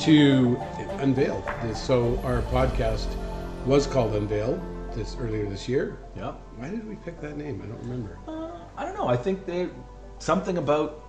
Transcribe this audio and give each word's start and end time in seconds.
to 0.00 0.56
Unveiled. 0.98 1.44
So 1.74 2.18
our 2.24 2.42
podcast 2.42 3.06
was 3.64 3.86
called 3.86 4.14
Unveil 4.14 4.60
this 4.94 5.16
earlier 5.20 5.48
this 5.48 5.68
year. 5.68 5.98
Yeah. 6.16 6.32
Why 6.56 6.68
did 6.70 6.86
we 6.88 6.96
pick 6.96 7.20
that 7.20 7.36
name? 7.36 7.60
I 7.62 7.66
don't 7.66 7.80
remember. 7.82 8.18
Uh, 8.26 8.50
I 8.76 8.84
don't 8.84 8.94
know. 8.94 9.08
I 9.08 9.16
think 9.16 9.44
they 9.46 9.68
something 10.18 10.58
about 10.58 11.02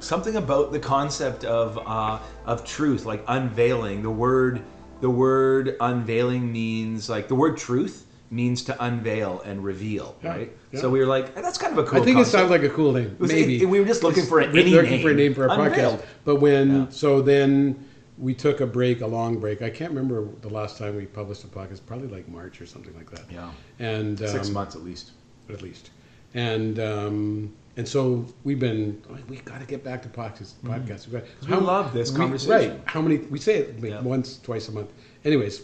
something 0.00 0.36
about 0.36 0.72
the 0.72 0.78
concept 0.78 1.44
of 1.44 1.78
uh, 1.86 2.18
of 2.46 2.64
truth, 2.64 3.04
like 3.04 3.24
unveiling. 3.28 4.02
The 4.02 4.10
word 4.10 4.62
the 5.00 5.10
word 5.10 5.76
unveiling 5.80 6.52
means 6.52 7.08
like 7.08 7.28
the 7.28 7.34
word 7.34 7.56
truth 7.56 8.06
means 8.30 8.62
to 8.62 8.84
unveil 8.84 9.40
and 9.46 9.64
reveal, 9.64 10.14
Yeah, 10.22 10.30
right? 10.36 10.56
yeah. 10.70 10.80
So 10.80 10.90
we 10.90 10.98
were 10.98 11.06
like, 11.06 11.34
"Eh, 11.36 11.40
that's 11.40 11.56
kind 11.56 11.72
of 11.76 11.84
a 11.84 11.88
cool. 11.88 12.02
I 12.02 12.04
think 12.04 12.16
concept. 12.18 12.34
it 12.34 12.38
sounds 12.38 12.50
like 12.50 12.62
a 12.62 12.68
cool 12.68 12.92
name. 12.92 13.16
was- 13.18 13.32
Maybe 13.32 13.62
it- 13.62 13.66
we 13.66 13.80
were 13.80 13.86
just 13.86 14.02
looking 14.02 14.24
for 14.26 14.36
We're 14.38 14.50
any 14.50 14.64
looking 14.70 14.90
name. 14.90 15.02
for 15.02 15.10
a 15.10 15.14
name 15.14 15.34
for 15.34 15.48
our 15.50 15.58
Unveiled. 15.66 16.00
podcast. 16.00 16.04
But 16.24 16.36
when 16.36 16.70
Yeah. 16.76 16.86
so 16.90 17.22
then 17.22 17.84
we 18.18 18.34
took 18.34 18.60
a 18.60 18.66
break, 18.66 19.00
a 19.00 19.06
long 19.06 19.38
break. 19.38 19.62
I 19.62 19.70
can't 19.70 19.90
remember 19.92 20.28
the 20.40 20.48
last 20.48 20.76
time 20.78 20.96
we 20.96 21.06
published 21.06 21.44
a 21.44 21.48
podcast. 21.48 21.80
Probably 21.86 22.08
like 22.08 22.28
March 22.28 22.60
or 22.60 22.66
something 22.66 22.94
like 22.96 23.10
that. 23.10 23.24
Yeah. 23.30 23.50
And 23.78 24.18
six 24.18 24.48
um, 24.48 24.54
months 24.54 24.74
at 24.74 24.82
least. 24.82 25.12
at 25.50 25.62
least. 25.62 25.90
And 26.34 26.78
um, 26.80 27.54
and 27.76 27.86
so 27.86 28.26
we've 28.44 28.58
been. 28.58 29.00
oh, 29.10 29.16
We 29.28 29.36
got 29.38 29.60
to 29.60 29.66
get 29.66 29.84
back 29.84 30.02
to 30.02 30.08
podcast. 30.08 30.54
Podcasts. 30.64 31.06
We've 31.06 31.12
got- 31.12 31.24
Mm-hmm. 31.42 31.54
we 31.54 31.60
love 31.60 31.92
this 31.94 32.10
we- 32.10 32.16
conversation. 32.16 32.70
Right? 32.72 32.80
How 32.86 33.00
many? 33.00 33.18
We 33.18 33.38
say 33.38 33.58
it 33.58 33.80
like 33.80 33.90
Yeah. 33.92 34.00
once, 34.02 34.38
twice 34.38 34.68
a 34.68 34.72
month. 34.72 34.90
Anyways, 35.24 35.62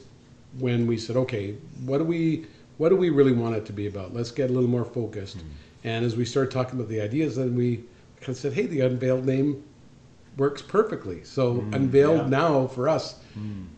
when 0.59 0.87
we 0.87 0.97
said, 0.97 1.17
okay, 1.17 1.57
what 1.85 1.99
do 1.99 2.05
we 2.05 2.47
what 2.79 2.89
do 2.89 2.97
we 2.97 3.11
really 3.11 3.33
want 3.33 3.57
it 3.57 3.67
to 3.67 3.73
be 3.73 3.87
about? 3.89 4.15
Let's 4.15 4.31
get 4.31 4.51
a 4.51 4.53
little 4.53 4.69
more 4.71 4.85
focused. 4.85 5.39
Mm-hmm. 5.39 5.49
And 5.85 6.05
as 6.05 6.17
we 6.17 6.25
started 6.25 6.51
talking 6.51 6.77
about 6.79 6.89
the 6.89 7.01
ideas, 7.01 7.37
then 7.37 7.55
we 7.55 7.77
kind 8.21 8.31
of 8.31 8.37
said, 8.37 8.53
hey, 8.55 8.67
the 8.67 8.81
unveiled 8.81 9.27
name 9.27 9.63
works 10.37 10.63
perfectly. 10.63 11.23
So 11.25 11.65
unveiled 11.73 12.21
Mm, 12.23 12.31
yeah. 12.31 12.39
now 12.39 12.67
for 12.67 12.89
us 12.89 13.17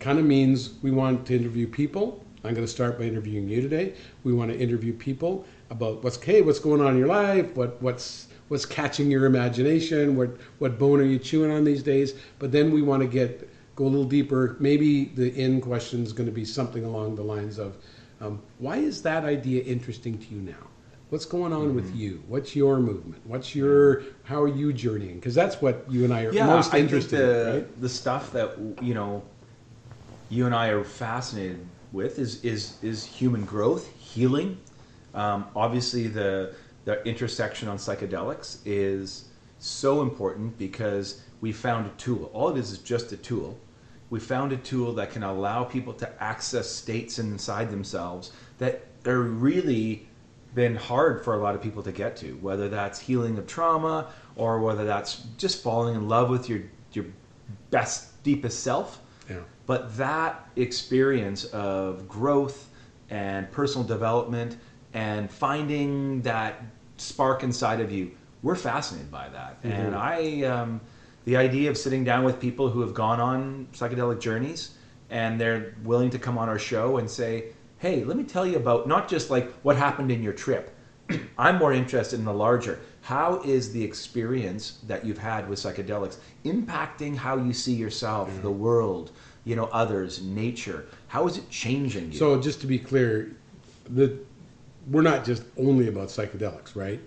kind 0.01 0.19
of 0.19 0.25
means 0.25 0.75
we 0.83 0.91
want 0.91 1.27
to 1.27 1.37
interview 1.37 1.67
people. 1.67 2.23
I'm 2.45 2.55
going 2.55 2.67
to 2.67 2.73
start 2.73 2.99
by 2.99 3.05
interviewing 3.05 3.49
you 3.49 3.61
today. 3.61 3.95
We 4.25 4.33
want 4.33 4.51
to 4.53 4.59
interview 4.59 4.93
people 4.93 5.45
about 5.71 6.05
what's 6.05 6.23
hey, 6.23 6.43
what's 6.43 6.61
going 6.61 6.81
on 6.81 6.93
in 6.93 6.99
your 6.99 7.09
life, 7.09 7.55
what 7.57 7.81
what's 7.83 8.29
what's 8.49 8.65
catching 8.67 9.11
your 9.11 9.25
imagination, 9.27 10.17
what 10.17 10.31
what 10.59 10.79
bone 10.79 11.01
are 11.01 11.05
you 11.05 11.19
chewing 11.19 11.51
on 11.51 11.65
these 11.65 11.83
days. 11.83 12.15
But 12.39 12.53
then 12.53 12.71
we 12.71 12.83
want 12.83 13.03
to 13.03 13.09
get 13.09 13.49
go 13.75 13.84
a 13.84 13.89
little 13.89 14.05
deeper. 14.05 14.57
Maybe 14.61 15.07
the 15.07 15.37
end 15.37 15.62
question 15.62 16.03
is 16.05 16.12
going 16.12 16.29
to 16.29 16.33
be 16.34 16.45
something 16.45 16.84
along 16.84 17.17
the 17.17 17.23
lines 17.23 17.59
of, 17.59 17.77
um, 18.23 18.41
why 18.59 18.77
is 18.79 19.03
that 19.03 19.25
idea 19.25 19.62
interesting 19.65 20.17
to 20.19 20.27
you 20.34 20.41
now? 20.41 20.69
What's 21.09 21.25
going 21.25 21.53
on 21.53 21.75
with 21.75 21.87
Mm-hmm. 21.87 21.99
you? 21.99 22.23
What's 22.27 22.57
your 22.57 22.79
movement? 22.81 23.25
What's 23.27 23.55
your 23.55 24.03
how 24.25 24.43
are 24.43 24.49
you 24.49 24.73
journeying? 24.73 25.17
Because 25.17 25.35
that's 25.35 25.61
what 25.62 25.85
you 25.89 26.05
and 26.05 26.12
I 26.12 26.25
are 26.25 26.33
yeah, 26.33 26.47
most 26.47 26.75
interested 26.75 27.19
the, 27.21 27.49
in, 27.49 27.55
right? 27.55 27.81
the 27.81 27.89
stuff 27.89 28.33
that 28.33 28.59
you 28.81 28.95
know 28.95 29.23
you 30.29 30.47
and 30.47 30.55
I 30.55 30.69
are 30.69 30.84
fascinated 30.84 31.67
with 31.93 32.19
is 32.19 32.43
is 32.45 32.83
is 32.83 33.05
human 33.05 33.45
growth, 33.45 33.89
healing. 33.99 34.59
Um, 35.15 35.47
obviously, 35.55 36.09
the 36.09 36.55
the 36.84 37.03
intersection 37.07 37.69
on 37.69 37.77
psychedelics 37.79 38.59
is 38.65 39.29
so 39.59 40.03
important 40.03 40.59
because 40.59 41.23
we 41.41 41.53
found 41.53 41.87
a 41.87 41.91
tool. 41.91 42.31
All 42.33 42.51
it 42.51 42.59
is 42.59 42.73
is 42.73 42.79
just 42.79 43.12
a 43.12 43.17
tool. 43.17 43.59
We 44.11 44.21
found 44.21 44.53
a 44.53 44.57
tool 44.57 44.93
that 44.95 45.11
can 45.11 45.23
allow 45.23 45.65
people 45.65 45.93
to 45.95 46.23
access 46.23 46.71
states 46.71 47.19
inside 47.19 47.71
themselves 47.71 48.33
that 48.59 48.87
are 49.05 49.21
really 49.21 50.07
been 50.57 50.75
hard 50.75 51.23
for 51.23 51.35
a 51.35 51.37
lot 51.37 51.55
of 51.55 51.62
people 51.62 51.83
to 51.83 51.93
get 51.93 52.17
to, 52.17 52.33
whether 52.41 52.69
that's 52.69 52.99
healing 52.99 53.37
of 53.39 53.47
trauma 53.47 54.11
or 54.35 54.59
whether 54.61 54.85
that's 54.85 55.27
just 55.37 55.62
falling 55.62 55.95
in 55.95 56.09
love 56.09 56.31
with 56.31 56.49
your 56.49 56.62
your 56.95 57.05
best 57.71 58.23
deepest 58.25 58.61
self. 58.65 59.01
Yeah. 59.31 59.37
But 59.67 59.97
that 59.99 60.49
experience 60.56 61.44
of 61.44 62.09
growth 62.09 62.71
and 63.11 63.53
personal 63.53 63.87
development 63.87 64.56
and 64.94 65.31
finding 65.31 66.22
that 66.22 66.62
spark 66.97 67.43
inside 67.43 67.81
of 67.81 67.93
you, 67.93 68.12
we're 68.43 68.56
fascinated 68.56 69.11
by 69.11 69.28
that. 69.28 69.59
And 69.62 69.94
I, 69.94 70.43
um, 70.43 70.81
the 71.27 71.37
idea 71.37 71.69
of 71.69 71.77
sitting 71.77 72.03
down 72.03 72.25
with 72.25 72.41
people 72.41 72.71
who 72.71 72.81
have 72.81 72.94
gone 72.94 73.21
on 73.21 73.69
psychedelic 73.73 74.21
journeys 74.21 74.71
and 75.11 75.38
they're 75.38 75.75
willing 75.84 76.11
to 76.11 76.19
come 76.19 76.38
on 76.38 76.49
our 76.49 76.59
show 76.59 76.97
and 76.97 77.11
say, 77.11 77.53
hey, 77.78 78.04
let 78.04 78.16
me 78.16 78.25
tell 78.25 78.47
you 78.47 78.56
about 78.56 78.87
not 78.88 79.09
just 79.09 79.31
like 79.31 79.53
what 79.62 79.76
happened 79.76 80.10
in 80.10 80.22
your 80.22 80.32
trip. 80.32 80.75
I'm 81.38 81.59
more 81.59 81.72
interested 81.72 82.19
in 82.19 82.25
the 82.25 82.32
larger. 82.32 82.81
How 83.03 83.41
is 83.42 83.72
the 83.72 83.82
experience 83.84 84.81
that 84.87 85.04
you've 85.04 85.19
had 85.19 85.48
with 85.48 85.59
psychedelics 85.60 86.16
impacting 86.44 87.14
how 87.16 87.37
you 87.37 87.53
see 87.53 87.75
yourself, 87.75 88.31
the 88.42 88.50
world, 88.50 89.12
you 89.44 89.54
know, 89.54 89.66
others, 89.66 90.22
nature? 90.22 90.87
How 91.09 91.26
is 91.28 91.38
it 91.38 91.48
changing 91.50 92.12
you? 92.12 92.19
So 92.19 92.41
just 92.41 92.60
to 92.62 92.66
be 92.66 92.78
clear, 92.78 93.31
the 93.88 94.19
we're 94.91 95.03
not 95.03 95.25
just 95.25 95.43
only 95.58 95.88
about 95.88 96.08
psychedelics, 96.08 96.75
right? 96.76 97.00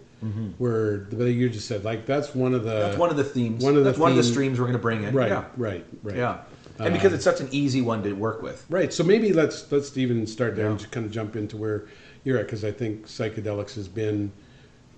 We're 0.57 1.05
the 1.05 1.15
way 1.15 1.31
you 1.31 1.49
just 1.49 1.65
said 1.67 1.85
like 1.85 2.05
that's 2.05 2.35
one 2.35 2.53
of 2.53 2.63
the 2.63 2.69
Mm-hmm. 2.71 2.81
that's 2.81 2.97
one 2.97 3.09
of 3.09 3.15
the 3.17 3.23
themes. 3.23 3.63
one 3.63 3.73
of 3.75 3.83
the 3.83 3.89
that's 3.89 3.97
one 3.97 4.11
of 4.11 4.17
the 4.17 4.23
streams 4.23 4.59
we're 4.59 4.65
going 4.65 4.73
to 4.77 4.81
bring 4.81 5.03
in. 5.03 5.13
right, 5.15 5.29
Yeah. 5.29 5.45
right, 5.57 5.85
right, 6.03 6.15
Yeah. 6.17 6.39
And 6.85 6.93
because 6.93 7.13
it's 7.13 7.23
such 7.23 7.41
an 7.41 7.49
easy 7.51 7.81
one 7.81 8.03
to 8.03 8.13
work 8.13 8.41
with. 8.41 8.65
right. 8.69 8.93
So 8.93 9.03
maybe 9.03 9.33
let's 9.33 9.71
let's 9.71 9.95
even 9.97 10.25
start 10.27 10.55
there 10.55 10.69
and 10.69 10.79
just 10.79 10.91
kind 10.91 11.05
of 11.05 11.11
jump 11.11 11.35
into 11.35 11.57
where 11.57 11.87
you're 12.23 12.37
at 12.37 12.45
because 12.45 12.63
I 12.63 12.71
think 12.71 13.05
psychedelics 13.05 13.75
has 13.75 13.87
been 13.87 14.31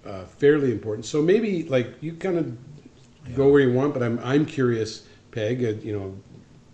uh, 0.06 0.26
fairly 0.26 0.72
important. 0.72 1.06
So 1.06 1.22
maybe 1.22 1.64
like 1.64 1.96
you 2.02 2.14
kind 2.14 2.38
of 2.38 2.58
go 3.36 3.50
where 3.50 3.62
you 3.62 3.74
want, 3.74 3.94
but 3.94 4.04
I'm 4.04 4.20
I'm 4.24 4.46
curious, 4.46 5.08
Peg. 5.32 5.64
Uh, 5.64 5.70
you 5.84 5.98
know, 5.98 6.18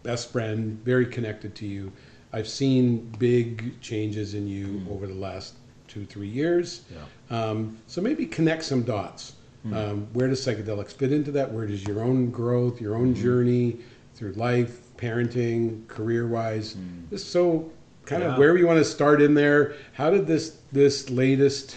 best 0.03 0.31
friend, 0.31 0.79
very 0.83 1.05
connected 1.05 1.55
to 1.55 1.65
you. 1.65 1.91
I've 2.33 2.47
seen 2.47 3.09
big 3.17 3.79
changes 3.81 4.33
in 4.33 4.47
you 4.47 4.85
over 4.89 5.07
the 5.07 5.13
last 5.13 5.55
two 5.87 6.05
three 6.05 6.27
years. 6.27 6.81
Yeah. 6.91 7.39
Um, 7.39 7.77
so 7.87 8.01
maybe 8.01 8.25
connect 8.25 8.63
some 8.63 8.83
dots. 8.83 9.33
Um, 9.73 10.07
where 10.13 10.29
does 10.29 10.45
psychedelics 10.45 10.93
fit 10.93 11.11
into 11.11 11.29
that? 11.31 11.51
Where 11.51 11.67
does 11.67 11.83
your 11.85 12.01
own 12.01 12.31
growth, 12.31 12.79
your 12.79 12.95
own 12.95 13.13
journey 13.13 13.79
through 14.15 14.31
life, 14.33 14.79
parenting, 14.97 15.87
career-wise, 15.87 16.75
just 17.09 17.31
so 17.31 17.71
kind 18.05 18.23
of 18.23 18.37
where 18.37 18.57
you 18.57 18.67
want 18.67 18.79
to 18.79 18.85
start 18.85 19.21
in 19.21 19.33
there? 19.33 19.75
How 19.93 20.09
did 20.09 20.27
this 20.27 20.57
this 20.71 21.09
latest 21.09 21.75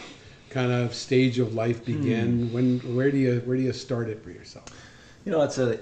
kind 0.49 0.73
of 0.73 0.95
stage 0.95 1.39
of 1.39 1.55
life 1.55 1.85
begin? 1.85 2.53
When 2.53 2.81
where 2.97 3.11
do 3.11 3.19
you 3.19 3.41
where 3.45 3.57
do 3.57 3.63
you 3.63 3.73
start 3.73 4.09
it 4.09 4.23
for 4.25 4.31
yourself? 4.31 4.67
You 5.25 5.33
know, 5.33 5.43
it's 5.43 5.59
a, 5.59 5.79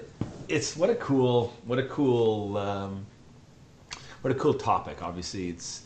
it's 0.49 0.75
what 0.75 0.89
a 0.89 0.95
cool, 0.95 1.55
what 1.65 1.79
a 1.79 1.83
cool, 1.83 2.57
um, 2.57 3.05
what 4.21 4.31
a 4.31 4.35
cool 4.35 4.53
topic. 4.53 5.01
Obviously, 5.01 5.47
it's, 5.49 5.83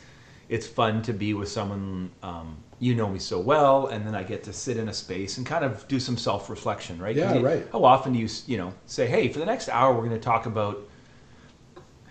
it's 0.50 0.66
fun 0.66 1.04
to 1.04 1.14
be 1.14 1.36
with 1.36 1.50
someone 1.50 2.10
um, 2.24 2.58
you 2.80 2.96
know 2.96 3.08
me 3.08 3.20
so 3.20 3.40
well, 3.40 3.88
and 3.88 4.06
then 4.08 4.16
I 4.16 4.24
get 4.24 4.44
to 4.46 4.54
sit 4.54 4.78
in 4.78 4.90
a 4.90 4.94
space 4.94 5.38
and 5.38 5.46
kind 5.46 5.64
of 5.64 5.88
do 5.88 6.00
some 6.00 6.18
self 6.18 6.50
reflection, 6.50 7.00
right? 7.00 7.16
Yeah, 7.16 7.36
you- 7.36 7.46
right. 7.46 7.68
How 7.72 7.84
often 7.86 8.14
do 8.14 8.20
you, 8.20 8.28
you 8.48 8.58
know, 8.58 8.74
say, 8.88 9.06
hey, 9.08 9.28
for 9.30 9.38
the 9.40 9.46
next 9.46 9.70
hour, 9.70 9.94
we're 9.94 10.00
going 10.08 10.20
to 10.20 10.26
talk 10.26 10.48
about 10.48 10.82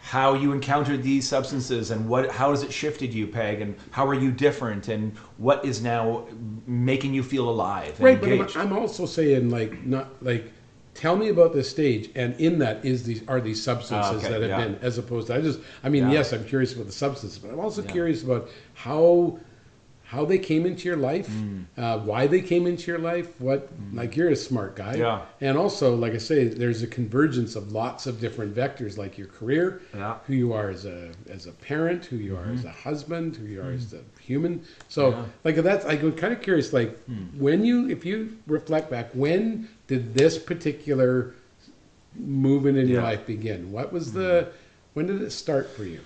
how 0.03 0.35
you 0.35 0.51
encountered 0.53 1.01
these 1.03 1.27
substances 1.27 1.93
and 1.93 2.09
what 2.09 2.29
how 2.31 2.51
has 2.51 2.65
it 2.65 2.73
shifted 2.73 3.15
you 3.15 3.25
peg 3.27 3.61
and 3.61 3.77
how 3.93 4.05
are 4.07 4.15
you 4.15 4.33
different 4.33 4.89
and 4.89 5.17
what 5.37 5.65
is 5.65 5.81
now 5.81 6.25
making 6.67 7.15
you 7.15 7.23
feel 7.23 7.49
alive 7.49 7.99
Right, 8.01 8.21
but 8.21 8.57
I'm, 8.57 8.73
I'm 8.73 8.73
also 8.77 9.07
saying 9.07 9.51
like 9.51 9.87
not 9.87 10.09
like 10.21 10.51
tell 10.95 11.17
me 11.17 11.29
about 11.29 11.53
this 11.55 11.71
stage, 11.71 12.11
and 12.17 12.39
in 12.39 12.59
that 12.59 12.85
is 12.85 13.05
these 13.05 13.23
are 13.29 13.41
these 13.41 13.63
substances 13.63 14.13
Ah, 14.13 14.17
okay, 14.17 14.29
that 14.29 14.43
have 14.43 14.51
yeah. 14.51 14.57
been 14.65 14.77
as 14.83 14.99
opposed 14.99 15.29
to 15.29 15.37
I 15.37 15.41
just 15.41 15.61
I 15.85 15.89
mean 15.89 16.03
Yeah. 16.05 16.11
yes 16.11 16.33
I'm 16.33 16.45
curious 16.45 16.75
about 16.75 16.87
the 16.87 16.93
substances, 16.93 17.39
but 17.39 17.53
I'm 17.53 17.61
also 17.61 17.83
Yeah. 17.83 17.93
curious 17.93 18.25
about 18.25 18.49
how 18.75 19.39
how 20.13 20.27
they 20.27 20.37
came 20.39 20.67
into 20.67 20.87
your 20.91 20.99
life, 20.99 21.27
Mm. 21.31 21.65
uh, 21.79 21.99
why 22.01 22.27
they 22.27 22.43
came 22.43 22.67
into 22.67 22.91
your 22.91 23.01
life, 23.01 23.29
what 23.41 23.67
like 23.95 24.15
you're 24.15 24.29
a 24.29 24.37
smart 24.37 24.77
guy, 24.77 24.97
Yeah. 24.97 25.23
and 25.41 25.57
also 25.57 25.97
like 25.97 26.13
I 26.13 26.19
say, 26.19 26.49
there's 26.49 26.83
a 26.83 26.87
convergence 26.87 27.57
of 27.57 27.73
lots 27.73 28.07
of 28.07 28.21
different 28.21 28.55
vectors 28.55 28.99
like 28.99 29.17
your 29.17 29.29
career, 29.29 29.81
Yeah. 29.95 30.01
Mm-hmm. 30.01 30.25
who 30.27 30.35
you 30.35 30.53
are 30.53 30.69
as 30.69 30.85
a 30.85 30.99
as 31.31 31.47
a 31.47 31.53
parent, 31.53 32.05
who 32.05 32.17
you 32.17 32.37
are 32.37 32.49
as 32.53 32.65
a 32.67 32.71
husband, 32.89 33.37
who 33.37 33.47
you 33.47 33.63
are 33.63 33.73
as 33.73 33.95
a 33.95 34.03
human. 34.21 34.61
So 34.91 35.03
Yeah. 35.09 35.15
Hmm. 35.23 35.31
like 35.45 35.57
that's 35.57 35.85
I'm 35.87 36.13
kind 36.13 36.35
of 36.37 36.43
curious 36.43 36.75
like 36.75 36.91
when 37.39 37.65
you 37.65 37.89
if 37.89 38.05
you 38.05 38.17
reflect 38.47 38.91
back 38.91 39.09
when 39.15 39.67
did 39.87 40.13
this 40.13 40.37
particular 40.37 41.33
movement 42.19 42.77
in 42.77 42.87
your 42.87 43.03
life 43.03 43.25
begin? 43.27 43.73
What 43.73 43.95
was 43.95 44.13
the 44.13 44.49
when 44.93 45.07
did 45.07 45.23
it 45.23 45.31
start 45.33 45.71
for 45.71 45.85
you? 45.85 46.01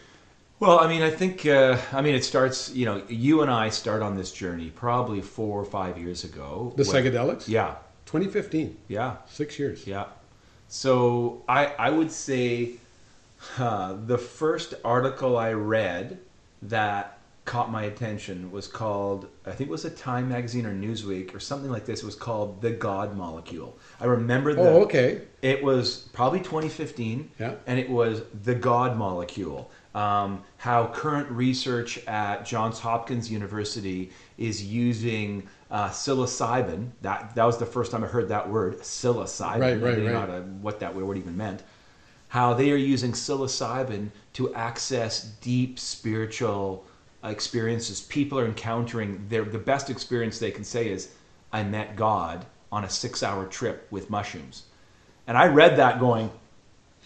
Well, 0.58 0.80
I 0.80 0.88
mean, 0.88 1.02
I 1.02 1.10
think, 1.10 1.44
uh, 1.44 1.76
I 1.92 2.00
mean, 2.00 2.14
it 2.14 2.24
starts, 2.24 2.72
you 2.74 2.86
know, 2.86 3.02
you 3.08 3.42
and 3.42 3.50
I 3.50 3.68
start 3.68 4.00
on 4.02 4.16
this 4.16 4.32
journey 4.32 4.70
probably 4.70 5.20
four 5.20 5.60
or 5.60 5.64
five 5.66 5.98
years 5.98 6.24
ago. 6.24 6.72
The 6.76 6.84
when- 6.84 7.04
psychedelics? 7.04 7.46
Yeah, 7.46 7.74
2015, 8.06 8.76
yeah, 8.88 9.16
six 9.26 9.58
years. 9.58 9.86
yeah. 9.86 10.06
So 10.68 11.42
I, 11.48 11.66
I 11.78 11.90
would 11.90 12.10
say 12.10 12.72
uh, 13.58 13.96
the 14.06 14.18
first 14.18 14.74
article 14.84 15.36
I 15.36 15.52
read 15.52 16.18
that 16.62 17.18
caught 17.44 17.70
my 17.70 17.84
attention 17.84 18.50
was 18.50 18.66
called 18.66 19.28
I 19.46 19.52
think 19.52 19.68
it 19.68 19.70
was 19.70 19.84
a 19.84 19.90
Time 19.90 20.28
magazine 20.28 20.66
or 20.66 20.74
Newsweek 20.74 21.32
or 21.32 21.38
something 21.38 21.70
like 21.70 21.84
this. 21.86 22.02
It 22.02 22.06
was 22.06 22.16
called 22.16 22.60
the 22.60 22.70
God 22.72 23.16
Molecule. 23.16 23.78
I 24.00 24.06
remember 24.06 24.52
that. 24.54 24.60
Oh, 24.60 24.82
okay. 24.82 25.20
It 25.42 25.62
was 25.62 26.08
probably 26.12 26.40
2015, 26.40 27.30
Yeah. 27.38 27.54
and 27.68 27.78
it 27.78 27.88
was 27.88 28.22
the 28.42 28.54
God 28.56 28.96
molecule. 28.96 29.70
Um, 29.96 30.42
how 30.58 30.88
current 30.88 31.30
research 31.30 31.98
at 32.06 32.44
Johns 32.44 32.78
Hopkins 32.78 33.30
University 33.30 34.10
is 34.36 34.62
using 34.62 35.48
uh, 35.70 35.88
psilocybin. 35.88 36.90
That 37.00 37.34
that 37.34 37.44
was 37.44 37.56
the 37.56 37.64
first 37.64 37.92
time 37.92 38.04
I 38.04 38.06
heard 38.06 38.28
that 38.28 38.46
word, 38.46 38.78
psilocybin. 38.80 39.58
Right, 39.58 39.72
I 39.72 39.76
right, 39.76 39.94
didn't 39.94 40.12
know 40.12 40.20
right. 40.20 40.26
to- 40.26 40.42
what 40.60 40.80
that 40.80 40.94
word 40.94 41.16
even 41.16 41.34
meant. 41.34 41.62
How 42.28 42.52
they 42.52 42.72
are 42.72 42.76
using 42.76 43.12
psilocybin 43.12 44.10
to 44.34 44.54
access 44.54 45.24
deep 45.40 45.78
spiritual 45.78 46.84
experiences. 47.24 48.02
People 48.02 48.38
are 48.38 48.44
encountering 48.44 49.24
their 49.30 49.44
the 49.44 49.58
best 49.58 49.88
experience 49.88 50.38
they 50.38 50.50
can 50.50 50.64
say 50.64 50.90
is, 50.90 51.08
"I 51.54 51.62
met 51.62 51.96
God 51.96 52.44
on 52.70 52.84
a 52.84 52.90
six-hour 52.90 53.46
trip 53.46 53.86
with 53.90 54.10
mushrooms." 54.10 54.64
And 55.26 55.38
I 55.38 55.46
read 55.46 55.78
that 55.78 55.98
going, 55.98 56.30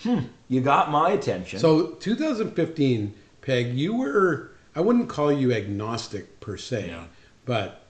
hmm, 0.02 0.20
you 0.48 0.60
got 0.60 0.90
my 0.90 1.10
attention. 1.10 1.58
So 1.58 1.88
2015, 2.00 3.14
Peg, 3.42 3.74
you 3.74 3.94
were 3.96 4.50
I 4.74 4.80
wouldn't 4.80 5.08
call 5.08 5.32
you 5.32 5.52
agnostic 5.52 6.40
per 6.40 6.56
se, 6.56 6.88
Yeah. 6.88 7.04
but 7.44 7.82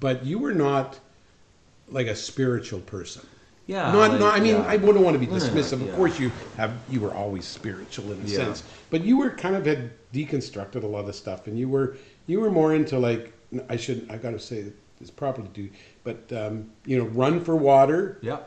but 0.00 0.24
you 0.24 0.38
were 0.38 0.54
not 0.54 0.98
like 1.88 2.06
a 2.08 2.16
spiritual 2.16 2.80
person. 2.80 3.22
yeah. 3.66 3.92
not, 3.92 4.10
like, 4.10 4.20
not, 4.20 4.34
I 4.36 4.40
mean, 4.40 4.56
yeah. 4.56 4.66
I 4.66 4.76
wouldn't 4.76 5.04
want 5.04 5.14
to 5.14 5.18
be 5.20 5.26
dismissive. 5.26 5.80
yeah. 5.84 5.90
Of 5.90 5.96
course, 5.96 6.18
you 6.20 6.30
have 6.56 6.72
you 6.88 7.00
were 7.00 7.14
always 7.14 7.44
spiritual 7.44 8.12
in 8.12 8.20
a 8.20 8.24
Yeah. 8.24 8.36
sense, 8.36 8.62
but 8.90 9.02
you 9.04 9.16
were 9.18 9.30
kind 9.30 9.54
of 9.56 9.64
had 9.66 9.90
deconstructed 10.12 10.82
a 10.82 10.86
lot 10.86 11.08
of 11.08 11.14
stuff, 11.14 11.46
and 11.46 11.58
you 11.58 11.68
were 11.68 11.96
you 12.26 12.40
were 12.40 12.50
more 12.50 12.74
into 12.74 12.98
like 12.98 13.32
I 13.68 13.76
should 13.76 14.06
I 14.10 14.16
got 14.16 14.30
to 14.32 14.38
say 14.40 14.72
this 15.00 15.10
properly, 15.10 15.48
do 15.54 15.68
but 16.04 16.30
um, 16.32 16.70
you 16.84 16.98
know, 16.98 17.04
run 17.06 17.40
for 17.44 17.54
water, 17.56 18.18
Yeah. 18.22 18.38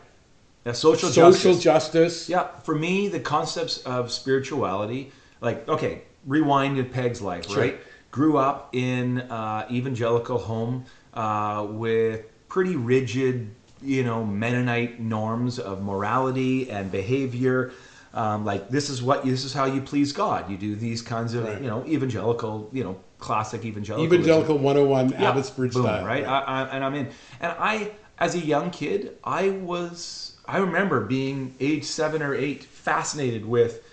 Yeah, 0.65 0.73
social, 0.73 1.09
social 1.09 1.53
justice. 1.53 1.63
justice. 1.63 2.29
Yeah, 2.29 2.47
for 2.63 2.75
me, 2.75 3.07
the 3.07 3.19
concepts 3.19 3.77
of 3.79 4.11
spirituality, 4.11 5.11
like, 5.41 5.67
okay, 5.69 6.01
rewind 6.25 6.77
in 6.77 6.85
Peg's 6.89 7.21
life, 7.21 7.47
Sure. 7.49 7.57
right? 7.61 7.79
Grew 8.11 8.37
up 8.37 8.69
in 8.75 9.21
uh, 9.21 9.67
evangelical 9.71 10.37
home 10.37 10.85
uh, 11.13 11.65
with 11.69 12.25
pretty 12.49 12.75
rigid, 12.75 13.49
you 13.81 14.03
know, 14.03 14.25
Mennonite 14.25 14.99
norms 14.99 15.59
of 15.59 15.81
morality 15.81 16.69
and 16.69 16.91
behavior. 16.91 17.71
Um, 18.13 18.43
like 18.43 18.69
this 18.69 18.89
is 18.89 19.01
what 19.03 19.23
this 19.23 19.45
is 19.45 19.53
how 19.53 19.65
you 19.65 19.81
please 19.81 20.11
God. 20.11 20.49
You 20.49 20.57
do 20.57 20.75
these 20.75 21.01
kinds 21.03 21.35
of, 21.35 21.45
Right. 21.45 21.61
you 21.61 21.67
know, 21.67 21.85
evangelical, 21.85 22.67
you 22.73 22.83
know, 22.83 22.99
classic 23.19 23.63
evangelical. 23.63 24.03
Evangelical 24.05 24.57
101 24.57 25.09
Yeah, 25.11 25.29
Abbotsford 25.29 25.71
boom, 25.73 25.83
style. 25.83 26.05
right? 26.05 26.25
I, 26.25 26.39
I, 26.39 26.63
and 26.75 26.83
I'm 26.83 26.95
in. 26.95 27.07
And 27.39 27.53
I, 27.59 27.91
as 28.17 28.33
a 28.35 28.39
young 28.39 28.71
kid, 28.71 29.15
I 29.23 29.51
was. 29.51 30.28
I 30.49 30.57
remember 30.57 31.01
being 31.01 31.53
age 31.59 31.83
seven 31.83 32.23
or 32.23 32.33
eight, 32.33 32.63
fascinated 32.63 33.45
with 33.45 33.83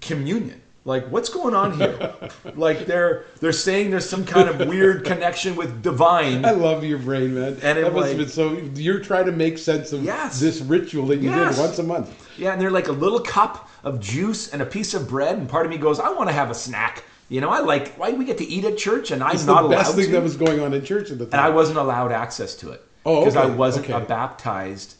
communion. 0.00 0.60
Like, 0.84 1.06
what's 1.10 1.30
going 1.30 1.54
on 1.54 1.76
here? 1.78 2.14
like, 2.54 2.86
they're 2.86 3.24
they're 3.40 3.52
saying 3.52 3.90
there's 3.90 4.08
some 4.08 4.24
kind 4.24 4.48
of 4.48 4.68
weird 4.68 5.04
connection 5.10 5.56
with 5.56 5.82
divine. 5.82 6.44
I 6.44 6.50
love 6.52 6.84
your 6.84 6.98
brain, 6.98 7.34
man. 7.34 7.58
And 7.62 7.76
it 7.78 7.82
that 7.84 7.92
must 7.92 7.96
like- 8.02 8.08
have 8.10 8.18
been 8.18 8.28
so. 8.28 8.52
You're 8.80 9.00
trying 9.00 9.26
to 9.26 9.32
make 9.32 9.58
sense 9.58 9.92
of 9.92 10.04
Yes. 10.04 10.38
this 10.38 10.60
ritual 10.60 11.06
that 11.06 11.16
you 11.18 11.30
Yes. 11.30 11.56
did 11.56 11.62
once 11.62 11.78
a 11.78 11.82
month. 11.82 12.14
Yeah, 12.38 12.52
and 12.52 12.60
they're 12.60 12.70
like 12.70 12.88
a 12.88 12.92
little 12.92 13.18
cup 13.20 13.68
of 13.82 13.98
juice 13.98 14.52
and 14.52 14.62
a 14.62 14.66
piece 14.66 14.94
of 14.94 15.08
bread, 15.08 15.38
and 15.38 15.48
part 15.48 15.66
of 15.66 15.70
me 15.72 15.78
goes, 15.78 15.98
I 15.98 16.10
want 16.10 16.28
to 16.28 16.34
have 16.34 16.50
a 16.50 16.54
snack. 16.54 17.02
You 17.30 17.40
know, 17.40 17.48
I 17.48 17.60
like 17.60 17.94
why 17.96 18.10
we 18.12 18.24
get 18.26 18.38
to 18.38 18.44
eat 18.44 18.64
at 18.64 18.76
church, 18.76 19.10
and 19.10 19.24
I'm 19.24 19.34
It's 19.34 19.44
not 19.46 19.62
the 19.62 19.68
allowed 19.68 19.76
best 19.76 19.96
thing 19.96 20.06
to. 20.06 20.12
that 20.12 20.22
was 20.22 20.36
going 20.36 20.60
on 20.60 20.72
in 20.74 20.84
church 20.84 21.10
at 21.10 21.18
the 21.18 21.24
and. 21.24 21.34
I 21.36 21.48
wasn't 21.48 21.78
allowed 21.78 22.12
access 22.12 22.54
to 22.56 22.70
it 22.70 22.82
Oh, 23.06 23.20
because 23.20 23.36
I 23.36 23.46
wasn't 23.46 23.86
okay. 23.86 23.94
a 23.94 24.00
baptized 24.00 24.96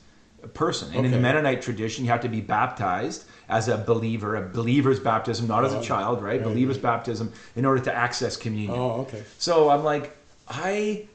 person. 0.49 0.93
And 0.95 1.05
in 1.07 1.13
the 1.13 1.19
Mennonite 1.19 1.63
tradition, 1.63 2.05
you 2.05 2.11
have 2.11 2.21
to 2.23 2.29
be 2.29 2.41
baptized 2.41 3.25
as 3.49 3.69
a 3.69 3.77
believer, 3.79 4.37
a 4.37 4.43
believer's 4.43 5.01
baptism, 5.01 5.47
not 5.47 5.65
as 5.65 5.73
a 5.73 5.79
Oh, 5.79 5.83
child, 5.83 6.23
right? 6.23 6.41
right, 6.41 6.43
believer's 6.43 6.79
baptism 6.79 7.33
in 7.57 7.65
order 7.65 7.83
to 7.83 7.95
access 7.95 8.37
communion. 8.37 8.79
Oh, 8.79 9.01
okay. 9.03 9.23
So 9.39 9.69
I'm 9.71 9.85
like, 9.85 10.17
I, 10.49 11.07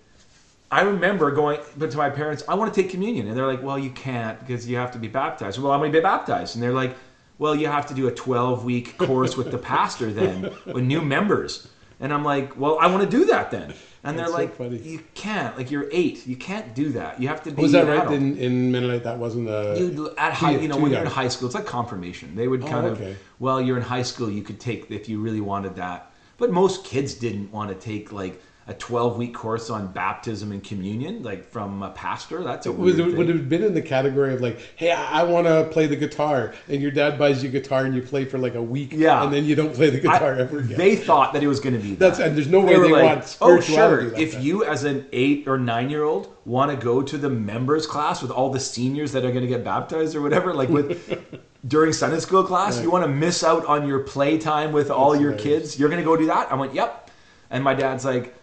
I 0.71 0.81
remember 0.81 1.31
going, 1.31 1.59
but 1.77 1.89
to 1.91 1.97
my 1.97 2.09
parents, 2.09 2.43
I 2.47 2.53
want 2.55 2.73
to 2.73 2.81
take 2.81 2.91
communion, 2.91 3.27
and 3.27 3.35
they're 3.35 3.47
like, 3.47 3.63
well, 3.63 3.79
you 3.79 3.89
can't 3.91 4.39
because 4.39 4.67
you 4.69 4.77
have 4.77 4.91
to 4.91 4.99
be 4.99 5.07
baptized. 5.07 5.59
Well, 5.59 5.71
I'm 5.71 5.79
going 5.79 5.91
to 5.91 5.97
be 5.97 6.03
baptized, 6.03 6.55
and 6.55 6.63
they're 6.63 6.73
like, 6.73 6.95
well, 7.39 7.55
you 7.55 7.67
have 7.67 7.87
to 7.87 7.93
do 7.93 8.07
a 8.07 8.11
12 8.11 8.65
week 8.65 8.97
course 8.97 9.35
with 9.37 9.49
the 9.49 9.57
pastor 9.73 10.11
then 10.11 10.51
with 10.67 10.83
new 10.83 11.01
members, 11.01 11.67
and 11.99 12.13
I'm 12.13 12.23
like, 12.23 12.57
well, 12.59 12.77
I 12.79 12.87
want 12.87 13.03
to 13.03 13.09
do 13.09 13.25
that 13.25 13.49
then. 13.49 13.73
And 14.03 14.17
That's 14.17 14.31
they're 14.31 14.37
so 14.37 14.43
like, 14.43 14.55
funny. 14.55 14.77
you 14.77 15.03
can't. 15.13 15.57
Like 15.57 15.71
you're 15.71 15.89
eight, 15.91 16.25
you 16.25 16.37
can't 16.37 16.73
do 16.73 16.91
that. 16.93 17.21
You 17.21 17.27
have 17.27 17.43
to 17.43 17.51
be. 17.51 17.61
Was 17.63 17.73
that 17.73 17.85
right? 17.85 17.97
adult. 17.99 18.13
In, 18.13 18.37
in 18.37 18.71
Mennonite, 18.71 19.03
that 19.03 19.17
wasn't 19.17 19.49
a. 19.49 19.75
You 19.77 20.13
at 20.17 20.33
high, 20.33 20.51
you 20.55 20.69
know, 20.69 20.77
when 20.77 20.91
you're 20.91 21.01
in 21.01 21.07
high 21.07 21.27
school, 21.27 21.47
it's 21.47 21.55
like 21.55 21.65
confirmation. 21.65 22.35
They 22.35 22.47
would 22.47 22.63
Oh, 22.63 22.67
kind 22.67 22.87
okay. 22.87 23.11
of, 23.11 23.17
well, 23.39 23.59
you're 23.61 23.75
in 23.77 23.83
high 23.83 24.03
school, 24.03 24.29
you 24.29 24.41
could 24.41 24.59
take 24.59 24.89
if 24.89 25.09
you 25.09 25.19
really 25.19 25.41
wanted 25.41 25.75
that. 25.75 26.11
But 26.37 26.51
most 26.51 26.85
kids 26.85 27.13
didn't 27.15 27.51
want 27.51 27.69
to 27.71 27.75
take 27.75 28.13
like 28.13 28.41
a 28.69 28.73
12 28.75 29.17
week 29.17 29.33
course 29.33 29.71
on 29.71 29.87
baptism 29.91 30.51
and 30.51 30.63
communion, 30.63 31.23
like 31.23 31.43
from 31.49 31.81
a 31.81 31.89
pastor. 31.89 32.43
That's 32.43 32.67
a 32.67 32.71
weird 32.71 32.99
it, 32.99 33.17
would 33.17 33.27
it 33.27 33.35
have 33.35 33.49
been 33.49 33.63
in 33.63 33.73
the 33.73 33.81
category 33.81 34.31
of 34.31 34.41
like, 34.41 34.59
hey, 34.75 34.91
I, 34.91 35.21
I 35.21 35.23
want 35.23 35.47
to 35.47 35.67
play 35.71 35.87
the 35.87 35.95
guitar, 35.95 36.53
and 36.67 36.79
your 36.79 36.91
dad 36.91 37.17
buys 37.17 37.41
you 37.41 37.49
a 37.49 37.51
guitar, 37.51 37.85
and 37.85 37.95
you 37.95 38.03
play 38.03 38.25
for 38.25 38.37
like 38.37 38.53
a 38.53 38.61
week, 38.61 38.91
Yeah. 38.93 39.23
and 39.23 39.33
then 39.33 39.45
you 39.45 39.55
don't 39.55 39.73
play 39.73 39.89
the 39.89 39.99
guitar 39.99 40.35
I- 40.35 40.39
ever 40.41 40.59
again. 40.59 40.77
They 40.77 40.95
thought 40.95 41.33
that 41.33 41.41
it 41.41 41.47
was 41.47 41.59
going 41.59 41.73
to 41.75 41.81
be 41.81 41.89
that. 41.95 41.99
That's- 41.99 42.19
and 42.19 42.37
there's 42.37 42.47
no 42.47 42.59
way 42.59 42.77
were 42.77 42.85
they 42.85 42.91
want 43.03 43.37
Oh, 43.41 43.59
sure. 43.59 44.03
like 44.11 44.19
if 44.19 44.33
that." 44.33 44.41
you, 44.43 44.63
as 44.63 44.83
an 44.83 45.07
eight 45.13 45.47
or 45.47 45.57
nine 45.57 45.89
year 45.89 46.03
old, 46.03 46.33
want 46.45 46.69
to 46.69 46.77
go 46.77 47.01
to 47.01 47.17
the 47.17 47.29
members 47.29 47.87
class 47.87 48.21
with 48.21 48.29
all 48.31 48.51
the 48.51 48.59
seniors 48.59 49.11
that 49.13 49.25
are 49.25 49.31
going 49.31 49.41
to 49.41 49.47
get 49.47 49.63
baptized 49.63 50.15
or 50.15 50.21
whatever, 50.21 50.53
like 50.53 50.69
with 50.69 51.19
during 51.67 51.91
Sunday 51.91 52.19
school 52.19 52.43
class, 52.43 52.75
Right. 52.75 52.83
you 52.83 52.91
want 52.91 53.03
to 53.03 53.09
miss 53.09 53.43
out 53.43 53.65
on 53.65 53.87
your 53.87 53.99
playtime 53.99 54.71
with 54.71 54.91
all 54.91 55.11
That's 55.11 55.21
your 55.23 55.31
hilarious. 55.31 55.61
kids. 55.71 55.79
You're 55.79 55.89
going 55.89 56.01
to 56.01 56.05
go 56.05 56.15
do 56.15 56.27
that. 56.27 56.51
I 56.51 56.55
went, 56.55 56.75
yep. 56.75 57.09
And 57.51 57.63
my 57.63 57.73
dad's 57.73 58.05
like, 58.05 58.35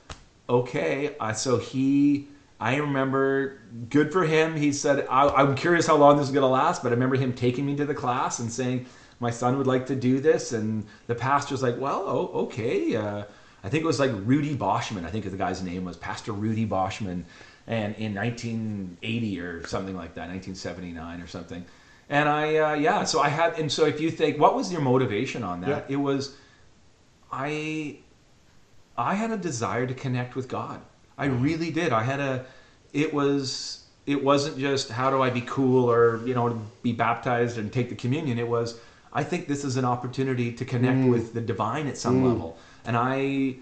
okay. 0.49 1.17
Uh, 1.19 1.33
so 1.33 1.59
he. 1.59 2.29
I 2.59 2.77
remember, 2.77 3.61
good 3.91 4.11
for 4.11 4.25
him. 4.25 4.57
He 4.57 4.73
said, 4.73 5.07
I, 5.11 5.29
I'm 5.29 5.55
curious 5.55 5.87
how 5.87 5.97
long 5.97 6.17
this 6.17 6.29
is 6.29 6.33
going 6.33 6.43
to 6.43 6.49
last, 6.49 6.83
but 6.83 6.89
I 6.89 6.93
remember 6.93 7.17
him 7.17 7.35
taking 7.35 7.67
me 7.67 7.77
to 7.77 7.85
the 7.85 7.93
class 7.93 8.39
and 8.39 8.51
saying, 8.51 8.87
my 9.21 9.31
son 9.31 9.59
would 9.59 9.67
like 9.67 9.87
to 9.87 9.95
do 9.95 10.21
this. 10.21 10.53
And 10.53 10.87
the 11.07 11.15
pastor's 11.15 11.63
like, 11.63 11.79
well, 11.79 12.05
oh, 12.07 12.45
okay. 12.45 12.97
Uh, 12.97 13.25
I 13.63 13.69
think 13.69 13.83
it 13.83 13.87
was 13.87 14.01
like 14.01 14.11
Rudy 14.25 14.57
Boschman. 14.57 15.05
I 15.05 15.11
think 15.11 15.25
the 15.25 15.37
guy's 15.37 15.63
name 15.63 15.85
was 15.85 15.97
Pastor 15.97 16.33
Rudy 16.33 16.67
Boschman. 16.67 17.25
And 17.67 17.97
in 17.97 18.15
1980 18.15 19.41
or 19.41 19.67
something 19.67 19.97
like 19.97 20.15
that, 20.15 20.29
1979 20.29 21.21
or 21.21 21.27
something. 21.27 21.65
And 22.09 22.29
I, 22.29 22.57
uh, 22.57 22.75
yeah, 22.75 23.05
so 23.05 23.21
I 23.21 23.29
had, 23.29 23.59
and 23.59 23.71
so 23.71 23.85
if 23.85 24.01
you 24.01 24.11
think, 24.11 24.39
what 24.39 24.55
was 24.55 24.71
your 24.71 24.81
motivation 24.81 25.43
on 25.43 25.61
that? 25.63 25.87
Yeah. 25.91 25.95
It 25.95 25.97
was, 25.97 26.37
I, 27.33 27.99
I 28.99 29.15
had 29.15 29.31
a 29.31 29.37
desire 29.37 29.87
to 29.87 29.95
connect 29.95 30.37
with 30.37 30.49
God. 30.49 30.81
I 31.19 31.27
really 31.27 31.71
did. 31.71 31.93
I 31.93 32.03
had 32.03 32.21
a, 32.21 32.45
it 32.93 33.13
was, 33.13 33.85
it 34.07 34.23
wasn't 34.23 34.59
just 34.59 34.91
how 34.91 35.11
do 35.11 35.23
I 35.23 35.31
be 35.31 35.43
cool 35.43 35.91
or, 35.91 36.27
you 36.27 36.35
know, 36.35 36.61
be 36.83 36.93
baptized 36.93 37.59
and 37.59 37.73
take 37.73 37.89
the 37.89 37.95
communion. 37.95 38.39
It 38.39 38.49
was, 38.49 38.79
I 39.13 39.25
think 39.25 39.49
this 39.49 39.65
is 39.65 39.77
an 39.77 39.85
opportunity 39.85 40.53
to 40.53 40.65
connect 40.65 40.99
Mm. 40.99 41.11
with 41.11 41.33
the 41.35 41.41
divine 41.41 41.87
at 41.87 41.97
some 41.99 42.25
level. 42.25 42.59
And 42.85 42.97
I, 42.97 43.57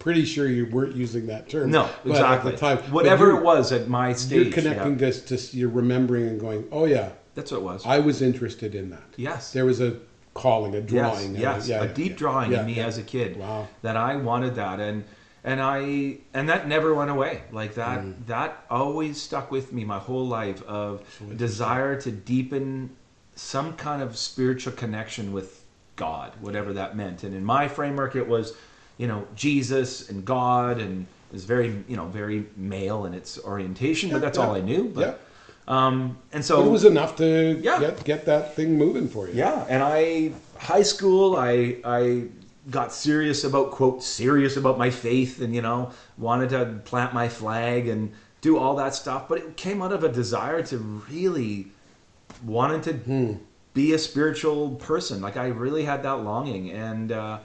Pretty 0.00 0.24
sure 0.24 0.48
you 0.48 0.66
weren't 0.66 0.96
using 0.96 1.26
that 1.28 1.48
term. 1.48 1.70
no, 1.70 1.88
but 2.02 2.10
exactly. 2.10 2.52
At 2.52 2.58
the 2.58 2.76
time, 2.76 2.92
Whatever 2.92 3.30
it 3.30 3.42
was 3.42 3.70
at 3.72 3.88
my 3.88 4.12
stage. 4.12 4.46
you're 4.46 4.52
connecting 4.52 4.92
yeah. 4.98 5.10
this 5.10 5.48
to 5.50 5.56
you're 5.56 5.68
remembering 5.70 6.26
and 6.28 6.40
going, 6.40 6.66
oh 6.72 6.84
yeah, 6.84 7.10
That's 7.34 7.52
what 7.52 7.58
it 7.58 7.64
was. 7.64 7.86
I 7.86 8.00
was 8.00 8.20
interested 8.20 8.74
in 8.74 8.90
that. 8.90 9.02
yes. 9.16 9.52
There 9.52 9.64
was 9.64 9.80
a 9.80 9.96
calling, 10.34 10.74
a 10.74 10.80
drawing. 10.80 11.34
yes, 11.36 11.68
yeah, 11.68 11.82
a 11.82 11.86
yeah, 11.86 11.92
deep 11.92 12.12
yeah. 12.12 12.16
drawing 12.18 12.52
in 12.52 12.66
me 12.66 12.80
as 12.80 12.98
a 12.98 13.02
kid. 13.02 13.36
Wow. 13.36 13.68
That 13.82 13.96
I 13.96 14.16
wanted 14.16 14.56
that, 14.56 14.80
and 14.80 15.04
and 15.44 15.60
I 15.60 16.18
and 16.34 16.48
that 16.48 16.68
never 16.68 16.94
went 16.94 17.10
away. 17.10 17.42
Like 17.52 17.74
that, 17.74 18.00
Mm. 18.00 18.26
that 18.26 18.64
always 18.70 19.20
stuck 19.20 19.50
with 19.50 19.72
me 19.72 19.84
my 19.84 19.98
whole 19.98 20.26
life 20.26 20.62
of 20.64 21.02
a 21.30 21.34
desire 21.34 22.00
to 22.00 22.10
deepen 22.10 22.90
some 23.36 23.72
kind 23.74 24.02
of 24.02 24.16
spiritual 24.16 24.72
connection 24.72 25.32
with 25.32 25.64
God, 25.96 26.32
whatever 26.40 26.72
that 26.74 26.96
meant. 26.96 27.22
And 27.24 27.34
in 27.34 27.44
my 27.44 27.68
framework, 27.68 28.16
it 28.16 28.26
was, 28.26 28.54
you 28.98 29.06
know, 29.06 29.26
Jesus 29.34 30.08
and 30.08 30.24
God, 30.24 30.80
and 30.80 31.02
it 31.02 31.32
was 31.32 31.44
very, 31.44 31.84
you 31.88 31.96
know, 31.96 32.06
very 32.06 32.46
male 32.56 33.06
in 33.06 33.14
its 33.14 33.38
orientation. 33.44 34.10
but 34.10 34.20
that's 34.20 34.38
all 34.38 34.54
I 34.54 34.60
knew. 34.60 34.84
But. 34.94 35.20
Um, 35.66 36.18
and 36.32 36.44
so 36.44 36.64
it 36.66 36.70
was 36.70 36.84
enough 36.84 37.16
to 37.16 37.58
Yeah. 37.62 37.80
get 37.80 38.04
get 38.04 38.24
that 38.26 38.54
thing 38.54 38.76
moving 38.76 39.08
for 39.08 39.28
you. 39.28 39.34
yeah, 39.34 39.64
and 39.68 39.82
I 39.82 40.32
high 40.58 40.82
school 40.82 41.36
I 41.36 41.76
I 41.84 42.24
got 42.70 42.92
serious 42.92 43.44
about 43.44 43.70
quote 43.70 44.02
serious 44.02 44.56
about 44.56 44.78
my 44.78 44.90
faith 44.90 45.40
and 45.40 45.54
you 45.54 45.62
know 45.62 45.90
wanted 46.18 46.50
to 46.50 46.80
plant 46.84 47.14
my 47.14 47.28
flag 47.28 47.88
and 47.88 48.12
do 48.42 48.58
all 48.58 48.76
that 48.76 48.94
stuff, 48.94 49.26
but 49.28 49.38
it 49.38 49.56
came 49.56 49.80
out 49.80 49.92
of 49.92 50.04
a 50.04 50.08
desire 50.08 50.62
to 50.62 50.76
really 51.10 51.68
wanted 52.44 52.82
to 52.82 52.92
Hmm. 52.92 53.32
be 53.72 53.92
a 53.94 53.98
spiritual 53.98 54.72
person. 54.76 55.22
Like 55.22 55.36
I 55.38 55.46
really 55.48 55.84
had 55.84 56.02
that 56.02 56.22
longing 56.24 56.70
and 56.70 57.10
uh 57.10 57.38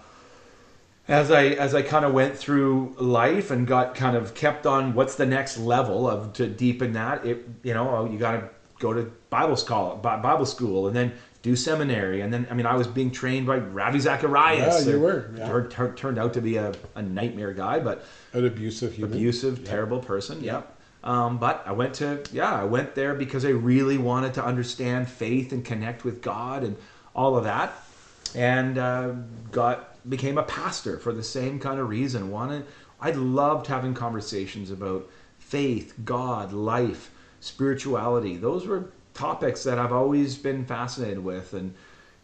as 1.10 1.32
I 1.32 1.46
as 1.48 1.74
I 1.74 1.82
kind 1.82 2.06
of 2.06 2.14
went 2.14 2.38
through 2.38 2.96
life 3.00 3.50
and 3.52 3.66
got 3.68 3.96
kind 3.96 4.16
of 4.16 4.36
kept 4.36 4.66
on 4.68 4.94
what's 4.94 5.16
the 5.16 5.26
next 5.26 5.58
level 5.58 6.08
of 6.08 6.34
to 6.34 6.48
deepen 6.48 6.94
that 6.94 7.26
it 7.26 7.46
you 7.64 7.74
know 7.74 7.90
oh, 7.90 8.06
you 8.10 8.18
got 8.18 8.34
to 8.34 8.50
go 8.80 8.94
to 8.94 9.12
Bible 9.30 9.58
school 9.58 10.00
Bible 10.02 10.46
school 10.46 10.88
and 10.88 10.96
then 10.96 11.12
do 11.42 11.56
seminary 11.56 12.22
and 12.22 12.32
then 12.32 12.48
I 12.52 12.54
mean 12.54 12.68
I 12.68 12.76
was 12.76 12.86
being 12.86 13.10
trained 13.12 13.48
by 13.48 13.58
Ravi 13.58 14.00
Zacharias. 14.00 14.86
Yeah, 14.86 14.94
you 14.94 15.00
were. 15.00 15.32
Yeah. 15.36 15.48
Turned, 15.48 15.72
turned, 15.72 15.98
turned 15.98 16.20
out 16.20 16.34
to 16.36 16.42
be 16.42 16.58
a, 16.58 16.74
a 16.96 17.02
nightmare 17.02 17.54
guy, 17.54 17.80
but 17.80 18.06
an 18.34 18.46
abusive 18.46 18.94
human. 18.94 19.18
abusive, 19.18 19.60
Yeah. 19.60 19.70
terrible 19.70 20.00
person. 20.00 20.44
Yep. 20.44 20.76
Um, 21.04 21.38
but 21.40 21.64
I 21.66 21.72
went 21.72 21.96
to 21.96 22.22
yeah 22.32 22.54
I 22.54 22.66
went 22.66 22.94
there 22.94 23.16
because 23.16 23.46
I 23.46 23.50
really 23.50 23.98
wanted 23.98 24.36
to 24.36 24.46
understand 24.46 25.10
faith 25.10 25.54
and 25.54 25.66
connect 25.66 26.04
with 26.04 26.22
God 26.22 26.64
and 26.64 26.78
all 27.16 27.36
of 27.36 27.46
that, 27.46 27.74
and 28.36 28.78
uh, 28.78 29.14
got 29.52 29.89
became 30.08 30.38
a 30.38 30.44
pastor 30.44 30.98
for 30.98 31.12
the 31.14 31.24
same 31.24 31.60
kind 31.60 31.80
of 31.80 31.90
reason. 31.90 32.32
Wanted 32.32 32.66
I 33.02 33.12
loved 33.12 33.68
having 33.68 33.94
conversations 33.94 34.72
about 34.72 35.10
faith, 35.38 35.94
God, 36.04 36.52
life, 36.54 37.12
spirituality. 37.40 38.38
Those 38.38 38.68
were 38.68 38.92
topics 39.14 39.64
that 39.64 39.80
I've 39.80 39.94
always 39.94 40.38
been 40.38 40.66
fascinated 40.66 41.20
with, 41.24 41.54
and 41.54 41.74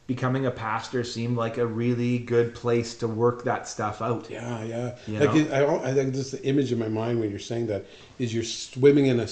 becoming 0.08 0.46
a 0.46 0.52
pastor 0.52 1.04
seemed 1.04 1.38
like 1.38 1.58
a 1.58 1.66
really 1.66 2.20
good 2.20 2.54
place 2.54 2.96
to 2.96 3.08
work 3.08 3.44
that 3.46 3.68
stuff 3.68 4.02
out. 4.02 4.30
Yeah, 4.30 4.64
yeah. 4.64 4.96
You 5.08 5.20
like 5.20 5.36
it, 5.36 5.52
I, 5.52 5.90
I 5.90 5.94
think 5.94 6.14
just 6.14 6.32
the 6.32 6.44
image 6.46 6.72
in 6.72 6.80
my 6.80 6.90
mind 6.90 7.20
when 7.20 7.30
you're 7.30 7.40
saying 7.40 7.68
that 7.68 7.86
is 8.20 8.34
you're 8.34 8.44
swimming 8.44 9.08
in 9.08 9.20
a 9.20 9.28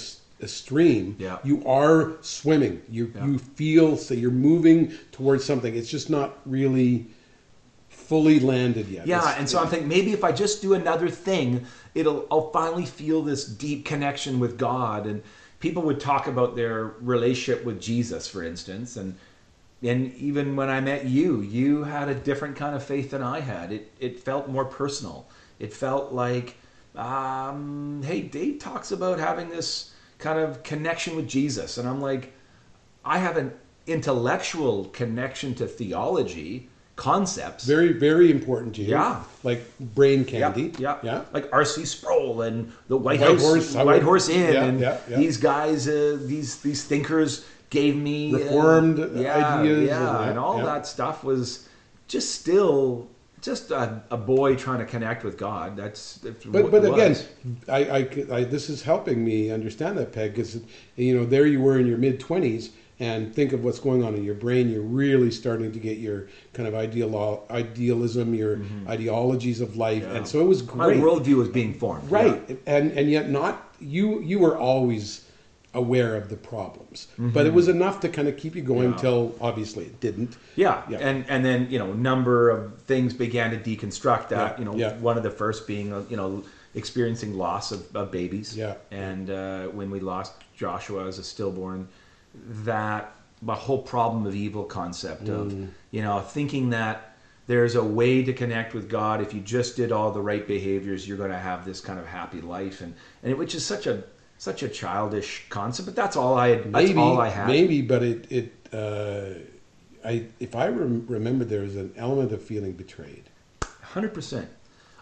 stream. 0.48 1.16
Yeah. 1.20 1.38
You 1.44 1.66
are 1.66 2.14
swimming. 2.22 2.82
You 2.90 3.12
Yeah. 3.16 3.26
you 3.26 3.38
feel 3.38 3.98
so 3.98 4.14
you're 4.14 4.32
moving 4.32 4.92
towards 5.12 5.44
something. 5.44 5.76
It's 5.76 5.90
just 5.90 6.10
not 6.10 6.38
really 6.46 7.08
fully 8.14 8.40
landed 8.40 8.88
yet. 8.90 9.08
Yeah, 9.08 9.18
It's- 9.18 9.40
and 9.40 9.50
so 9.50 9.58
I'm 9.60 9.68
thinking 9.68 9.88
maybe 9.88 10.14
if 10.14 10.24
I 10.24 10.32
just 10.32 10.62
do 10.62 10.76
another 10.76 11.10
thing, 11.10 11.66
it'll 11.96 12.28
I'll 12.30 12.52
finally 12.52 12.86
feel 12.86 13.24
this 13.24 13.44
deep 13.44 13.86
connection 13.86 14.40
with 14.40 14.56
God. 14.56 15.08
And 15.08 15.24
people 15.60 15.82
would 15.84 16.00
talk 16.00 16.28
about 16.28 16.56
their 16.56 16.94
relationship 17.02 17.66
with 17.66 17.82
Jesus, 17.82 18.28
for 18.28 18.44
instance, 18.44 18.98
and 18.98 19.16
and 19.82 20.14
even 20.14 20.56
when 20.56 20.70
I 20.70 20.80
met 20.80 21.06
you, 21.06 21.42
you 21.42 21.86
had 21.86 22.08
a 22.08 22.14
different 22.14 22.56
kind 22.56 22.76
of 22.76 22.84
faith 22.84 23.10
than 23.10 23.24
I 23.24 23.40
had. 23.40 23.72
It 23.72 23.92
it 24.00 24.20
felt 24.20 24.48
more 24.48 24.66
personal. 24.66 25.26
It 25.58 25.74
felt 25.74 26.14
like, 26.14 26.56
um, 26.96 28.02
hey, 28.06 28.22
Dave 28.22 28.60
talks 28.60 28.92
about 28.92 29.18
having 29.20 29.50
this 29.50 29.92
kind 30.20 30.38
of 30.38 30.62
connection 30.62 31.16
with 31.16 31.28
Jesus, 31.28 31.80
and 31.80 31.90
I'm 31.90 32.00
like, 32.00 32.32
I 33.04 33.18
have 33.18 33.38
an 33.38 33.54
intellectual 33.88 34.86
connection 34.86 35.56
to 35.56 35.66
theology 35.68 36.70
concepts. 36.96 37.66
very 37.66 37.94
very 37.94 38.30
important 38.30 38.76
to 38.76 38.82
you. 38.82 38.92
Yeah. 38.92 39.24
Like 39.44 39.64
brain 39.80 40.26
candy. 40.26 40.74
Yeah, 40.78 40.98
Yeah. 41.04 41.24
Like 41.34 41.50
R.C. 41.52 41.86
Sproul 41.86 42.44
and 42.44 42.72
the 42.88 42.98
White, 42.98 43.20
White 43.20 43.30
House, 43.30 43.42
Horse, 43.42 43.76
White 43.76 43.86
would- 43.86 44.04
Horse 44.04 44.30
Inn, 44.30 44.54
yeah, 44.54 44.64
and 44.64 44.80
yeah, 44.80 44.98
yeah. 45.10 45.18
these 45.18 45.38
guys, 45.38 45.88
uh, 45.88 46.18
these 46.22 46.58
these 46.62 46.84
thinkers 46.84 47.46
gave 47.70 47.96
me 47.96 48.34
uh, 48.34 48.38
Reformed 48.38 49.00
yeah, 49.16 49.60
ideas 49.60 49.90
yeah, 49.90 50.20
and- 50.22 50.30
and, 50.32 50.40
all 50.40 50.60
yeah. 50.60 50.66
that 50.66 50.86
stuff 50.88 51.24
was 51.24 51.68
just 52.08 52.36
still 52.36 53.08
just 53.42 53.72
a, 53.72 54.02
a 54.10 54.16
boy 54.18 54.56
trying 54.56 54.80
to 54.80 54.86
connect 54.86 55.24
with 55.26 55.38
God. 55.38 55.76
That's, 55.76 56.16
that's 56.18 56.46
But 56.46 56.72
but 56.72 56.86
again. 56.86 57.18
I, 57.68 57.80
I, 57.84 57.98
I 58.32 58.44
this 58.46 58.70
is 58.70 58.82
helping 58.84 59.24
me 59.26 59.52
understand 59.52 59.98
that 59.98 60.14
Peg 60.14 60.32
because 60.32 60.62
you 60.96 61.18
know 61.18 61.26
there 61.26 61.46
you 61.46 61.60
were 61.60 61.78
in 61.78 61.86
your 61.86 61.98
mid 61.98 62.20
twenties 62.20 62.72
and 63.00 63.34
think 63.34 63.54
of 63.54 63.64
what's 63.64 63.80
going 63.80 64.04
on 64.04 64.14
in 64.16 64.24
your 64.24 64.36
brain. 64.36 64.70
You're 64.70 64.82
really 64.82 65.32
starting 65.32 65.72
to 65.72 65.80
get 65.80 65.98
your 65.98 66.28
kind 66.54 66.68
of 66.68 66.76
ideal 66.76 67.46
idealism, 67.50 68.34
your 68.34 68.60
ideologies 68.88 69.62
of 69.62 69.76
life, 69.78 70.04
Mm-hmm. 70.04 70.12
Yeah. 70.12 70.18
and 70.18 70.28
so 70.28 70.40
it 70.42 70.46
was 70.48 70.62
great. 70.62 70.98
my 70.98 71.04
worldview 71.04 71.36
was 71.36 71.50
being 71.50 71.74
formed. 71.74 72.10
right 72.12 72.60
and 72.66 72.92
and 72.92 73.10
yet 73.10 73.30
not 73.30 73.54
you 73.80 74.22
you 74.22 74.40
were 74.40 74.58
always 74.58 75.26
aware 75.76 76.16
of 76.16 76.30
the 76.30 76.36
problems 76.38 77.08
but 77.18 77.46
it 77.48 77.54
was 77.54 77.68
enough 77.68 78.00
to 78.00 78.08
kind 78.10 78.28
of 78.28 78.38
keep 78.38 78.56
you 78.56 78.62
going 78.62 78.90
Mm-hmm. 78.94 79.06
Yeah. 79.06 79.12
till 79.12 79.36
obviously 79.42 79.86
it 79.86 80.00
didn't 80.00 80.38
Yeah. 80.56 80.82
Yeah. 80.90 81.00
and 81.08 81.26
and 81.30 81.44
then 81.44 81.68
you 81.70 81.80
know, 81.80 81.92
number 81.94 82.50
of 82.50 82.60
things 82.84 83.14
began 83.14 83.50
to 83.52 83.58
deconstruct 83.58 84.30
that. 84.30 84.52
Yeah, 84.54 84.60
You 84.60 84.66
know, 84.66 84.76
yeah. 84.76 84.98
one 85.10 85.18
of 85.18 85.24
the 85.24 85.32
first 85.32 85.66
being 85.68 85.92
uh, 85.94 86.04
you 86.10 86.18
know 86.18 86.44
experiencing 86.76 87.38
loss 87.38 87.72
of, 87.72 87.82
of 87.96 88.12
babies. 88.12 88.56
Yeah. 88.58 88.76
and 88.92 89.30
uh, 89.30 89.68
when 89.78 89.90
we 89.92 90.00
lost 90.00 90.34
Joshua 90.56 91.06
as 91.08 91.18
a 91.20 91.24
stillborn, 91.24 91.88
that 92.34 93.16
the 93.42 93.56
whole 93.56 93.82
problem 93.82 94.26
of 94.26 94.36
evil 94.36 94.64
concept 94.64 95.28
of 95.30 95.52
Mm. 95.52 95.70
you 95.92 96.02
know 96.02 96.20
thinking 96.22 96.70
that 96.72 97.16
there's 97.46 97.76
a 97.76 97.84
way 97.84 98.24
to 98.24 98.32
connect 98.34 98.74
with 98.74 98.88
God 98.90 99.22
if 99.22 99.34
you 99.34 99.42
just 99.42 99.76
did 99.76 99.92
all 99.92 100.12
the 100.12 100.22
right 100.22 100.48
behaviors, 100.48 101.06
you're 101.06 101.18
going 101.18 101.32
to 101.32 101.38
have 101.38 101.66
this 101.66 101.82
kind 101.82 102.00
of 102.00 102.06
happy 102.06 102.40
life, 102.40 102.80
and 102.82 102.94
and 103.22 103.32
it, 103.34 103.38
which 103.38 103.54
is 103.54 103.66
such 103.66 103.86
a 103.86 104.04
such 104.38 104.64
a 104.64 104.70
childish 104.70 105.44
concept. 105.50 105.86
But 105.88 105.96
that's 105.96 106.16
all 106.16 106.36
I 106.38 106.50
had. 106.50 106.60
That's 106.72 106.88
maybe 106.88 107.00
all 107.00 107.20
I 107.20 107.28
had. 107.30 107.48
maybe 107.48 107.82
but 107.82 108.02
it 108.02 108.32
it 108.32 108.54
uh, 108.74 110.08
I 110.08 110.26
if 110.40 110.56
I 110.56 110.68
rem- 110.70 111.06
remember 111.08 111.44
there 111.44 111.62
was 111.64 111.76
an 111.76 111.94
element 111.98 112.32
of 112.32 112.42
feeling 112.42 112.74
betrayed 112.74 113.30
Hundred 113.82 114.14
percent. 114.14 114.48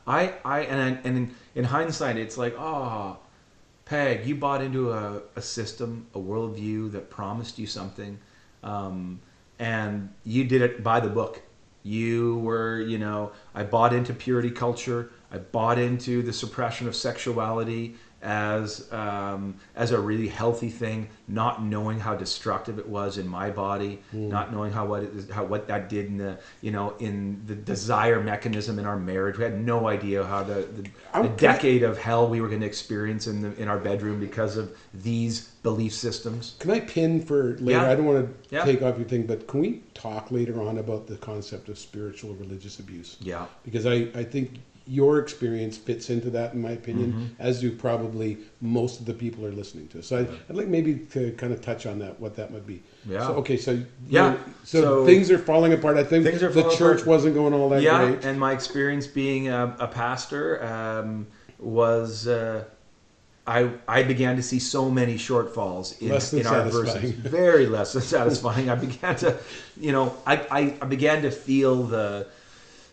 I 0.08 0.34
I 0.44 0.62
and 0.62 0.82
I, 0.82 1.00
and 1.08 1.18
in, 1.18 1.36
in 1.54 1.64
hindsight, 1.64 2.18
it's 2.18 2.38
like, 2.38 2.56
oh, 2.58 3.18
Peg, 3.92 4.26
you 4.26 4.36
bought 4.36 4.62
into 4.62 4.94
a, 4.94 5.22
a 5.36 5.42
system, 5.42 6.08
a 6.16 6.18
worldview 6.18 6.90
that 6.94 7.10
promised 7.10 7.60
you 7.60 7.68
something, 7.68 8.18
um, 8.64 9.20
and 9.60 10.08
you 10.24 10.46
did 10.46 10.62
it 10.62 10.82
by 10.82 11.02
the 11.02 11.10
book. 11.10 11.42
You 11.84 12.38
were, 12.38 12.80
you 12.80 12.98
know, 12.98 13.34
I 13.54 13.64
bought 13.64 13.92
into 13.92 14.14
purity 14.14 14.50
culture. 14.50 15.12
I 15.30 15.40
bought 15.40 15.78
into 15.78 16.22
the 16.22 16.32
suppression 16.32 16.88
of 16.88 16.96
sexuality 16.96 17.96
as 18.24 18.92
um, 18.92 19.56
as 19.76 19.92
a 19.92 20.00
really 20.00 20.28
healthy 20.28 20.70
thing, 20.70 21.10
not 21.28 21.64
knowing 21.64 22.00
how 22.00 22.16
destructive 22.16 22.78
it 22.80 22.88
was 22.88 23.18
in 23.18 23.28
my 23.28 23.50
body, 23.50 24.00
not 24.14 24.54
knowing 24.54 24.72
how 24.72 24.86
what 24.86 25.04
it 25.04 25.30
how 25.32 25.44
what 25.44 25.68
that 25.68 25.90
did 25.90 26.08
in 26.08 26.18
the 26.18 26.38
you 26.62 26.72
know 26.72 26.96
in 27.00 27.42
the 27.48 27.56
desire 27.56 28.22
mechanism 28.22 28.78
in 28.80 28.86
our 28.86 28.98
marriage. 28.98 29.38
We 29.38 29.44
had 29.44 29.60
no 29.64 29.88
idea 29.88 30.24
how 30.24 30.44
the 30.44 30.62
the, 30.76 30.82
the 30.84 30.90
I- 31.14 31.28
decade 31.28 31.84
of 31.84 31.98
hell 31.98 32.28
we 32.28 32.42
were 32.42 32.48
going 32.48 32.62
to 32.62 32.68
experience 32.68 33.28
in 33.28 33.42
the 33.42 33.54
in 33.62 33.68
our 33.68 33.80
bedroom 33.80 34.20
because 34.20 34.58
of 34.58 34.76
these 34.94 35.50
belief 35.64 35.94
systems. 35.94 36.56
can 36.60 36.72
I 36.72 36.80
pin 36.80 37.22
for 37.24 37.56
later 37.60 37.82
Yeah. 37.82 37.92
I 37.92 37.96
don't 37.96 38.06
want 38.06 38.26
to 38.50 38.56
Yeah. 38.56 38.66
take 38.66 38.82
off 38.82 38.98
your 38.98 39.08
thing 39.08 39.28
but 39.28 39.48
can 39.48 39.60
we 39.60 39.84
talk 39.94 40.32
later 40.32 40.60
on 40.62 40.80
about 40.80 41.06
the 41.06 41.18
concept 41.18 41.70
of 41.70 41.78
spiritual 41.78 42.34
religious 42.34 42.80
abuse 42.80 43.18
Yeah. 43.20 43.46
because 43.64 43.86
I, 43.86 44.08
I 44.16 44.24
think 44.24 44.60
your 44.88 45.20
experience 45.20 45.78
fits 45.78 46.10
into 46.10 46.30
that 46.32 46.54
in 46.54 46.62
my 46.62 46.72
opinion 46.72 47.12
Mm-hmm. 47.14 47.26
as 47.42 47.62
do 47.62 47.72
probably 47.72 48.38
most 48.62 49.00
of 49.00 49.06
the 49.06 49.14
people 49.14 49.46
are 49.46 49.52
listening 49.52 49.88
to 49.90 50.02
so 50.02 50.18
I, 50.18 50.22
i'd 50.50 50.56
like 50.56 50.68
maybe 50.68 50.96
to 51.12 51.32
kind 51.34 51.54
of 51.54 51.62
touch 51.62 51.86
on 51.86 52.00
that 52.00 52.20
what 52.20 52.36
that 52.38 52.52
might 52.52 52.66
be 52.66 52.82
Yeah. 53.08 53.28
so, 53.28 53.34
okay 53.36 53.58
so 53.58 53.80
Yeah. 54.10 54.38
so, 54.64 54.82
So- 54.82 55.06
things 55.06 55.30
are 55.30 55.38
falling 55.38 55.74
apart 55.74 55.98
i 55.98 56.04
think 56.04 56.26
Things 56.26 56.42
are 56.44 56.50
the 56.50 56.64
church 56.72 57.02
apart. 57.02 57.06
wasn't 57.08 57.36
going 57.36 57.54
all 57.54 57.70
that 57.70 57.82
yeah, 57.84 58.06
great 58.06 58.26
and 58.26 58.40
my 58.40 58.54
experience 58.54 59.06
being 59.08 59.50
a, 59.50 59.76
a 59.80 59.88
pastor 59.88 60.64
um, 60.66 61.28
was 61.60 62.28
uh, 62.28 62.64
I 63.46 63.72
I 63.88 64.04
began 64.04 64.36
to 64.36 64.44
see 64.44 64.60
so 64.60 64.90
many 64.90 65.16
shortfalls 65.16 66.00
in, 66.02 66.10
Less 66.10 66.32
than 66.32 66.42
in 66.42 66.48
our 66.48 66.70
verses. 66.70 67.12
Very 67.12 67.66
less 67.66 67.94
than 67.94 68.02
satisfying. 68.04 68.70
I 68.70 68.76
began 68.76 69.16
to, 69.18 69.38
you 69.80 69.92
know, 69.92 70.16
I, 70.28 70.36
I, 70.52 70.60
I 70.82 70.86
began 70.86 71.24
to 71.24 71.32
feel 71.32 71.84
the 71.84 72.28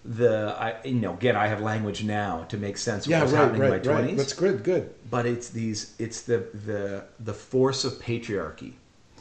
the 0.05 0.55
I 0.59 0.77
you 0.85 0.95
know 0.95 1.15
again 1.15 1.37
I 1.37 1.47
have 1.47 1.61
language 1.61 2.05
now 2.05 2.45
to 2.49 2.57
make 2.57 2.79
sense 2.79 3.05
of 3.07 3.11
yeah 3.11 3.21
what's 3.21 3.33
right 3.33 3.41
happening 3.41 3.61
right 3.63 3.85
in 3.85 3.93
my 3.93 4.01
right. 4.01 4.17
That's 4.17 4.33
good 4.33 4.63
good. 4.63 4.95
But 5.11 5.27
it's 5.27 5.51
these 5.51 5.95
it's 5.99 6.23
the 6.23 6.47
the 6.67 7.05
the 7.21 7.35
force 7.35 7.85
of 7.85 7.95
patriarchy. 7.95 8.75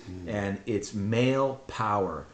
Mm. 0.10 0.28
And 0.28 0.62
it's 0.66 0.94
male 0.94 1.62
power. 1.68 2.26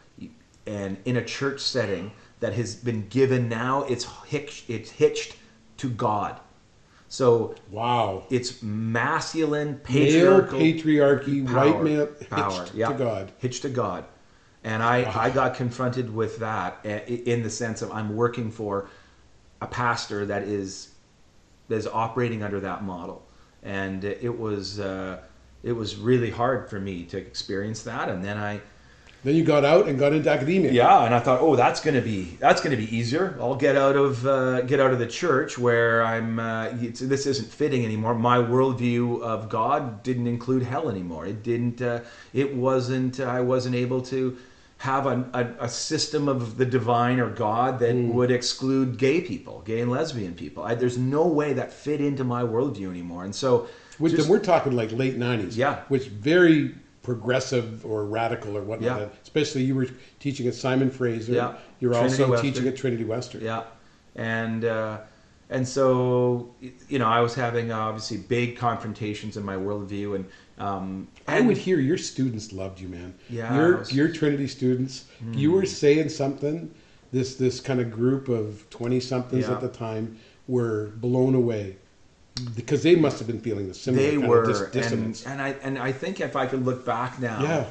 And 0.65 0.97
in 1.05 1.17
a 1.17 1.25
church 1.25 1.59
setting 1.59 2.11
that 2.39 2.53
has 2.53 2.75
been 2.75 3.07
given 3.09 3.49
now 3.49 3.83
it's 3.83 4.05
hitched 4.27 4.69
it's 4.69 4.91
hitched 4.91 5.35
to 5.77 5.89
god. 5.89 6.39
So 7.09 7.53
wow. 7.69 8.23
it's 8.31 8.63
masculine 8.63 9.79
male 9.87 10.41
patriarchy 10.41 11.45
power, 11.45 11.71
white 11.71 11.83
male 11.83 12.07
power, 12.07 12.61
hitched 12.61 12.75
yeah. 12.75 12.87
to 12.87 12.93
god. 12.95 13.31
Hitched 13.37 13.61
to 13.63 13.69
God. 13.69 14.05
And 14.63 14.81
I, 14.81 15.11
I 15.13 15.29
got 15.29 15.55
confronted 15.55 16.13
with 16.13 16.37
that 16.39 16.85
in 16.85 17.43
the 17.43 17.49
sense 17.49 17.81
of 17.81 17.91
I'm 17.91 18.15
working 18.15 18.49
for 18.49 18.89
a 19.61 19.67
pastor 19.67 20.25
that 20.25 20.43
is 20.43 20.89
that 21.67 21.75
is 21.75 21.87
operating 21.87 22.43
under 22.43 22.59
that 22.59 22.83
model, 22.83 23.25
and 23.63 24.03
it 24.03 24.37
was 24.37 24.79
uh, 24.79 25.19
it 25.63 25.71
was 25.71 25.95
really 25.95 26.29
hard 26.29 26.69
for 26.69 26.79
me 26.79 27.03
to 27.05 27.17
experience 27.17 27.83
that. 27.83 28.09
And 28.09 28.23
then 28.23 28.37
I 28.37 28.61
then 29.23 29.35
you 29.35 29.45
got 29.45 29.63
out 29.63 29.87
and 29.87 29.97
got 29.97 30.11
into 30.11 30.29
academia 30.29 30.71
yeah, 30.71 31.05
and 31.05 31.15
I 31.15 31.19
thought, 31.19 31.39
oh, 31.39 31.55
that's 31.55 31.79
gonna 31.79 32.01
be 32.01 32.37
that's 32.39 32.61
gonna 32.61 32.77
be 32.77 32.93
easier. 32.95 33.37
I'll 33.39 33.55
get 33.55 33.77
out 33.77 33.95
of 33.95 34.25
uh, 34.27 34.61
get 34.61 34.81
out 34.81 34.91
of 34.91 34.99
the 34.99 35.07
church 35.07 35.57
where 35.57 36.03
I'm. 36.03 36.39
Uh, 36.39 36.73
it's, 36.81 36.99
this 36.99 37.25
isn't 37.25 37.49
fitting 37.49 37.85
anymore. 37.85 38.15
My 38.15 38.37
worldview 38.37 39.21
of 39.21 39.47
God 39.47 40.03
didn't 40.03 40.27
include 40.27 40.63
hell 40.63 40.89
anymore. 40.89 41.25
It 41.25 41.41
didn't. 41.41 41.81
Uh, 41.81 42.01
it 42.33 42.53
wasn't. 42.53 43.21
I 43.21 43.39
wasn't 43.39 43.75
able 43.75 44.01
to 44.03 44.37
have 44.83 45.05
a, 45.05 45.23
a, 45.33 45.63
a 45.65 45.69
system 45.69 46.27
of 46.27 46.57
the 46.57 46.65
divine 46.65 47.17
or 47.17 47.29
God 47.29 47.79
that 47.79 47.95
Mm. 47.95 48.11
would 48.15 48.31
exclude 48.31 48.97
gay 48.97 49.21
people, 49.21 49.61
gay 49.65 49.79
and 49.79 49.89
lesbian 49.89 50.33
people. 50.33 50.61
I, 50.63 50.75
there's 50.75 50.97
no 50.97 51.25
way 51.25 51.53
that 51.53 51.71
fit 51.71 52.01
into 52.01 52.25
my 52.25 52.43
worldview 52.43 52.89
anymore. 52.89 53.23
And 53.23 53.33
so, 53.33 53.67
Which, 53.97 54.13
just- 54.13 54.27
we're 54.29 54.39
talking 54.39 54.73
like 54.75 54.91
late 54.91 55.17
'90s. 55.17 55.55
Yeah. 55.55 55.83
Which 55.87 56.07
very 56.07 56.75
progressive 57.01 57.85
or 57.85 58.03
radical 58.03 58.57
or 58.57 58.61
whatnot. 58.61 58.99
Yeah. 58.99 59.07
Especially 59.21 59.63
you 59.63 59.75
were 59.75 59.87
teaching 60.19 60.47
at 60.47 60.53
Simon 60.55 60.89
Fraser. 60.91 61.31
Yeah. 61.31 61.53
You 61.79 61.87
were 61.87 61.93
Trinity 61.93 62.23
also 62.23 62.31
Western. 62.31 62.51
teaching 62.51 62.67
at 62.67 62.75
Trinity 62.75 63.05
Western. 63.05 63.41
Yeah, 63.41 63.63
and 64.15 64.65
uh, 64.65 64.97
and 65.53 65.67
so 65.67 66.53
you 66.89 66.99
know, 66.99 67.07
I 67.07 67.21
was 67.21 67.33
having 67.35 67.71
uh, 67.71 67.77
obviously 67.77 68.17
big 68.17 68.57
confrontations 68.57 69.37
in 69.37 69.43
my 69.45 69.55
worldview, 69.55 70.15
and 70.15 70.25
um, 70.57 71.07
I 71.27 71.41
would 71.41 71.57
hear 71.57 71.79
your 71.79 71.97
students 71.97 72.51
loved 72.51 72.79
you, 72.79 72.89
man. 72.89 73.13
Yeah, 73.29 73.55
Your 73.55 73.77
was- 73.77 73.93
your 73.93 74.09
Trinity 74.09 74.47
students, 74.47 75.05
you 75.31 75.51
were 75.51 75.65
saying 75.65 76.09
something. 76.09 76.73
This 77.11 77.35
this 77.35 77.59
kind 77.59 77.79
of 77.79 77.91
group 77.91 78.27
of 78.27 78.67
twenty 78.71 78.99
somethings 78.99 79.45
Yeah. 79.47 79.53
at 79.53 79.61
the 79.61 79.69
time 79.69 80.17
were 80.47 80.87
blown 80.97 81.35
away 81.35 81.77
because 82.55 82.81
they 82.81 82.95
must 82.95 83.19
have 83.19 83.27
been 83.27 83.39
feeling 83.39 83.67
the 83.67 83.73
similar 83.75 84.09
they 84.09 84.17
were, 84.17 84.43
and, 84.63 84.71
dissonance. 84.71 85.25
and 85.27 85.39
I 85.39 85.49
and 85.61 85.77
I 85.77 85.91
think 85.91 86.19
if 86.19 86.35
I 86.35 86.47
could 86.47 86.65
look 86.65 86.83
back 86.83 87.19
now, 87.19 87.43
yeah, 87.43 87.65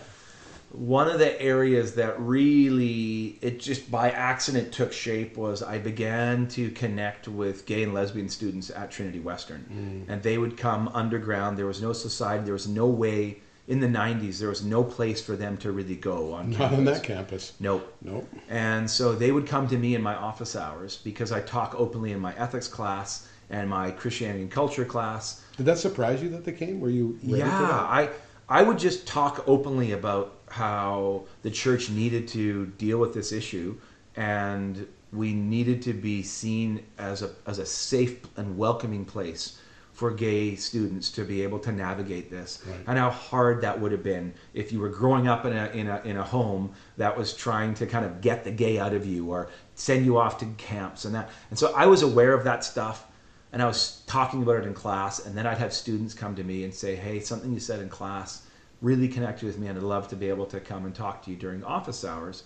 one 0.73 1.09
of 1.09 1.19
the 1.19 1.41
areas 1.41 1.95
that 1.95 2.19
really 2.19 3.39
it 3.43 3.61
just 3.61 3.91
by 3.91 4.11
accident 4.11 4.73
took 4.73 4.93
shape 4.93 5.37
was 5.37 5.63
I 5.63 5.79
began 5.79 6.49
to 6.49 6.71
connect 6.71 7.29
with 7.29 7.67
gay 7.67 7.83
and 7.83 7.93
lesbian 7.93 8.29
students 8.29 8.71
at 8.71 8.91
Trinity 8.91 9.21
Western, 9.21 10.07
mm. 10.09 10.13
and 10.13 10.23
they 10.23 10.39
would 10.39 10.57
come 10.57 10.89
underground. 10.95 11.59
There 11.59 11.67
was 11.67 11.83
no 11.83 11.93
society. 11.93 12.45
There 12.45 12.55
was 12.55 12.69
no 12.69 12.87
way 12.87 13.41
in 13.69 13.81
the 13.81 13.87
'90s. 13.87 14.39
There 14.39 14.49
was 14.49 14.65
no 14.65 14.83
place 14.83 15.21
for 15.21 15.37
them 15.37 15.59
to 15.59 15.73
really 15.73 15.97
go 15.97 16.33
on. 16.33 16.51
not 16.51 16.73
on 16.73 16.85
that 16.87 17.03
campus. 17.03 17.53
Nope. 17.61 17.95
Nope. 18.01 18.33
And 18.49 18.91
so 18.91 19.15
they 19.15 19.31
would 19.31 19.47
come 19.47 19.69
to 19.69 19.77
me 19.77 19.95
in 19.95 20.03
my 20.03 20.17
office 20.17 20.57
hours 20.57 20.97
because 20.97 21.33
I 21.33 21.41
talk 21.43 21.75
openly 21.77 22.13
in 22.13 22.21
my 22.21 22.35
ethics 22.37 22.69
class 22.69 23.29
and 23.51 23.69
my 23.69 23.91
Christianity 23.91 24.41
and 24.43 24.51
culture 24.51 24.87
class. 24.87 25.45
Did 25.59 25.67
that 25.67 25.79
surprise 25.79 26.23
you 26.23 26.31
that 26.31 26.45
they 26.45 26.53
came? 26.53 26.81
Were 26.81 26.89
you 26.91 27.19
yeah? 27.23 27.47
I 27.51 28.09
I 28.49 28.63
would 28.63 28.79
just 28.79 29.07
talk 29.07 29.45
openly 29.47 29.93
about 29.93 30.42
how 30.53 31.25
the 31.43 31.51
church 31.51 31.89
needed 31.89 32.29
to 32.29 32.67
deal 32.77 32.99
with 32.99 33.15
this 33.15 33.33
issue 33.33 33.75
and 34.17 34.87
we 35.11 35.33
needed 35.33 35.81
to 35.81 35.95
be 35.95 36.23
seen 36.23 36.85
as 36.99 37.23
a 37.23 37.31
as 37.47 37.59
a 37.59 37.65
safe 37.65 38.19
and 38.37 38.59
welcoming 38.59 39.05
place 39.07 39.59
for 39.95 40.11
gay 40.11 40.55
students 40.55 41.11
to 41.11 41.25
be 41.25 41.43
able 41.43 41.59
to 41.59 41.73
navigate 41.73 42.31
this 42.31 42.63
Right. 42.67 42.81
and 42.87 42.99
how 42.99 43.09
hard 43.09 43.63
that 43.63 43.81
would 43.81 43.93
have 43.93 44.03
been 44.03 44.35
if 44.53 44.73
you 44.73 44.81
were 44.81 44.91
growing 44.91 45.27
up 45.27 45.47
in 45.47 45.55
a, 45.57 45.67
in 45.69 45.87
a 45.89 46.03
in 46.05 46.17
a 46.19 46.23
home 46.25 46.73
that 46.99 47.17
was 47.17 47.33
trying 47.33 47.73
to 47.75 47.87
kind 47.87 48.05
of 48.05 48.21
get 48.21 48.45
the 48.45 48.51
gay 48.51 48.79
out 48.79 48.93
of 48.93 49.07
you 49.07 49.31
or 49.31 49.49
send 49.75 50.05
you 50.05 50.19
off 50.19 50.37
to 50.39 50.47
camps 50.59 51.07
and 51.07 51.15
that 51.15 51.31
and 51.49 51.59
so 51.59 51.73
I 51.75 51.87
was 51.87 52.03
aware 52.03 52.35
of 52.35 52.45
that 52.45 52.63
stuff 52.63 53.07
and 53.53 53.63
I 53.63 53.67
was 53.67 54.03
talking 54.07 54.43
about 54.43 54.57
it 54.57 54.65
in 54.67 54.73
class, 54.73 55.27
and 55.27 55.37
then 55.37 55.47
I'd 55.47 55.59
have 55.59 55.75
students 55.75 56.15
come 56.15 56.35
to 56.37 56.43
me 56.43 56.65
and 56.65 56.73
say, 56.73 56.97
"Hey, 56.97 57.21
something 57.21 57.53
you 57.53 57.61
said 57.61 57.81
in 57.81 57.91
class 57.91 58.47
really 58.83 59.09
connected 59.09 59.47
with 59.47 59.59
me, 59.59 59.69
and 59.69 59.79
I'd 59.79 59.85
love 59.85 60.09
to 60.09 60.17
be 60.17 60.29
able 60.29 60.47
to 60.47 60.61
come 60.61 60.85
and 60.85 60.95
talk 60.95 61.23
to 61.25 61.31
you 61.31 61.37
during 61.37 61.65
office 61.65 62.05
hours." 62.05 62.43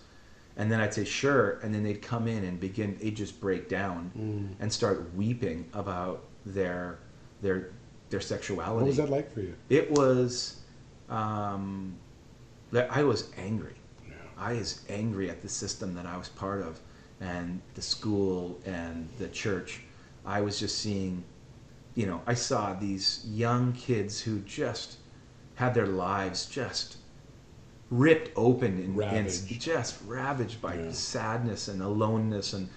And 0.59 0.71
then 0.71 0.81
I'd 0.81 0.95
say, 0.95 1.05
"Sure," 1.05 1.59
and 1.63 1.75
then 1.75 1.83
they'd 1.83 2.01
come 2.01 2.29
in 2.29 2.45
and 2.45 2.61
begin. 2.61 2.97
They'd 3.01 3.17
just 3.17 3.41
break 3.41 3.69
down 3.69 4.11
Mm. 4.17 4.55
and 4.61 4.73
start 4.73 5.13
weeping 5.15 5.69
about 5.73 6.25
their 6.45 6.99
their 7.43 7.71
their 8.11 8.21
sexuality. 8.21 8.77
What 8.77 8.87
was 8.87 8.97
that 8.99 9.11
like 9.11 9.33
for 9.35 9.41
you? 9.41 9.55
It 9.69 9.91
was 9.91 10.61
um, 11.09 11.95
I 12.91 13.03
was 13.03 13.31
angry. 13.37 13.75
Yeah. 14.07 14.15
I 14.39 14.55
was 14.55 14.81
angry 14.89 15.31
at 15.31 15.43
the 15.43 15.49
system 15.49 15.95
that 15.95 16.07
I 16.07 16.17
was 16.17 16.29
part 16.29 16.63
of, 16.63 16.81
and 17.21 17.61
the 17.75 17.83
school 17.83 18.59
and 18.65 19.09
the 19.19 19.29
church. 19.29 19.83
I 20.25 20.41
was 20.41 20.59
just 20.59 20.79
seeing, 20.79 21.23
you 21.95 22.07
know, 22.07 22.21
I 22.27 22.35
saw 22.35 22.75
these 22.75 23.25
young 23.29 23.73
kids 23.73 24.21
who 24.21 24.41
just 24.41 24.97
had 25.57 25.75
their 25.75 25.87
lives 25.87 26.47
just 26.47 26.97
ripped 27.91 28.31
open 28.37 28.79
and, 28.79 29.01
and 29.01 29.29
just 29.61 30.01
ravaged 30.07 30.61
by 30.61 30.75
Yeah. 30.75 30.91
sadness 30.91 31.69
and 31.69 31.83
aloneness 31.83 32.53
and 32.53 32.69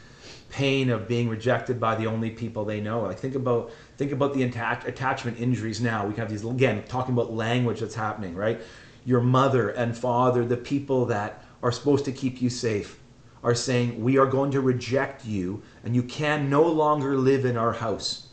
pain 0.49 0.89
of 0.89 1.07
being 1.07 1.29
rejected 1.29 1.79
by 1.79 1.95
the 1.95 2.07
only 2.07 2.31
people 2.31 2.65
they 2.65 2.79
know. 2.81 3.01
Like 3.01 3.19
think 3.19 3.35
about 3.35 3.71
think 3.97 4.11
about 4.11 4.33
the 4.33 4.43
attack, 4.43 4.87
attachment 4.87 5.39
injuries 5.39 5.81
now. 5.81 6.05
We 6.05 6.15
have 6.15 6.29
these 6.29 6.45
again 6.45 6.83
talking 6.87 7.13
about 7.13 7.33
language 7.33 7.79
that's 7.79 7.95
happening, 7.95 8.35
right? 8.35 8.61
Your 9.05 9.21
mother 9.21 9.69
and 9.69 9.97
father, 9.97 10.45
the 10.45 10.57
people 10.57 11.05
that 11.07 11.41
are 11.63 11.71
supposed 11.71 12.05
to 12.05 12.11
keep 12.11 12.41
you 12.41 12.49
safe, 12.49 12.99
are 13.43 13.55
saying 13.55 14.01
we 14.01 14.17
are 14.17 14.25
going 14.27 14.51
to 14.51 14.61
reject 14.61 15.25
you 15.25 15.61
and 15.83 15.95
you 15.95 16.03
can 16.03 16.49
no 16.49 16.63
longer 16.63 17.17
live 17.17 17.45
in 17.45 17.57
our 17.57 17.73
house. 17.73 18.27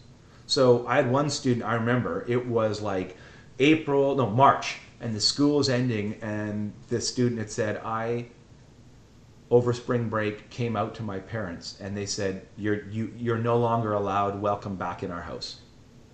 So 0.46 0.87
I 0.87 0.96
had 0.96 1.11
one 1.11 1.30
student, 1.30 1.64
I 1.64 1.74
remember, 1.74 2.24
it 2.28 2.46
was 2.46 2.80
like 2.80 3.16
April, 3.59 4.14
no, 4.14 4.27
March, 4.29 4.79
and 5.01 5.14
the 5.14 5.21
school 5.21 5.57
was 5.59 5.69
ending, 5.69 6.14
and 6.23 6.73
the 6.88 7.01
student 7.01 7.38
had 7.38 7.51
said, 7.51 7.79
I, 7.85 8.27
over 9.51 9.73
spring 9.73 10.09
break, 10.09 10.51
came 10.51 10.77
out 10.77 10.95
to 10.97 11.03
my 11.03 11.19
parents, 11.19 11.79
and 11.81 11.97
they 11.97 12.07
said, 12.07 12.47
You're, 12.57 12.85
you, 12.88 13.12
you're 13.16 13.38
no 13.38 13.57
longer 13.59 13.92
allowed, 13.92 14.40
welcome 14.40 14.77
back 14.77 15.03
in 15.03 15.11
our 15.11 15.23
house 15.23 15.61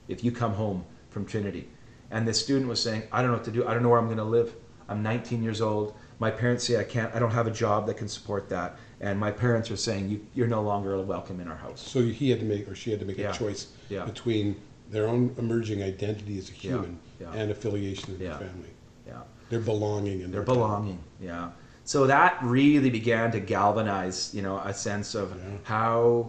if 0.08 0.22
you 0.22 0.30
come 0.32 0.52
home 0.54 0.84
from 1.10 1.24
Trinity. 1.24 1.68
And 2.10 2.28
the 2.28 2.34
student 2.34 2.68
was 2.68 2.80
saying, 2.82 3.04
I 3.10 3.22
don't 3.22 3.30
know 3.30 3.36
what 3.38 3.44
to 3.44 3.50
do, 3.50 3.66
I 3.66 3.72
don't 3.74 3.82
know 3.82 3.88
where 3.88 3.98
I'm 3.98 4.06
going 4.06 4.18
to 4.18 4.24
live. 4.24 4.54
I'm 4.88 5.02
19 5.02 5.42
years 5.42 5.60
old. 5.62 5.94
My 6.18 6.30
parents 6.30 6.64
say 6.64 6.76
I 6.78 6.84
can't, 6.84 7.14
I 7.14 7.18
don't 7.18 7.30
have 7.30 7.46
a 7.46 7.50
job 7.52 7.86
that 7.86 7.96
can 7.96 8.08
support 8.08 8.48
that. 8.50 8.76
And 9.00 9.18
my 9.18 9.30
parents 9.30 9.70
are 9.70 9.76
saying, 9.76 10.10
you, 10.10 10.26
You're 10.34 10.46
no 10.48 10.62
longer 10.62 11.00
welcome 11.00 11.40
in 11.40 11.48
our 11.48 11.56
house. 11.56 11.80
So 11.80 12.02
he 12.02 12.30
had 12.30 12.40
to 12.40 12.46
make, 12.46 12.68
or 12.68 12.74
she 12.74 12.90
had 12.90 13.00
to 13.00 13.06
make 13.06 13.16
Yeah. 13.16 13.30
a 13.30 13.34
choice 13.34 13.68
Yeah. 13.88 14.04
between 14.04 14.60
their 14.90 15.08
own 15.08 15.34
emerging 15.38 15.82
identity 15.82 16.38
as 16.38 16.48
a 16.50 16.52
human 16.52 16.98
Yeah. 17.20 17.32
and 17.32 17.50
affiliation 17.50 18.12
with 18.12 18.20
Yeah. 18.20 18.36
their 18.36 18.48
family. 18.48 18.68
Yeah. 19.06 19.22
Their 19.50 19.60
belonging 19.60 20.22
and 20.22 20.32
their 20.32 20.42
their 20.44 20.54
belonging 20.54 20.98
yeah 21.20 21.50
so 21.84 22.06
that 22.06 22.38
really 22.42 22.88
began 22.90 23.30
to 23.32 23.40
galvanize 23.40 24.32
you 24.34 24.40
know 24.42 24.58
a 24.64 24.72
sense 24.72 25.14
of 25.14 25.30
Yeah. 25.36 25.58
how 25.64 26.28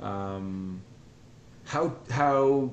um, 0.00 0.80
how 1.64 1.94
how 2.10 2.70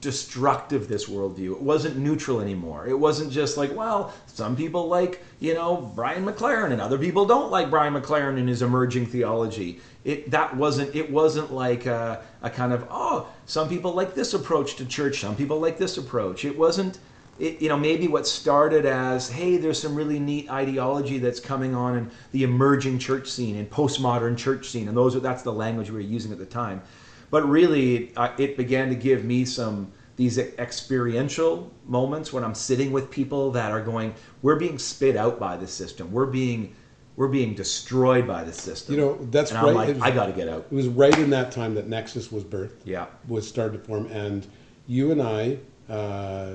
destructive 0.00 0.88
this 0.88 1.08
worldview. 1.08 1.52
It 1.52 1.60
wasn't 1.60 1.96
neutral 1.96 2.40
anymore. 2.40 2.86
It 2.86 2.98
wasn't 2.98 3.30
just 3.30 3.56
like 3.56 3.74
well 3.74 4.12
some 4.26 4.56
people 4.56 4.88
like 4.88 5.22
you 5.40 5.54
know 5.54 5.92
brian 5.94 6.24
mclaren 6.24 6.72
and 6.72 6.80
other 6.80 6.98
people 6.98 7.26
don't 7.26 7.50
like 7.50 7.70
brian 7.70 7.94
mclaren 7.94 8.38
and 8.38 8.48
his 8.48 8.62
emerging 8.62 9.06
theology. 9.06 9.80
It 10.04 10.30
that 10.30 10.56
wasn't 10.56 10.94
it 10.94 11.10
wasn't 11.10 11.52
like 11.52 11.86
a, 11.86 12.22
a 12.42 12.50
kind 12.50 12.72
of 12.72 12.86
oh 12.90 13.28
some 13.46 13.68
people 13.68 13.92
like 13.92 14.14
this 14.14 14.32
approach 14.34 14.76
to 14.76 14.86
church 14.86 15.20
some 15.20 15.36
people 15.36 15.60
like 15.60 15.76
this 15.76 15.98
approach. 15.98 16.44
It 16.44 16.56
wasn't 16.56 16.98
it, 17.38 17.60
you 17.60 17.68
know 17.68 17.76
maybe 17.76 18.06
what 18.06 18.26
started 18.26 18.86
as 18.86 19.28
hey 19.28 19.56
there's 19.56 19.80
some 19.80 19.94
really 19.94 20.18
neat 20.18 20.50
ideology 20.50 21.18
that's 21.18 21.40
coming 21.40 21.74
on 21.74 21.96
in 21.96 22.10
the 22.32 22.42
emerging 22.42 22.98
church 22.98 23.28
scene 23.28 23.56
and 23.56 23.68
postmodern 23.70 24.36
church 24.36 24.68
scene 24.68 24.88
and 24.88 24.96
those 24.96 25.20
that's 25.20 25.42
the 25.42 25.52
language 25.52 25.88
we 25.90 25.94
were 25.94 26.00
using 26.00 26.32
at 26.32 26.38
the 26.38 26.46
time 26.46 26.82
but 27.30 27.48
really 27.48 28.12
it 28.38 28.56
began 28.56 28.88
to 28.88 28.94
give 28.94 29.24
me 29.24 29.44
some 29.44 29.90
these 30.16 30.38
experiential 30.38 31.70
moments 31.86 32.32
when 32.32 32.44
i'm 32.44 32.54
sitting 32.54 32.92
with 32.92 33.10
people 33.10 33.50
that 33.50 33.70
are 33.72 33.80
going 33.82 34.14
we're 34.42 34.56
being 34.56 34.78
spit 34.78 35.16
out 35.16 35.38
by 35.38 35.56
the 35.56 35.66
system 35.66 36.10
we're 36.12 36.26
being 36.26 36.74
we're 37.16 37.28
being 37.28 37.54
destroyed 37.54 38.26
by 38.26 38.42
the 38.44 38.52
system 38.52 38.94
You 38.94 39.00
know, 39.00 39.18
that's 39.30 39.50
and 39.52 39.62
right. 39.62 39.74
like 39.74 39.88
was- 39.94 40.02
i 40.02 40.10
got 40.10 40.26
to 40.26 40.32
get 40.32 40.48
out 40.48 40.66
It 40.70 40.74
was 40.74 40.88
right 40.88 41.16
in 41.18 41.30
that 41.30 41.52
time 41.52 41.74
that 41.74 41.88
Nexus 41.88 42.30
was 42.32 42.44
birthed. 42.44 42.80
yeah 42.84 43.06
was 43.28 43.46
started 43.46 43.78
to 43.78 43.84
form, 43.84 44.06
and 44.06 44.46
you 44.86 45.12
and 45.12 45.22
I, 45.22 45.58
uh, 45.88 46.54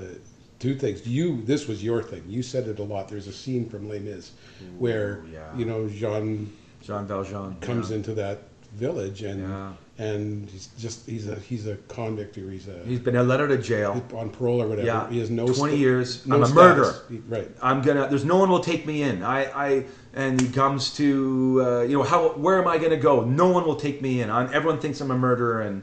two 0.58 0.74
things. 0.74 1.06
You, 1.06 1.40
this 1.42 1.68
was 1.68 1.82
your 1.82 2.02
thing. 2.02 2.22
You 2.28 2.42
said 2.42 2.68
it 2.68 2.78
a 2.78 2.82
lot. 2.82 3.08
There's 3.08 3.28
a 3.28 3.32
scene 3.32 3.68
from 3.68 3.88
Les 3.88 3.98
Mis 3.98 4.32
where 4.78 5.22
yeah. 5.32 5.56
you 5.56 5.64
know 5.64 5.88
Jean 5.88 6.52
jean 6.82 7.06
valjean 7.06 7.56
comes 7.60 7.90
yeah. 7.90 7.96
into 7.96 8.12
that 8.14 8.42
village 8.76 9.22
and 9.22 9.40
Yeah. 9.40 9.72
and 9.98 10.48
he's 10.50 10.68
just 10.78 11.06
he's 11.08 11.26
a 11.28 11.34
he's 11.36 11.66
a 11.66 11.76
convict 11.88 12.36
or 12.38 12.50
he's 12.50 12.68
a 12.68 12.78
he's 12.86 13.00
been 13.00 13.14
let 13.26 13.40
out 13.40 13.50
of 13.50 13.62
jail 13.62 14.04
on 14.14 14.30
parole 14.30 14.62
or 14.62 14.68
whatever. 14.68 14.86
Yeah, 14.86 15.08
He 15.10 15.18
has 15.18 15.30
no 15.30 15.46
20 15.46 15.56
sta- 15.56 15.76
years. 15.76 16.26
no 16.26 16.36
I'm 16.36 16.42
a 16.42 16.46
status. 16.46 16.64
murderer. 16.76 16.94
He- 17.10 17.22
right. 17.28 17.50
I'm 17.62 17.80
gonna. 17.82 18.06
There's 18.08 18.24
no 18.24 18.36
one 18.36 18.50
will 18.50 18.60
take 18.60 18.86
me 18.86 19.02
in. 19.02 19.22
I, 19.22 19.44
I 19.68 19.84
and 20.14 20.40
he 20.40 20.48
comes 20.48 20.94
to 20.96 21.62
uh, 21.64 21.80
you 21.82 21.96
know 21.96 22.02
how 22.04 22.28
where 22.30 22.60
am 22.60 22.68
I 22.68 22.78
gonna 22.78 22.96
go? 23.10 23.24
No 23.24 23.48
one 23.48 23.64
will 23.66 23.76
take 23.76 24.02
me 24.02 24.20
in. 24.20 24.30
I'm, 24.30 24.48
everyone 24.52 24.78
thinks 24.80 25.00
I'm 25.00 25.10
a 25.10 25.18
murderer, 25.18 25.62
and 25.62 25.82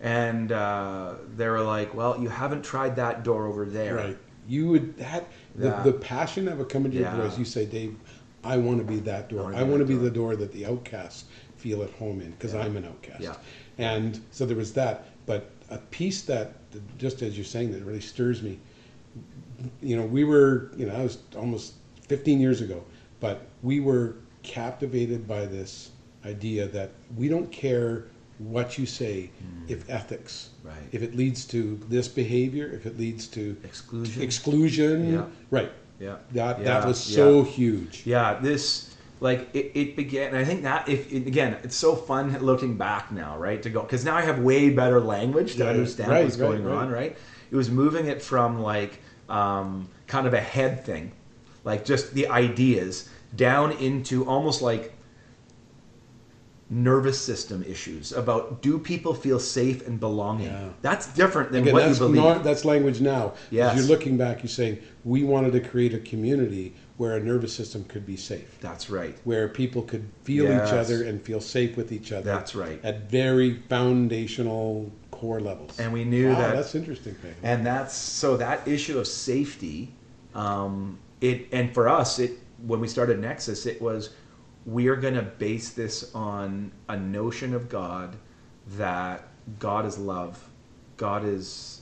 and 0.00 0.52
uh, 0.52 1.14
they 1.36 1.48
were 1.48 1.60
like, 1.62 1.92
well, 1.94 2.20
you 2.20 2.28
haven't 2.28 2.64
tried 2.64 2.94
that 2.96 3.24
door 3.24 3.46
over 3.46 3.64
there. 3.66 3.96
Right. 3.96 4.18
You 4.46 4.68
would 4.68 4.96
that 4.98 5.26
the, 5.56 5.66
Yeah. 5.68 5.82
the 5.82 5.92
passion 5.92 6.44
that 6.46 6.56
would 6.56 6.68
come 6.68 6.84
into 6.86 6.98
your 6.98 7.10
voice. 7.10 7.36
You 7.36 7.44
say, 7.44 7.66
Dave, 7.66 7.96
I 8.44 8.56
want 8.56 8.78
to 8.78 8.84
be 8.84 8.98
that 9.00 9.28
door. 9.28 9.52
I 9.54 9.62
want 9.64 9.80
to 9.80 9.84
be 9.84 9.94
door." 9.94 10.02
the 10.04 10.10
door 10.10 10.36
that 10.36 10.52
the 10.52 10.64
outcasts 10.66 11.24
feel 11.58 11.82
at 11.82 11.90
home 11.90 12.20
in 12.20 12.30
because 12.32 12.54
Yeah. 12.54 12.60
I'm 12.60 12.76
an 12.76 12.84
outcast. 12.84 13.20
Yeah. 13.22 13.34
And 13.78 14.20
so 14.30 14.46
there 14.46 14.56
was 14.56 14.72
that. 14.74 15.06
But 15.26 15.50
a 15.70 15.78
piece 15.78 16.22
that, 16.22 16.54
just 16.98 17.22
as 17.22 17.36
you're 17.36 17.44
saying, 17.44 17.72
that 17.72 17.82
really 17.84 18.00
stirs 18.00 18.42
me. 18.42 18.58
You 19.82 19.96
know, 19.96 20.04
we 20.06 20.24
were, 20.24 20.70
you 20.76 20.86
know, 20.86 20.94
I 20.94 21.02
was 21.02 21.18
almost 21.36 21.74
15 22.08 22.40
years 22.40 22.60
ago. 22.60 22.82
but 23.20 23.42
we 23.64 23.80
were 23.80 24.14
captivated 24.44 25.26
by 25.26 25.44
this 25.44 25.90
idea 26.24 26.68
that 26.68 26.90
we 27.16 27.28
don't 27.28 27.50
care 27.50 28.04
what 28.38 28.78
you 28.78 28.86
say 28.86 29.26
hmm. 29.40 29.64
if 29.66 29.90
ethics, 29.90 30.50
Right. 30.62 30.76
if 30.92 31.02
it 31.02 31.16
leads 31.16 31.44
to 31.46 31.80
this 31.88 32.06
behavior, 32.06 32.70
if 32.72 32.86
it 32.86 32.96
leads 32.96 33.26
to 33.28 33.56
Exclusion. 33.64 34.22
exclusion, 34.22 35.12
Yeah. 35.14 35.24
right? 35.50 35.72
yeah. 35.98 36.18
That 36.32 36.60
Yeah, 36.60 36.64
that 36.64 36.86
was 36.86 37.00
so 37.00 37.38
yeah. 37.42 37.50
huge. 37.50 38.02
Yeah, 38.06 38.38
this 38.40 38.87
like 39.20 39.48
it, 39.54 39.72
it 39.74 39.96
began. 39.96 40.28
And 40.28 40.38
I 40.38 40.44
think 40.44 40.62
that 40.62 40.88
if 40.88 41.12
it, 41.12 41.26
again, 41.26 41.56
it's 41.62 41.76
so 41.76 41.94
fun 41.96 42.36
looking 42.38 42.76
back 42.76 43.10
now, 43.12 43.36
right? 43.38 43.62
To 43.62 43.70
go 43.70 43.82
because 43.82 44.04
now 44.04 44.16
I 44.16 44.22
have 44.22 44.38
way 44.40 44.70
better 44.70 45.00
language 45.00 45.54
to 45.56 45.64
Yeah, 45.64 45.70
understand 45.70 46.10
right, 46.10 46.24
what's 46.24 46.36
right, 46.36 46.48
going 46.62 46.66
on, 46.66 46.90
right? 46.90 47.16
It 47.50 47.56
was 47.56 47.70
moving 47.70 48.06
it 48.06 48.22
from 48.22 48.60
like 48.62 49.00
um, 49.28 49.88
kind 50.06 50.26
of 50.26 50.34
a 50.34 50.40
head 50.40 50.84
thing, 50.84 51.12
like 51.64 51.84
just 51.84 52.14
the 52.14 52.28
ideas, 52.28 53.08
down 53.34 53.72
into 53.72 54.26
almost 54.26 54.62
like 54.62 54.94
nervous 56.70 57.18
system 57.18 57.64
issues 57.66 58.12
about 58.12 58.60
do 58.60 58.78
people 58.78 59.14
feel 59.14 59.38
safe 59.38 59.86
and 59.86 59.98
belonging? 59.98 60.46
Yeah. 60.46 60.68
That's 60.82 61.06
different 61.14 61.50
than 61.50 61.62
Again, 61.62 61.72
what 61.72 61.82
you 61.82 61.86
that's 61.88 61.98
believe. 61.98 62.22
not, 62.22 62.44
that's 62.44 62.64
language 62.64 63.00
now. 63.00 63.32
As 63.46 63.50
You're 63.50 63.86
looking 63.86 64.16
back, 64.18 64.42
you're 64.42 64.50
saying 64.50 64.78
we 65.04 65.24
wanted 65.24 65.52
to 65.52 65.60
create 65.60 65.94
a 65.94 65.98
community 65.98 66.74
where 66.98 67.16
a 67.16 67.20
nervous 67.20 67.52
system 67.52 67.84
could 67.84 68.04
be 68.04 68.16
safe, 68.16 68.58
That's 68.60 68.90
right. 68.90 69.16
where 69.24 69.48
people 69.48 69.82
could 69.82 70.04
feel 70.24 70.44
Yes. 70.44 70.68
each 70.68 70.74
other 70.74 71.04
and 71.04 71.22
feel 71.22 71.40
safe 71.40 71.76
with 71.76 71.92
each 71.92 72.10
other. 72.12 72.24
That's 72.24 72.54
right. 72.56 72.80
At 72.84 73.08
very 73.08 73.54
foundational 73.68 74.90
core 75.12 75.40
levels. 75.40 75.78
And 75.78 75.92
we 75.92 76.04
knew 76.04 76.30
wow, 76.30 76.38
that 76.38 76.56
that's 76.56 76.74
interesting. 76.74 77.14
Peg. 77.22 77.34
and 77.42 77.64
that's 77.64 77.94
so 77.94 78.36
that 78.36 78.66
issue 78.68 78.98
of 78.98 79.06
safety 79.06 79.90
um, 80.34 80.98
it 81.20 81.46
and 81.52 81.72
for 81.72 81.88
us 81.88 82.18
it 82.18 82.32
when 82.66 82.80
we 82.80 82.86
started 82.88 83.18
nexus 83.18 83.66
it 83.66 83.80
was 83.80 84.10
we 84.66 84.86
are 84.88 84.94
going 84.96 85.14
to 85.14 85.22
base 85.22 85.70
this 85.70 86.14
on 86.14 86.70
a 86.88 86.96
notion 86.96 87.54
of 87.54 87.68
god 87.68 88.14
that 88.76 89.26
god 89.58 89.84
is 89.86 89.98
love 89.98 90.48
god 90.96 91.24
is 91.24 91.80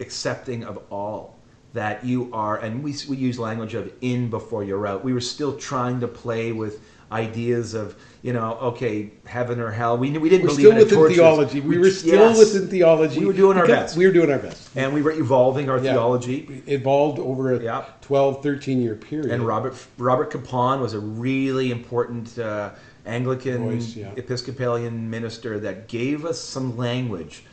accepting 0.00 0.64
of 0.64 0.78
all 0.90 1.37
that 1.78 2.04
you 2.04 2.28
are 2.32 2.56
and 2.56 2.82
we, 2.82 2.92
we 3.08 3.16
use 3.16 3.38
language 3.38 3.74
of 3.74 3.92
in 4.00 4.28
before 4.28 4.64
you're 4.64 4.84
out 4.84 5.04
we 5.04 5.12
were 5.12 5.20
still 5.20 5.56
trying 5.56 6.00
to 6.00 6.08
play 6.08 6.50
with 6.50 6.80
ideas 7.12 7.72
of 7.72 7.94
you 8.22 8.32
know 8.32 8.58
okay 8.60 9.12
heaven 9.26 9.60
or 9.60 9.70
hell 9.70 9.96
we, 9.96 10.10
we 10.18 10.28
didn't 10.28 10.42
We're 10.48 10.56
believe 10.56 10.66
still 10.66 10.72
in 10.72 10.78
within 10.78 11.14
theology. 11.16 11.60
We 11.60 11.78
were 11.78 11.90
still 11.90 12.30
yes. 12.30 12.38
within 12.38 12.68
theology. 12.68 13.20
We 13.20 13.26
were 13.26 13.32
doing 13.32 13.56
our 13.56 13.66
best. 13.66 13.96
We 13.96 14.06
were 14.08 14.12
doing 14.12 14.30
our 14.30 14.40
best. 14.40 14.68
and 14.74 14.92
we 14.92 15.02
were 15.02 15.12
evolving 15.12 15.70
our 15.70 15.76
Yeah. 15.78 15.92
theology 15.92 16.62
It 16.66 16.80
evolved 16.80 17.20
over 17.20 17.52
a 17.54 17.62
Yeah. 17.62 17.84
12, 18.00 18.42
13 18.42 18.82
year 18.82 18.96
period. 18.96 19.30
and 19.30 19.46
robert 19.46 19.74
robert 19.98 20.30
capon 20.32 20.80
was 20.80 20.94
a 20.94 20.98
really 21.26 21.70
important 21.70 22.36
uh, 22.40 22.70
anglican 23.06 23.58
Voice, 23.70 23.94
yeah. 23.94 24.10
episcopalian 24.16 25.08
minister 25.08 25.60
that 25.60 25.86
gave 25.86 26.24
us 26.24 26.40
some 26.40 26.76
language 26.76 27.44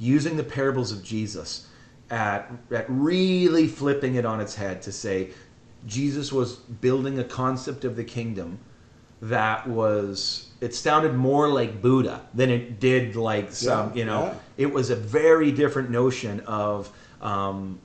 using 0.00 0.36
the 0.36 0.44
parables 0.44 0.90
of 0.92 1.02
jesus 1.04 1.66
at, 2.10 2.50
at 2.70 2.86
really 2.88 3.66
flipping 3.68 4.14
it 4.14 4.24
on 4.24 4.40
its 4.40 4.54
head 4.54 4.80
to 4.82 4.92
say 4.92 5.30
jesus 5.86 6.32
was 6.32 6.56
building 6.56 7.18
a 7.18 7.24
concept 7.24 7.84
of 7.84 7.96
the 7.96 8.04
kingdom 8.04 8.58
that 9.20 9.66
was 9.68 10.50
it 10.60 10.74
sounded 10.74 11.14
more 11.14 11.48
like 11.48 11.80
buddha 11.82 12.22
than 12.34 12.50
it 12.50 12.80
did 12.80 13.16
like 13.16 13.52
some 13.52 13.90
Yeah, 13.90 13.94
you 13.94 14.04
know 14.04 14.22
yeah. 14.24 14.34
it 14.56 14.72
was 14.72 14.90
a 14.90 14.96
very 14.96 15.52
different 15.52 15.90
notion 15.90 16.40
of 16.40 16.90
um, 17.20 17.80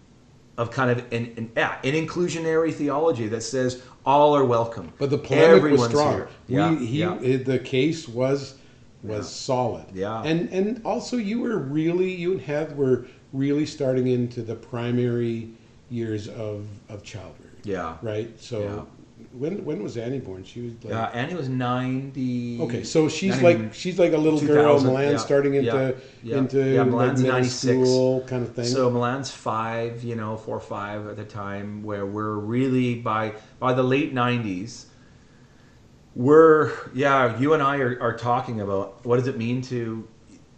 of 0.57 0.71
kind 0.71 0.91
of 0.91 0.99
an, 1.12 1.33
an, 1.38 1.51
yeah, 1.55 1.77
an 1.83 1.93
inclusionary 1.93 2.73
theology 2.73 3.27
that 3.27 3.41
says 3.41 3.81
all 4.05 4.36
are 4.36 4.45
welcome. 4.45 4.93
But 4.99 5.09
the 5.09 5.17
polemic 5.17 5.57
Everyone's 5.57 5.81
was 5.81 5.89
strong. 5.89 6.13
here. 6.13 6.29
Yeah, 6.47 6.69
we, 6.71 6.86
he, 6.86 6.99
yeah. 6.99 7.38
the 7.38 7.59
case 7.59 8.07
was 8.07 8.55
was 9.01 9.33
solid. 9.33 9.86
Yeah. 9.93 10.21
And 10.23 10.49
and 10.51 10.81
also 10.86 11.17
you 11.17 11.39
were 11.41 11.57
really 11.57 12.13
you 12.13 12.33
and 12.33 12.41
Heath 12.41 12.73
were 12.75 13.07
really 13.33 13.65
starting 13.65 14.07
into 14.07 14.41
the 14.41 14.55
primary 14.55 15.49
years 15.89 16.27
of 16.27 16.65
of 16.89 17.03
childbearing. 17.03 17.57
yeah. 17.63 17.97
Right. 18.01 18.29
So 18.39 18.59
Yeah. 18.61 18.81
when 19.33 19.63
when 19.65 19.81
was 19.83 19.97
Annie 19.97 20.19
born? 20.19 20.43
She 20.43 20.61
was 20.61 20.73
like 20.83 20.93
Uh, 20.93 21.09
Annie 21.13 21.33
was 21.35 21.49
ninety. 21.49 22.59
Okay, 22.61 22.83
so 22.83 23.07
she's 23.09 23.41
90 23.41 23.43
like 23.63 23.73
she's 23.73 23.97
like 23.99 24.13
a 24.13 24.17
little 24.17 24.39
girl, 24.39 24.75
2000, 24.77 24.87
Milan 24.89 25.11
yeah, 25.11 25.17
starting 25.17 25.53
into 25.55 25.95
yeah, 26.23 26.37
into 26.37 26.59
Yeah, 26.63 26.83
Milan's 26.83 27.21
middle 27.21 27.37
96. 27.39 27.89
school 27.89 28.21
kind 28.21 28.43
of 28.43 28.53
thing. 28.53 28.65
So 28.65 28.89
Milan's 28.89 29.31
five, 29.31 30.03
you 30.03 30.15
know, 30.15 30.37
four 30.37 30.57
or 30.57 30.61
five 30.77 31.07
at 31.07 31.15
the 31.17 31.25
time, 31.25 31.83
where 31.83 32.05
we're 32.05 32.35
really 32.35 32.95
by 32.95 33.33
by 33.59 33.73
the 33.73 33.83
late 33.83 34.13
nineties. 34.13 34.87
We're 36.15 36.71
yeah, 36.93 37.39
you 37.39 37.53
and 37.53 37.63
I 37.63 37.77
are, 37.79 37.97
are 38.01 38.15
talking 38.15 38.61
about 38.61 39.03
what 39.05 39.17
does 39.17 39.27
it 39.27 39.37
mean 39.37 39.61
to 39.63 40.07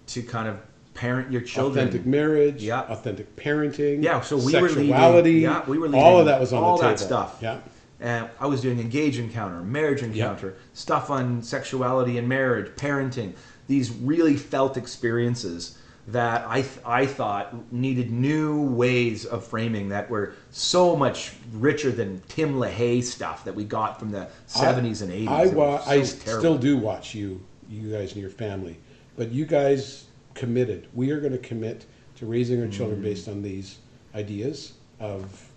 to 0.08 0.22
kind 0.22 0.48
of 0.50 0.58
parent 0.96 1.32
your 1.32 1.42
children. 1.42 1.88
authentic 1.88 2.08
marriage, 2.08 2.64
Yeah. 2.64 2.82
authentic 2.82 3.36
parenting, 3.36 4.04
Yeah, 4.04 4.22
so 4.22 4.38
we 4.38 4.46
were 4.56 4.62
leading- 4.62 4.76
sexuality, 4.88 5.34
yeah, 5.34 5.62
we 5.68 5.78
were 5.78 5.88
leading. 5.88 6.02
all 6.04 6.20
of 6.20 6.26
that 6.26 6.40
was 6.40 6.52
on 6.54 6.64
all 6.64 6.78
the 6.78 6.84
that 6.84 7.00
stuff. 7.00 7.38
Yeah, 7.42 7.58
And 8.00 8.28
I 8.40 8.48
was 8.48 8.62
doing 8.62 8.80
engage 8.80 9.20
encounter, 9.20 9.62
marriage 9.62 10.02
encounter, 10.02 10.56
stuff 10.74 11.10
on 11.10 11.42
sexuality 11.44 12.18
and 12.18 12.28
marriage, 12.28 12.68
parenting. 12.76 13.34
These 13.68 13.92
really 13.92 14.36
felt 14.36 14.76
experiences 14.78 15.78
that 16.08 16.46
I 16.48 16.62
th- 16.62 16.80
I 16.86 17.06
thought 17.08 17.74
needed 17.74 18.12
new 18.12 18.62
ways 18.62 19.26
of 19.26 19.44
framing 19.44 19.90
that 19.90 20.08
were 20.10 20.34
so 20.52 20.96
much 20.96 21.34
richer 21.54 21.92
than 21.92 22.22
Tim 22.28 22.56
LaHaye 22.60 23.04
stuff 23.04 23.44
that 23.46 23.56
we 23.56 23.64
got 23.64 23.98
from 24.00 24.12
the 24.12 24.28
seventies 24.46 25.02
and 25.02 25.12
eighties. 25.12 25.28
I 25.30 25.48
wa- 25.48 25.82
I 25.88 26.04
still 26.04 26.58
do 26.60 26.78
watch 26.78 27.16
you, 27.16 27.42
you 27.70 27.90
guys 27.92 28.12
and 28.12 28.22
your 28.22 28.30
family, 28.30 28.78
but 29.18 29.32
you 29.32 29.46
guys 29.46 30.05
committed. 30.36 30.88
We 30.94 31.10
are 31.12 31.20
going 31.20 31.32
to 31.32 31.40
commit 31.40 31.86
to 32.18 32.26
raising 32.26 32.62
our 32.62 32.68
children 32.68 33.02
based 33.02 33.28
on 33.28 33.42
these 33.42 33.80
ideas 34.14 34.74
of 35.00 35.50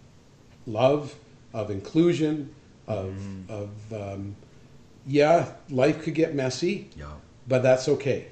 love, 0.67 1.15
of 1.53 1.71
inclusion, 1.71 2.55
of 2.87 3.13
Mm. 3.13 3.51
of 3.51 3.93
um, 3.93 4.37
yeah, 5.07 5.53
life 5.71 6.03
could 6.03 6.15
get 6.15 6.35
messy, 6.35 6.89
yeah. 6.97 7.07
but 7.47 7.63
that's 7.63 7.89
okay. 7.89 8.27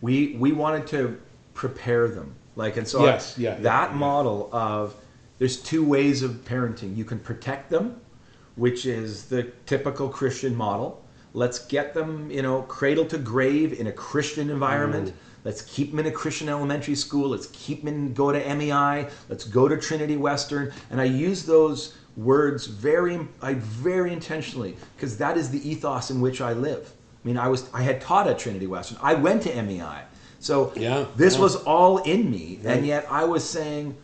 we 0.00 0.36
we 0.38 0.52
wanted 0.52 0.86
to 0.88 1.16
prepare 1.54 2.08
them 2.08 2.34
like 2.56 2.76
and 2.76 2.86
so 2.86 3.04
Yes, 3.04 3.38
I- 3.38 3.42
yeah, 3.42 3.54
yeah, 3.54 3.60
that 3.62 3.90
yeah. 3.90 3.96
model 3.96 4.50
of 4.52 4.94
there's 5.38 5.56
two 5.62 5.84
ways 5.84 6.22
of 6.22 6.30
parenting 6.44 6.96
you 6.96 7.04
can 7.04 7.18
protect 7.20 7.70
them 7.70 8.00
which 8.56 8.84
is 8.86 9.26
the 9.26 9.44
typical 9.66 10.08
christian 10.08 10.54
model 10.54 11.00
let's 11.32 11.58
get 11.66 11.94
them 11.94 12.28
you 12.30 12.42
know 12.42 12.62
cradle 12.62 13.04
to 13.06 13.18
grave 13.18 13.72
in 13.80 13.86
a 13.86 13.92
christian 13.92 14.50
environment 14.50 15.08
Mm. 15.10 15.14
Let's 15.44 15.62
keep 15.62 15.90
them 15.90 16.00
in 16.00 16.06
a 16.06 16.10
christian 16.10 16.48
elementary 16.48 16.94
school 16.94 17.28
let's 17.30 17.46
keep 17.48 17.84
them 17.84 17.88
in 17.88 18.12
go 18.14 18.32
to 18.32 18.54
mei 18.54 19.08
let's 19.28 19.44
go 19.44 19.68
to 19.68 19.76
trinity 19.76 20.16
western 20.16 20.72
and 20.90 21.00
i 21.00 21.04
use 21.04 21.44
those 21.44 21.94
words 22.16 22.66
very 22.66 23.20
i 23.42 23.54
very 23.54 24.12
intentionally 24.12 24.76
because 24.96 25.16
that 25.18 25.36
is 25.36 25.50
the 25.50 25.68
ethos 25.68 26.10
in 26.10 26.20
which 26.20 26.40
i 26.40 26.52
live 26.52 26.92
I 27.24 27.26
mean, 27.26 27.38
I 27.38 27.48
was 27.48 27.70
I 27.72 27.80
had 27.82 28.02
taught 28.02 28.26
at 28.26 28.38
Trinity 28.38 28.66
Western. 28.66 28.98
I 29.00 29.14
went 29.14 29.44
to 29.44 29.62
MEI, 29.62 30.02
so 30.40 30.74
Yeah, 30.76 31.06
this 31.16 31.36
yeah. 31.36 31.40
was 31.40 31.56
all 31.56 31.96
in 32.02 32.30
me, 32.30 32.58
Right. 32.62 32.76
and 32.76 32.86
yet 32.86 33.06
I 33.10 33.24
was 33.24 33.48
saying 33.48 33.94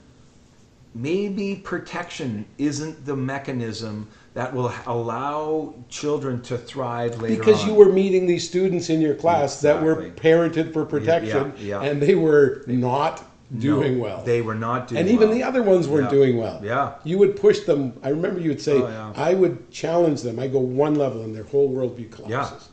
maybe 0.94 1.56
protection 1.56 2.46
isn't 2.56 3.04
the 3.04 3.14
mechanism 3.14 4.08
that 4.34 4.54
will 4.54 4.72
allow 4.86 5.74
children 5.88 6.40
to 6.42 6.56
thrive 6.56 7.20
later 7.20 7.36
Because 7.38 7.62
on. 7.62 7.68
you 7.68 7.74
were 7.74 7.90
meeting 7.92 8.26
these 8.26 8.46
students 8.48 8.88
in 8.88 9.00
your 9.00 9.14
class 9.14 9.60
that 9.62 9.82
were 9.82 10.10
parented 10.10 10.72
for 10.72 10.84
protection, 10.84 11.52
yeah. 11.58 11.82
and 11.82 12.00
they 12.00 12.14
were 12.14 12.62
not 12.68 13.24
No, 13.50 13.60
doing 13.60 13.98
well. 13.98 14.22
They 14.22 14.40
were 14.40 14.54
not 14.54 14.86
doing 14.86 15.00
and 15.00 15.08
even 15.10 15.30
well. 15.30 15.36
the 15.38 15.42
other 15.42 15.62
ones 15.64 15.88
weren't 15.88 16.04
Yeah. 16.04 16.10
doing 16.18 16.36
well. 16.38 16.60
Yeah. 16.62 16.92
You 17.02 17.18
would 17.18 17.34
push 17.34 17.60
them. 17.60 17.92
I 18.04 18.10
remember 18.10 18.40
you 18.40 18.50
would 18.50 18.60
say, 18.60 18.74
Oh, 18.80 18.86
yeah. 18.86 19.12
I 19.16 19.34
would 19.34 19.68
challenge 19.72 20.22
them. 20.22 20.38
I 20.38 20.46
go 20.46 20.60
one 20.60 20.94
level 20.94 21.22
and 21.22 21.34
their 21.34 21.42
whole 21.44 21.68
worldview 21.68 22.12
collapses. 22.12 22.68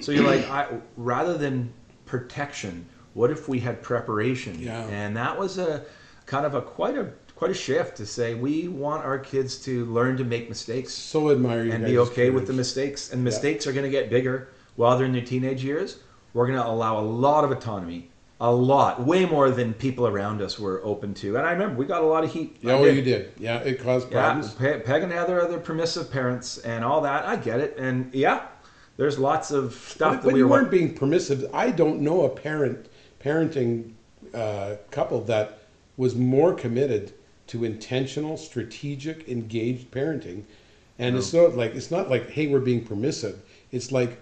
So 0.00 0.10
you're 0.10 0.24
like, 0.24 0.48
I, 0.50 0.66
rather 0.96 1.36
than 1.36 1.70
protection, 2.06 2.86
what 3.12 3.30
if 3.30 3.46
we 3.48 3.60
had 3.60 3.82
preparation? 3.82 4.58
Yeah. 4.58 4.86
And 4.86 5.14
that 5.18 5.38
was 5.38 5.58
a 5.58 5.82
kind 6.26 6.46
of 6.46 6.54
a 6.54 6.62
quite 6.62 6.96
a 6.96 7.10
quite 7.36 7.50
a 7.50 7.54
shift 7.54 7.96
to 7.96 8.06
say 8.06 8.34
we 8.34 8.68
want 8.68 9.04
our 9.04 9.18
kids 9.18 9.58
to 9.64 9.84
learn 9.86 10.16
to 10.16 10.24
make 10.24 10.48
mistakes 10.48 10.92
So 10.92 11.30
admire 11.30 11.64
you 11.64 11.72
and 11.72 11.84
be 11.84 11.98
okay 11.98 12.30
with 12.30 12.46
the 12.46 12.52
mistakes. 12.52 13.12
And 13.12 13.22
mistakes 13.22 13.66
are 13.66 13.72
going 13.72 13.84
to 13.84 13.90
get 13.90 14.08
bigger 14.10 14.48
while 14.76 14.96
they're 14.96 15.06
in 15.06 15.12
their 15.12 15.24
teenage 15.24 15.64
years. 15.64 15.98
We're 16.32 16.46
going 16.46 16.58
to 16.58 16.66
allow 16.66 16.98
a 16.98 17.02
lot 17.02 17.44
of 17.44 17.50
autonomy, 17.50 18.10
a 18.40 18.50
lot, 18.52 19.04
way 19.04 19.24
more 19.24 19.50
than 19.50 19.72
people 19.74 20.06
around 20.06 20.42
us 20.42 20.58
were 20.58 20.80
open 20.84 21.14
to. 21.14 21.36
And 21.36 21.46
I 21.46 21.52
remember 21.52 21.76
we 21.76 21.86
got 21.86 22.02
a 22.02 22.06
lot 22.06 22.24
of 22.24 22.32
heat. 22.32 22.56
Yeah, 22.60 22.72
oh, 22.72 22.84
you 22.84 23.02
did. 23.02 23.32
Yeah, 23.38 23.58
it 23.58 23.80
caused 23.80 24.10
problems. 24.10 24.52
Pe- 24.54 24.80
Peg 24.80 25.02
and 25.02 25.12
Heather 25.12 25.40
are 25.40 25.48
the 25.48 25.58
permissive 25.58 26.10
parents 26.10 26.58
and 26.58 26.84
all 26.84 27.00
that. 27.02 27.24
I 27.24 27.36
get 27.36 27.60
it. 27.60 27.76
And 27.78 28.12
yeah, 28.14 28.46
there's 28.96 29.18
lots 29.18 29.50
of 29.50 29.74
stuff 29.74 29.98
But, 29.98 30.16
that 30.16 30.22
but 30.24 30.32
we 30.34 30.40
you 30.40 30.48
were. 30.48 30.52
weren't 30.52 30.70
being 30.70 30.94
permissive. 30.94 31.48
I 31.52 31.70
don't 31.70 32.00
know 32.00 32.24
a 32.24 32.28
parent 32.28 32.86
parenting 33.22 33.92
uh, 34.32 34.76
couple 34.90 35.20
that 35.22 35.60
was 35.96 36.14
more 36.16 36.52
committed 36.54 37.12
to 37.48 37.64
intentional, 37.64 38.36
strategic, 38.36 39.28
engaged 39.28 39.90
parenting 39.90 40.44
And 40.98 41.16
it's 41.16 41.32
not 41.32 41.56
like 41.56 41.74
it's 41.74 41.90
not 41.90 42.08
like 42.08 42.30
hey 42.30 42.46
we're 42.46 42.60
being 42.60 42.84
permissive. 42.84 43.42
It's 43.72 43.90
like 43.90 44.20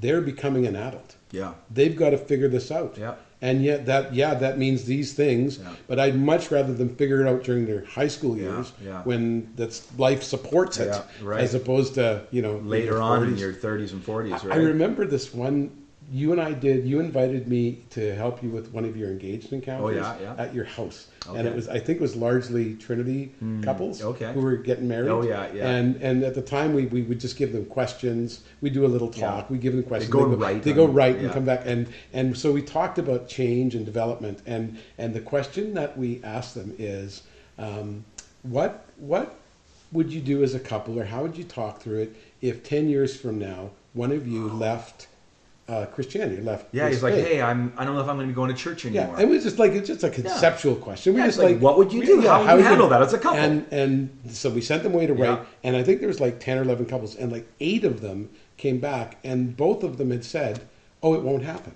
they're 0.00 0.20
becoming 0.20 0.66
an 0.66 0.76
adult. 0.76 1.16
Yeah. 1.30 1.54
They've 1.70 1.96
got 1.96 2.10
to 2.10 2.18
figure 2.18 2.48
this 2.48 2.70
out. 2.70 2.96
Yeah. 2.98 3.14
And 3.40 3.64
yet 3.64 3.86
that 3.86 4.14
yeah 4.14 4.34
that 4.34 4.58
means 4.58 4.84
these 4.84 5.14
things. 5.14 5.58
Yeah. 5.58 5.72
But 5.88 5.98
I'd 5.98 6.16
much 6.16 6.50
rather 6.50 6.72
them 6.72 6.94
figure 6.94 7.22
it 7.22 7.28
out 7.28 7.42
during 7.42 7.66
their 7.66 7.84
high 7.84 8.08
school 8.08 8.36
years 8.36 8.72
yeah. 8.84 9.02
when 9.02 9.52
that's 9.56 9.86
life 9.98 10.22
supports 10.22 10.78
it, 10.78 10.88
Yeah, 10.88 11.02
right. 11.22 11.40
as 11.40 11.54
opposed 11.54 11.94
to 11.94 12.26
you 12.30 12.42
know 12.42 12.58
Later 12.58 13.00
on 13.00 13.24
in 13.24 13.36
your 13.36 13.52
30s 13.52 13.92
and 13.92 14.04
40s, 14.04 14.44
right? 14.44 14.52
I 14.52 14.56
remember 14.56 15.06
this 15.06 15.34
one 15.34 15.70
you 16.12 16.30
and 16.30 16.40
I 16.40 16.52
did. 16.52 16.86
You 16.86 17.00
invited 17.00 17.48
me 17.48 17.84
to 17.90 18.14
help 18.14 18.42
you 18.42 18.50
with 18.50 18.70
one 18.70 18.84
of 18.84 18.98
your 18.98 19.10
engaged 19.10 19.50
encounters 19.50 19.96
Oh, 19.96 19.98
yeah, 19.98 20.16
yeah. 20.20 20.34
at 20.42 20.54
your 20.54 20.66
house, 20.66 21.06
and 21.26 21.48
it 21.48 21.54
was 21.54 21.68
I 21.68 21.78
think 21.78 22.00
it 22.00 22.02
was 22.02 22.14
largely 22.14 22.74
Trinity 22.74 23.32
couples 23.62 24.02
okay. 24.02 24.30
who 24.34 24.40
were 24.40 24.56
getting 24.56 24.86
married. 24.86 25.08
Oh, 25.08 25.22
yeah, 25.22 25.50
yeah. 25.54 25.70
And 25.70 25.96
and 26.02 26.22
at 26.22 26.34
the 26.34 26.42
time 26.42 26.74
we, 26.74 26.84
we 26.86 27.00
would 27.00 27.18
just 27.18 27.38
give 27.38 27.52
them 27.52 27.64
questions. 27.64 28.42
We 28.60 28.68
do 28.68 28.84
a 28.84 28.88
little 28.88 29.08
talk. 29.08 29.46
Yeah. 29.46 29.52
We 29.52 29.56
give 29.56 29.72
them 29.72 29.84
questions. 29.84 30.12
They 30.12 30.18
go 30.18 30.26
right 30.26 30.62
They 30.62 30.74
go 30.74 30.86
right 30.86 31.16
and 31.16 31.32
come 31.32 31.46
back 31.46 31.62
and 31.64 31.88
and 32.12 32.36
so 32.36 32.52
we 32.52 32.60
talked 32.60 32.98
about 32.98 33.26
change 33.26 33.74
and 33.74 33.86
development 33.86 34.42
and 34.44 34.78
and 34.98 35.14
the 35.14 35.20
question 35.20 35.72
that 35.74 35.96
we 35.96 36.22
asked 36.22 36.54
them 36.54 36.74
is 36.78 37.22
um, 37.58 38.04
what 38.42 38.84
what 38.98 39.36
would 39.92 40.12
you 40.12 40.20
do 40.20 40.42
as 40.42 40.54
a 40.54 40.60
couple 40.60 41.00
or 41.00 41.04
how 41.04 41.22
would 41.22 41.36
you 41.36 41.44
talk 41.44 41.80
through 41.80 42.00
it 42.00 42.16
if 42.40 42.64
10 42.64 42.88
years 42.88 43.14
from 43.16 43.38
now 43.38 43.70
one 43.92 44.10
of 44.10 44.26
you 44.26 44.48
left 44.48 45.06
uh, 45.68 45.86
Christianity 45.86 46.42
left 46.42 46.66
yeah, 46.72 46.86
this 46.86 46.96
he's 46.96 47.02
like, 47.02 47.14
faith? 47.14 47.26
hey, 47.26 47.40
I'm, 47.42 47.72
I 47.76 47.84
don't 47.84 47.94
know 47.94 48.00
if 48.02 48.08
I'm 48.08 48.16
going 48.16 48.26
to 48.26 48.32
be 48.32 48.34
going 48.34 48.50
to 48.50 48.56
church 48.56 48.84
anymore. 48.84 49.14
yeah, 49.16 49.22
it 49.22 49.28
was 49.28 49.42
just 49.44 49.58
like 49.58 49.72
it's 49.72 49.86
just 49.88 50.02
a 50.04 50.10
conceptual 50.10 50.74
question. 50.74 51.14
We 51.14 51.20
Yeah, 51.20 51.26
just 51.26 51.38
it's 51.38 51.44
like, 51.52 51.60
what 51.60 51.78
would 51.78 51.92
you 51.92 52.04
do? 52.04 52.20
Yeah, 52.20 52.42
How 52.44 52.56
would 52.56 52.62
you 52.62 52.68
handle 52.68 52.88
that 52.88 53.00
as 53.00 53.12
a 53.14 53.18
couple? 53.18 53.38
And 53.38 53.66
and 53.70 54.10
so 54.28 54.50
we 54.50 54.60
sent 54.60 54.82
them 54.82 54.92
away 54.94 55.06
to 55.06 55.14
write, 55.14 55.38
Yeah. 55.38 55.44
and 55.64 55.76
I 55.76 55.82
think 55.82 56.00
there 56.00 56.08
was 56.08 56.20
like 56.20 56.40
ten 56.40 56.58
or 56.58 56.62
eleven 56.62 56.86
couples, 56.86 57.14
and 57.16 57.30
like 57.32 57.46
eight 57.60 57.84
of 57.84 58.00
them 58.00 58.28
came 58.56 58.78
back, 58.80 59.18
and 59.24 59.56
both 59.56 59.82
of 59.84 59.98
them 59.98 60.10
had 60.10 60.24
said, 60.24 60.60
"Oh, 61.02 61.14
it 61.14 61.22
won't 61.22 61.44
happen." 61.44 61.74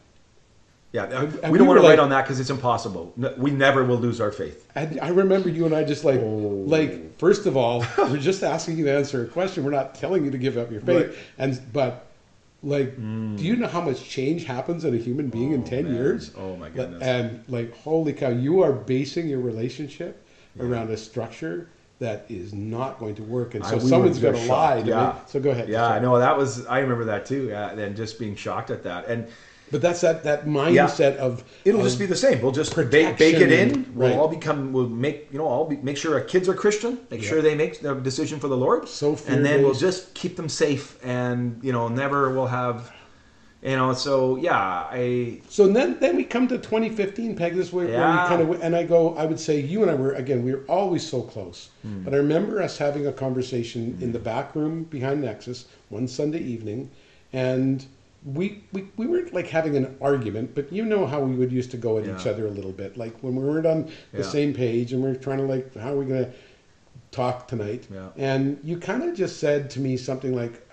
yeah, 0.92 1.04
and 1.04 1.32
we 1.44 1.50
we 1.50 1.58
don't 1.58 1.66
were 1.66 1.74
want 1.74 1.78
to 1.78 1.82
like- 1.82 1.90
write 1.90 1.98
on 1.98 2.08
that 2.10 2.22
because 2.22 2.40
it's 2.40 2.48
impossible. 2.50 3.12
No, 3.16 3.34
We 3.36 3.50
never 3.50 3.84
will 3.84 3.98
lose 3.98 4.18
our 4.20 4.32
faith. 4.32 4.66
And 4.74 4.98
I 5.00 5.08
remember 5.08 5.48
you 5.50 5.66
and 5.66 5.74
I 5.74 5.84
just 5.84 6.04
like, 6.04 6.20
Oh. 6.20 6.64
like 6.66 7.18
first 7.18 7.44
of 7.44 7.56
all, 7.56 7.84
we're 7.98 8.16
just 8.18 8.42
asking 8.42 8.78
you 8.78 8.84
to 8.86 8.92
answer 8.96 9.22
a 9.22 9.26
question. 9.26 9.62
We're 9.64 9.72
not 9.72 9.94
telling 9.94 10.24
you 10.24 10.30
to 10.30 10.38
give 10.38 10.56
up 10.56 10.70
your 10.70 10.80
faith. 10.80 11.08
Right. 11.08 11.18
And 11.38 11.60
but, 11.72 12.05
like, 12.62 12.96
do 12.96 13.02
you 13.02 13.54
mm. 13.54 13.58
know 13.58 13.68
how 13.68 13.80
much 13.80 14.08
change 14.08 14.44
happens 14.44 14.84
in 14.84 14.94
a 14.94 14.98
human 14.98 15.28
being 15.28 15.52
in 15.52 15.62
10 15.62 15.84
man. 15.84 15.94
years? 15.94 16.32
Oh, 16.36 16.56
my 16.56 16.68
goodness. 16.70 17.02
And 17.02 17.44
like, 17.48 17.76
holy 17.76 18.12
cow, 18.12 18.30
you 18.30 18.62
are 18.62 18.72
basing 18.72 19.28
your 19.28 19.40
relationship 19.40 20.26
around 20.58 20.90
a 20.90 20.96
structure 20.96 21.68
that 21.98 22.26
is 22.28 22.52
not 22.52 22.98
going 22.98 23.14
to 23.14 23.22
work, 23.22 23.54
and 23.54 23.64
I- 23.64 23.70
so 23.70 23.76
we 23.76 23.82
were 23.82 23.88
someone's 23.88 24.20
to 24.20 24.32
lie. 24.32 24.82
to 24.82 24.86
Yeah. 24.86 25.12
me. 25.14 25.20
So 25.26 25.40
go 25.40 25.50
ahead. 25.50 25.68
Yeah, 25.68 25.86
I 25.86 25.98
know 25.98 26.18
that 26.18 26.36
was. 26.36 26.66
I 26.66 26.80
remember 26.80 27.04
that 27.06 27.24
too. 27.24 27.48
Yeah, 27.48 27.70
and 27.70 27.96
just 27.96 28.18
being 28.18 28.36
shocked 28.36 28.70
at 28.70 28.82
that, 28.82 29.08
and 29.08 29.28
But 29.70 29.82
that's 29.82 30.00
that 30.02 30.22
that 30.24 30.46
mindset 30.46 31.16
of 31.16 31.42
it'll 31.64 31.80
of- 31.80 31.86
just 31.86 31.98
be 31.98 32.06
the 32.06 32.16
same. 32.16 32.40
We'll 32.40 32.52
just 32.52 32.74
bake, 32.76 33.18
bake 33.18 33.36
it 33.36 33.50
in. 33.50 33.92
We'll 33.94 34.10
right. 34.10 34.18
all 34.18 34.28
become. 34.28 34.72
We'll 34.72 34.88
make 34.88 35.28
you 35.32 35.38
know. 35.38 35.46
All 35.46 35.66
be, 35.66 35.76
make 35.78 35.96
sure 35.96 36.14
our 36.14 36.20
kids 36.20 36.48
are 36.48 36.54
Christian. 36.54 36.98
Make 37.10 37.22
Yeah. 37.22 37.28
sure 37.28 37.42
they 37.42 37.54
make 37.54 37.80
their 37.80 37.94
decision 37.96 38.38
for 38.38 38.48
the 38.48 38.56
Lord. 38.56 38.88
So 38.88 39.18
and 39.26 39.44
then 39.44 39.62
we'll 39.62 39.74
just 39.74 40.14
keep 40.14 40.36
them 40.36 40.48
safe, 40.48 40.98
and 41.04 41.58
you 41.62 41.72
know, 41.72 41.88
never 41.88 42.32
will 42.32 42.46
have. 42.46 42.92
You 43.62 43.74
know, 43.74 43.94
so 43.94 44.36
yeah, 44.36 44.86
I 44.92 45.40
So 45.48 45.66
then, 45.66 45.96
then 45.98 46.14
we 46.14 46.22
come 46.24 46.46
to 46.48 46.58
2015, 46.58 47.34
Peg. 47.34 47.56
This 47.56 47.68
is 47.68 47.72
where, 47.72 47.86
where 47.86 47.96
we 47.96 48.00
Yeah. 48.00 48.28
kind 48.28 48.42
of, 48.42 48.62
and 48.62 48.76
I 48.76 48.84
go, 48.84 49.16
I 49.16 49.24
would 49.24 49.40
say 49.40 49.58
you 49.58 49.82
and 49.82 49.90
I 49.90 49.94
were 49.94 50.12
again, 50.12 50.44
we 50.44 50.52
were 50.52 50.62
always 50.68 51.04
so 51.04 51.22
close. 51.22 51.70
Hmm. 51.82 52.04
But 52.04 52.14
I 52.14 52.18
remember 52.18 52.62
us 52.62 52.78
having 52.78 53.08
a 53.08 53.12
conversation 53.12 53.98
in 54.00 54.12
the 54.12 54.20
back 54.20 54.54
room 54.54 54.84
behind 54.84 55.22
Nexus 55.22 55.64
one 55.88 56.06
Sunday 56.06 56.38
evening, 56.40 56.90
and 57.32 57.84
we, 58.26 58.64
we 58.72 58.88
we 58.96 59.06
weren't 59.06 59.32
like 59.32 59.46
having 59.46 59.76
an 59.76 59.96
argument, 60.00 60.54
but 60.54 60.72
you 60.72 60.84
know 60.84 61.06
how 61.06 61.20
we 61.20 61.34
would 61.36 61.52
used 61.52 61.70
to 61.70 61.76
go 61.76 61.96
at 61.98 62.04
each 62.04 62.26
other 62.26 62.46
a 62.46 62.50
little 62.50 62.72
bit, 62.72 62.96
like 62.96 63.16
when 63.22 63.36
we 63.36 63.44
weren't 63.44 63.66
on 63.66 63.84
the 64.12 64.18
Yeah. 64.18 64.24
same 64.24 64.52
page, 64.52 64.92
and 64.92 65.02
we 65.02 65.08
are 65.10 65.14
trying 65.14 65.38
to 65.38 65.44
like, 65.44 65.74
how 65.76 65.92
are 65.94 65.96
we 65.96 66.06
going 66.06 66.24
to 66.24 66.32
talk 67.12 67.46
tonight? 67.48 67.86
Yeah. 67.92 68.08
And 68.16 68.58
you 68.64 68.78
kind 68.78 69.02
of 69.04 69.14
just 69.16 69.38
said 69.38 69.70
to 69.70 69.80
me 69.80 69.96
something 69.96 70.34
like, 70.34 70.66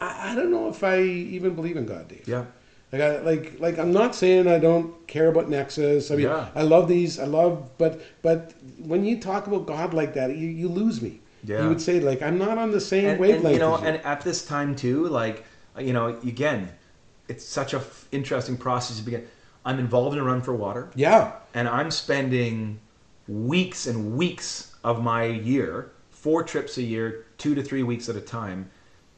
I, 0.00 0.32
I 0.32 0.34
don't 0.34 0.50
know 0.50 0.68
if 0.68 0.82
I 0.82 1.00
even 1.02 1.54
believe 1.54 1.76
in 1.76 1.86
God, 1.86 2.08
Dave. 2.08 2.26
yeah. 2.26 2.46
Like, 2.90 3.00
I, 3.00 3.20
like, 3.20 3.60
like, 3.60 3.78
I'm 3.78 3.90
not 3.92 4.14
saying 4.14 4.46
I 4.48 4.58
don't 4.58 5.06
care 5.06 5.28
about 5.28 5.48
Nexus. 5.48 6.10
I 6.10 6.16
mean, 6.16 6.26
Yeah. 6.26 6.48
I 6.54 6.60
love 6.62 6.88
these. 6.88 7.18
I 7.18 7.24
love, 7.24 7.70
but, 7.78 8.02
but 8.20 8.52
when 8.78 9.02
you 9.04 9.18
talk 9.18 9.46
about 9.46 9.64
God 9.66 9.94
like 9.94 10.12
that, 10.14 10.36
you, 10.36 10.48
you 10.48 10.68
lose 10.68 11.00
me. 11.00 11.20
Yeah. 11.44 11.62
You 11.62 11.68
would 11.70 11.80
say 11.80 12.00
like, 12.00 12.20
I'm 12.20 12.36
not 12.38 12.58
on 12.58 12.70
the 12.70 12.80
same 12.80 13.06
and, 13.06 13.18
wavelength. 13.20 13.44
and, 13.46 13.54
you 13.54 13.60
know, 13.60 13.78
you. 13.78 13.84
and 13.86 13.96
at 14.04 14.20
this 14.20 14.44
time 14.44 14.76
too, 14.76 15.06
like 15.08 15.44
you 15.78 15.92
know, 15.92 16.08
again, 16.08 16.70
it's 17.28 17.44
such 17.44 17.72
a 17.74 17.78
f- 17.78 18.06
interesting 18.12 18.56
process 18.56 18.98
to 18.98 19.02
begin. 19.04 19.26
I'm 19.64 19.78
involved 19.78 20.16
in 20.16 20.22
a 20.22 20.24
run 20.24 20.42
for 20.42 20.54
water. 20.54 20.90
yeah, 20.94 21.32
and 21.54 21.68
I'm 21.68 21.90
spending 21.90 22.80
weeks 23.28 23.86
and 23.86 24.16
weeks 24.16 24.74
of 24.82 25.02
my 25.02 25.24
year, 25.24 25.92
four 26.10 26.42
trips 26.42 26.76
a 26.78 26.82
year, 26.82 27.26
two 27.38 27.54
to 27.54 27.62
three 27.62 27.82
weeks 27.84 28.08
at 28.08 28.16
a 28.16 28.20
time, 28.20 28.68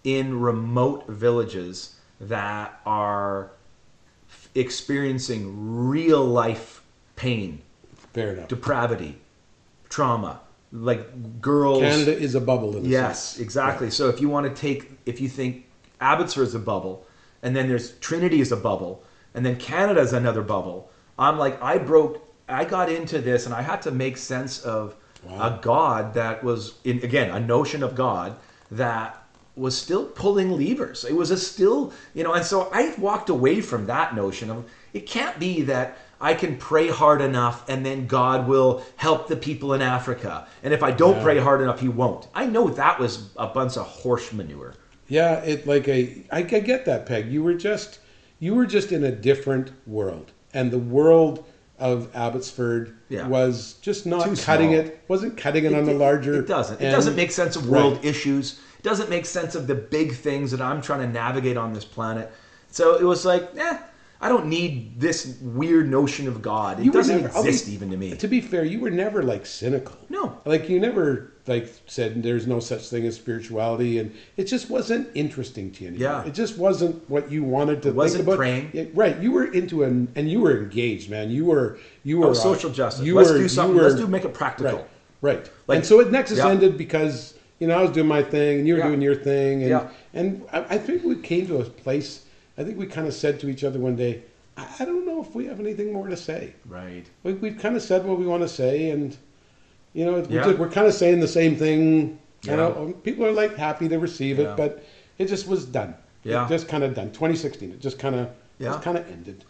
in 0.05 0.39
remote 0.41 1.07
villages 1.09 1.97
that 2.21 2.79
are 2.85 3.51
f- 4.29 4.51
experiencing 4.55 5.89
real 5.89 6.23
life 6.25 6.83
pain, 7.17 7.63
fair 8.13 8.35
enough. 8.35 8.49
depravity, 8.49 9.17
trauma, 9.89 10.41
like 10.73 11.41
girls. 11.41 11.81
Canada 11.81 12.17
is 12.19 12.35
a 12.35 12.41
bubble. 12.41 12.77
In 12.77 12.85
a 12.85 12.89
Yes, 12.89 13.31
sense. 13.31 13.41
exactly. 13.43 13.91
So 13.91 14.11
if 14.11 14.21
you 14.21 14.29
want 14.29 14.47
to 14.55 14.61
take, 14.61 14.91
if 15.07 15.23
you 15.23 15.29
think 15.31 15.65
Abbotsford 16.01 16.47
is 16.47 16.55
a 16.55 16.59
bubble, 16.59 17.07
and 17.43 17.55
then 17.55 17.69
there's 17.69 17.93
Trinity 17.99 18.41
is 18.41 18.53
a 18.53 18.57
bubble, 18.57 19.03
and 19.35 19.45
then 19.45 19.57
Canada 19.57 20.01
is 20.01 20.13
another 20.13 20.43
bubble, 20.43 20.91
I'm 21.19 21.39
like, 21.39 21.61
I 21.63 21.79
broke, 21.79 22.27
I 22.49 22.65
got 22.65 22.91
into 22.91 23.21
this, 23.21 23.47
and 23.47 23.55
I 23.55 23.63
had 23.63 23.83
to 23.83 23.91
make 23.91 24.17
sense 24.17 24.61
of 24.61 24.97
Wow. 25.23 25.47
a 25.47 25.59
God 25.63 26.15
that 26.15 26.45
was, 26.45 26.75
in, 26.85 26.99
again, 26.99 27.31
a 27.31 27.41
notion 27.41 27.83
of 27.83 27.95
God 27.95 28.37
that 28.71 29.25
was 29.57 29.75
still 29.75 30.05
pulling 30.05 30.51
levers. 30.51 31.05
It 31.05 31.17
was 31.17 31.31
a 31.31 31.39
still, 31.39 31.93
you 32.13 32.23
know, 32.25 32.35
and 32.35 32.45
so 32.45 32.69
I 32.73 32.93
walked 32.99 33.31
away 33.31 33.63
from 33.63 33.87
that 33.87 34.15
notion 34.15 34.51
of 34.51 34.65
it 34.93 35.07
can't 35.07 35.39
be 35.39 35.63
that 35.63 35.97
I 36.21 36.35
can 36.35 36.57
pray 36.59 36.89
hard 36.89 37.23
enough 37.23 37.67
and 37.71 37.87
then 37.87 38.07
God 38.07 38.47
will 38.49 38.83
help 38.97 39.29
the 39.29 39.37
people 39.37 39.73
in 39.73 39.81
Africa. 39.81 40.47
And 40.63 40.75
if 40.75 40.83
I 40.83 40.91
don't 40.91 41.17
Yeah. 41.17 41.23
pray 41.23 41.39
hard 41.39 41.63
enough, 41.63 41.81
He 41.81 41.89
won't. 41.89 42.27
I 42.35 42.45
know 42.47 42.69
that 42.69 42.99
was 42.99 43.31
a 43.37 43.47
bunch 43.47 43.77
of 43.79 43.87
horse 43.87 44.31
manure. 44.33 44.75
Yeah, 45.09 45.37
it 45.41 45.67
like 45.67 45.89
a 45.89 46.23
I, 46.33 46.39
I 46.39 46.43
get 46.43 46.85
that, 46.87 47.07
Peg. 47.07 47.29
You 47.31 47.43
were 47.43 47.55
just 47.55 48.01
you 48.41 48.55
were 48.55 48.67
just 48.67 48.93
in 48.93 49.05
a 49.05 49.11
different 49.13 49.71
world, 49.87 50.33
and 50.53 50.71
the 50.71 50.79
world 50.79 51.45
of 51.79 52.15
Abbotsford 52.15 52.97
Yeah. 53.09 53.27
was 53.27 53.75
just 53.83 54.07
not 54.07 54.25
Too 54.25 54.37
cutting 54.37 54.71
small. 54.71 54.81
it. 54.81 55.01
Wasn't 55.09 55.37
cutting 55.37 55.65
it, 55.65 55.75
on 55.75 55.85
the 55.85 55.93
larger. 55.95 56.41
It 56.41 56.47
doesn't. 56.47 56.81
It 56.81 56.91
doesn't 56.91 57.17
make 57.17 57.33
sense 57.33 57.57
of 57.57 57.69
world 57.69 57.95
Right. 57.97 58.05
issues. 58.05 58.61
It 58.79 58.83
doesn't 58.83 59.11
make 59.11 59.27
sense 59.27 59.55
of 59.55 59.67
the 59.67 59.75
big 59.75 60.15
things 60.15 60.51
that 60.53 60.61
I'm 60.61 60.81
trying 60.81 61.01
to 61.01 61.09
navigate 61.09 61.57
on 61.57 61.73
this 61.73 61.85
planet. 61.85 62.31
So 62.71 62.97
it 62.97 63.03
was 63.05 63.25
like, 63.25 63.49
eh, 63.57 63.79
I 64.21 64.29
don't 64.29 64.47
need 64.47 64.99
this 65.01 65.37
weird 65.43 65.91
notion 65.91 66.27
of 66.29 66.41
God. 66.41 66.79
It 66.81 66.85
You 66.87 66.93
were 66.93 66.99
doesn't 67.01 67.23
never- 67.23 67.37
I'll 67.37 67.43
be- 67.43 67.49
exist 67.51 67.69
even 67.69 67.91
to 67.91 67.97
me. 67.97 68.15
To 68.17 68.29
be 68.29 68.41
fair, 68.41 68.65
you 68.65 68.81
were 68.81 68.91
never 68.91 69.23
like 69.23 69.45
cynical. 69.45 69.97
No. 70.09 70.39
Like 70.47 70.69
you 70.69 70.81
never 70.81 71.33
like 71.47 71.71
said 71.87 72.23
there's 72.23 72.47
no 72.47 72.59
such 72.59 72.89
thing 72.89 73.05
as 73.07 73.17
spirituality, 73.17 73.99
and 73.99 74.13
it 74.39 74.45
just 74.45 74.71
wasn't 74.71 75.09
interesting 75.15 75.71
to 75.73 75.83
you. 75.83 75.89
Anymore. 75.91 76.09
Yeah. 76.09 76.25
It 76.27 76.33
just 76.33 76.57
wasn't 76.57 77.09
what 77.11 77.31
you 77.31 77.45
wanted 77.45 77.83
to 77.83 77.93
wasn't 77.93 78.21
think 78.25 78.29
about. 78.29 78.39
praying. 78.39 78.71
Yeah, 78.73 78.85
right. 78.95 79.21
You 79.21 79.31
were 79.33 79.45
into 79.53 79.83
an 79.83 80.09
and 80.17 80.31
you 80.31 80.41
were 80.41 80.57
engaged, 80.59 81.11
man. 81.11 81.31
You 81.31 81.45
were 81.45 81.79
you 82.03 82.19
were 82.21 82.29
Oh, 82.29 82.31
uh, 82.31 82.35
social 82.35 82.71
justice. 82.71 83.05
You 83.05 83.15
Let's 83.17 83.29
were, 83.31 83.37
do 83.37 83.43
you 83.43 83.49
something. 83.49 83.77
were- 83.77 83.83
Let's 83.83 83.97
do 83.97 84.07
make 84.07 84.25
it 84.25 84.33
practical. 84.33 84.87
Right. 85.21 85.37
Right. 85.37 85.51
Like- 85.67 85.77
and 85.79 85.87
so 85.87 86.01
at 86.01 86.11
Nexus 86.11 86.39
Yeah. 86.39 86.49
ended 86.51 86.79
because 86.79 87.35
you 87.59 87.67
know 87.67 87.77
I 87.79 87.83
was 87.83 87.91
doing 87.91 88.09
my 88.09 88.23
thing 88.23 88.61
and 88.61 88.67
you 88.69 88.75
were 88.75 88.81
Yeah. 88.81 88.89
doing 88.89 89.03
your 89.03 89.15
thing, 89.17 89.61
and 89.63 89.71
Yeah. 89.71 89.89
and 90.15 90.43
I, 90.53 90.65
I 90.71 90.79
think 90.79 91.05
we 91.05 91.17
came 91.17 91.47
to 91.49 91.59
a 91.59 91.65
place. 91.65 92.21
I 92.57 92.65
think 92.65 92.79
we 92.79 92.87
kind 92.87 93.07
of 93.07 93.15
said 93.15 93.41
to 93.41 93.49
each 93.49 93.65
other 93.65 93.79
one 93.79 93.97
day, 93.97 94.23
I, 94.57 94.67
I 94.81 94.85
don't 94.85 95.07
know 95.07 95.21
if 95.23 95.35
we 95.35 95.47
have 95.47 95.61
anything 95.61 95.93
more 95.93 96.09
to 96.09 96.17
say. 96.17 96.55
Right. 96.67 97.05
We, 97.23 97.33
we've 97.35 97.59
kind 97.59 97.77
of 97.77 97.83
said 97.83 98.05
what 98.05 98.19
we 98.19 98.27
want 98.27 98.43
to 98.43 98.49
say, 98.49 98.91
and 98.91 99.17
you 99.93 100.05
know, 100.05 100.15
we're, 100.15 100.27
Yeah. 100.29 100.53
we're 100.55 100.71
kind 100.71 100.87
of 100.87 100.95
saying 100.95 101.21
the 101.21 101.29
same 101.29 101.57
thing. 101.57 102.19
You 102.43 102.51
Yeah. 102.51 102.57
know, 102.57 102.75
um, 102.77 102.93
people 102.95 103.25
are 103.27 103.33
like 103.33 103.57
happy 103.57 103.89
to 103.89 103.99
receive 103.99 104.39
Yeah. 104.39 104.53
it, 104.53 104.57
but 104.57 104.85
it 105.19 105.27
just 105.27 105.47
was 105.49 105.65
done. 105.65 105.95
Yeah. 106.23 106.47
it 106.47 106.49
just 106.49 106.69
kind 106.69 106.83
of 106.85 106.95
done. 106.95 107.11
2016, 107.11 107.71
it 107.73 107.81
just 107.81 107.99
kind 107.99 108.15
of 108.15 108.29
Yeah. 108.59 108.69
just 108.71 108.83
kind 108.83 108.97
of 108.99 109.09
ended. 109.11 109.45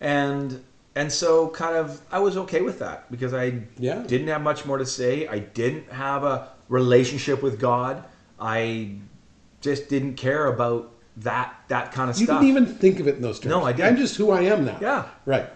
and 0.00 0.62
and 0.94 1.12
so 1.12 1.48
kind 1.50 1.76
of 1.76 2.00
I 2.10 2.18
was 2.18 2.36
okay 2.36 2.60
with 2.60 2.78
that 2.80 3.08
because 3.10 3.32
I 3.34 3.60
Yeah. 3.78 4.02
didn't 4.06 4.28
have 4.28 4.42
much 4.42 4.64
more 4.66 4.78
to 4.78 4.86
say. 4.86 5.28
I 5.28 5.38
didn't 5.40 5.90
have 5.92 6.24
a 6.24 6.48
relationship 6.68 7.40
with 7.42 7.58
God. 7.60 8.02
I 8.40 8.92
just 9.60 9.88
didn't 9.88 10.14
care 10.14 10.46
about 10.46 10.90
that 11.18 11.54
that 11.68 11.92
kind 11.92 12.10
of 12.10 12.18
You 12.18 12.26
stuff. 12.26 12.42
You 12.42 12.48
didn't 12.52 12.62
even 12.64 12.78
think 12.78 13.00
of 13.00 13.08
it 13.08 13.16
in 13.16 13.22
those 13.22 13.38
terms. 13.40 13.50
No, 13.50 13.64
I 13.64 13.72
did. 13.72 13.84
I'm 13.86 13.96
just 13.96 14.16
who 14.16 14.30
I 14.30 14.42
am 14.42 14.64
now. 14.64 14.78
Yeah. 14.80 15.06
Right. 15.26 15.48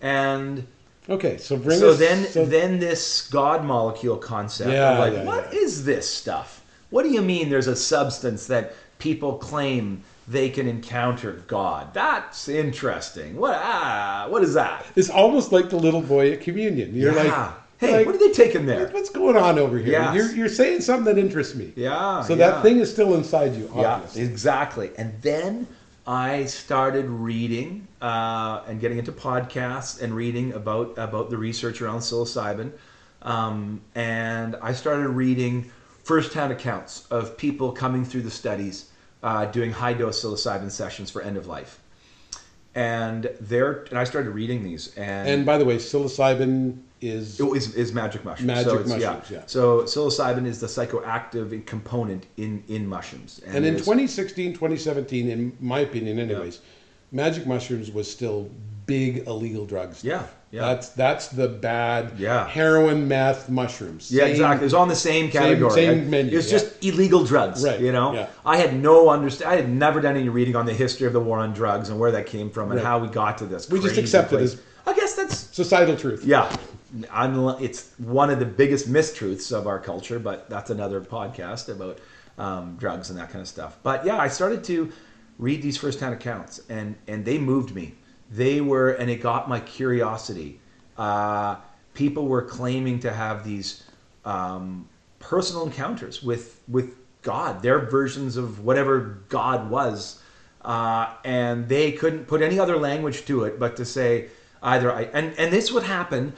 and 0.00 0.66
Okay. 1.08 1.38
So 1.38 1.56
bring 1.56 1.78
so 1.78 1.90
us. 1.90 1.98
then 1.98 2.26
so- 2.26 2.44
then 2.44 2.78
this 2.78 3.28
God 3.30 3.64
molecule 3.64 4.16
concept. 4.18 4.70
Yeah, 4.70 4.92
of 4.92 4.98
like, 4.98 5.12
yeah, 5.14 5.24
what 5.24 5.52
yeah. 5.52 5.60
is 5.60 5.84
this 5.84 6.08
stuff? 6.08 6.62
What 6.90 7.02
do 7.02 7.10
you 7.10 7.22
mean 7.22 7.48
there's 7.48 7.66
a 7.66 7.76
substance 7.76 8.46
that 8.46 8.74
people 8.98 9.34
claim 9.38 10.02
they 10.26 10.50
can 10.50 10.68
encounter 10.68 11.42
God? 11.46 11.94
That's 11.94 12.48
interesting. 12.48 13.36
What 13.36 13.54
ah, 13.56 14.26
what 14.28 14.42
is 14.42 14.52
that? 14.54 14.84
It's 14.96 15.08
almost 15.10 15.50
like 15.52 15.70
the 15.70 15.76
little 15.78 16.02
boy 16.02 16.32
at 16.32 16.42
communion. 16.42 16.94
You're 16.94 17.14
Yeah. 17.14 17.22
like, 17.46 17.52
hey, 17.78 17.98
like, 17.98 18.06
what 18.06 18.14
are 18.14 18.18
they 18.18 18.32
taking 18.32 18.66
there? 18.66 18.88
What's 18.88 19.10
going 19.10 19.36
on 19.36 19.58
over 19.58 19.78
here? 19.78 19.92
Yes. 19.92 20.14
You're, 20.14 20.34
you're 20.34 20.48
saying 20.48 20.82
something 20.82 21.14
that 21.14 21.18
interests 21.20 21.54
me. 21.54 21.72
Yeah. 21.76 22.22
So 22.22 22.34
yeah. 22.34 22.50
that 22.50 22.62
thing 22.62 22.78
is 22.78 22.90
still 22.90 23.14
inside 23.14 23.54
you, 23.54 23.70
Yeah, 23.74 24.02
exactly. 24.14 24.90
And 24.98 25.20
then 25.22 25.66
I 26.06 26.46
started 26.46 27.06
reading 27.06 27.86
uh, 28.00 28.62
and 28.66 28.80
getting 28.80 28.98
into 28.98 29.12
podcasts 29.12 30.02
and 30.02 30.14
reading 30.14 30.52
about 30.54 30.96
about 30.96 31.30
the 31.30 31.36
research 31.36 31.80
around 31.80 32.00
psilocybin. 32.00 32.72
Um, 33.22 33.80
and 33.94 34.56
I 34.62 34.72
started 34.72 35.08
reading 35.08 35.70
firsthand 36.04 36.52
accounts 36.52 37.06
of 37.10 37.36
people 37.36 37.72
coming 37.72 38.04
through 38.04 38.22
the 38.22 38.30
studies 38.30 38.90
uh, 39.22 39.44
doing 39.46 39.70
high 39.72 39.92
dose 39.92 40.24
psilocybin 40.24 40.70
sessions 40.70 41.10
for 41.10 41.22
end 41.22 41.36
of 41.36 41.46
life. 41.46 41.78
And 42.74 43.30
there, 43.40 43.84
and 43.90 43.98
I 43.98 44.04
started 44.04 44.30
reading 44.30 44.62
these, 44.62 44.94
and, 44.96 45.28
And 45.28 45.46
by 45.46 45.58
the 45.58 45.64
way, 45.64 45.76
psilocybin 45.76 46.78
is 47.00 47.38
it 47.40 47.44
is, 47.56 47.74
is 47.74 47.92
magic 47.92 48.24
mushrooms. 48.24 48.46
Magic 48.46 48.64
so 48.70 48.78
it's, 48.78 48.88
mushrooms, 48.88 49.30
yeah. 49.30 49.42
So 49.46 49.82
psilocybin 49.82 50.46
is 50.46 50.60
the 50.60 50.66
psychoactive 50.66 51.64
component 51.66 52.26
in 52.36 52.62
in 52.68 52.86
mushrooms. 52.86 53.40
And 53.46 53.64
in 53.64 53.74
2016, 53.76 54.52
2017, 54.54 55.30
in 55.30 55.56
my 55.60 55.80
opinion, 55.80 56.18
anyways, 56.18 56.60
magic 57.12 57.46
mushrooms 57.46 57.90
was 57.90 58.10
still 58.10 58.50
big 58.86 59.26
illegal 59.26 59.66
drugs. 59.66 60.02
Yeah, 60.02 60.22
yeah. 60.50 60.62
That's 60.62 60.88
that's 60.90 61.28
the 61.28 61.46
bad 61.46 62.12
Yeah. 62.18 62.48
heroin, 62.48 63.06
meth, 63.06 63.48
mushrooms. 63.50 64.10
Yeah, 64.10 64.24
exactly. 64.24 64.62
It 64.62 64.64
was 64.64 64.74
on 64.74 64.88
the 64.88 64.96
same 64.96 65.30
category. 65.30 65.70
same 65.72 66.00
I- 66.00 66.04
menu, 66.04 66.32
It 66.32 66.36
was 66.36 66.46
yeah. 66.50 66.58
just 66.58 66.84
illegal 66.84 67.22
drugs, 67.24 67.62
Right, 67.62 67.78
You 67.80 67.92
know, 67.92 68.14
yeah. 68.14 68.26
I 68.46 68.56
had 68.56 68.74
no 68.80 69.10
understand. 69.10 69.52
I 69.52 69.56
had 69.56 69.68
never 69.68 70.00
done 70.00 70.16
any 70.16 70.30
reading 70.30 70.56
on 70.56 70.64
the 70.66 70.72
history 70.72 71.06
of 71.06 71.12
the 71.12 71.20
war 71.20 71.38
on 71.38 71.52
drugs 71.52 71.90
and 71.90 72.00
where 72.00 72.10
that 72.12 72.26
came 72.26 72.48
from 72.50 72.70
and 72.70 72.80
Right. 72.80 72.86
how 72.86 72.98
we 72.98 73.08
got 73.08 73.38
to 73.38 73.44
this. 73.46 73.68
We 73.68 73.78
just 73.78 73.88
crazy 73.88 74.00
accept 74.00 74.32
it 74.32 74.36
place. 74.36 74.54
as- 74.54 74.60
I 74.86 74.94
guess 74.94 75.14
that's 75.14 75.36
Societal 75.54 75.96
truth. 75.96 76.24
yeah. 76.24 76.50
It's 76.92 77.92
one 77.98 78.30
of 78.30 78.38
the 78.38 78.46
biggest 78.46 78.90
mistruths 78.90 79.52
of 79.52 79.66
our 79.66 79.78
culture, 79.78 80.18
but 80.18 80.48
that's 80.48 80.70
another 80.70 81.00
podcast 81.00 81.68
about 81.68 81.98
um, 82.38 82.76
drugs 82.78 83.10
and 83.10 83.18
that 83.18 83.30
kind 83.30 83.42
of 83.42 83.48
stuff. 83.48 83.78
But 83.82 84.04
yeah, 84.06 84.16
I 84.16 84.28
started 84.28 84.64
to 84.64 84.92
read 85.38 85.62
these 85.62 85.76
firsthand 85.76 86.14
accounts, 86.14 86.60
and 86.68 86.96
and 87.06 87.24
they 87.24 87.38
moved 87.38 87.74
me. 87.74 87.94
They 88.30 88.60
were, 88.60 88.90
and 88.90 89.10
it 89.10 89.16
got 89.22 89.48
my 89.48 89.60
curiosity. 89.60 90.60
Uh, 90.96 91.56
people 91.94 92.26
were 92.26 92.42
claiming 92.42 93.00
to 93.00 93.12
have 93.12 93.44
these 93.44 93.84
um, 94.24 94.88
personal 95.18 95.64
encounters 95.64 96.22
with 96.22 96.60
with 96.68 96.94
God, 97.22 97.62
their 97.62 97.78
versions 97.78 98.36
of 98.36 98.64
whatever 98.64 99.20
God 99.28 99.70
was, 99.70 100.22
uh, 100.62 101.14
and 101.24 101.68
they 101.68 101.92
couldn't 101.92 102.26
put 102.26 102.42
any 102.42 102.58
other 102.58 102.76
language 102.76 103.24
to 103.26 103.44
it 103.44 103.58
but 103.58 103.76
to 103.76 103.84
say 103.84 104.28
either 104.62 104.92
I 104.92 105.02
and 105.12 105.34
and 105.38 105.52
this 105.52 105.72
would 105.72 105.82
happen 105.82 106.32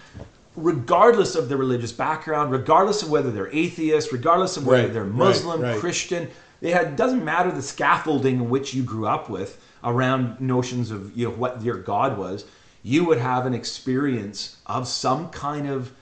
regardless 0.57 1.35
of 1.35 1.49
their 1.49 1.59
religious 1.59 1.93
background, 1.93 2.51
regardless 2.51 3.03
of 3.03 3.11
whether 3.11 3.31
they're 3.31 3.55
atheist, 3.55 4.13
regardless 4.13 4.57
of 4.57 4.67
whether 4.67 4.85
Right, 4.85 4.93
they're 4.93 5.05
right, 5.05 5.13
Muslim, 5.15 5.61
right. 5.61 5.79
Christian. 5.79 6.29
They 6.61 6.73
had 6.73 6.97
doesn't 6.97 7.25
matter 7.25 7.51
the 7.51 7.63
scaffolding 7.63 8.37
in 8.37 8.51
which 8.51 8.75
you 8.75 8.83
grew 8.83 9.07
up 9.07 9.31
with 9.31 9.63
around 9.83 10.41
notions 10.41 10.91
of 10.91 11.17
you 11.17 11.29
know 11.29 11.35
what 11.35 11.63
your 11.63 11.79
God 11.79 12.19
was. 12.19 12.45
You 12.83 13.05
would 13.07 13.19
have 13.19 13.47
an 13.47 13.55
experience 13.55 14.57
of 14.67 14.89
some 14.89 15.31
kind 15.31 15.69
of 15.69 15.93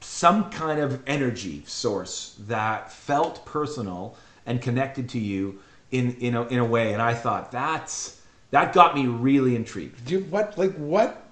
some 0.00 0.50
kind 0.50 0.80
of 0.80 1.00
energy 1.06 1.62
source 1.66 2.36
that 2.46 2.92
felt 2.92 3.44
personal 3.46 4.16
and 4.46 4.60
connected 4.60 5.08
to 5.10 5.18
you 5.18 5.60
in 5.90 6.14
in 6.16 6.34
a, 6.34 6.42
in 6.48 6.58
a 6.58 6.64
way. 6.64 6.92
And 6.92 7.02
I 7.02 7.14
thought 7.14 7.50
that's 7.50 8.20
that 8.50 8.72
got 8.72 8.94
me 8.94 9.06
really 9.06 9.56
intrigued. 9.56 10.04
Do 10.04 10.14
you, 10.14 10.20
what 10.24 10.58
like 10.58 10.74
what 10.74 11.24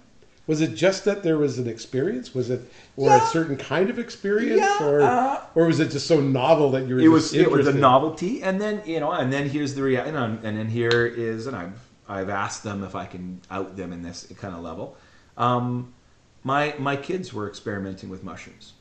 was 0.51 0.61
it? 0.61 0.75
Just 0.75 1.05
that 1.07 1.23
there 1.23 1.39
was 1.39 1.59
an 1.59 1.69
experience? 1.69 2.35
Was 2.35 2.51
it 2.51 2.61
or 2.97 3.09
Yeah. 3.09 3.23
a 3.23 3.27
certain 3.27 3.57
kind 3.57 3.89
of 3.89 3.99
experience, 3.99 4.61
Yeah, 4.61 4.89
or 4.89 5.03
uh, 5.03 5.41
or 5.55 5.67
was 5.67 5.79
it 5.81 5.91
just 5.91 6.07
so 6.07 6.21
novel 6.21 6.71
that 6.73 6.87
you 6.89 6.97
were? 6.97 7.01
it 7.01 7.09
was 7.09 7.31
just 7.31 7.35
it 7.37 7.51
was 7.51 7.67
a 7.69 7.73
novelty, 7.73 8.43
and 8.43 8.61
then 8.61 8.83
you 8.85 9.01
know, 9.01 9.13
and 9.13 9.33
then 9.33 9.49
here's 9.49 9.75
the 9.75 9.83
reality, 9.83 10.11
and, 10.17 10.45
and 10.45 10.59
then 10.59 10.69
here 10.69 11.07
is, 11.07 11.47
and 11.47 11.57
I've 11.57 11.79
I've 12.09 12.29
asked 12.29 12.65
them 12.65 12.83
if 12.85 12.95
I 12.95 13.07
can 13.07 13.41
out 13.51 13.77
them 13.77 13.93
in 13.93 14.03
this 14.03 14.27
kind 14.41 14.55
of 14.55 14.61
level. 14.61 14.97
Um, 15.37 15.95
my 16.43 16.75
my 16.79 16.97
kids 16.97 17.33
were 17.33 17.49
experimenting 17.49 18.09
with 18.11 18.25
mushrooms, 18.25 18.73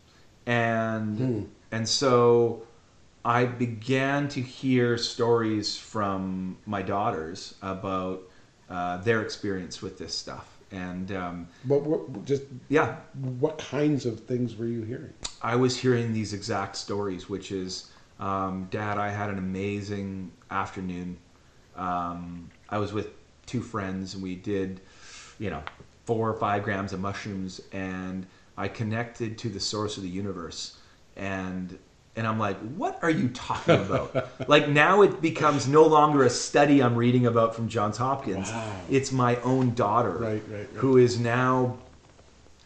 and 0.48 1.18
Hmm. 1.18 1.44
and 1.72 1.88
so 1.88 2.64
I 3.24 3.46
began 3.46 4.28
to 4.30 4.42
hear 4.42 4.98
stories 4.98 5.78
from 5.78 6.58
my 6.66 6.82
daughters 6.82 7.56
about 7.62 8.22
uh, 8.70 8.98
their 8.98 9.22
experience 9.22 9.82
with 9.82 9.98
this 9.98 10.14
stuff, 10.16 10.59
and 10.72 11.12
um, 11.12 11.48
What, 11.66 11.84
what 11.84 12.26
just 12.26 12.44
yeah, 12.68 12.98
what 13.40 13.58
kinds 13.58 14.06
of 14.06 14.20
things 14.22 14.56
were 14.56 14.68
you 14.68 14.84
hearing? 14.84 15.14
I 15.42 15.56
was 15.56 15.78
hearing 15.78 16.14
these 16.14 16.34
exact 16.34 16.76
stories, 16.76 17.30
which 17.30 17.52
is, 17.52 17.92
um, 18.20 18.68
Dad, 18.70 18.98
I 18.98 19.10
had 19.10 19.30
an 19.30 19.38
amazing 19.38 20.32
afternoon. 20.52 21.18
Um, 21.76 22.50
I 22.70 22.78
was 22.78 22.94
with 22.94 23.08
two 23.46 23.62
friends, 23.62 24.14
and 24.14 24.22
we 24.22 24.36
did, 24.36 24.82
you 25.40 25.50
know, 25.50 25.64
four 26.06 26.30
or 26.30 26.34
five 26.34 26.64
grams 26.64 26.94
of 26.94 27.00
mushrooms, 27.00 27.62
and 27.72 28.26
I 28.58 28.68
connected 28.68 29.38
to 29.40 29.50
the 29.50 29.60
source 29.60 29.98
of 29.98 30.04
the 30.04 30.10
universe, 30.10 30.78
and 31.16 31.78
and 32.16 32.28
I'm 32.28 32.40
like, 32.40 32.58
what 32.76 33.00
are 33.02 33.10
you 33.10 33.30
talking 33.30 33.76
about? 33.76 34.30
like 34.50 34.68
now 34.68 35.04
it 35.04 35.22
becomes 35.22 35.68
no 35.68 35.84
longer 35.86 36.24
a 36.24 36.30
study 36.30 36.82
I'm 36.84 36.96
reading 36.96 37.28
about 37.28 37.56
from 37.56 37.70
Johns 37.70 37.98
Hopkins. 37.98 38.50
Wow. 38.50 38.72
It's 38.90 39.12
my 39.12 39.38
own 39.38 39.74
daughter 39.76 40.12
Right, 40.12 40.44
right, 40.50 40.60
right. 40.60 40.68
who 40.74 40.98
is 40.98 41.20
now 41.20 41.78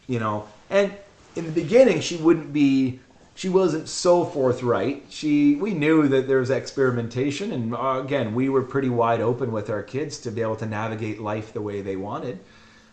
you 0.08 0.20
know 0.20 0.48
and 0.70 0.94
in 1.36 1.46
the 1.46 1.52
beginning 1.52 2.02
she 2.02 2.18
wouldn't 2.18 2.52
be 2.52 3.00
she 3.36 3.48
wasn't 3.50 3.88
so 3.88 4.26
forthright 4.26 5.06
she 5.10 5.56
we 5.56 5.74
knew 5.74 6.08
that 6.10 6.28
there 6.28 6.40
was 6.40 6.50
experimentation 6.50 7.52
and 7.54 7.74
uh, 7.74 8.02
again 8.04 8.36
we 8.36 8.50
were 8.50 8.62
pretty 8.62 8.90
wide 8.90 9.22
open 9.22 9.52
with 9.52 9.70
our 9.70 9.82
kids 9.82 10.18
to 10.20 10.30
be 10.32 10.42
able 10.42 10.56
to 10.58 10.66
navigate 10.66 11.22
life 11.22 11.54
the 11.54 11.62
way 11.62 11.82
they 11.82 11.96
wanted 11.96 12.38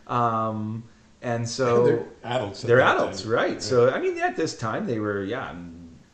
um, 0.06 0.82
and 1.22 1.48
so 1.48 1.84
they're 1.84 2.06
adults. 2.24 2.62
They're 2.62 2.80
adults 2.80 3.22
time. 3.22 3.30
right 3.32 3.62
so 3.62 3.90
i 3.90 4.00
mean 4.00 4.16
at 4.18 4.36
this 4.36 4.56
time 4.56 4.86
they 4.86 5.00
were 5.00 5.24
yeah 5.24 5.52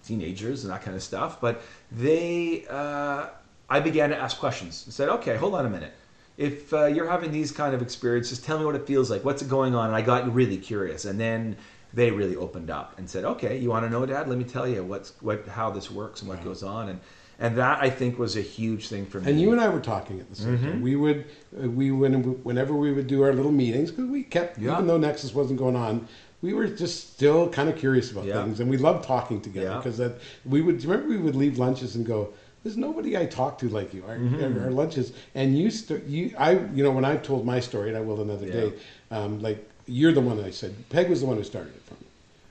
teenagers 0.06 0.64
and 0.64 0.72
that 0.72 0.82
kind 0.82 0.96
of 0.96 1.02
stuff 1.02 1.40
but 1.40 1.62
they 1.92 2.64
uh, 2.70 3.26
i 3.68 3.80
began 3.80 4.10
to 4.10 4.16
ask 4.16 4.38
questions 4.38 4.84
and 4.86 4.92
said 4.94 5.08
okay 5.08 5.36
hold 5.36 5.54
on 5.54 5.66
a 5.66 5.70
minute. 5.70 5.92
If 6.38 6.70
uh, 6.74 6.84
you're 6.84 7.08
having 7.08 7.32
these 7.32 7.50
kind 7.50 7.74
of 7.74 7.80
experiences 7.80 8.38
tell 8.40 8.58
me 8.58 8.66
what 8.66 8.74
it 8.74 8.86
feels 8.86 9.10
like. 9.10 9.24
What's 9.24 9.42
going 9.42 9.74
on? 9.74 9.86
And 9.86 9.96
i 9.96 10.02
got 10.02 10.34
really 10.34 10.58
curious. 10.58 11.06
And 11.06 11.18
then 11.18 11.56
they 11.94 12.10
really 12.10 12.36
opened 12.36 12.68
up 12.70 12.88
and 12.98 13.08
said 13.08 13.24
okay 13.24 13.56
you 13.58 13.70
want 13.70 13.86
to 13.86 13.90
know 13.90 14.04
dad? 14.04 14.28
Let 14.28 14.36
me 14.36 14.44
tell 14.44 14.68
you 14.68 14.84
what's 14.84 15.10
what 15.22 15.48
how 15.48 15.70
this 15.70 15.90
works 15.90 16.20
and 16.20 16.28
what 16.28 16.44
goes 16.44 16.62
on. 16.62 16.90
And 16.90 17.00
and 17.38 17.56
that 17.56 17.82
i 17.82 17.88
think 17.90 18.18
was 18.18 18.36
a 18.36 18.42
huge 18.42 18.88
thing 18.88 19.06
for 19.06 19.18
me. 19.20 19.30
And 19.30 19.40
you 19.40 19.50
and 19.52 19.60
I 19.62 19.68
were 19.68 19.80
talking 19.94 20.20
at 20.20 20.28
the 20.28 20.36
same 20.36 20.58
Mm-hmm. 20.58 20.66
time. 20.72 20.82
We 20.82 20.94
would, 20.96 21.24
uh, 21.58 21.68
we 21.70 21.90
when, 21.90 22.14
whenever 22.48 22.74
we 22.74 22.92
would 22.92 23.06
do 23.06 23.22
our 23.22 23.32
little 23.32 23.52
meetings, 23.64 23.90
because 23.90 24.08
we 24.10 24.22
kept, 24.22 24.58
Yeah. 24.58 24.72
even 24.74 24.86
though 24.88 24.98
Nexus 24.98 25.32
wasn't 25.34 25.58
going 25.58 25.76
on, 25.76 26.06
we 26.42 26.52
were 26.52 26.66
just 26.66 27.14
still 27.14 27.48
kind 27.48 27.68
of 27.68 27.76
curious 27.76 28.10
about 28.10 28.24
Yeah. 28.26 28.44
things, 28.44 28.60
and 28.60 28.68
we 28.70 28.76
loved 28.76 29.04
talking 29.04 29.40
together 29.40 29.68
Yeah. 29.70 29.76
because 29.78 29.98
that 29.98 30.18
we 30.44 30.60
would 30.60 30.84
remember 30.84 31.08
we 31.08 31.16
would 31.18 31.36
leave 31.36 31.58
lunches 31.58 31.96
and 31.96 32.04
go. 32.06 32.28
There's 32.62 32.76
nobody 32.76 33.16
I 33.16 33.26
talk 33.26 33.58
to 33.60 33.68
like 33.68 33.94
you. 33.94 34.02
Our, 34.08 34.16
Mm-hmm. 34.16 34.64
our 34.64 34.70
lunches, 34.72 35.12
and 35.36 35.56
you, 35.56 35.70
st- 35.70 36.04
you, 36.06 36.34
I, 36.36 36.52
you 36.74 36.82
know, 36.82 36.90
when 36.90 37.04
I've 37.04 37.22
told 37.22 37.46
my 37.46 37.60
story, 37.60 37.88
and 37.90 37.96
I 37.96 38.00
will 38.00 38.20
another 38.20 38.46
Yeah. 38.46 38.52
day. 38.52 38.72
Um, 39.12 39.40
like 39.40 39.68
you're 39.86 40.12
the 40.12 40.20
one 40.20 40.42
I 40.42 40.50
said. 40.50 40.74
Peg 40.90 41.08
was 41.08 41.20
the 41.20 41.26
one 41.26 41.36
who 41.36 41.44
started 41.44 41.72
it 41.76 41.82
for 41.86 41.94
me, 41.94 42.06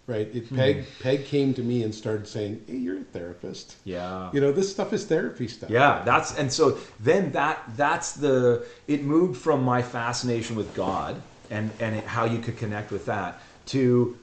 right? 0.08 0.30
It, 0.34 0.48
Hmm. 0.48 0.56
Peg, 0.56 0.86
Peg 1.02 1.26
came 1.26 1.54
to 1.56 1.62
me 1.62 1.84
and 1.84 1.94
started 1.94 2.28
saying, 2.30 2.62
"Hey, 2.66 2.78
you're 2.78 3.00
a 3.00 3.04
therapist. 3.04 3.76
yeah 3.84 4.30
You 4.34 4.40
know, 4.40 4.54
this 4.54 4.72
stuff 4.72 4.94
is 4.94 5.04
therapy 5.06 5.48
stuff." 5.50 5.70
Yeah, 5.70 6.02
that's 6.06 6.34
and 6.38 6.52
so 6.52 6.78
then 7.02 7.34
that 7.34 7.58
that's 7.76 8.14
the 8.14 8.64
it 8.88 9.04
moved 9.04 9.38
from 9.42 9.64
my 9.64 9.82
fascination 9.82 10.56
with 10.56 10.74
God 10.74 11.22
and 11.52 11.72
and 11.82 11.98
it, 11.98 12.06
how 12.06 12.24
you 12.24 12.40
could 12.40 12.58
connect 12.58 12.90
with 12.92 13.06
that 13.08 13.42
to 13.68 14.18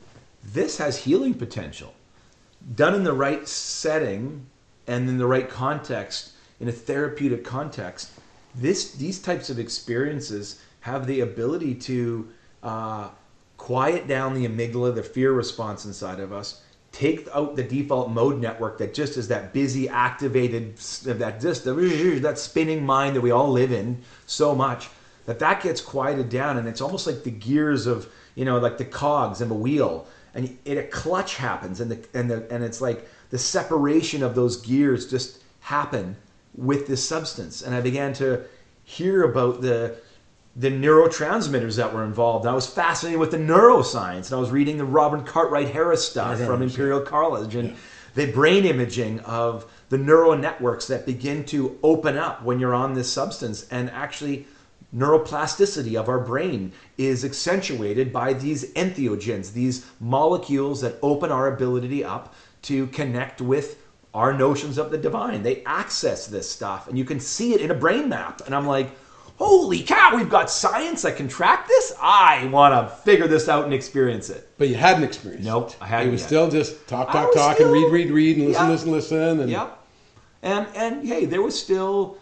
this 0.44 0.78
has 0.78 0.98
healing 0.98 1.34
potential. 1.34 1.94
Done 2.74 2.94
in 2.94 3.04
the 3.04 3.12
right 3.12 3.46
setting 3.48 4.46
and 4.86 5.08
in 5.08 5.18
the 5.18 5.26
right 5.26 5.48
context 5.48 6.32
in 6.60 6.68
a 6.68 6.72
therapeutic 6.72 7.44
context 7.44 8.10
this 8.54 8.92
these 8.92 9.20
types 9.20 9.50
of 9.50 9.58
experiences 9.58 10.60
have 10.80 11.06
the 11.06 11.20
ability 11.20 11.74
to 11.74 12.28
uh, 12.62 13.08
quiet 13.56 14.06
down 14.06 14.34
the 14.34 14.46
amygdala 14.46 14.94
the 14.94 15.02
fear 15.02 15.32
response 15.32 15.84
inside 15.84 16.20
of 16.20 16.32
us 16.32 16.62
take 16.90 17.26
out 17.34 17.56
the 17.56 17.62
default 17.62 18.10
mode 18.10 18.40
network 18.40 18.76
that 18.78 18.92
just 18.92 19.16
is 19.16 19.28
that 19.28 19.52
busy 19.52 19.88
activated 19.88 20.76
that 21.04 21.40
just 21.40 21.64
that 21.64 22.38
spinning 22.38 22.84
mind 22.84 23.16
that 23.16 23.20
we 23.20 23.30
all 23.30 23.50
live 23.50 23.72
in 23.72 24.00
so 24.26 24.54
much 24.54 24.90
that 25.24 25.38
that 25.38 25.62
gets 25.62 25.80
quieted 25.80 26.28
down 26.28 26.58
and 26.58 26.68
it's 26.68 26.80
almost 26.80 27.06
like 27.06 27.22
the 27.22 27.30
gears 27.30 27.86
of 27.86 28.12
you 28.34 28.44
know 28.44 28.58
like 28.58 28.78
the 28.78 28.84
cogs 28.84 29.40
of 29.40 29.50
a 29.50 29.54
wheel 29.54 30.06
and 30.34 30.56
it, 30.64 30.78
a 30.78 30.82
clutch 30.84 31.36
happens, 31.36 31.80
and 31.80 31.90
the 31.90 32.04
and 32.14 32.30
the 32.30 32.50
and 32.52 32.64
it's 32.64 32.80
like 32.80 33.06
the 33.30 33.38
separation 33.38 34.22
of 34.22 34.34
those 34.34 34.56
gears 34.58 35.10
just 35.10 35.42
happen 35.60 36.16
with 36.54 36.86
this 36.86 37.06
substance, 37.06 37.62
and 37.62 37.74
I 37.74 37.80
began 37.80 38.12
to 38.14 38.42
hear 38.84 39.24
about 39.24 39.60
the 39.60 39.96
the 40.54 40.70
neurotransmitters 40.70 41.76
that 41.76 41.94
were 41.94 42.04
involved. 42.04 42.46
I 42.46 42.54
was 42.54 42.66
fascinated 42.66 43.18
with 43.18 43.30
the 43.30 43.38
neuroscience, 43.38 44.26
and 44.26 44.34
I 44.34 44.40
was 44.40 44.50
reading 44.50 44.76
the 44.76 44.84
Robin 44.84 45.24
Carhart-Harris 45.24 46.06
stuff 46.06 46.38
from 46.40 46.60
Imperial 46.62 47.00
College 47.00 47.54
and 47.54 47.70
Yeah. 47.70 47.74
the 48.14 48.32
brain 48.32 48.66
imaging 48.66 49.20
of 49.20 49.64
the 49.88 49.96
neural 49.96 50.36
networks 50.36 50.86
that 50.88 51.06
begin 51.06 51.44
to 51.46 51.78
open 51.82 52.18
up 52.18 52.42
when 52.42 52.60
you're 52.60 52.74
on 52.74 52.92
this 52.92 53.10
substance 53.10 53.66
and 53.70 53.90
actually 53.90 54.46
neuroplasticity 54.94 55.98
of 55.98 56.08
our 56.08 56.18
brain 56.18 56.72
is 56.98 57.24
accentuated 57.24 58.12
by 58.12 58.32
these 58.32 58.72
entheogens 58.74 59.52
these 59.52 59.86
molecules 60.00 60.80
that 60.80 60.96
open 61.02 61.30
our 61.32 61.52
ability 61.54 62.04
up 62.04 62.34
to 62.62 62.86
connect 62.88 63.40
with 63.40 63.78
our 64.14 64.32
notions 64.34 64.76
of 64.78 64.90
the 64.90 64.98
divine 64.98 65.42
they 65.42 65.62
access 65.64 66.26
this 66.26 66.48
stuff 66.50 66.88
and 66.88 66.98
you 66.98 67.04
can 67.04 67.18
see 67.18 67.54
it 67.54 67.60
in 67.60 67.70
a 67.70 67.74
brain 67.74 68.08
map 68.08 68.42
and 68.44 68.54
i'm 68.54 68.66
like 68.66 68.90
holy 69.38 69.82
cow 69.82 70.14
we've 70.14 70.28
got 70.28 70.50
science 70.50 71.02
that 71.02 71.16
can 71.16 71.26
track 71.26 71.66
this 71.66 71.94
i 72.00 72.46
want 72.52 72.72
to 72.74 72.94
figure 72.96 73.26
this 73.26 73.48
out 73.48 73.64
and 73.64 73.72
experience 73.72 74.28
it 74.28 74.50
But 74.58 74.68
you 74.68 74.74
hadn't 74.74 75.04
experienced. 75.04 75.46
Nope, 75.46 75.70
it. 75.70 75.76
I 75.80 75.86
hadn't 75.86 76.08
It 76.08 76.12
was 76.12 76.20
yet. 76.20 76.26
still 76.26 76.50
just 76.50 76.86
talk, 76.86 77.10
talk, 77.10 77.32
talk, 77.32 77.54
still- 77.56 77.72
and 77.72 77.74
read, 77.74 77.90
read, 77.90 78.10
read, 78.10 78.36
and 78.36 78.46
listen, 78.48 78.64
Yeah. 78.66 78.70
listen, 78.70 78.90
listen, 78.92 79.40
and 79.40 79.50
Yep. 79.50 79.78
And 80.42 80.66
and 80.76 81.06
hey, 81.08 81.24
there 81.24 81.40
was 81.40 81.58
still 81.58 82.18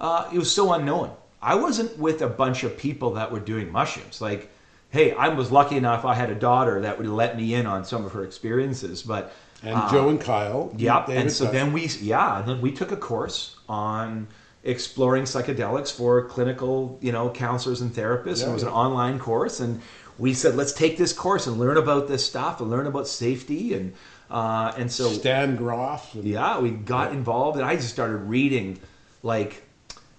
uh, 0.00 0.28
it 0.32 0.38
was 0.38 0.50
so 0.50 0.72
unknown. 0.72 1.10
I 1.44 1.54
wasn't 1.56 1.98
with 1.98 2.22
a 2.22 2.28
bunch 2.28 2.64
of 2.64 2.76
people 2.76 3.12
that 3.14 3.30
were 3.30 3.40
doing 3.40 3.70
mushrooms. 3.70 4.20
Like, 4.20 4.50
hey, 4.90 5.12
I 5.12 5.28
was 5.28 5.52
lucky 5.52 5.76
enough 5.76 6.04
I 6.04 6.14
had 6.14 6.30
a 6.30 6.34
daughter 6.34 6.80
that 6.80 6.96
would 6.98 7.06
let 7.06 7.36
me 7.36 7.54
in 7.54 7.66
on 7.66 7.84
some 7.84 8.04
of 8.04 8.12
her 8.12 8.24
experiences. 8.24 9.02
But 9.02 9.32
and 9.62 9.90
Joe 9.90 10.08
and 10.08 10.20
Kyle. 10.20 10.72
yeah, 10.76 11.04
and 11.10 11.30
so 11.30 11.50
then 11.50 11.72
we 11.72 11.86
yeah, 12.00 12.40
and 12.40 12.48
then 12.48 12.60
we 12.60 12.72
took 12.72 12.92
a 12.92 12.96
course 12.96 13.56
on 13.68 14.26
exploring 14.62 15.24
psychedelics 15.24 15.92
for 15.92 16.24
clinical, 16.24 16.98
you 17.02 17.12
know, 17.12 17.30
counselors 17.30 17.82
and 17.82 17.92
therapists. 17.92 18.42
and 18.42 18.50
it 18.50 18.54
was 18.54 18.62
an 18.62 18.70
online 18.70 19.18
course, 19.18 19.60
and 19.60 19.80
we 20.18 20.32
said, 20.32 20.54
let's 20.54 20.72
take 20.72 20.96
this 20.96 21.12
course 21.12 21.46
and 21.46 21.58
learn 21.58 21.76
about 21.76 22.08
this 22.08 22.24
stuff 22.24 22.60
and 22.60 22.70
learn 22.70 22.86
about 22.86 23.06
safety 23.06 23.74
and 23.74 23.92
uh, 24.30 24.72
and 24.76 24.90
so 24.90 25.10
Stan 25.10 25.56
Grof. 25.56 26.14
And, 26.14 26.24
yeah, 26.24 26.58
we 26.58 26.70
got 26.70 27.12
involved, 27.12 27.58
and 27.58 27.66
I 27.66 27.76
just 27.76 27.90
started 27.90 28.16
reading, 28.16 28.80
like, 29.22 29.62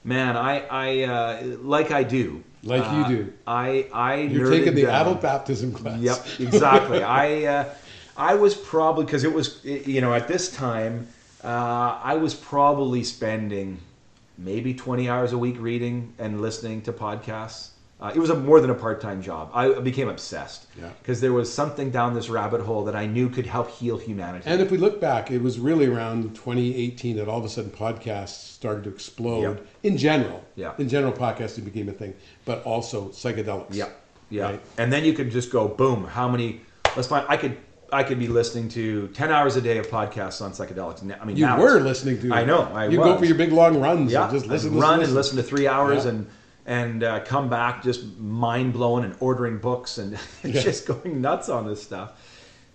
man, 0.06 0.38
I, 0.38 0.60
I, 0.68 1.04
uh, 1.04 1.44
like 1.62 1.92
I 1.92 2.04
do, 2.04 2.44
Like 2.64 2.84
you 2.84 3.04
uh, 3.04 3.08
do. 3.08 3.34
I, 3.46 3.90
I. 3.92 4.16
You're 4.22 4.50
taking 4.50 4.76
the 4.76 4.84
down. 4.84 5.02
adult 5.02 5.22
baptism 5.22 5.74
class. 5.74 6.00
Yep, 6.00 6.40
exactly. 6.40 7.04
I, 7.04 7.46
uh, 7.46 7.74
I 8.16 8.36
was 8.36 8.56
probably 8.56 9.04
because 9.06 9.26
it 9.26 9.34
was, 9.34 9.60
you 9.66 10.00
know, 10.00 10.14
at 10.14 10.28
this 10.28 10.56
time, 10.56 11.08
uh, 11.44 12.00
I 12.02 12.16
was 12.16 12.34
probably 12.34 13.04
spending 13.04 13.80
maybe 14.38 14.74
20 14.74 15.10
hours 15.10 15.34
a 15.34 15.38
week 15.38 15.58
reading 15.60 16.14
and 16.20 16.42
listening 16.42 16.82
to 16.84 16.94
podcasts. 16.94 17.70
Uh, 18.06 18.12
it 18.14 18.20
was 18.20 18.30
a, 18.30 18.36
more 18.36 18.62
than 18.62 18.70
a 18.70 18.74
part-time 18.76 19.20
job. 19.22 19.50
I 19.54 19.70
became 19.80 20.10
obsessed 20.10 20.68
Yeah. 20.80 20.90
because 21.02 21.22
there 21.22 21.34
was 21.34 21.52
something 21.52 21.90
down 21.90 22.14
this 22.14 22.30
rabbit 22.30 22.62
hole 22.62 22.84
that 22.86 22.96
I 22.96 23.08
knew 23.08 23.30
could 23.30 23.48
help 23.48 23.72
heal 23.72 23.98
humanity. 23.98 24.44
And 24.48 24.62
if 24.62 24.70
we 24.70 24.78
look 24.78 25.02
back, 25.02 25.32
it 25.32 25.42
was 25.42 25.58
really 25.60 25.88
around 25.88 26.36
2018 26.36 27.16
that 27.18 27.28
all 27.28 27.40
of 27.40 27.46
a 27.46 27.50
sudden 27.50 27.72
podcasts 27.72 28.54
started 28.54 28.84
to 28.84 28.90
explode 28.92 29.42
Yep. 29.42 29.68
in 29.84 29.98
general. 29.98 30.44
Yeah. 30.56 30.74
In 30.78 30.88
general, 30.88 31.14
podcasting 31.14 31.66
became 31.66 31.90
a 31.90 31.94
thing, 31.94 32.14
but 32.46 32.62
also 32.64 33.10
psychedelics. 33.10 33.74
Yeah, 33.74 33.90
yeah. 34.30 34.44
Right. 34.44 34.62
And 34.78 34.94
then 34.94 35.04
you 35.04 35.14
could 35.14 35.32
just 35.32 35.52
go 35.52 35.68
boom. 35.68 36.06
How 36.06 36.28
many? 36.30 36.62
Let's 36.96 37.08
find. 37.08 37.26
I 37.28 37.38
could. 37.38 37.58
I 37.94 38.04
could 38.04 38.18
be 38.20 38.28
listening 38.28 38.68
to 38.70 39.08
ten 39.10 39.32
hours 39.32 39.56
a 39.56 39.62
day 39.62 39.78
of 39.78 39.88
podcasts 39.90 40.42
on 40.42 40.52
psychedelics. 40.52 41.02
I 41.22 41.24
mean, 41.26 41.38
You 41.38 41.48
were 41.56 41.80
listening 41.80 42.20
to. 42.22 42.34
I 42.34 42.44
know. 42.44 42.64
I 42.74 42.88
you 42.88 42.98
go 42.98 43.18
for 43.18 43.26
your 43.26 43.36
big 43.38 43.52
long 43.52 43.80
runs. 43.80 44.12
Yeah, 44.12 44.24
And 44.24 44.34
just 44.34 44.48
listen, 44.48 44.72
run 44.76 45.00
listen. 45.00 45.04
and 45.04 45.14
listen 45.14 45.38
to 45.38 45.44
three 45.44 45.68
hours 45.68 46.04
Yeah. 46.04 46.12
and 46.12 46.28
and 46.66 47.04
uh, 47.04 47.20
come 47.24 47.50
back 47.50 47.84
just 47.84 48.18
mind 48.18 48.74
blown 48.74 49.04
and 49.04 49.16
ordering 49.20 49.58
books 49.60 49.98
and 49.98 50.18
Yeah. 50.44 50.62
just 50.62 50.88
going 50.88 51.22
nuts 51.22 51.50
on 51.50 51.68
this 51.68 51.82
stuff. 51.84 52.12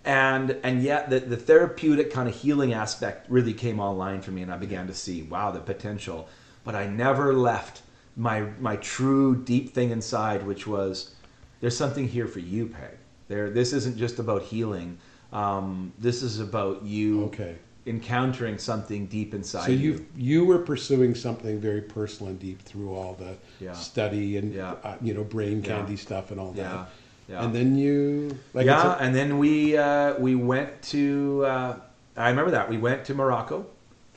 And 0.05 0.57
and 0.63 0.83
yet 0.83 1.11
the, 1.11 1.21
the 1.21 1.37
therapeutic 1.37 2.11
kind 2.11 2.29
of 2.29 2.35
healing 2.35 2.73
aspect 2.73 3.31
really 3.31 3.53
came 3.53 3.81
online 3.81 4.23
for 4.23 4.31
me, 4.31 4.43
and 4.43 4.51
I 4.53 4.57
began 4.57 4.87
to 4.87 4.95
see 4.95 5.23
wow 5.23 5.51
the 5.51 5.61
potential. 5.61 6.29
But 6.65 6.75
I 6.75 6.87
never 6.87 7.35
left 7.35 7.83
my 8.17 8.47
my 8.61 8.77
true 8.77 9.37
deep 9.37 9.75
thing 9.75 9.91
inside, 9.91 10.47
which 10.47 10.67
was 10.67 11.15
there's 11.61 11.77
something 11.77 12.09
here 12.09 12.27
for 12.27 12.39
you, 12.41 12.67
Peg. 12.69 12.97
There, 13.29 13.51
this 13.51 13.73
isn't 13.75 13.97
just 13.99 14.19
about 14.19 14.43
healing. 14.43 14.99
Um, 15.33 15.93
this 15.99 16.23
is 16.23 16.41
about 16.41 16.83
you 16.83 17.25
Okay. 17.25 17.57
Encountering 17.87 18.59
something 18.59 19.07
deep 19.07 19.35
inside 19.35 19.65
So 19.67 19.73
you. 19.73 19.79
you 19.93 20.07
you 20.17 20.45
were 20.45 20.59
pursuing 20.59 21.15
something 21.15 21.59
very 21.61 21.81
personal 21.81 22.31
and 22.31 22.39
deep 22.39 22.61
through 22.63 22.95
all 22.95 23.15
the 23.15 23.37
Yeah. 23.65 23.73
study 23.73 24.37
and 24.37 24.53
Yeah. 24.55 24.75
uh, 24.85 24.97
you 25.01 25.15
know 25.15 25.25
brain 25.25 25.63
candy 25.63 25.97
stuff 25.97 26.31
and 26.31 26.39
all 26.41 26.53
that. 26.53 26.89
Yeah. 27.29 27.45
And 27.45 27.55
then 27.55 27.77
you 27.77 28.37
like 28.55 28.67
yeah, 28.67 28.97
a- 28.97 28.99
and 28.99 29.15
then 29.15 29.39
we 29.39 29.77
uh, 29.77 30.15
we 30.19 30.35
went 30.35 30.83
to. 30.95 31.45
Uh, 31.47 31.77
I 32.17 32.29
remember 32.29 32.51
that 32.51 32.69
we 32.69 32.77
went 32.77 33.05
to 33.07 33.15
Morocco. 33.15 33.67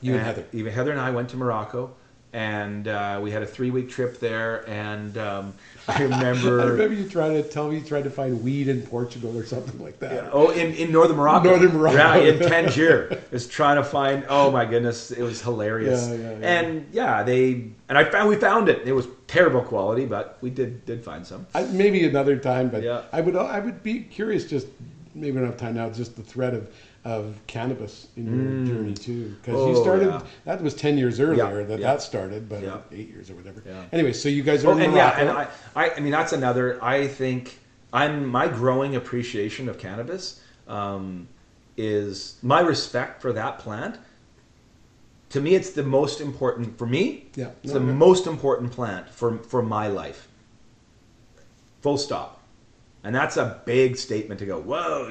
You 0.00 0.14
and 0.14 0.22
Heather. 0.22 0.44
Even 0.52 0.72
Heather 0.72 0.90
and 0.90 1.00
I 1.00 1.10
went 1.12 1.30
to 1.30 1.36
Morocco, 1.38 1.94
and 2.34 2.86
uh, 2.88 3.20
we 3.22 3.30
had 3.30 3.42
a 3.42 3.46
three 3.46 3.70
week 3.70 3.88
trip 3.88 4.18
there. 4.20 4.68
And 4.68 5.16
um, 5.16 5.54
I 5.86 6.02
remember. 6.02 6.60
I 6.62 6.64
remember 6.64 6.94
you 6.94 7.08
trying 7.08 7.34
to 7.42 7.48
tell 7.48 7.68
me 7.68 7.78
you 7.78 7.82
tried 7.84 8.04
to 8.04 8.10
find 8.10 8.42
weed 8.42 8.68
in 8.68 8.82
Portugal 8.82 9.36
or 9.36 9.44
something 9.44 9.82
like 9.82 9.98
that. 10.00 10.30
Oh, 10.32 10.50
in, 10.50 10.72
in 10.74 10.92
northern 10.92 11.16
Morocco. 11.16 11.50
Northern 11.50 11.76
Morocco. 11.76 11.96
Yeah, 11.96 12.16
in 12.16 12.38
Tangier. 12.48 13.22
was 13.30 13.46
trying 13.46 13.76
to 13.76 13.84
find. 13.84 14.24
Oh 14.28 14.50
my 14.50 14.64
goodness, 14.64 15.10
it 15.10 15.22
was 15.22 15.42
hilarious. 15.42 16.08
Yeah, 16.08 16.14
yeah, 16.14 16.38
yeah. 16.38 16.60
And 16.60 16.86
yeah, 16.92 17.22
they 17.22 17.70
and 17.88 17.98
I 17.98 18.04
found 18.04 18.28
we 18.28 18.36
found 18.36 18.68
it. 18.68 18.86
It 18.86 18.92
was 18.92 19.06
terrible 19.26 19.62
quality, 19.62 20.06
but 20.06 20.38
we 20.40 20.50
did 20.50 20.84
did 20.86 21.04
find 21.04 21.26
some. 21.26 21.46
I, 21.54 21.64
maybe 21.64 22.04
another 22.06 22.36
time, 22.38 22.68
but 22.70 22.82
Yeah. 22.82 23.02
I 23.12 23.20
would 23.20 23.36
I 23.36 23.60
would 23.60 23.82
be 23.82 24.00
curious. 24.00 24.44
Just 24.48 24.66
maybe 25.14 25.32
we 25.32 25.40
don't 25.40 25.50
have 25.50 25.58
time 25.58 25.74
now. 25.74 25.90
Just 25.90 26.16
the 26.16 26.22
threat 26.22 26.54
of 26.54 26.72
of 27.04 27.38
cannabis 27.46 28.08
in 28.16 28.24
your 28.66 28.74
journey 28.74 28.94
too, 28.94 29.36
because 29.42 29.54
you 29.68 29.76
Oh, 29.76 29.82
started 29.82 30.06
yeah. 30.08 30.22
that 30.46 30.62
was 30.62 30.74
ten 30.74 30.96
years 30.96 31.20
earlier 31.20 31.62
that 31.64 31.78
yeah. 31.78 31.92
that 31.92 32.02
started, 32.02 32.48
but 32.48 32.62
Yeah. 32.62 32.78
eight 32.92 33.08
years 33.10 33.30
or 33.30 33.34
whatever. 33.34 33.62
Yeah. 33.66 33.84
Anyway, 33.92 34.12
so 34.14 34.28
you 34.30 34.42
guys 34.42 34.64
are 34.64 34.68
Oh, 34.68 34.76
in 34.76 34.82
and 34.84 34.94
yeah, 34.94 35.18
and 35.20 35.28
I, 35.28 35.48
I, 35.76 35.90
I 35.96 36.00
mean 36.00 36.12
that's 36.12 36.32
another. 36.32 36.82
I 36.82 37.06
think 37.06 37.58
I'm 37.92 38.26
my 38.26 38.48
growing 38.48 38.96
appreciation 38.96 39.68
of 39.68 39.78
cannabis 39.78 40.40
um, 40.66 41.28
is 41.76 42.38
my 42.42 42.60
respect 42.60 43.20
for 43.20 43.32
that 43.34 43.58
plant. 43.58 43.98
To 45.30 45.40
me, 45.40 45.54
it's 45.56 45.70
the 45.70 45.82
most 45.82 46.20
important 46.20 46.78
for 46.78 46.86
me. 46.86 47.26
Yeah. 47.34 47.50
it's 47.62 47.72
No, 47.74 47.80
the 47.80 47.86
no. 47.86 47.92
most 47.92 48.26
important 48.26 48.72
plant 48.72 49.10
for 49.10 49.38
for 49.38 49.62
my 49.62 49.88
life. 49.88 50.28
Full 51.82 51.98
stop, 51.98 52.40
and 53.02 53.14
that's 53.14 53.36
a 53.36 53.60
big 53.66 53.98
statement 53.98 54.40
to 54.40 54.46
go. 54.46 54.58
Whoa, 54.58 55.10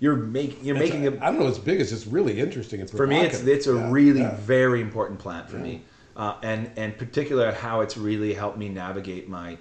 you're 0.00 0.16
making 0.16 0.64
you're 0.64 0.76
It's- 0.76 0.90
making 0.90 1.06
a, 1.06 1.24
I 1.24 1.30
don't 1.30 1.38
know. 1.38 1.46
It's 1.46 1.58
big. 1.58 1.80
It's 1.80 1.90
just 1.90 2.06
really 2.06 2.40
interesting. 2.40 2.80
And 2.80 2.90
for 2.90 3.06
me 3.06 3.20
it's 3.20 3.40
it's 3.42 3.66
a 3.66 3.74
Yeah, 3.74 3.90
really 3.90 4.20
yeah. 4.20 4.36
very 4.36 4.80
important 4.80 5.20
plant 5.20 5.48
for 5.48 5.58
Yeah. 5.58 5.62
me 5.62 5.82
uh, 6.16 6.34
and 6.42 6.70
and 6.76 6.96
particular 6.98 7.52
how 7.52 7.82
it's 7.82 7.96
really 7.96 8.32
helped 8.34 8.58
me 8.58 8.68
navigate 8.68 9.28
my 9.28 9.58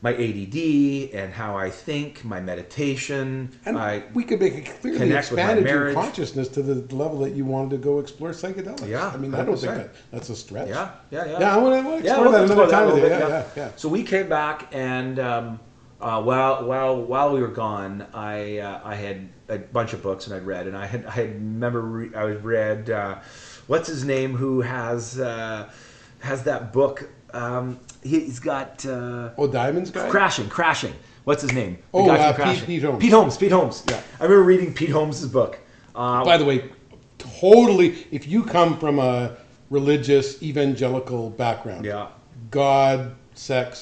my 0.00 0.12
ADD 0.14 1.10
and 1.12 1.32
how 1.32 1.56
I 1.56 1.70
think 1.70 2.24
my 2.24 2.40
meditation 2.40 3.50
And 3.66 3.76
I 3.76 4.04
we 4.14 4.22
could 4.24 4.40
make 4.40 4.54
it 4.54 4.80
clearly 4.80 5.12
expanded 5.12 5.66
your 5.66 5.92
consciousness 5.92 6.48
to 6.50 6.62
the 6.62 6.76
level 6.94 7.18
that 7.18 7.32
you 7.32 7.44
wanted 7.44 7.70
to 7.70 7.78
go 7.78 7.98
explore 7.98 8.30
psychedelics. 8.30 8.88
Yeah, 8.88 9.08
I 9.08 9.16
mean, 9.16 9.34
I 9.34 9.44
don't 9.44 9.58
think 9.58 9.74
that, 9.74 9.90
that's 10.12 10.28
a 10.30 10.36
stretch. 10.36 10.68
yeah 10.68 10.92
yeah 11.10 11.24
yeah 11.26 11.40
Yeah, 11.40 11.54
I 11.54 11.58
want 11.58 11.74
to 11.84 11.90
Yeah, 11.90 11.98
explore 11.98 12.22
we'll 12.22 12.32
that 12.32 12.44
another 12.44 12.66
that 12.66 12.70
time. 12.70 12.88
you. 12.96 13.02
bit, 13.02 13.10
yeah, 13.10 13.28
yeah, 13.28 13.44
yeah. 13.56 13.70
So 13.76 13.88
we 13.88 14.02
came 14.04 14.28
back, 14.28 14.68
and 14.72 15.18
um, 15.18 15.60
uh, 16.00 16.22
while 16.22 16.64
while 16.64 17.02
while 17.02 17.32
we 17.32 17.40
were 17.40 17.48
gone, 17.48 18.06
I 18.14 18.58
uh, 18.58 18.80
I 18.84 18.94
had 18.94 19.28
a 19.48 19.58
bunch 19.58 19.92
of 19.94 20.02
books 20.02 20.26
and 20.26 20.36
I'd 20.36 20.46
read, 20.46 20.66
and 20.66 20.76
I 20.76 20.86
had 20.86 21.04
I 21.06 21.10
had 21.10 21.34
remember 21.34 21.80
re- 21.82 22.14
I 22.14 22.24
was 22.24 22.38
read 22.42 22.90
uh, 22.90 23.16
what's 23.66 23.88
his 23.88 24.04
name 24.04 24.34
who 24.36 24.60
has 24.60 25.18
uh, 25.18 25.70
has 26.20 26.44
that 26.44 26.72
book. 26.72 27.08
Um, 27.34 27.78
he, 28.02 28.20
he's 28.20 28.38
got 28.38 28.86
uh, 28.86 29.30
Oh, 29.36 29.46
Diamonds 29.46 29.90
guy. 29.90 30.08
crashing, 30.08 30.48
crashing. 30.48 30.94
What's 31.24 31.42
his 31.42 31.52
name? 31.52 31.74
The 31.92 31.98
Oh, 31.98 32.10
uh, 32.10 32.32
Pete- 32.54 32.64
Pete 32.64 32.82
Holmes. 32.82 33.00
Pete 33.02 33.12
Holmes. 33.12 33.36
Pete 33.36 33.52
Holmes. 33.52 33.84
Yeah. 33.90 34.00
I 34.18 34.22
remember 34.24 34.44
reading 34.44 34.72
Pete 34.72 34.88
Holmes' 34.88 35.26
book. 35.26 35.58
Uh, 35.94 36.24
By 36.24 36.38
the 36.38 36.44
way, 36.46 36.70
totally. 37.18 38.06
If 38.10 38.26
you 38.26 38.44
come 38.44 38.78
from 38.78 38.98
a 38.98 39.36
religious 39.68 40.42
evangelical 40.42 41.28
background, 41.30 41.84
Yeah. 41.84 42.08
God, 42.50 43.14
sex, 43.34 43.78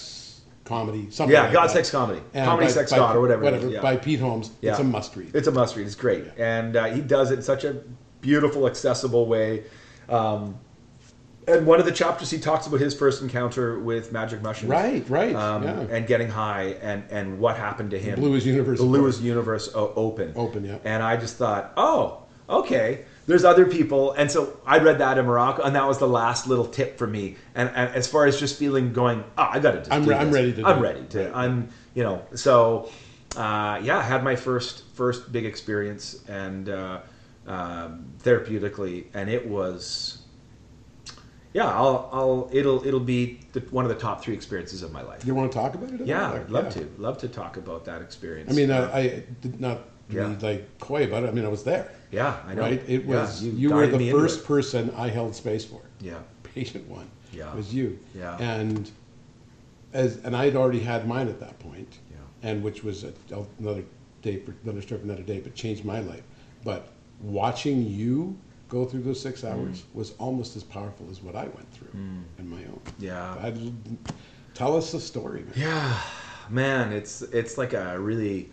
comedy, 0.66 1.10
something. 1.10 1.32
yeah, 1.32 1.44
like 1.44 1.52
God, 1.52 1.68
that. 1.68 1.72
sex, 1.72 1.90
comedy, 1.90 2.20
And 2.34 2.44
comedy, 2.46 2.66
by- 2.66 2.72
sex, 2.72 2.90
by- 2.90 2.98
God, 2.98 3.16
or 3.16 3.20
whatever. 3.20 3.42
Whatever. 3.44 3.68
yeah. 3.70 3.80
By 3.80 3.96
Pete 3.96 4.20
Holmes, 4.20 4.50
it's 4.60 4.78
a 4.78 4.84
must 4.84 5.16
read. 5.16 5.34
It's 5.34 5.46
a 5.48 5.52
must 5.52 5.76
read. 5.76 5.86
It's 5.86 5.94
great, 5.94 6.24
and 6.36 6.76
uh, 6.76 6.86
he 6.86 7.00
does 7.00 7.30
it 7.30 7.36
in 7.36 7.42
such 7.42 7.64
a 7.64 7.82
beautiful, 8.20 8.66
accessible 8.66 9.26
way. 9.26 9.64
Um, 10.08 10.58
and 11.48 11.64
one 11.64 11.78
of 11.78 11.86
the 11.86 11.92
chapters 11.92 12.28
he 12.30 12.38
talks 12.38 12.66
about 12.66 12.80
his 12.80 12.92
first 12.92 13.22
encounter 13.22 13.78
with 13.78 14.10
magic 14.10 14.42
mushrooms. 14.42 14.70
Right, 14.70 15.08
right, 15.08 15.34
Um, 15.34 15.62
yeah. 15.62 15.80
And 15.90 16.06
getting 16.06 16.28
high 16.28 16.76
and, 16.82 17.04
and 17.08 17.38
what 17.38 17.56
happened 17.56 17.92
to 17.92 17.98
him. 17.98 18.18
Blew 18.18 18.32
his 18.32 18.44
universe 18.44 18.80
Blew 18.80 19.04
his 19.04 19.20
universe 19.22 19.70
open. 19.72 20.32
Open, 20.34 20.64
yeah. 20.64 20.78
And 20.84 21.04
I 21.04 21.16
just 21.16 21.36
thought, 21.36 21.72
oh, 21.76 22.24
okay. 22.48 23.04
There's 23.26 23.44
other 23.44 23.66
people. 23.66 24.12
And 24.12 24.30
so 24.30 24.58
I 24.64 24.78
read 24.78 24.98
that 24.98 25.18
in 25.18 25.26
Morocco, 25.26 25.62
and 25.62 25.74
that 25.74 25.86
was 25.86 25.98
the 25.98 26.08
last 26.08 26.46
little 26.46 26.66
tip 26.66 26.96
for 26.96 27.06
me. 27.06 27.36
And, 27.54 27.68
and 27.70 27.94
as 27.94 28.06
far 28.06 28.26
as 28.26 28.38
just 28.38 28.58
feeling 28.58 28.92
going, 28.92 29.24
oh, 29.36 29.48
I 29.50 29.58
got 29.58 29.72
to 29.72 29.78
just 29.78 29.92
I'm 29.92 30.04
do 30.04 30.10
re- 30.10 30.16
I'm 30.16 30.30
ready 30.30 30.52
to 30.54 30.64
I'm 30.64 30.78
it. 30.78 30.80
ready 30.80 31.04
to. 31.06 31.24
Right. 31.24 31.34
I'm, 31.34 31.68
you 31.94 32.04
know, 32.04 32.22
so 32.34 32.90
uh, 33.36 33.80
yeah, 33.82 33.98
I 33.98 34.02
had 34.02 34.22
my 34.22 34.36
first 34.36 34.84
first 34.94 35.32
big 35.32 35.44
experience 35.44 36.22
and 36.28 36.68
uh, 36.68 37.00
um, 37.46 38.06
therapeutically, 38.22 39.06
and 39.12 39.28
it 39.28 39.46
was 39.46 40.18
yeah, 41.52 41.66
I'll, 41.68 42.08
I'll 42.12 42.50
it'll 42.52 42.86
it'll 42.86 43.00
be 43.00 43.40
the, 43.52 43.60
one 43.70 43.84
of 43.84 43.88
the 43.88 43.96
top 43.96 44.22
three 44.22 44.34
experiences 44.34 44.82
of 44.82 44.92
my 44.92 45.02
life. 45.02 45.24
You 45.24 45.34
want 45.34 45.50
to 45.50 45.58
talk 45.58 45.74
about 45.74 45.90
it? 45.90 46.06
Yeah. 46.06 46.32
I'd 46.32 46.50
love 46.50 46.66
Yeah. 46.76 46.82
to 46.82 46.90
love 46.98 47.18
to 47.18 47.28
talk 47.28 47.56
about 47.56 47.86
that 47.86 48.02
experience. 48.02 48.52
I 48.52 48.54
mean, 48.54 48.70
I, 48.70 48.98
I 48.98 49.22
did 49.40 49.60
not 49.60 49.80
Yeah. 50.08 50.28
be 50.28 50.46
like 50.46 50.78
coy 50.78 51.04
about 51.04 51.24
it. 51.24 51.28
I 51.28 51.32
mean, 51.32 51.44
I 51.44 51.48
was 51.48 51.64
there, 51.64 51.90
yeah, 52.12 52.36
I 52.46 52.54
know. 52.54 52.62
right? 52.62 52.82
It 52.88 53.04
Yeah, 53.04 53.22
was 53.22 53.42
you, 53.42 53.70
were 53.74 53.86
the 53.86 54.10
first 54.12 54.44
person 54.44 54.92
I 54.96 55.08
held 55.08 55.34
space 55.34 55.64
for. 55.64 55.80
Yeah, 56.00 56.18
Patient 56.42 56.86
one. 56.88 57.08
Yeah. 57.32 57.50
It 57.52 57.56
was 57.56 57.74
you. 57.74 57.98
Yeah. 58.14 58.36
And 58.38 58.90
as 59.92 60.18
and 60.24 60.36
I 60.36 60.44
had 60.46 60.56
already 60.56 60.80
had 60.80 61.06
mine 61.08 61.28
at 61.28 61.40
that 61.40 61.58
point. 61.58 61.98
Yeah. 62.10 62.48
And 62.48 62.62
which 62.62 62.82
was 62.84 63.04
a, 63.04 63.12
another 63.58 63.84
day 64.22 64.38
for 64.38 64.54
another 64.64 64.80
story 64.82 65.00
for 65.00 65.06
another 65.06 65.22
day, 65.22 65.40
but 65.40 65.54
changed 65.54 65.84
my 65.84 66.00
life. 66.00 66.22
But 66.64 66.88
watching 67.20 67.86
you 67.86 68.36
go 68.68 68.84
through 68.84 69.02
those 69.02 69.20
six 69.20 69.42
Mm. 69.42 69.52
hours 69.52 69.84
was 69.94 70.14
almost 70.18 70.56
as 70.56 70.62
powerful 70.64 71.06
as 71.10 71.22
what 71.22 71.34
I 71.36 71.44
went 71.44 71.70
through 71.72 71.90
in 72.38 72.48
my 72.48 72.58
own. 72.58 72.80
Yeah. 72.98 73.36
I'd, 73.42 73.58
tell 74.54 74.76
us 74.76 74.92
the 74.92 75.00
story, 75.00 75.40
man. 75.42 75.52
yeah, 75.56 76.00
man, 76.50 76.92
it's 76.92 77.22
it's 77.22 77.58
like 77.58 77.74
a 77.74 77.98
really 78.00 78.50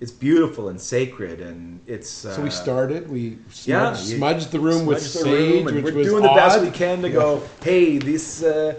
it's 0.00 0.10
beautiful 0.10 0.68
and 0.68 0.80
sacred, 0.80 1.40
and 1.40 1.80
it's 1.86 2.24
uh, 2.24 2.34
So 2.34 2.42
we 2.42 2.50
started. 2.50 3.08
We 3.08 3.38
smudged, 3.50 3.66
yeah, 3.66 4.16
smudged 4.16 4.50
the 4.50 4.60
room 4.60 4.84
with 4.84 5.02
the 5.02 5.08
sage, 5.08 5.64
room, 5.64 5.68
and 5.68 5.82
which 5.82 5.94
we're 5.94 6.04
doing 6.04 6.22
the 6.22 6.28
best 6.28 6.60
we 6.60 6.70
can 6.70 7.00
to 7.02 7.10
go. 7.10 7.42
Hey, 7.62 7.98
this 7.98 8.42
uh, 8.42 8.78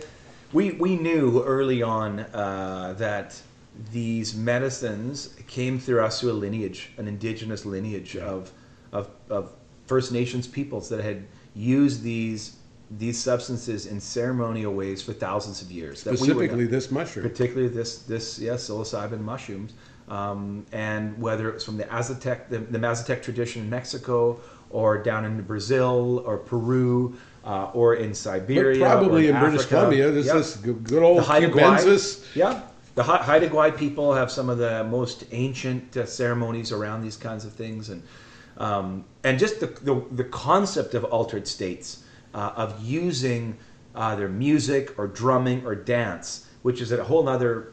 we 0.54 0.72
we 0.74 0.96
knew 0.96 1.44
early 1.44 1.82
on 1.82 2.20
uh, 2.20 2.94
that 2.98 3.40
these 3.92 4.36
medicines 4.36 5.36
came 5.48 5.80
through 5.80 6.02
us 6.02 6.20
through 6.20 6.32
a 6.32 6.34
lineage, 6.34 6.92
an 6.98 7.08
indigenous 7.08 7.66
lineage 7.66 8.16
of, 8.18 8.52
of 8.92 9.10
of 9.30 9.54
First 9.88 10.12
Nations 10.12 10.46
peoples 10.48 10.88
that 10.90 11.04
had 11.04 11.26
used 11.56 12.04
these 12.04 12.58
these 12.92 13.20
substances 13.20 13.88
in 13.88 14.00
ceremonial 14.00 14.74
ways 14.74 15.02
for 15.02 15.14
thousands 15.14 15.62
of 15.62 15.72
years. 15.72 16.04
That 16.04 16.12
we 16.12 16.18
Specifically, 16.18 16.66
this 16.66 16.92
mushroom. 16.92 17.28
particularly 17.28 17.70
this 17.70 18.04
this 18.04 18.38
yes 18.38 18.70
psilocybin 18.70 19.20
mushrooms 19.20 19.74
um, 20.08 20.66
and 20.72 21.18
whether 21.22 21.50
it's 21.52 21.64
from 21.64 21.78
the 21.78 21.92
Aztec 21.94 22.50
the, 22.50 22.60
the 22.60 22.80
Mazatec 22.80 23.22
tradition 23.22 23.64
in 23.64 23.70
Mexico 23.70 24.40
or 24.70 24.98
down 24.98 25.26
in 25.26 25.42
Brazil 25.44 26.24
or 26.26 26.38
Peru 26.38 27.16
uh, 27.46 27.72
or 27.74 27.96
in 27.96 28.14
Siberia, 28.14 28.80
But 28.80 28.92
probably 29.00 29.30
or 29.30 29.36
in 29.36 29.40
British. 29.40 29.66
Columbia, 29.68 30.12
this 30.12 30.26
Yep. 30.28 30.36
is 30.36 30.56
good 30.58 31.04
old 31.04 31.24
Cubensis. 31.24 32.26
Yeah, 32.36 32.62
the 32.96 33.04
Ha- 33.04 33.24
Haida 33.24 33.50
Gwaii 33.50 33.78
people 33.78 34.14
have 34.14 34.30
some 34.32 34.50
of 34.50 34.58
the 34.58 34.84
most 34.86 35.26
ancient 35.32 35.96
uh, 35.96 36.06
ceremonies 36.06 36.72
around 36.72 37.04
these 37.04 37.16
kinds 37.16 37.46
of 37.46 37.54
things, 37.54 37.90
and 37.90 38.02
um, 38.58 39.06
and 39.24 39.40
just 39.40 39.60
the, 39.60 39.68
the 39.68 40.04
the 40.12 40.24
concept 40.26 40.94
of 40.94 41.04
altered 41.06 41.48
states 41.48 42.04
uh, 42.34 42.52
of 42.56 42.84
using 42.84 43.58
either 43.96 44.28
music 44.28 44.98
or 45.00 45.08
drumming 45.08 45.66
or 45.66 45.76
dance, 45.76 46.48
which 46.64 46.82
is 46.82 46.92
a 46.92 47.04
whole 47.04 47.28
other 47.30 47.72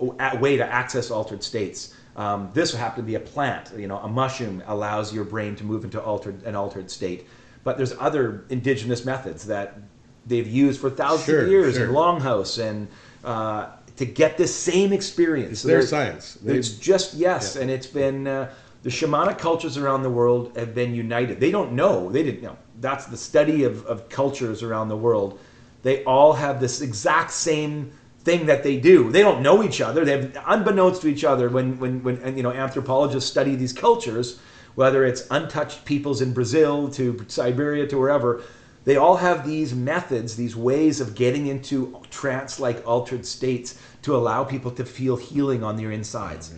way 0.00 0.56
to 0.56 0.64
access 0.64 1.10
altered 1.10 1.42
states. 1.42 1.94
Um, 2.16 2.50
this 2.54 2.72
happened 2.74 3.06
to 3.06 3.06
be 3.06 3.14
a 3.14 3.20
plant. 3.20 3.70
You 3.76 3.86
know, 3.86 3.98
a 3.98 4.08
mushroom 4.08 4.62
allows 4.66 5.12
your 5.14 5.24
brain 5.24 5.56
to 5.56 5.64
move 5.64 5.84
into 5.84 6.00
altered 6.02 6.42
an 6.44 6.56
altered 6.56 6.90
state. 6.90 7.26
But 7.62 7.76
there's 7.76 7.94
other 7.98 8.44
indigenous 8.48 9.04
methods 9.04 9.46
that 9.46 9.78
they've 10.26 10.46
used 10.46 10.80
for 10.80 10.90
thousands 10.90 11.26
Sure, 11.26 11.42
of 11.44 11.48
years 11.48 11.74
sure. 11.76 11.86
in 11.86 11.90
Longhouse 11.92 12.62
and 12.62 12.88
uh, 13.24 13.66
to 13.96 14.06
get 14.06 14.36
this 14.36 14.54
same 14.54 14.92
experience. 14.92 15.52
It's 15.52 15.60
So 15.62 15.68
their 15.68 15.82
science. 15.82 16.34
They- 16.42 16.56
It's 16.56 16.70
just 16.70 17.14
yes, 17.14 17.54
Yeah. 17.54 17.62
and 17.62 17.70
it's 17.70 17.86
been 17.86 18.26
uh, 18.26 18.50
the 18.82 18.90
shamanic 18.90 19.38
cultures 19.38 19.76
around 19.76 20.02
the 20.02 20.10
world 20.10 20.56
have 20.56 20.74
been 20.74 20.94
united. 20.94 21.38
They 21.38 21.50
don't 21.50 21.72
know. 21.72 22.10
They 22.10 22.22
didn't 22.22 22.42
know. 22.42 22.56
That's 22.80 23.06
the 23.06 23.16
study 23.16 23.64
of, 23.64 23.84
of 23.86 24.08
cultures 24.08 24.62
around 24.62 24.88
the 24.88 24.96
world. 24.96 25.38
They 25.82 26.02
all 26.04 26.32
have 26.32 26.60
this 26.60 26.80
exact 26.80 27.30
same 27.30 27.90
thing 28.24 28.46
that 28.46 28.62
they 28.62 28.78
do. 28.78 29.10
They 29.10 29.22
don't 29.22 29.42
know 29.42 29.62
each 29.62 29.80
other. 29.80 30.04
They 30.04 30.12
have 30.12 30.36
unbeknownst 30.46 31.02
to 31.02 31.08
each 31.08 31.24
other 31.24 31.48
when 31.48 31.78
when 31.78 32.02
when 32.02 32.16
and, 32.22 32.36
you 32.36 32.42
know 32.42 32.52
anthropologists 32.52 33.30
study 33.30 33.56
these 33.56 33.72
cultures, 33.72 34.38
whether 34.74 35.04
it's 35.04 35.26
untouched 35.30 35.84
peoples 35.84 36.20
in 36.20 36.32
Brazil 36.32 36.90
to 36.92 37.24
Siberia 37.28 37.86
to 37.88 37.98
wherever. 37.98 38.42
They 38.84 38.96
all 38.96 39.16
have 39.16 39.46
these 39.46 39.74
methods, 39.74 40.36
these 40.36 40.56
ways 40.56 41.02
of 41.02 41.14
getting 41.14 41.46
into 41.48 42.00
trance-like 42.08 42.86
altered 42.86 43.26
states 43.26 43.78
to 44.02 44.16
allow 44.16 44.42
people 44.44 44.70
to 44.70 44.86
feel 44.86 45.16
healing 45.16 45.62
on 45.62 45.76
their 45.76 45.90
insides. 45.90 46.54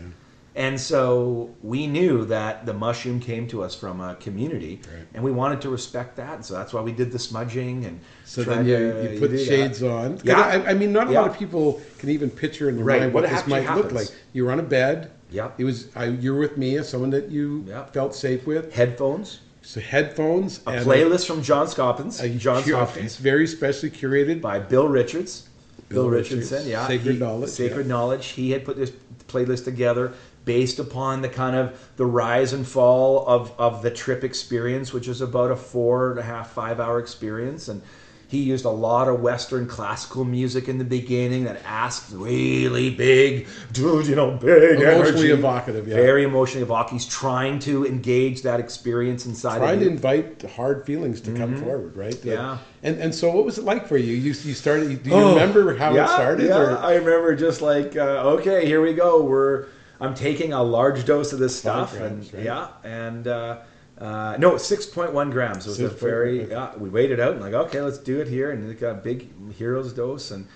And 0.54 0.78
so 0.78 1.48
we 1.62 1.86
knew 1.86 2.26
that 2.26 2.66
the 2.66 2.74
mushroom 2.74 3.20
came 3.20 3.46
to 3.48 3.62
us 3.62 3.74
from 3.74 4.00
a 4.02 4.16
community, 4.16 4.80
Right. 4.92 5.06
and 5.14 5.24
we 5.24 5.32
wanted 5.32 5.62
to 5.62 5.70
respect 5.70 6.16
that. 6.16 6.34
And 6.34 6.44
so 6.44 6.52
that's 6.54 6.74
why 6.74 6.82
we 6.82 6.92
did 6.92 7.10
the 7.10 7.18
smudging 7.18 7.86
and 7.86 7.98
So 8.26 8.42
then 8.42 8.66
you, 8.66 8.76
to 8.92 9.14
you 9.14 9.18
put 9.18 9.30
that. 9.30 9.38
shades 9.46 9.82
on. 9.82 10.18
'Cause 10.18 10.26
Yeah. 10.26 10.40
I, 10.40 10.70
I 10.70 10.74
mean, 10.74 10.92
not 10.92 11.08
a 11.08 11.12
Yeah. 11.12 11.22
lot 11.22 11.30
of 11.30 11.38
people 11.38 11.80
can 11.98 12.10
even 12.10 12.28
picture 12.28 12.68
in 12.68 12.76
their 12.76 12.84
Right, 12.84 13.00
mind 13.00 13.14
what 13.14 13.24
what, 13.24 13.30
this 13.32 13.46
might 13.46 13.74
look 13.74 13.92
like. 13.92 14.08
You 14.34 14.44
were 14.44 14.52
on 14.52 14.60
a 14.60 14.64
bed. 14.64 15.10
Yeah. 15.30 15.48
It 15.56 15.64
was 15.64 15.86
I, 15.96 16.06
you 16.06 16.34
were 16.34 16.40
with 16.40 16.58
me, 16.58 16.76
as 16.76 16.86
someone 16.88 17.10
that 17.10 17.30
you 17.30 17.64
felt 17.92 18.14
safe 18.14 18.46
with. 18.46 18.74
Headphones, 18.74 19.40
So 19.62 19.80
headphones, 19.80 20.60
a 20.66 20.72
playlist 20.80 21.26
from 21.26 21.42
Johns 21.42 21.72
Hopkins, 21.74 22.20
a, 22.20 22.26
a 22.26 22.28
John 22.28 22.62
Hopkins, 22.64 23.16
very 23.16 23.46
specially 23.46 23.90
curated. 23.90 24.42
by 24.42 24.58
Bill 24.58 24.86
Richards. 24.88 25.44
Bill, 25.88 26.02
Bill 26.04 26.10
Richardson, 26.10 26.58
Richards. 26.58 26.68
yeah. 26.68 26.86
Sacred 26.86 27.12
he- 27.14 27.18
Knowledge, 27.18 27.50
Sacred 27.50 27.86
yeah. 27.86 27.92
Knowledge. 27.92 28.26
He 28.28 28.50
had 28.50 28.64
put 28.66 28.76
this 28.76 28.92
playlist 29.28 29.64
together 29.64 30.12
based 30.44 30.78
upon 30.78 31.22
the 31.22 31.28
kind 31.28 31.54
of 31.56 31.78
the 31.96 32.06
rise 32.06 32.52
and 32.52 32.66
fall 32.66 33.26
of, 33.26 33.52
of 33.58 33.82
the 33.82 33.90
trip 33.90 34.24
experience, 34.24 34.92
which 34.92 35.08
is 35.08 35.20
about 35.20 35.50
a 35.50 35.56
four 35.56 36.10
and 36.10 36.18
a 36.18 36.22
half, 36.22 36.50
five 36.52 36.80
hour 36.80 36.98
experience. 36.98 37.68
And 37.68 37.80
he 38.26 38.38
used 38.42 38.64
a 38.64 38.70
lot 38.70 39.08
of 39.08 39.20
Western 39.20 39.66
classical 39.68 40.24
music 40.24 40.66
in 40.66 40.78
the 40.78 40.86
beginning 40.86 41.44
that 41.44 41.60
asked 41.66 42.10
really 42.12 42.88
big, 42.88 43.46
dude, 43.74 44.06
you 44.06 44.14
know, 44.16 44.30
big 44.30 44.80
Emotionally 44.80 45.26
energy. 45.26 45.30
evocative, 45.32 45.86
yeah. 45.86 45.96
Very 45.96 46.24
emotionally 46.24 46.62
evocative. 46.62 46.98
He's 47.02 47.06
trying 47.06 47.58
to 47.58 47.86
engage 47.86 48.40
that 48.42 48.58
experience 48.58 49.26
inside 49.26 49.58
Trying 49.58 49.74
of 49.74 49.80
to 49.80 49.86
invite 49.90 50.42
hard 50.56 50.86
feelings 50.86 51.20
to 51.20 51.34
come 51.34 51.56
forward, 51.58 51.94
right? 51.94 52.14
Mm-hmm. 52.14 52.28
Yeah. 52.30 52.56
And 52.82 52.98
and 53.02 53.14
so, 53.14 53.30
what 53.30 53.44
was 53.44 53.58
it 53.58 53.64
like 53.64 53.86
for 53.86 53.98
you? 53.98 54.14
You 54.14 54.30
you 54.32 54.54
started. 54.54 55.02
Do 55.02 55.10
you 55.10 55.28
remember 55.28 55.76
how 55.76 55.90
Oh, 55.90 55.94
yeah, 55.94 56.04
it 56.04 56.08
started? 56.08 56.46
Yeah, 56.48 56.58
or- 56.58 56.78
I 56.78 56.94
remember 56.94 57.36
just 57.36 57.60
like, 57.60 57.96
uh, 57.96 58.36
okay, 58.38 58.64
here 58.64 58.80
we 58.80 58.94
go. 58.94 59.22
We're 59.22 59.66
I'm 60.02 60.14
taking 60.14 60.52
a 60.52 60.62
large 60.62 61.04
dose 61.04 61.32
of 61.32 61.38
this 61.38 61.58
stuff, 61.58 61.92
grams, 61.96 62.28
and 62.28 62.34
right? 62.34 62.44
yeah, 62.44 62.68
and 62.84 63.26
uh, 63.28 63.60
uh, 63.98 64.36
no, 64.38 64.56
six 64.56 64.84
point 64.86 65.12
one 65.12 65.30
grams 65.30 65.66
was 65.66 65.80
a 65.80 65.88
very. 65.88 66.50
Yeah, 66.50 66.76
we 66.76 66.88
weighed 66.88 67.10
it 67.10 67.20
out 67.20 67.32
and 67.32 67.40
like, 67.40 67.54
okay, 67.54 67.80
let's 67.80 67.98
do 67.98 68.20
it 68.20 68.28
here, 68.28 68.50
and 68.50 68.68
it 68.68 68.80
got 68.80 68.90
a 68.90 68.94
big 68.94 69.30
hero's 69.52 69.92
dose, 69.92 70.30
and 70.30 70.46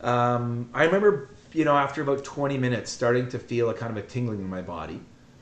um, 0.00 0.68
I 0.72 0.84
remember, 0.84 1.30
you 1.52 1.64
know, 1.64 1.76
after 1.76 2.02
about 2.02 2.24
twenty 2.24 2.58
minutes, 2.58 2.90
starting 2.90 3.28
to 3.30 3.38
feel 3.38 3.70
a 3.70 3.74
kind 3.74 3.96
of 3.96 4.02
a 4.02 4.06
tingling 4.06 4.40
in 4.40 4.48
my 4.48 4.62
body. 4.62 5.00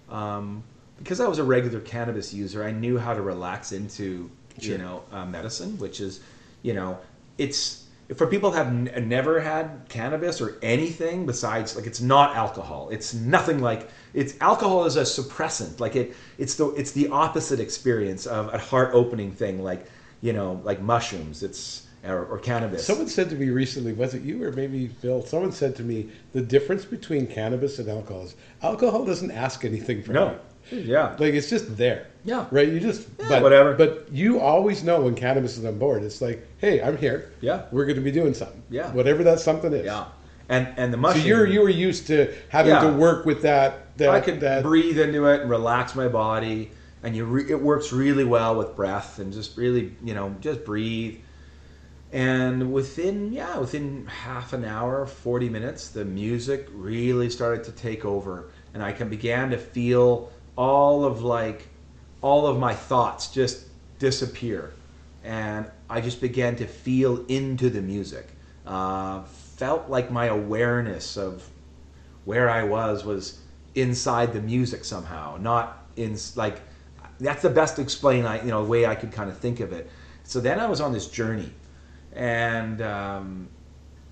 Um, 0.09 0.65
because 0.99 1.21
I 1.21 1.27
was 1.27 1.39
a 1.39 1.45
regular 1.45 1.81
cannabis 1.81 2.33
user, 2.33 2.63
I 2.63 2.71
knew 2.71 2.97
how 2.97 3.13
to 3.13 3.23
relax 3.23 3.73
into, 3.73 4.31
Sure. 4.61 4.73
you 4.73 4.79
know, 4.79 5.03
uh, 5.11 5.25
medicine, 5.27 5.77
which 5.79 6.01
is, 6.01 6.21
you 6.63 6.75
know, 6.75 6.99
it's 7.39 7.82
for 8.15 8.27
people 8.27 8.51
who 8.51 8.57
have 8.57 8.69
n- 8.69 9.09
never 9.09 9.41
had 9.41 9.87
cannabis 9.89 10.41
or 10.41 10.59
anything 10.63 11.27
besides 11.27 11.77
like 11.77 11.87
it's 11.87 12.01
not 12.01 12.37
alcohol. 12.37 12.89
It's 12.91 13.15
nothing 13.15 13.61
like 13.61 13.89
it's 14.15 14.35
alcohol 14.41 14.85
is 14.85 14.97
a 14.97 15.03
suppressant. 15.03 15.81
Like 15.81 15.97
it, 15.97 16.15
it's 16.39 16.55
the 16.57 16.69
it's 16.71 16.93
the 16.93 17.09
opposite 17.09 17.61
experience 17.61 18.27
of 18.27 18.53
a 18.53 18.59
heart 18.59 18.91
opening 18.95 19.33
thing. 19.33 19.63
Like 19.63 19.87
you 20.21 20.33
know, 20.33 20.61
like 20.65 20.81
mushrooms. 20.81 21.43
It's 21.43 21.87
or, 22.05 22.25
or 22.27 22.39
cannabis. 22.39 22.85
Someone 22.85 23.07
said 23.07 23.31
to 23.31 23.37
me 23.37 23.51
recently, 23.51 23.93
was 23.93 24.15
it 24.15 24.23
you 24.23 24.43
or 24.43 24.53
maybe 24.53 24.89
Phil? 24.89 25.25
Someone 25.25 25.53
said 25.53 25.77
to 25.77 25.83
me, 25.83 26.09
the 26.33 26.41
difference 26.43 26.85
between 26.85 27.27
cannabis 27.27 27.79
and 27.79 27.89
alcohol 27.89 28.25
is 28.25 28.35
alcohol 28.63 29.05
doesn't 29.05 29.31
ask 29.31 29.65
anything 29.65 30.03
from 30.03 30.15
no, 30.15 30.31
you. 30.31 30.39
Yeah, 30.73 31.17
Like 31.19 31.35
it's 31.35 31.51
just 31.51 31.77
there. 31.77 32.07
Yeah. 32.25 32.47
Right. 32.51 32.69
You 32.69 32.79
just 32.81 33.09
but 33.19 33.43
whatever. 33.43 33.75
But 33.75 34.07
you 34.13 34.41
always 34.41 34.85
know 34.85 35.03
when 35.03 35.15
cannabis 35.15 35.59
is 35.59 35.65
on 35.65 35.79
board. 35.79 36.03
It's 36.05 36.21
like, 36.21 36.47
hey, 36.59 36.81
I'm 36.81 36.97
here. 36.97 37.33
Yeah. 37.41 37.63
We're 37.73 37.85
going 37.85 37.97
to 37.97 38.03
be 38.03 38.13
doing 38.13 38.33
something. 38.35 38.63
Yeah. 38.71 38.93
Whatever 38.93 39.25
that 39.25 39.41
something 39.41 39.73
is. 39.73 39.85
yeah, 39.85 40.05
and 40.49 40.69
and 40.77 40.93
the 40.95 41.13
So 41.13 41.19
you're 41.19 41.47
you 41.47 41.61
were 41.63 41.69
used 41.69 42.07
to 42.09 42.33
having 42.49 42.73
Yeah. 42.73 42.83
to 42.83 42.93
work 42.93 43.27
with 43.27 43.43
that. 43.43 43.97
that 43.99 44.11
I 44.11 44.21
could 44.21 44.41
that 44.41 44.63
breathe 44.63 44.99
into 44.99 45.27
it 45.27 45.41
and 45.43 45.51
relax 45.51 45.95
my 45.97 46.09
body, 46.09 46.71
and 47.03 47.17
you 47.17 47.25
re- 47.25 47.51
it 47.51 47.61
works 47.61 47.93
really 47.93 48.25
well 48.25 48.55
with 48.57 48.77
breath 48.77 49.19
and 49.19 49.33
just 49.33 49.57
really 49.57 49.93
you 50.05 50.15
know 50.15 50.35
just 50.41 50.65
breathe. 50.65 51.19
And 52.13 52.73
within, 52.75 53.33
yeah, 53.33 53.57
within 53.59 54.07
half 54.07 54.53
an 54.53 54.65
hour, 54.67 55.07
40 55.07 55.49
minutes, 55.49 55.89
the 55.89 56.05
music 56.05 56.69
really 56.75 57.31
started 57.31 57.65
to 57.65 57.73
take 57.73 58.05
over. 58.05 58.51
And 58.75 58.83
I 58.83 58.93
can 58.93 59.09
began 59.09 59.49
to 59.51 59.57
feel 59.59 60.31
all 60.57 61.05
of 61.05 61.23
like, 61.23 61.69
all 62.21 62.47
of 62.47 62.59
my 62.59 62.75
thoughts 62.75 63.29
just 63.29 63.67
disappear. 63.99 64.73
And 65.25 65.71
I 65.89 66.01
just 66.01 66.21
began 66.21 66.57
to 66.57 66.67
feel 66.67 67.25
into 67.27 67.71
the 67.71 67.81
music. 67.81 68.29
Uh, 68.67 69.23
felt 69.25 69.89
like 69.89 70.11
my 70.11 70.27
awareness 70.27 71.17
of 71.17 71.49
where 72.25 72.49
I 72.49 72.63
was 72.63 73.05
was 73.05 73.41
inside 73.75 74.33
the 74.33 74.41
music 74.41 74.85
somehow, 74.85 75.37
not 75.41 75.85
in 75.97 76.17
like 76.37 76.61
that's 77.21 77.43
the 77.43 77.51
best 77.51 77.79
explain 77.79 78.27
I 78.27 78.43
you 78.43 78.51
know 78.51 78.65
way 78.65 78.87
I 78.87 78.95
could 78.95 79.13
kind 79.13 79.31
of 79.31 79.39
think 79.39 79.61
of 79.61 79.73
it. 79.73 79.91
So 80.25 80.41
then 80.41 80.61
I 80.61 80.67
was 80.67 80.81
on 80.81 80.93
this 80.93 81.09
journey, 81.09 81.53
and 82.13 82.81
um, 82.83 83.49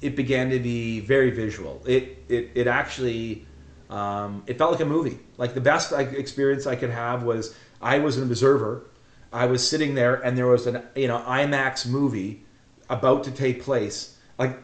it 0.00 0.16
began 0.16 0.50
to 0.50 0.58
be 0.58 1.00
very 1.00 1.30
visual. 1.30 1.82
It 1.86 2.24
it 2.28 2.50
it 2.54 2.66
actually 2.66 3.46
um, 3.90 4.44
it 4.46 4.56
felt 4.56 4.70
like 4.70 4.80
a 4.80 4.86
movie. 4.86 5.18
Like 5.36 5.54
the 5.54 5.60
best 5.60 5.92
experience 5.92 6.66
I 6.66 6.76
could 6.76 6.90
have 6.90 7.24
was 7.24 7.54
I 7.82 7.98
was 7.98 8.16
an 8.16 8.22
observer. 8.22 8.84
I 9.32 9.46
was 9.46 9.68
sitting 9.68 9.94
there, 9.94 10.14
and 10.14 10.38
there 10.38 10.46
was 10.46 10.66
an 10.66 10.82
you 10.94 11.08
know 11.08 11.18
IMAX 11.18 11.86
movie 11.86 12.44
about 12.88 13.24
to 13.24 13.30
take 13.30 13.62
place. 13.62 14.16
Like, 14.38 14.56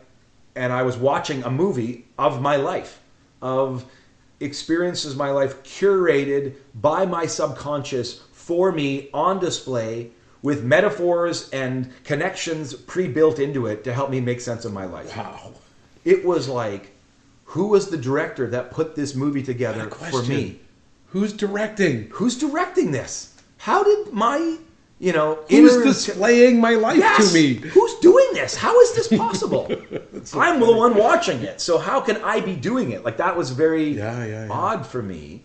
and 0.55 0.73
I 0.73 0.83
was 0.83 0.97
watching 0.97 1.43
a 1.43 1.51
movie 1.51 2.07
of 2.19 2.41
my 2.41 2.57
life, 2.57 3.01
of 3.43 3.85
experiences 4.41 5.17
my 5.17 5.31
life 5.31 5.63
curated 5.63 6.55
by 6.75 7.07
my 7.07 7.27
subconscious 7.27 8.23
for 8.33 8.71
me 8.71 9.09
on 9.13 9.41
display 9.41 10.11
with 10.43 10.63
metaphors 10.63 11.51
and 11.51 11.93
connections 12.05 12.75
pre-built 12.75 13.39
into 13.39 13.67
it 13.67 13.83
to 13.85 13.93
help 13.93 14.11
me 14.11 14.21
make 14.21 14.41
sense 14.41 14.65
of 14.65 14.73
my 14.73 14.85
life. 14.85 15.17
Wow. 15.17 15.55
It 16.05 16.25
was 16.25 16.49
like 16.49 16.93
who 17.47 17.69
was 17.69 17.89
the 17.89 17.97
director 17.97 18.49
that 18.51 18.71
put 18.71 18.95
this 18.95 19.15
movie 19.15 19.43
together 19.43 19.89
for 19.91 20.23
me? 20.25 20.61
Who's 21.07 21.33
directing? 21.33 22.09
Who's 22.11 22.37
directing 22.37 22.91
this? 22.91 23.35
How 23.59 23.83
did 23.83 24.13
my 24.13 24.59
you 24.99 25.13
know, 25.13 25.39
who's 25.51 25.75
inner... 25.75 25.85
displaying 25.85 26.59
my 26.59 26.71
life 26.71 26.97
yes! 26.97 27.29
to 27.29 27.35
me? 27.35 27.55
Who's 27.55 27.95
doing 27.97 28.29
this? 28.33 28.57
How 28.57 28.79
is 28.81 28.95
this 28.95 29.09
possible? 29.09 29.69
so 30.25 30.41
I'm 30.41 30.59
funny. 30.59 30.67
the 30.67 30.73
one 30.73 30.97
watching 30.97 31.43
it, 31.43 31.61
so 31.61 31.77
how 31.79 32.01
can 32.01 32.17
I 32.25 32.41
be 32.41 32.57
doing 32.57 32.93
it? 32.93 33.05
Like 33.05 33.19
that 33.19 33.37
was 33.37 33.51
very 33.51 33.91
yeah, 33.91 34.25
yeah, 34.25 34.47
yeah. 34.47 34.49
odd 34.51 34.87
for 34.87 35.03
me. 35.03 35.45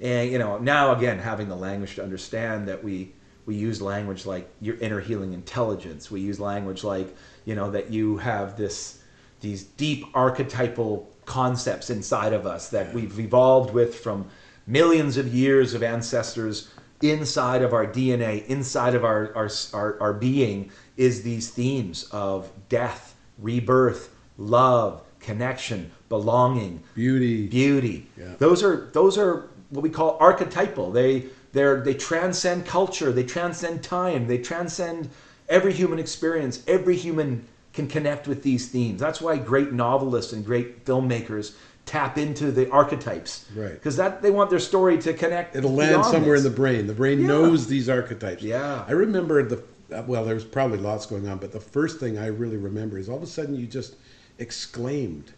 And 0.00 0.30
you 0.30 0.38
know, 0.38 0.58
now 0.58 0.96
again, 0.96 1.18
having 1.18 1.48
the 1.48 1.56
language 1.56 1.94
to 1.96 2.02
understand 2.02 2.66
that 2.68 2.82
we 2.82 3.12
we 3.46 3.54
use 3.54 3.80
language 3.80 4.26
like 4.26 4.50
your 4.60 4.76
inner 4.78 5.00
healing 5.00 5.32
intelligence. 5.32 6.10
We 6.10 6.20
use 6.20 6.40
language 6.40 6.82
like 6.82 7.14
you 7.44 7.54
know 7.54 7.70
that 7.70 7.92
you 7.92 8.16
have 8.16 8.56
this 8.56 9.00
these 9.40 9.62
deep 9.62 10.06
archetypal 10.12 11.08
concepts 11.28 11.90
inside 11.90 12.32
of 12.32 12.46
us 12.46 12.70
that 12.70 12.92
we've 12.92 13.20
evolved 13.20 13.72
with 13.72 13.94
from 14.00 14.26
millions 14.66 15.16
of 15.16 15.32
years 15.32 15.74
of 15.74 15.82
ancestors 15.82 16.70
inside 17.02 17.62
of 17.62 17.72
our 17.72 17.86
DNA, 17.86 18.44
inside 18.46 18.94
of 18.94 19.04
our, 19.04 19.32
our, 19.36 19.50
our, 19.74 20.00
our, 20.00 20.12
being, 20.12 20.70
is 20.96 21.22
these 21.22 21.50
themes 21.50 22.04
of 22.10 22.50
death, 22.68 23.14
rebirth, 23.38 24.12
love, 24.38 25.02
connection, 25.20 25.90
belonging, 26.08 26.82
beauty. 26.94 27.46
Beauty. 27.46 28.06
Yeah. 28.16 28.34
Those 28.38 28.62
are 28.62 28.88
those 28.92 29.18
are 29.18 29.50
what 29.70 29.82
we 29.82 29.90
call 29.90 30.16
archetypal. 30.18 30.90
They 30.90 31.26
they 31.52 31.74
they 31.84 31.94
transcend 31.94 32.66
culture, 32.66 33.12
they 33.12 33.24
transcend 33.24 33.84
time, 33.84 34.26
they 34.26 34.38
transcend 34.38 35.10
every 35.48 35.72
human 35.72 35.98
experience. 35.98 36.62
Every 36.66 36.96
human 36.96 37.46
can 37.78 37.86
connect 37.86 38.26
with 38.26 38.42
these 38.42 38.68
themes. 38.68 39.00
That's 39.00 39.20
why 39.20 39.36
great 39.36 39.72
novelists 39.72 40.32
and 40.32 40.44
great 40.44 40.84
filmmakers 40.84 41.54
tap 41.86 42.18
into 42.18 42.50
the 42.50 42.68
archetypes. 42.70 43.46
Right. 43.54 43.72
Because 43.72 43.96
that 43.96 44.20
they 44.20 44.32
want 44.32 44.50
their 44.50 44.58
story 44.58 44.98
to 44.98 45.14
connect. 45.14 45.54
It'll 45.54 45.72
land 45.72 46.04
somewhere 46.04 46.36
this. 46.36 46.44
in 46.44 46.50
the 46.50 46.56
brain. 46.56 46.86
The 46.88 46.92
brain 46.92 47.20
yeah. 47.20 47.28
knows 47.28 47.68
these 47.68 47.88
archetypes. 47.88 48.42
Yeah. 48.42 48.84
I 48.88 48.92
remember 48.92 49.44
the 49.44 49.62
well, 50.06 50.24
there's 50.24 50.44
probably 50.44 50.78
lots 50.78 51.06
going 51.06 51.28
on, 51.28 51.38
but 51.38 51.52
the 51.52 51.60
first 51.60 51.98
thing 52.00 52.18
I 52.18 52.26
really 52.26 52.58
remember 52.58 52.98
is 52.98 53.08
all 53.08 53.16
of 53.16 53.22
a 53.22 53.26
sudden 53.26 53.54
you 53.54 53.66
just 53.66 53.94
exclaimed, 54.38 55.32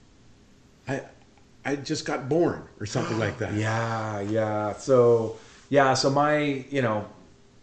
"I, 0.88 1.02
I 1.64 1.76
just 1.76 2.04
got 2.04 2.28
born," 2.28 2.64
or 2.80 2.86
something 2.86 3.18
like 3.18 3.38
that. 3.38 3.52
Yeah, 3.54 4.20
yeah. 4.22 4.72
So 4.72 5.36
yeah, 5.68 5.94
so 5.94 6.10
my 6.10 6.64
you 6.70 6.82
know, 6.82 7.06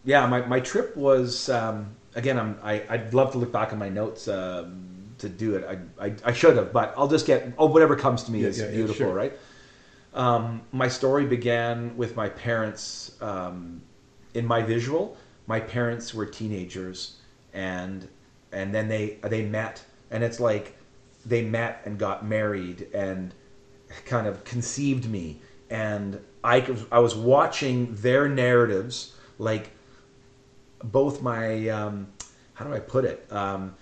yeah, 0.04 0.24
my 0.26 0.46
my 0.46 0.60
trip 0.60 0.96
was 0.96 1.50
um, 1.50 1.94
again. 2.18 2.38
I'm 2.38 2.58
I, 2.62 2.82
I'd 2.88 3.14
love 3.14 3.32
to 3.32 3.38
look 3.38 3.52
back 3.52 3.72
on 3.72 3.78
my 3.78 3.88
notes. 3.88 4.28
Um, 4.28 4.84
to 5.18 5.28
do 5.28 5.56
it. 5.56 5.64
I, 5.98 6.06
I, 6.06 6.14
I, 6.26 6.32
should 6.32 6.56
have, 6.56 6.72
but 6.72 6.94
I'll 6.96 7.08
just 7.08 7.26
get 7.26 7.52
oh 7.58 7.66
whatever 7.66 7.96
comes 7.96 8.22
to 8.24 8.30
me 8.30 8.42
yeah, 8.42 8.48
is 8.48 8.60
yeah, 8.60 8.70
beautiful, 8.70 9.06
sure. 9.06 9.12
right? 9.12 9.32
Um, 10.14 10.62
my 10.72 10.88
story 10.88 11.26
began 11.26 11.96
with 11.96 12.16
my 12.16 12.28
parents. 12.28 13.20
Um, 13.20 13.82
in 14.34 14.46
my 14.46 14.62
visual, 14.62 15.16
my 15.46 15.58
parents 15.58 16.14
were 16.14 16.26
teenagers, 16.26 17.16
and 17.52 18.06
and 18.52 18.74
then 18.74 18.88
they 18.88 19.18
they 19.22 19.44
met, 19.44 19.84
and 20.10 20.22
it's 20.22 20.40
like 20.40 20.76
they 21.26 21.42
met 21.42 21.82
and 21.84 21.98
got 21.98 22.24
married 22.24 22.88
and 22.94 23.34
kind 24.04 24.26
of 24.26 24.44
conceived 24.44 25.08
me, 25.10 25.40
and 25.70 26.20
I 26.44 26.66
I 26.92 27.00
was 27.00 27.14
watching 27.16 27.94
their 27.96 28.28
narratives, 28.28 29.14
like 29.38 29.70
both 30.82 31.22
my 31.22 31.68
um, 31.68 32.08
how 32.54 32.64
do 32.64 32.74
I 32.74 32.80
put 32.80 33.04
it? 33.04 33.30
Um, 33.32 33.74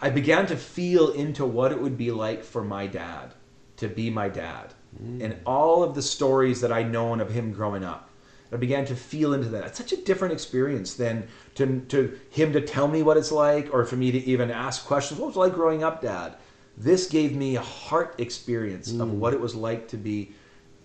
I 0.00 0.10
began 0.10 0.46
to 0.46 0.56
feel 0.56 1.10
into 1.10 1.44
what 1.44 1.72
it 1.72 1.80
would 1.80 1.96
be 1.96 2.10
like 2.10 2.44
for 2.44 2.64
my 2.64 2.86
dad 2.86 3.34
to 3.76 3.88
be 3.88 4.10
my 4.10 4.28
dad 4.28 4.74
mm. 5.00 5.22
and 5.22 5.36
all 5.46 5.82
of 5.82 5.94
the 5.94 6.02
stories 6.02 6.60
that 6.60 6.72
I'd 6.72 6.90
known 6.90 7.20
of 7.20 7.30
him 7.30 7.52
growing 7.52 7.84
up. 7.84 8.08
I 8.52 8.56
began 8.56 8.84
to 8.86 8.94
feel 8.94 9.32
into 9.32 9.48
that. 9.48 9.64
It's 9.64 9.78
such 9.78 9.92
a 9.92 9.96
different 9.96 10.34
experience 10.34 10.94
than 10.94 11.26
to, 11.54 11.80
to 11.88 12.18
him 12.30 12.52
to 12.52 12.60
tell 12.60 12.86
me 12.86 13.02
what 13.02 13.16
it's 13.16 13.32
like 13.32 13.72
or 13.72 13.84
for 13.86 13.96
me 13.96 14.12
to 14.12 14.18
even 14.18 14.50
ask 14.50 14.84
questions. 14.84 15.18
What 15.18 15.28
was 15.28 15.36
it 15.36 15.40
like 15.40 15.54
growing 15.54 15.82
up, 15.82 16.02
Dad? 16.02 16.36
This 16.76 17.06
gave 17.06 17.34
me 17.34 17.56
a 17.56 17.62
heart 17.62 18.14
experience 18.18 18.92
mm. 18.92 19.00
of 19.00 19.12
what 19.14 19.32
it 19.32 19.40
was 19.40 19.54
like 19.54 19.88
to 19.88 19.96
be 19.96 20.32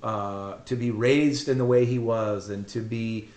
uh, 0.02 0.58
to 0.66 0.76
be 0.76 0.92
raised 0.92 1.50
in 1.50 1.58
the 1.58 1.66
way 1.66 1.84
he 1.84 1.98
was 1.98 2.50
and 2.50 2.68
to 2.68 2.80
be 2.80 3.28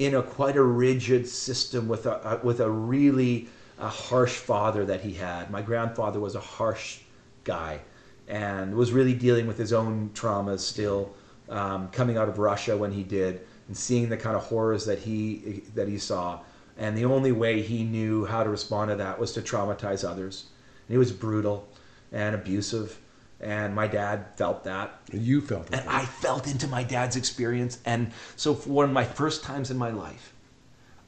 in 0.00 0.14
a 0.14 0.22
quite 0.22 0.56
a 0.56 0.62
rigid 0.62 1.28
system 1.28 1.86
with 1.86 2.06
a, 2.06 2.40
with 2.42 2.60
a 2.60 2.70
really 2.70 3.46
a 3.78 3.88
harsh 3.88 4.32
father 4.32 4.86
that 4.86 5.02
he 5.02 5.12
had. 5.12 5.50
My 5.50 5.60
grandfather 5.60 6.18
was 6.18 6.34
a 6.34 6.40
harsh 6.40 7.00
guy 7.44 7.80
and 8.26 8.74
was 8.74 8.92
really 8.92 9.12
dealing 9.12 9.46
with 9.46 9.58
his 9.58 9.74
own 9.74 10.10
traumas 10.14 10.60
still, 10.60 11.12
um, 11.50 11.88
coming 11.88 12.16
out 12.16 12.30
of 12.30 12.38
Russia 12.38 12.78
when 12.78 12.92
he 12.92 13.02
did, 13.02 13.42
and 13.68 13.76
seeing 13.76 14.08
the 14.08 14.16
kind 14.16 14.36
of 14.36 14.42
horrors 14.44 14.86
that 14.86 15.00
he 15.00 15.64
that 15.74 15.86
he 15.86 15.98
saw. 15.98 16.40
And 16.78 16.96
the 16.96 17.04
only 17.04 17.32
way 17.32 17.60
he 17.60 17.84
knew 17.84 18.24
how 18.24 18.42
to 18.42 18.48
respond 18.48 18.88
to 18.88 18.96
that 18.96 19.18
was 19.18 19.32
to 19.32 19.42
traumatize 19.42 20.02
others. 20.08 20.46
And 20.88 20.94
he 20.94 20.98
was 20.98 21.12
brutal 21.12 21.68
and 22.10 22.34
abusive. 22.34 22.98
And 23.40 23.74
my 23.74 23.86
dad 23.86 24.26
felt 24.36 24.64
that. 24.64 25.00
You 25.12 25.40
felt 25.40 25.68
it. 25.68 25.80
And 25.80 25.88
I 25.88 26.04
felt 26.04 26.46
into 26.46 26.66
my 26.66 26.82
dad's 26.82 27.16
experience. 27.16 27.78
And 27.86 28.12
so, 28.36 28.54
for 28.54 28.68
one 28.70 28.84
of 28.84 28.92
my 28.92 29.04
first 29.04 29.42
times 29.42 29.70
in 29.70 29.78
my 29.78 29.90
life, 29.90 30.34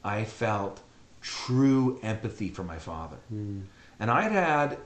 I 0.03 0.25
felt 0.25 0.81
true 1.21 1.99
empathy 2.01 2.49
for 2.49 2.63
my 2.63 2.77
father. 2.77 3.17
Mm. 3.33 3.63
And 3.99 4.09
I'd 4.09 4.31
had, 4.31 4.77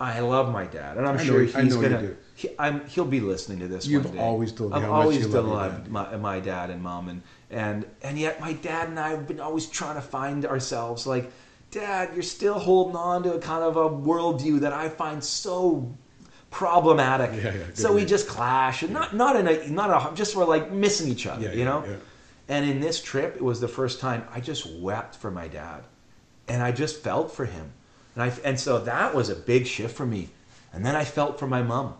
I 0.00 0.20
love 0.20 0.52
my 0.52 0.66
dad, 0.66 0.98
and 0.98 1.06
I'm 1.06 1.16
I 1.16 1.24
sure 1.24 1.46
know, 1.46 1.62
he's 1.62 1.76
gonna. 1.76 2.16
He, 2.34 2.50
he'll 2.88 3.06
be 3.06 3.20
listening 3.20 3.60
to 3.60 3.68
this. 3.68 3.86
You've 3.86 4.04
one 4.04 4.14
day. 4.14 4.20
always 4.20 4.52
told 4.52 4.72
me 4.72 4.76
I've 4.76 4.82
how 4.82 4.92
always 4.92 5.16
much 5.16 5.24
you 5.24 5.30
still 5.30 5.44
love 5.44 5.88
my, 5.88 6.16
my 6.16 6.40
dad 6.40 6.68
and 6.68 6.82
mom, 6.82 7.08
and 7.08 7.22
and 7.50 7.86
and 8.02 8.18
yet 8.18 8.40
my 8.40 8.52
dad 8.52 8.88
and 8.88 9.00
I 9.00 9.10
have 9.10 9.26
been 9.26 9.40
always 9.40 9.66
trying 9.66 9.94
to 9.94 10.02
find 10.02 10.44
ourselves. 10.44 11.06
Like, 11.06 11.32
Dad, 11.70 12.10
you're 12.14 12.22
still 12.22 12.58
holding 12.58 12.96
on 12.96 13.22
to 13.24 13.34
a 13.34 13.38
kind 13.38 13.64
of 13.64 13.76
a 13.76 13.88
worldview 13.88 14.60
that 14.60 14.72
I 14.72 14.88
find 14.88 15.22
so 15.22 15.94
problematic. 16.56 17.30
Yeah, 17.32 17.54
yeah, 17.54 17.64
so 17.74 17.92
we 17.92 18.04
just 18.04 18.26
clash, 18.26 18.82
and 18.82 18.92
not 18.92 19.14
not 19.14 19.36
in 19.36 19.46
a 19.46 19.68
not 19.68 19.90
a 19.90 20.14
just 20.14 20.34
we're 20.36 20.44
like 20.56 20.70
missing 20.70 21.08
each 21.08 21.26
other, 21.26 21.52
you 21.58 21.64
know. 21.64 21.84
And 22.48 22.68
in 22.70 22.80
this 22.80 23.02
trip, 23.02 23.36
it 23.36 23.42
was 23.42 23.60
the 23.60 23.68
first 23.68 24.00
time 24.00 24.20
I 24.32 24.40
just 24.40 24.64
wept 24.80 25.16
for 25.16 25.30
my 25.30 25.48
dad 25.48 25.82
and 26.48 26.62
I 26.62 26.72
just 26.72 27.02
felt 27.02 27.32
for 27.32 27.44
him. 27.44 27.72
And, 28.14 28.22
I, 28.24 28.32
and 28.44 28.58
so 28.58 28.78
that 28.80 29.14
was 29.14 29.28
a 29.28 29.34
big 29.34 29.66
shift 29.66 29.96
for 29.96 30.06
me. 30.06 30.28
And 30.72 30.84
then 30.84 30.96
I 30.96 31.04
felt 31.04 31.38
for 31.38 31.46
my 31.46 31.62
mom. 31.62 31.94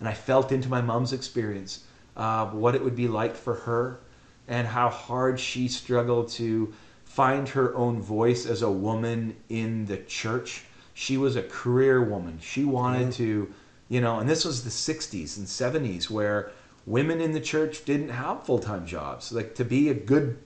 And 0.00 0.08
I 0.08 0.14
felt 0.14 0.52
into 0.52 0.68
my 0.68 0.80
mom's 0.80 1.12
experience, 1.12 1.84
uh, 2.16 2.46
what 2.46 2.74
it 2.74 2.82
would 2.82 2.96
be 2.96 3.08
like 3.08 3.36
for 3.36 3.54
her, 3.54 4.00
and 4.48 4.66
how 4.66 4.90
hard 4.90 5.38
she 5.38 5.68
struggled 5.68 6.28
to 6.30 6.74
find 7.04 7.48
her 7.50 7.74
own 7.76 8.02
voice 8.02 8.44
as 8.46 8.62
a 8.62 8.70
woman 8.70 9.36
in 9.48 9.86
the 9.86 9.98
church. 9.98 10.64
She 10.94 11.16
was 11.16 11.36
a 11.36 11.42
career 11.42 12.02
woman. 12.02 12.38
She 12.42 12.64
wanted 12.64 13.12
to, 13.12 13.52
you 13.88 14.00
know, 14.00 14.18
and 14.18 14.28
this 14.28 14.44
was 14.44 14.64
the 14.64 14.70
60s 14.70 15.36
and 15.36 15.46
70s 15.46 16.10
where 16.10 16.50
women 16.86 17.20
in 17.20 17.32
the 17.32 17.40
church 17.40 17.84
didn't 17.84 18.10
have 18.10 18.44
full 18.44 18.58
time 18.58 18.86
jobs. 18.86 19.32
Like 19.32 19.54
to 19.56 19.64
be 19.64 19.88
a 19.88 19.94
good, 19.94 20.38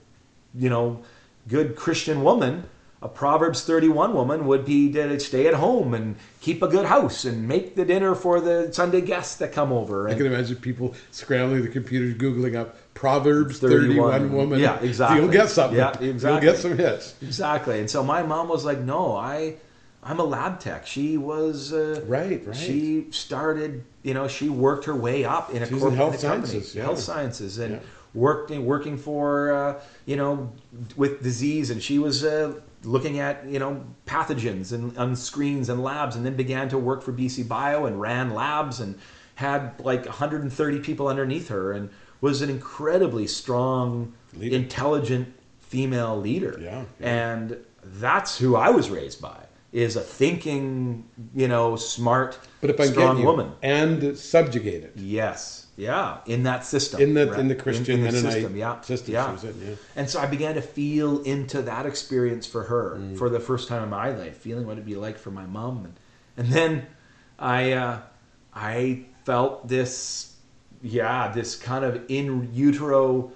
you 0.53 0.69
know, 0.69 1.01
good 1.47 1.75
Christian 1.75 2.23
woman, 2.23 2.65
a 3.01 3.07
Proverbs 3.07 3.63
31 3.63 4.13
woman 4.13 4.45
would 4.45 4.65
be 4.65 4.91
to 4.91 5.19
stay 5.19 5.47
at 5.47 5.53
home 5.53 5.93
and 5.93 6.17
keep 6.41 6.61
a 6.61 6.67
good 6.67 6.85
house 6.85 7.23
and 7.23 7.47
make 7.47 7.75
the 7.75 7.85
dinner 7.85 8.13
for 8.13 8.41
the 8.41 8.73
Sunday 8.73 8.99
guests 9.01 9.37
that 9.37 9.53
come 9.53 9.71
over. 9.71 10.09
I 10.09 10.15
can 10.15 10.25
imagine 10.25 10.57
people 10.57 10.93
scrambling 11.11 11.61
the 11.61 11.69
computers, 11.69 12.15
googling 12.15 12.55
up 12.55 12.75
Proverbs 12.93 13.59
31, 13.59 14.11
31. 14.11 14.33
woman. 14.33 14.59
Yeah, 14.59 14.79
exactly. 14.81 15.21
You'll 15.21 15.31
get 15.31 15.49
something. 15.49 15.77
Yeah, 15.77 15.97
exactly. 16.01 16.45
You'll 16.45 16.53
get 16.55 16.61
some 16.61 16.77
hits. 16.77 17.15
exactly. 17.21 17.79
And 17.79 17.89
so 17.89 18.03
my 18.03 18.21
mom 18.21 18.49
was 18.49 18.65
like, 18.65 18.79
"No, 18.79 19.15
I, 19.15 19.55
I'm 20.03 20.19
a 20.19 20.23
lab 20.23 20.59
tech." 20.59 20.85
She 20.87 21.17
was 21.17 21.73
uh, 21.73 22.01
Right, 22.07 22.45
right. 22.45 22.55
She 22.55 23.07
started, 23.11 23.83
you 24.03 24.13
know, 24.13 24.27
she 24.27 24.49
worked 24.49 24.85
her 24.85 24.95
way 24.95 25.25
up 25.25 25.49
in 25.51 25.57
a 25.57 25.59
was 25.61 25.69
in 25.71 25.79
corporate 25.79 25.97
health 25.97 26.21
company, 26.21 26.47
sciences, 26.47 26.75
yeah. 26.75 26.83
health 26.83 26.99
sciences, 26.99 27.57
and 27.57 27.73
Yeah. 27.75 27.79
worked 28.13 28.51
working 28.51 28.97
for, 28.97 29.53
uh, 29.53 29.81
you 30.05 30.15
know, 30.15 30.51
with 30.95 31.21
disease, 31.23 31.69
and 31.69 31.81
she 31.81 31.99
was. 31.99 32.23
Uh, 32.23 32.53
looking 32.85 33.19
at 33.19 33.45
you 33.45 33.59
know 33.59 33.83
pathogens 34.05 34.71
and 34.71 34.97
on 34.97 35.13
screens 35.13 35.67
and 35.67 35.83
labs 35.83 36.15
and 36.15 36.25
then 36.25 36.37
began 36.37 36.69
to 36.69 36.77
work 36.77 37.01
for 37.03 37.11
bc 37.11 37.45
bio 37.45 37.85
and 37.85 37.99
ran 37.99 38.33
labs 38.33 38.79
and 38.79 38.97
had 39.35 39.77
like 39.83 40.05
130 40.05 40.79
people 40.79 41.09
underneath 41.09 41.49
her 41.49 41.73
and 41.73 41.89
was 42.21 42.41
an 42.41 42.49
incredibly 42.49 43.27
strong 43.27 44.13
Leader. 44.33 44.55
intelligent 44.55 45.27
female 45.59 46.17
leader 46.17 46.57
Yeah, 46.61 46.85
and 47.01 47.57
that's 47.83 48.37
who 48.37 48.55
i 48.55 48.69
was 48.69 48.89
raised 48.89 49.21
by 49.21 49.35
is 49.71 49.95
a 49.95 50.01
thinking 50.01 51.05
you 51.35 51.47
know 51.47 51.75
smart 51.75 52.39
But 52.61 52.69
if 52.71 52.79
I 52.79 52.85
strong 52.87 53.23
woman 53.23 53.51
and 53.61 54.17
subjugated 54.17 54.93
yes 54.95 55.67
yeah 55.77 56.17
in 56.25 56.43
that 56.43 56.65
system 56.65 56.99
in 57.01 57.13
the 57.13 57.27
right? 57.27 57.39
in 57.39 57.47
the 57.47 57.55
Christian 57.55 57.99
in, 57.99 58.07
in 58.07 58.13
the 58.13 58.31
system 58.31 58.55
yeah 58.55 58.81
system, 58.81 59.13
yeah 59.13 59.31
in, 59.43 59.69
yeah. 59.69 59.75
and 59.95 60.09
so 60.09 60.19
I 60.19 60.25
began 60.25 60.55
to 60.55 60.61
feel 60.61 61.21
into 61.21 61.61
that 61.61 61.85
experience 61.85 62.45
for 62.47 62.63
her 62.63 62.97
Mm. 62.97 63.17
for 63.17 63.29
the 63.29 63.39
first 63.39 63.67
time 63.67 63.83
in 63.83 63.89
my 63.89 64.09
life, 64.09 64.37
feeling 64.37 64.65
what 64.65 64.73
it'd 64.73 64.85
be 64.85 64.95
like 64.95 65.17
for 65.17 65.31
my 65.31 65.45
mom, 65.45 65.85
and 65.85 65.93
and 66.37 66.47
then 66.51 66.85
I 67.37 67.71
uh, 67.73 67.99
I 68.53 69.05
felt 69.25 69.67
this 69.67 70.35
yeah 70.81 71.31
this 71.31 71.55
kind 71.55 71.85
of 71.85 72.01
in 72.09 72.49
utero. 72.53 73.31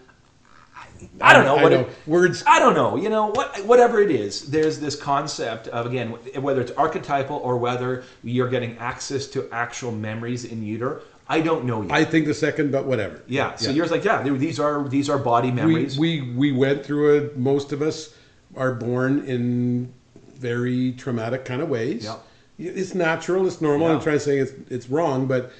I 1.21 1.33
don't 1.33 1.45
know 1.45 1.57
I 1.57 1.63
what 1.63 1.71
know. 1.71 1.79
it, 1.81 1.89
Words. 2.07 2.43
I 2.47 2.59
don't 2.59 2.73
know. 2.73 2.95
You 2.95 3.09
know 3.09 3.27
what? 3.31 3.65
Whatever 3.65 4.01
it 4.01 4.11
is, 4.11 4.49
there's 4.49 4.79
this 4.79 4.95
concept 4.95 5.67
of 5.69 5.85
again, 5.85 6.09
whether 6.41 6.61
it's 6.61 6.71
archetypal 6.71 7.37
or 7.37 7.57
whether 7.57 8.03
you're 8.23 8.49
getting 8.49 8.77
access 8.77 9.27
to 9.27 9.49
actual 9.51 9.91
memories 9.91 10.45
in 10.45 10.63
utero. 10.63 11.01
I 11.27 11.39
don't 11.41 11.65
know 11.65 11.81
yet. 11.81 11.91
I 11.91 12.03
think 12.03 12.25
the 12.25 12.33
second, 12.33 12.71
but 12.71 12.85
whatever. 12.85 13.21
yeah. 13.27 13.55
So 13.55 13.71
yours 13.71 13.91
like 13.91 14.03
yeah, 14.03 14.21
these 14.23 14.59
are 14.59 14.87
these 14.87 15.09
are 15.09 15.17
body 15.17 15.51
memories. 15.51 15.97
we 15.97 16.21
we 16.21 16.51
went 16.51 16.85
through 16.85 17.17
it. 17.17 17.37
Most 17.37 17.71
of 17.71 17.81
us 17.81 18.13
are 18.55 18.73
born 18.73 19.25
in 19.25 19.93
very 20.35 20.91
traumatic 20.93 21.45
kind 21.45 21.61
of 21.61 21.69
ways. 21.69 22.03
Yeah. 22.03 22.17
It's 22.59 22.93
natural. 22.93 23.47
It's 23.47 23.61
normal. 23.61 23.87
I'm 23.87 24.01
trying 24.01 24.17
to 24.17 24.23
say 24.23 24.37
it's 24.37 24.53
it's 24.69 24.89
wrong, 24.89 25.25
but 25.25 25.51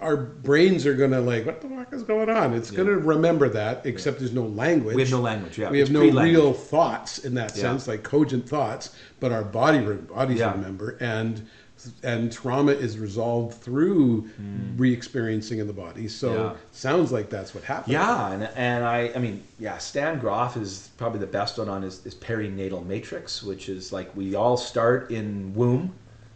our 0.00 0.16
brains 0.16 0.86
are 0.86 0.94
gonna 0.94 1.20
like, 1.20 1.44
what 1.44 1.60
the 1.60 1.68
fuck 1.68 1.92
is 1.92 2.02
going 2.02 2.30
on? 2.30 2.54
It's 2.54 2.70
gonna 2.70 2.96
remember 2.96 3.48
that, 3.50 3.84
except 3.84 4.18
there's 4.18 4.32
no 4.32 4.46
language. 4.46 4.96
We 4.96 5.02
have 5.02 5.10
no 5.10 5.20
language, 5.20 5.58
yeah. 5.58 5.70
we 5.70 5.78
have 5.78 5.90
no 5.90 6.00
pre-language. 6.00 6.36
real 6.36 6.52
thoughts 6.52 7.18
in 7.18 7.34
that 7.34 7.56
Yeah. 7.56 7.62
sense, 7.62 7.86
like 7.86 8.02
cogent 8.02 8.48
thoughts. 8.48 8.90
But 9.20 9.32
our 9.32 9.44
body 9.44 9.80
bodies 9.80 10.38
Yeah. 10.38 10.52
remember, 10.52 10.96
and 11.00 11.46
and 12.02 12.30
trauma 12.30 12.72
is 12.72 12.98
resolved 12.98 13.54
through 13.62 14.22
hmm. 14.22 14.76
re-experiencing 14.76 15.60
in 15.60 15.66
the 15.66 15.72
body. 15.72 16.08
So. 16.08 16.34
Yeah. 16.34 16.52
sounds 16.72 17.10
like 17.10 17.30
that's 17.30 17.54
what 17.54 17.64
happened. 17.64 17.94
Yeah, 17.94 18.32
and, 18.32 18.42
and 18.54 18.84
I, 18.84 19.10
I 19.14 19.18
mean, 19.18 19.42
yeah, 19.58 19.78
Stan 19.78 20.18
Grof 20.18 20.58
is 20.58 20.90
probably 20.98 21.20
the 21.20 21.26
best 21.26 21.56
one 21.56 21.70
on 21.70 21.80
his, 21.80 22.02
his 22.02 22.14
perinatal 22.14 22.84
matrix, 22.84 23.42
which 23.42 23.70
is 23.70 23.94
like 23.94 24.14
we 24.14 24.34
all 24.34 24.58
start 24.58 25.10
in 25.10 25.54
womb, 25.54 25.94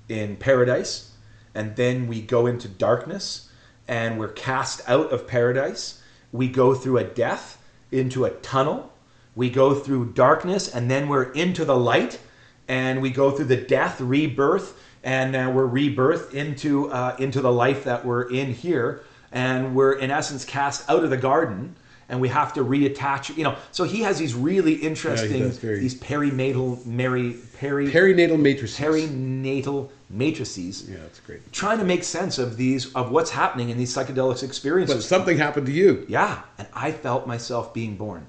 in 0.08 0.36
paradise, 0.36 1.10
and 1.54 1.76
then 1.76 2.06
we 2.06 2.20
go 2.22 2.46
into 2.46 2.68
darkness, 2.68 3.50
and 3.89 4.18
we're 4.18 4.28
cast 4.28 4.80
out 4.89 5.12
of 5.12 5.26
paradise. 5.26 6.01
We 6.32 6.49
go 6.49 6.74
through 6.74 6.99
a 6.99 7.05
death 7.05 7.59
into 7.93 8.24
a 8.24 8.30
tunnel. 8.30 8.93
We 9.37 9.51
go 9.51 9.74
through 9.74 10.12
darkness, 10.12 10.72
and 10.72 10.91
then 10.91 11.09
we're 11.09 11.32
into 11.32 11.64
the 11.64 11.76
light, 11.76 12.20
and 12.68 13.03
we 13.03 13.11
go 13.11 13.30
through 13.30 13.47
the 13.47 13.57
death, 13.57 14.01
rebirth, 14.01 14.80
and 15.03 15.35
uh, 15.37 15.51
we're 15.55 15.68
rebirthed 15.68 16.32
into 16.35 16.91
uh, 16.91 17.16
into 17.18 17.41
the 17.41 17.53
life 17.53 17.85
that 17.85 18.05
we're 18.05 18.30
in 18.30 18.53
here, 18.55 19.03
and 19.32 19.74
we're 19.74 19.93
in 19.93 20.11
essence 20.11 20.45
cast 20.45 20.89
out 20.89 21.05
of 21.05 21.11
the 21.11 21.16
garden, 21.16 21.74
and 22.09 22.20
we 22.20 22.28
have 22.28 22.53
to 22.55 22.64
reattach. 22.64 23.37
You 23.37 23.45
know, 23.45 23.57
so 23.72 23.85
he 23.85 24.03
has 24.03 24.18
these 24.18 24.35
really 24.35 24.74
interesting 24.74 25.51
very- 25.51 25.80
these 25.80 25.95
perinatal, 25.97 26.87
Mary, 26.87 27.37
peri, 27.59 27.89
Perinatal 27.89 28.39
matrices. 28.41 28.78
perinatal 28.78 29.91
matrices, 30.14 30.88
yeah, 30.88 30.98
that's 31.02 31.20
great. 31.20 31.52
trying 31.52 31.78
to 31.78 31.84
make 31.84 32.04
sense 32.04 32.38
of 32.38 32.56
these 32.56 32.92
of 32.94 33.10
what's 33.10 33.30
happening 33.30 33.68
in 33.70 33.76
these 33.78 33.94
psychedelics 33.94 34.42
experiences. 34.42 34.96
But 34.96 35.02
something 35.02 35.36
happened 35.36 35.66
to 35.66 35.72
you. 35.72 36.06
Yeah, 36.08 36.40
and 36.58 36.68
I 36.72 36.92
felt 36.92 37.26
myself 37.26 37.74
being 37.74 37.96
born, 37.96 38.26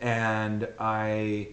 and 0.00 0.68
I, 0.78 1.48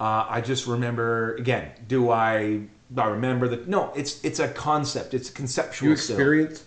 uh, 0.00 0.26
I 0.28 0.40
just 0.40 0.66
remember 0.66 1.34
again. 1.36 1.70
Do 1.86 2.10
I? 2.10 2.62
I 2.96 3.06
remember 3.08 3.48
that. 3.48 3.68
No, 3.68 3.92
it's 3.94 4.24
it's 4.24 4.38
a 4.38 4.48
concept. 4.48 5.12
It's 5.12 5.28
conceptual. 5.30 5.90
You 5.90 5.96
still. 5.96 6.16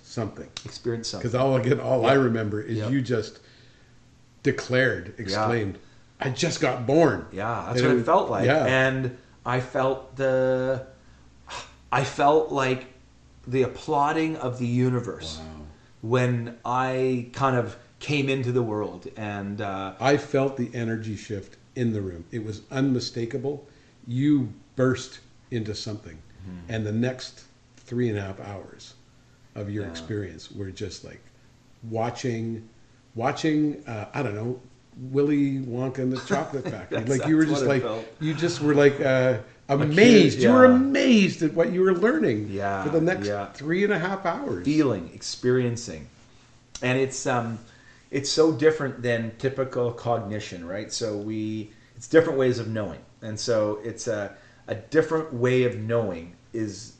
something. 0.03 0.47
experience 0.65 1.07
something. 1.07 1.27
Because 1.29 1.35
all 1.35 1.55
again, 1.55 1.79
all 1.79 2.05
I 2.05 2.13
remember 2.13 2.61
is 2.61 2.77
Yeah. 2.77 2.89
you 2.89 3.01
just 3.01 3.39
declared, 4.43 5.13
exclaimed, 5.17 5.77
"I 6.19 6.29
just 6.29 6.61
got 6.61 6.85
born." 6.85 7.25
Yeah, 7.31 7.65
that's 7.67 7.79
And 7.79 7.87
what 7.87 7.93
it, 7.93 7.97
was- 7.97 8.05
felt 8.05 8.29
like. 8.29 8.45
Yeah, 8.45 8.65
And 8.65 9.17
I 9.45 9.59
felt 9.61 10.15
the 10.17 10.85
I 11.91 12.03
felt 12.03 12.51
like 12.51 12.85
the 13.47 13.63
applauding 13.63 14.35
of 14.37 14.59
the 14.59 14.67
universe 14.67 15.39
Wow. 15.39 15.45
when 16.01 16.57
I 16.65 17.27
kind 17.33 17.55
of 17.55 17.77
came 17.99 18.29
into 18.29 18.51
the 18.51 18.61
world 18.61 19.07
and 19.17 19.59
uh, 19.61 19.93
I 19.99 20.17
felt 20.17 20.55
the 20.57 20.69
energy 20.73 21.15
shift 21.15 21.57
in 21.75 21.91
the 21.93 22.01
room. 22.01 22.25
It 22.31 22.43
was 22.43 22.61
unmistakable. 22.71 23.65
You 24.07 24.53
burst 24.75 25.19
into 25.51 25.73
something, 25.75 26.17
Mm-hmm. 26.47 26.71
and 26.73 26.85
the 26.85 26.91
next 26.93 27.43
three 27.77 28.07
and 28.09 28.17
a 28.17 28.21
half 28.21 28.39
hours 28.39 28.93
of 29.55 29.69
your 29.69 29.83
Yeah. 29.83 29.89
experience 29.91 30.49
were 30.51 30.71
just 30.71 31.03
like 31.03 31.19
watching, 31.89 32.67
watching. 33.15 33.83
Uh, 33.87 34.05
I 34.13 34.23
don't 34.23 34.35
know. 34.35 34.59
Willy 35.11 35.59
Wonka 35.59 35.99
and 35.99 36.11
the 36.13 36.19
Chocolate 36.25 36.63
Factory. 36.69 37.03
Like 37.05 37.25
you 37.27 37.35
were 37.37 37.45
just 37.45 37.65
like 37.65 37.81
felt. 37.81 38.05
you 38.19 38.33
just 38.33 38.61
were 38.61 38.73
like 38.73 38.99
uh, 39.01 39.39
amazed. 39.69 40.39
You 40.39 40.51
were 40.51 40.65
amazed 40.65 41.41
at 41.43 41.53
what 41.53 41.71
you 41.71 41.81
were 41.81 41.93
learning 41.93 42.49
Yeah, 42.49 42.83
for 42.83 42.89
the 42.89 43.01
next 43.01 43.27
yeah. 43.27 43.47
three 43.47 43.83
and 43.83 43.93
a 43.93 43.99
half 43.99 44.25
hours. 44.25 44.65
feeling, 44.65 45.09
experiencing, 45.13 46.07
and 46.81 46.97
it's 46.99 47.25
um, 47.27 47.59
it's 48.11 48.29
so 48.29 48.51
different 48.51 49.01
than 49.01 49.31
typical 49.37 49.91
cognition, 49.91 50.65
right? 50.67 50.91
So 50.91 51.17
we 51.17 51.71
it's 51.95 52.07
different 52.07 52.39
ways 52.39 52.59
of 52.59 52.67
knowing, 52.67 52.99
and 53.21 53.39
so 53.39 53.79
it's 53.83 54.07
a 54.07 54.35
a 54.67 54.75
different 54.75 55.33
way 55.33 55.63
of 55.63 55.77
knowing 55.77 56.33
is 56.53 56.93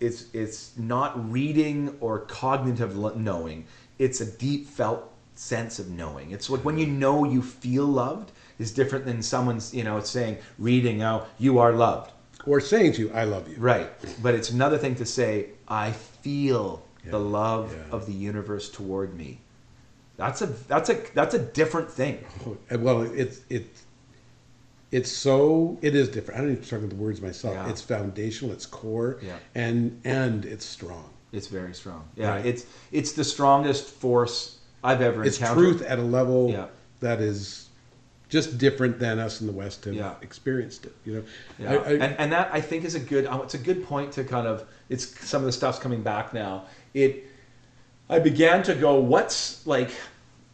it's 0.00 0.26
it's 0.32 0.76
not 0.76 1.30
reading 1.30 1.96
or 2.00 2.20
cognitive 2.20 2.96
knowing. 3.16 3.64
It's 3.98 4.20
a 4.20 4.26
deep 4.26 4.66
felt 4.66 5.08
sense 5.34 5.78
of 5.78 5.90
knowing. 5.90 6.30
It's 6.32 6.50
like 6.50 6.64
when 6.64 6.78
you 6.78 6.86
know 6.86 7.24
you 7.24 7.42
feel 7.42 7.86
loved 7.86 8.32
is 8.62 8.72
different 8.72 9.04
than 9.04 9.20
someone's 9.22 9.74
you 9.74 9.84
know 9.84 10.00
saying 10.00 10.38
reading 10.58 11.02
oh 11.02 11.26
you 11.38 11.58
are 11.58 11.72
loved 11.72 12.12
or 12.46 12.60
saying 12.60 12.92
to 12.94 13.02
you, 13.02 13.10
"I 13.12 13.24
love 13.24 13.48
you." 13.48 13.56
Right. 13.56 13.88
But 14.22 14.34
it's 14.34 14.50
another 14.50 14.78
thing 14.78 14.94
to 14.96 15.06
say, 15.06 15.50
I 15.68 15.92
feel 15.92 16.82
the 17.04 17.18
love 17.20 17.72
yeah. 17.72 17.94
of 17.94 18.06
the 18.06 18.12
universe 18.12 18.68
toward 18.70 19.14
me. 19.16 19.40
That's 20.16 20.42
a 20.42 20.46
that's 20.46 20.88
a 20.90 20.94
that's 21.14 21.34
a 21.34 21.38
different 21.38 21.90
thing. 21.90 22.24
Oh, 22.46 22.56
Well, 22.78 23.02
it's 23.02 23.40
it's 23.48 23.84
it's 24.90 25.10
so 25.10 25.78
it 25.82 25.94
is 25.94 26.08
different. 26.08 26.38
I 26.38 26.42
don't 26.42 26.52
even 26.52 26.64
struggle 26.64 26.88
with 26.88 26.96
the 26.96 27.02
words 27.02 27.20
myself. 27.20 27.54
Yeah. 27.54 27.70
It's 27.70 27.80
foundational, 27.80 28.52
it's 28.52 28.66
core, 28.66 29.18
Yeah. 29.22 29.38
and 29.54 30.00
and 30.04 30.44
it's 30.44 30.64
strong. 30.64 31.10
It's 31.32 31.46
very 31.46 31.74
strong. 31.74 32.04
Yeah. 32.16 32.28
Right. 32.30 32.46
It's 32.46 32.66
it's 32.90 33.12
the 33.12 33.24
strongest 33.24 33.88
force 33.88 34.58
I've 34.84 35.00
ever 35.00 35.24
It's 35.24 35.38
encountered. 35.38 35.62
truth 35.78 35.82
at 35.82 35.98
a 35.98 36.02
level 36.02 36.50
Yeah. 36.50 36.66
that 37.00 37.20
is 37.20 37.68
just 38.32 38.56
different 38.56 38.98
than 38.98 39.18
us 39.18 39.42
in 39.42 39.46
the 39.46 39.52
West 39.52 39.84
have 39.84 39.92
Yeah. 39.92 40.14
experienced 40.22 40.86
it. 40.86 40.94
You 41.04 41.12
know, 41.16 41.22
Yeah. 41.58 41.72
I, 41.72 41.74
I, 41.74 41.92
and 41.92 42.18
and 42.18 42.32
that 42.32 42.48
I 42.50 42.62
think 42.62 42.82
is 42.84 42.94
a 42.94 42.98
good. 42.98 43.26
oh, 43.26 43.42
It's 43.42 43.52
a 43.52 43.58
good 43.58 43.84
point 43.84 44.10
to 44.12 44.24
kind 44.24 44.46
of. 44.46 44.64
It's 44.88 45.04
some 45.28 45.42
of 45.42 45.46
the 45.46 45.52
stuff's 45.52 45.78
coming 45.78 46.02
back 46.02 46.32
now. 46.32 46.64
It. 46.94 47.26
I 48.08 48.18
began 48.20 48.62
to 48.64 48.74
go. 48.74 48.98
What's 49.00 49.66
like, 49.66 49.90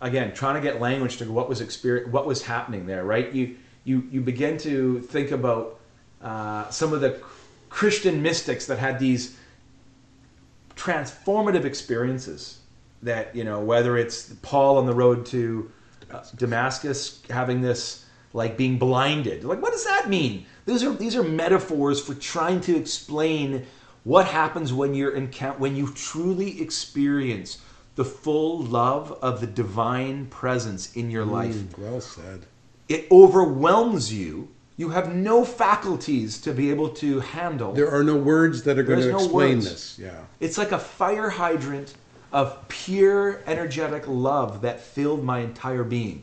again, 0.01 0.35
trying 0.35 0.57
to 0.57 0.61
get 0.61 0.81
language 0.81 1.19
to 1.19 1.31
what 1.31 1.49
was 1.49 1.61
experience, 1.61 2.13
what 2.13 2.27
was 2.27 2.43
happening 2.43 2.85
there, 2.87 3.05
right? 3.05 3.33
You 3.33 3.55
you 3.85 4.03
you 4.11 4.21
begin 4.23 4.59
to 4.59 5.01
think 5.01 5.31
about 5.31 5.79
uh, 6.21 6.69
some 6.71 6.93
of 6.93 7.01
the 7.01 7.21
Christian 7.71 8.21
mystics 8.23 8.67
that 8.67 8.79
had 8.81 8.99
these 8.99 9.37
transformative 10.75 11.65
experiences. 11.65 12.59
That 13.03 13.37
you 13.37 13.45
know, 13.45 13.61
whether 13.61 13.97
it's 13.97 14.33
Paul 14.43 14.79
on 14.79 14.87
the 14.87 14.95
road 14.95 15.27
to 15.27 15.71
uh, 16.11 16.23
Damascus 16.37 17.23
having 17.31 17.61
this 17.61 18.05
like 18.33 18.57
being 18.57 18.79
blinded. 18.79 19.45
Like, 19.45 19.63
what 19.63 19.73
does 19.73 19.85
that 19.85 20.09
mean? 20.09 20.47
These 20.67 20.83
are 20.85 20.93
these 20.93 21.17
are 21.17 21.23
metaphors 21.23 22.01
for 22.01 22.15
trying 22.15 22.61
to 22.63 22.77
explain 22.77 23.67
what 24.05 24.27
happens 24.27 24.73
when 24.73 24.95
you're 24.95 25.15
in 25.15 25.31
when 25.59 25.77
you 25.77 25.93
truly 25.95 26.61
experience 26.61 27.59
the 27.97 28.05
full 28.05 28.63
love 28.63 29.13
of 29.23 29.41
the 29.41 29.47
divine 29.47 30.27
presence 30.27 30.95
in 30.95 31.11
your 31.11 31.25
life. 31.25 31.55
Mm, 31.55 31.79
well 31.79 32.01
said. 32.01 32.47
It 32.89 33.07
overwhelms 33.11 34.13
you. 34.13 34.49
You 34.77 34.91
have 34.91 35.13
no 35.13 35.45
faculties 35.45 36.41
to 36.43 36.53
be 36.53 36.71
able 36.71 36.91
to 36.91 37.19
handle. 37.19 37.73
There 37.73 37.91
are 37.91 38.05
no 38.05 38.17
words 38.17 38.63
that 38.63 38.79
are 38.79 38.85
going 38.85 39.01
to 39.01 39.11
no 39.11 39.17
explain 39.17 39.57
words. 39.57 39.65
this. 39.65 39.99
Yeah. 39.99 40.21
It's 40.39 40.57
like 40.57 40.71
a 40.71 40.79
fire 40.79 41.29
hydrant 41.29 41.95
of 42.33 42.69
pure 42.69 43.41
energetic 43.47 44.05
love 44.07 44.63
that 44.63 44.81
filled 44.81 45.25
my 45.25 45.41
entire 45.41 45.85
being. 45.85 46.23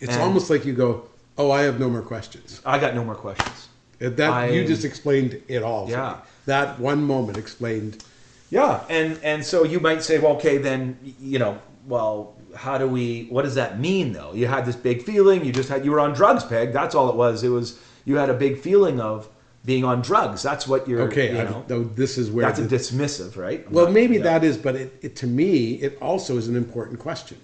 It's 0.00 0.12
And- 0.12 0.22
almost 0.22 0.50
like 0.50 0.64
you 0.64 0.72
go, 0.72 1.02
"Oh, 1.38 1.50
I 1.50 1.62
have 1.62 1.78
no 1.78 1.88
more 1.90 2.02
questions." 2.02 2.60
I 2.64 2.78
got 2.78 2.94
no 2.94 3.04
more 3.04 3.14
questions. 3.14 3.68
That 3.98 4.20
I- 4.30 4.48
you 4.48 4.66
just 4.66 4.84
explained 4.84 5.40
it 5.48 5.62
all. 5.62 5.88
Yeah. 5.88 6.16
That 6.46 6.78
one 6.78 7.02
moment 7.04 7.38
explained. 7.38 8.02
Yeah, 8.50 8.80
and 8.88 9.18
and 9.22 9.44
so 9.44 9.64
you 9.64 9.80
might 9.80 10.02
say, 10.02 10.18
well, 10.18 10.32
okay, 10.32 10.58
then 10.58 10.96
you 11.20 11.38
know, 11.38 11.58
well, 11.88 12.34
how 12.54 12.76
do 12.78 12.86
we? 12.86 13.26
What 13.30 13.42
does 13.42 13.54
that 13.54 13.80
mean, 13.80 14.12
though? 14.12 14.32
You 14.34 14.46
had 14.46 14.66
this 14.66 14.76
big 14.76 15.02
feeling. 15.02 15.44
You 15.44 15.52
just 15.52 15.68
had 15.68 15.84
you 15.84 15.90
were 15.90 16.00
on 16.00 16.12
drugs, 16.12 16.44
Peg. 16.44 16.72
That's 16.72 16.94
all 16.94 17.08
it 17.08 17.16
was. 17.16 17.42
It 17.42 17.48
was 17.48 17.78
you 18.04 18.16
had 18.16 18.28
a 18.30 18.34
big 18.34 18.60
feeling 18.60 19.00
of 19.00 19.28
being 19.64 19.84
on 19.84 20.02
drugs. 20.02 20.42
That's 20.42 20.66
what 20.68 20.86
you're. 20.88 21.02
Okay, 21.02 21.32
you 21.32 21.40
I, 21.40 21.44
know, 21.44 21.64
though 21.66 21.84
this 21.84 22.18
is 22.18 22.30
where 22.30 22.46
that's 22.46 22.58
a 22.58 22.66
dismissive, 22.66 23.36
right? 23.36 23.70
Well, 23.70 23.86
Not- 23.86 23.94
maybe 23.94 24.16
yeah. 24.16 24.22
that 24.24 24.44
is, 24.44 24.56
but 24.58 24.76
it, 24.76 24.92
it 25.02 25.16
to 25.16 25.26
me, 25.26 25.74
it 25.74 25.98
also 26.02 26.36
is 26.36 26.48
an 26.48 26.56
important 26.56 26.98
question, 26.98 27.38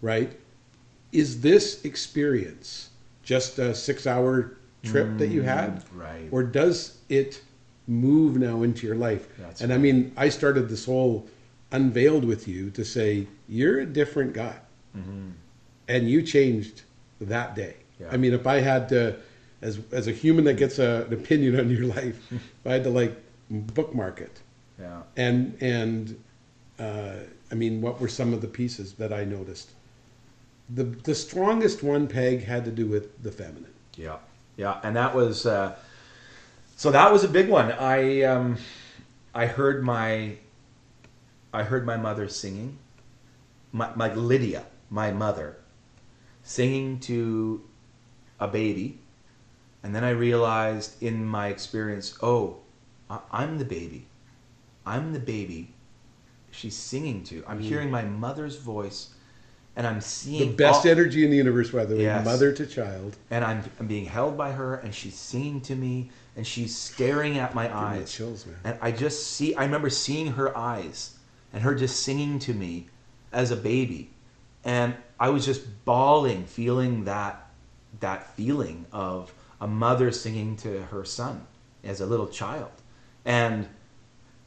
right? 0.00 0.32
Is 1.12 1.40
this 1.42 1.84
experience 1.84 2.88
just 3.22 3.58
a 3.58 3.74
six-hour 3.74 4.56
trip 4.82 5.18
that 5.18 5.28
you 5.28 5.42
had, 5.42 5.76
Mm, 5.76 6.00
right. 6.00 6.28
or 6.32 6.42
does 6.42 6.98
it 7.08 7.40
move 7.86 8.36
now 8.36 8.62
into 8.62 8.86
your 8.86 8.96
life? 8.96 9.28
That's 9.38 9.60
and 9.60 9.72
I 9.72 9.78
mean, 9.78 10.12
I 10.16 10.28
started 10.30 10.68
this 10.68 10.86
whole 10.86 11.28
unveiled 11.70 12.24
with 12.24 12.48
you 12.48 12.70
to 12.70 12.84
say 12.84 13.26
you're 13.48 13.80
a 13.80 13.86
different 13.86 14.32
guy, 14.32 14.56
and 15.88 16.08
you 16.10 16.22
changed 16.22 16.82
that 17.20 17.54
day. 17.54 17.76
Yeah. 18.00 18.08
I 18.10 18.16
mean, 18.16 18.32
if 18.32 18.46
I 18.46 18.60
had 18.60 18.88
to, 18.88 19.16
as 19.62 19.78
as 19.92 20.06
a 20.08 20.12
human 20.12 20.44
that 20.44 20.54
gets 20.56 20.78
a, 20.78 21.06
an 21.06 21.12
opinion 21.14 21.58
on 21.58 21.70
your 21.70 21.84
life, 21.86 22.18
if 22.32 22.66
I 22.66 22.72
had 22.72 22.84
to 22.84 22.90
like 22.90 23.14
bookmark 23.50 24.20
it 24.20 24.40
Yeah. 24.80 25.02
and 25.16 25.56
and 25.60 26.22
uh, 26.78 27.14
I 27.50 27.54
mean, 27.54 27.80
what 27.82 28.00
were 28.00 28.08
some 28.08 28.32
of 28.34 28.40
the 28.40 28.48
pieces 28.48 28.94
that 28.94 29.12
I 29.12 29.24
noticed? 29.24 29.70
The 30.74 30.84
the 30.84 31.14
strongest 31.14 31.82
one 31.82 32.08
peg 32.08 32.44
had 32.44 32.64
to 32.64 32.70
do 32.70 32.86
with 32.86 33.22
the 33.22 33.30
feminine. 33.30 33.72
Yeah, 33.96 34.16
yeah, 34.56 34.80
and 34.82 34.96
that 34.96 35.14
was 35.14 35.44
uh, 35.46 35.74
so 36.76 36.90
that 36.90 37.12
was 37.12 37.24
a 37.24 37.28
big 37.28 37.48
one. 37.48 37.72
I 37.72 38.22
um, 38.22 38.56
I 39.34 39.46
heard 39.46 39.84
my 39.84 40.36
I 41.52 41.62
heard 41.64 41.84
my 41.84 41.96
mother 41.98 42.28
singing, 42.28 42.78
my, 43.72 43.90
my 43.94 44.12
Lydia, 44.14 44.64
my 44.88 45.10
mother, 45.12 45.56
singing 46.42 46.98
to 47.00 47.62
a 48.40 48.48
baby, 48.48 48.98
and 49.82 49.94
then 49.94 50.04
I 50.04 50.10
realized 50.10 51.02
in 51.02 51.24
my 51.24 51.48
experience, 51.48 52.16
oh, 52.22 52.58
I'm 53.30 53.58
the 53.58 53.64
baby, 53.64 54.06
I'm 54.86 55.12
the 55.12 55.18
baby. 55.20 55.74
She's 56.50 56.76
singing 56.76 57.24
to. 57.24 57.42
I'm 57.46 57.60
mm. 57.60 57.62
hearing 57.62 57.90
my 57.90 58.02
mother's 58.02 58.56
voice, 58.56 59.14
and 59.74 59.86
I'm 59.86 60.00
seeing 60.02 60.50
The 60.50 60.54
best 60.56 60.84
all- 60.84 60.92
energy 60.92 61.24
in 61.24 61.30
the 61.30 61.36
universe, 61.36 61.70
by 61.70 61.84
the 61.86 61.96
way, 61.96 62.02
Yes. 62.02 62.24
mother 62.24 62.52
to 62.52 62.66
child. 62.66 63.16
and 63.30 63.44
I'm, 63.44 63.64
I'm 63.80 63.86
being 63.86 64.04
held 64.04 64.36
by 64.36 64.52
her 64.52 64.74
and 64.76 64.94
she's 64.94 65.14
singing 65.14 65.60
to 65.62 65.74
me 65.74 66.10
and 66.36 66.46
she's 66.46 66.76
staring 66.76 67.38
at 67.38 67.54
my 67.54 67.64
Give 67.64 67.72
me 67.76 67.80
eyes 67.80 68.12
chills, 68.12 68.46
man. 68.46 68.56
and 68.64 68.78
i 68.80 68.90
just 68.90 69.26
see 69.28 69.54
i 69.54 69.64
remember 69.64 69.90
seeing 69.90 70.28
her 70.32 70.56
eyes 70.56 71.16
and 71.52 71.62
her 71.62 71.74
just 71.74 72.00
singing 72.00 72.38
to 72.40 72.54
me 72.54 72.88
as 73.32 73.50
a 73.50 73.56
baby 73.56 74.10
and 74.64 74.94
i 75.20 75.28
was 75.28 75.44
just 75.44 75.62
bawling 75.84 76.44
feeling 76.44 77.04
that 77.04 77.48
that 78.00 78.34
feeling 78.34 78.86
of 78.92 79.32
a 79.62 79.66
mother 79.66 80.10
singing 80.10 80.56
to 80.56 80.82
her 80.82 81.04
son 81.04 81.46
as 81.84 82.00
a 82.00 82.06
little 82.06 82.26
child. 82.26 82.72
And 83.24 83.68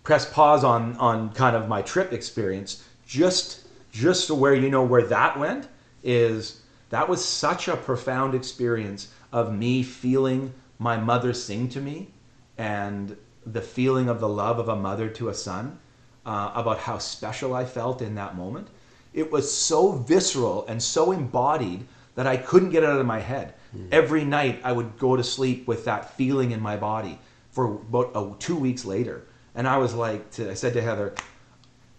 press 0.03 0.31
pause 0.31 0.63
on 0.63 0.97
on 0.97 1.31
kind 1.33 1.55
of 1.55 1.69
my 1.69 1.81
trip 1.81 2.11
experience. 2.11 2.83
Just 3.07 3.65
just 3.91 4.27
to 4.27 4.35
where 4.35 4.53
you 4.53 4.69
know 4.69 4.83
where 4.83 5.03
that 5.03 5.39
went 5.39 5.69
is 6.03 6.61
that 6.89 7.07
was 7.07 7.23
such 7.23 7.69
a 7.69 7.77
profound 7.77 8.35
experience 8.35 9.07
of 9.31 9.55
me 9.55 9.83
feeling 9.83 10.53
my 10.79 10.97
mother 10.97 11.33
sing 11.33 11.69
to 11.69 11.79
me 11.79 12.09
and 12.57 13.15
the 13.45 13.61
feeling 13.61 14.09
of 14.09 14.19
the 14.19 14.27
love 14.27 14.59
of 14.59 14.67
a 14.67 14.75
mother 14.75 15.07
to 15.07 15.29
a 15.29 15.33
son 15.33 15.79
uh, 16.25 16.51
about 16.53 16.79
how 16.79 16.97
special 16.97 17.55
i 17.55 17.63
felt 17.63 18.01
in 18.01 18.15
that 18.15 18.35
moment. 18.35 18.67
It 19.13 19.31
was 19.31 19.49
so 19.49 19.93
visceral 19.93 20.65
and 20.67 20.83
so 20.83 21.13
embodied 21.13 21.85
that 22.15 22.27
i 22.27 22.35
couldn't 22.35 22.71
get 22.71 22.83
it 22.83 22.89
out 22.89 22.99
of 22.99 23.05
my 23.05 23.19
head 23.19 23.53
every 23.91 24.25
night 24.25 24.59
i 24.63 24.71
would 24.71 24.97
go 24.97 25.15
to 25.15 25.23
sleep 25.23 25.67
with 25.67 25.85
that 25.85 26.15
feeling 26.15 26.51
in 26.51 26.59
my 26.59 26.75
body 26.77 27.19
for 27.51 27.65
about 27.65 28.39
two 28.39 28.55
weeks 28.55 28.85
later 28.85 29.23
and 29.53 29.67
i 29.67 29.77
was 29.77 29.93
like 29.93 30.29
to, 30.31 30.49
i 30.49 30.53
said 30.53 30.73
to 30.73 30.81
heather 30.81 31.13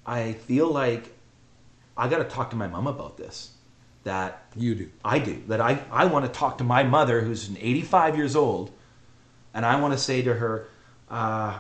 i 0.05 0.33
feel 0.33 0.68
like 0.68 1.14
i 1.97 2.09
got 2.09 2.18
to 2.18 2.24
talk 2.24 2.51
to 2.51 2.57
my 2.57 2.66
mom 2.66 2.87
about 2.87 3.16
this 3.16 3.57
that 4.07 4.47
You 4.55 4.74
do. 4.77 4.91
I 5.05 5.18
do. 5.18 5.43
That 5.49 5.61
I, 5.61 5.81
I 5.91 6.07
want 6.07 6.24
to 6.24 6.31
talk 6.31 6.59
to 6.59 6.64
my 6.64 6.85
mother, 6.85 7.20
who's 7.20 7.51
85 7.51 8.16
years 8.16 8.37
old, 8.37 8.70
and 9.53 9.66
I 9.66 9.81
want 9.81 9.93
to 9.95 9.99
say 9.99 10.22
to 10.22 10.33
her, 10.33 10.68
uh, 11.11 11.59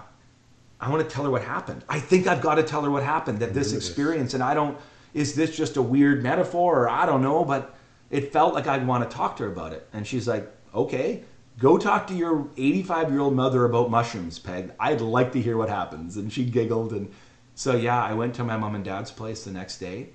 I 0.80 0.90
want 0.90 1.06
to 1.06 1.12
tell 1.12 1.24
her 1.24 1.30
what 1.30 1.42
happened. 1.42 1.84
I 1.88 1.98
think 1.98 2.28
I've 2.28 2.40
got 2.40 2.54
to 2.54 2.62
tell 2.62 2.82
her 2.82 2.90
what 2.90 3.02
happened, 3.02 3.40
that 3.40 3.52
this. 3.52 3.72
experience, 3.72 4.32
and 4.32 4.42
I 4.44 4.54
don't, 4.54 4.78
is 5.12 5.34
this 5.34 5.56
just 5.56 5.76
a 5.76 5.82
weird 5.82 6.22
metaphor, 6.22 6.84
or 6.84 6.88
I 6.88 7.04
don't 7.04 7.20
know, 7.20 7.44
but 7.44 7.75
it 8.10 8.32
felt 8.32 8.54
like 8.54 8.66
I'd 8.66 8.86
want 8.86 9.08
to 9.08 9.16
talk 9.16 9.36
to 9.36 9.44
her 9.44 9.50
about 9.50 9.72
it. 9.72 9.88
And 9.92 10.06
she's 10.06 10.28
like, 10.28 10.50
okay, 10.74 11.24
go 11.58 11.78
talk 11.78 12.06
to 12.08 12.14
your 12.14 12.48
85 12.56 13.10
year 13.10 13.20
old 13.20 13.34
mother 13.34 13.64
about 13.64 13.90
mushrooms, 13.90 14.38
Peg. 14.38 14.72
I'd 14.78 15.00
like 15.00 15.32
to 15.32 15.40
hear 15.40 15.56
what 15.56 15.68
happens. 15.68 16.16
And 16.16 16.32
she 16.32 16.44
giggled. 16.44 16.92
And 16.92 17.12
so, 17.54 17.76
yeah, 17.76 18.02
I 18.02 18.12
went 18.14 18.34
to 18.36 18.44
my 18.44 18.56
mom 18.56 18.74
and 18.74 18.84
dad's 18.84 19.10
place 19.10 19.44
the 19.44 19.50
next 19.50 19.78
day. 19.78 20.10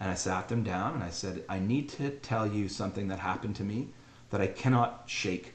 And 0.00 0.10
I 0.10 0.14
sat 0.14 0.48
them 0.48 0.62
down 0.62 0.94
and 0.94 1.02
I 1.02 1.10
said, 1.10 1.44
I 1.48 1.58
need 1.58 1.88
to 1.90 2.10
tell 2.10 2.46
you 2.46 2.68
something 2.68 3.08
that 3.08 3.18
happened 3.18 3.56
to 3.56 3.64
me 3.64 3.88
that 4.30 4.40
I 4.40 4.46
cannot 4.46 5.02
shake. 5.06 5.54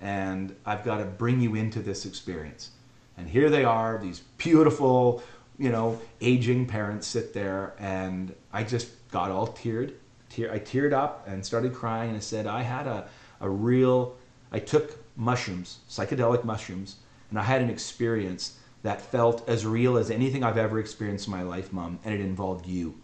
And 0.00 0.54
I've 0.64 0.84
got 0.84 0.98
to 0.98 1.04
bring 1.04 1.40
you 1.40 1.54
into 1.54 1.80
this 1.80 2.06
experience. 2.06 2.70
And 3.16 3.28
here 3.28 3.50
they 3.50 3.64
are, 3.64 3.98
these 3.98 4.20
beautiful, 4.38 5.22
you 5.58 5.70
know, 5.70 6.00
aging 6.20 6.66
parents 6.66 7.06
sit 7.06 7.32
there. 7.32 7.74
And 7.78 8.34
I 8.52 8.62
just 8.62 8.88
got 9.10 9.30
all 9.30 9.48
teared. 9.48 9.94
Tear, 10.34 10.52
I 10.52 10.58
teared 10.58 10.92
up 10.92 11.26
and 11.26 11.44
started 11.44 11.72
crying. 11.72 12.10
And 12.10 12.16
I 12.16 12.20
said, 12.20 12.46
I 12.46 12.62
had 12.62 12.86
a, 12.86 13.08
a 13.40 13.48
real, 13.48 14.16
I 14.52 14.58
took 14.58 14.98
mushrooms, 15.16 15.78
psychedelic 15.88 16.44
mushrooms, 16.44 16.96
and 17.30 17.38
I 17.38 17.42
had 17.42 17.62
an 17.62 17.70
experience 17.70 18.58
that 18.82 19.00
felt 19.00 19.48
as 19.48 19.64
real 19.64 19.96
as 19.96 20.10
anything 20.10 20.44
I've 20.44 20.58
ever 20.58 20.78
experienced 20.78 21.26
in 21.26 21.32
my 21.32 21.42
life, 21.42 21.72
Mom. 21.72 21.98
And 22.04 22.12
it 22.14 22.20
involved 22.20 22.66
you 22.66 22.94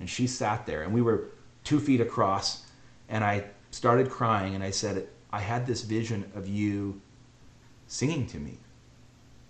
and 0.00 0.08
she 0.08 0.26
sat 0.26 0.66
there 0.66 0.82
and 0.82 0.92
we 0.92 1.02
were 1.02 1.28
two 1.64 1.80
feet 1.80 2.00
across 2.00 2.64
and 3.08 3.24
i 3.24 3.44
started 3.70 4.08
crying 4.10 4.54
and 4.54 4.62
i 4.62 4.70
said 4.70 5.08
i 5.32 5.40
had 5.40 5.66
this 5.66 5.82
vision 5.82 6.30
of 6.34 6.48
you 6.48 7.00
singing 7.86 8.26
to 8.26 8.38
me 8.38 8.58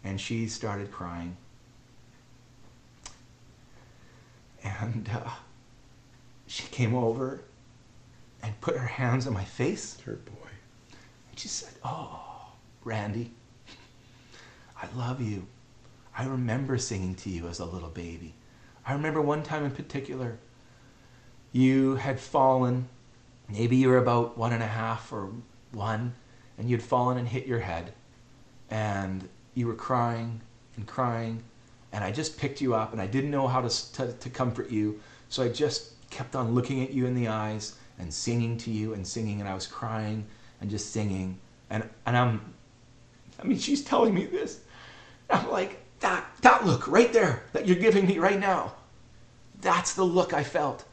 and 0.04 0.20
she 0.20 0.46
started 0.46 0.90
crying 0.90 1.36
and 4.64 5.08
uh, 5.12 5.30
she 6.48 6.64
came 6.68 6.94
over 6.94 7.42
and 8.42 8.60
put 8.60 8.76
her 8.76 8.86
hands 8.86 9.26
on 9.26 9.32
my 9.34 9.44
face 9.44 10.00
Her 10.00 10.14
boy. 10.14 10.48
and 11.30 11.38
she 11.38 11.48
said, 11.48 11.74
Oh, 11.84 12.20
Randy, 12.84 13.32
I 14.80 14.88
love 14.96 15.20
you. 15.20 15.46
I 16.16 16.24
remember 16.24 16.78
singing 16.78 17.14
to 17.16 17.30
you 17.30 17.48
as 17.48 17.60
a 17.60 17.64
little 17.64 17.90
baby. 17.90 18.34
I 18.86 18.94
remember 18.94 19.20
one 19.20 19.42
time 19.42 19.64
in 19.64 19.70
particular, 19.70 20.38
you 21.52 21.96
had 21.96 22.18
fallen, 22.18 22.88
maybe 23.48 23.76
you 23.76 23.88
were 23.88 23.98
about 23.98 24.38
one 24.38 24.52
and 24.52 24.62
a 24.62 24.66
half 24.66 25.12
or 25.12 25.30
one, 25.72 26.14
and 26.56 26.68
you'd 26.68 26.82
fallen 26.82 27.18
and 27.18 27.28
hit 27.28 27.46
your 27.46 27.60
head. 27.60 27.92
And 28.70 29.28
you 29.54 29.66
were 29.66 29.74
crying 29.74 30.40
and 30.76 30.86
crying, 30.86 31.42
and 31.92 32.02
I 32.02 32.10
just 32.10 32.38
picked 32.38 32.60
you 32.60 32.74
up, 32.74 32.92
and 32.92 33.00
I 33.00 33.06
didn't 33.06 33.30
know 33.30 33.46
how 33.46 33.60
to, 33.60 33.92
to, 33.92 34.12
to 34.12 34.30
comfort 34.30 34.70
you. 34.70 35.00
So 35.28 35.42
I 35.42 35.48
just 35.48 35.92
kept 36.10 36.34
on 36.36 36.54
looking 36.54 36.82
at 36.82 36.92
you 36.92 37.06
in 37.06 37.14
the 37.14 37.28
eyes 37.28 37.76
and 37.98 38.12
singing 38.12 38.56
to 38.58 38.70
you 38.70 38.94
and 38.94 39.06
singing, 39.06 39.40
and 39.40 39.48
I 39.48 39.54
was 39.54 39.66
crying 39.66 40.24
and 40.60 40.70
just 40.70 40.92
singing. 40.92 41.38
And, 41.70 41.88
and 42.06 42.16
I'm, 42.16 42.54
I 43.40 43.44
mean, 43.46 43.58
she's 43.58 43.82
telling 43.84 44.14
me 44.14 44.26
this. 44.26 44.60
I'm 45.30 45.50
like, 45.50 45.80
that, 46.00 46.24
that 46.42 46.64
look 46.64 46.86
right 46.88 47.12
there 47.12 47.42
that 47.52 47.66
you're 47.66 47.76
giving 47.76 48.06
me 48.06 48.18
right 48.18 48.38
now, 48.38 48.74
that's 49.60 49.94
the 49.94 50.04
look 50.04 50.32
I 50.32 50.44
felt. 50.44 50.84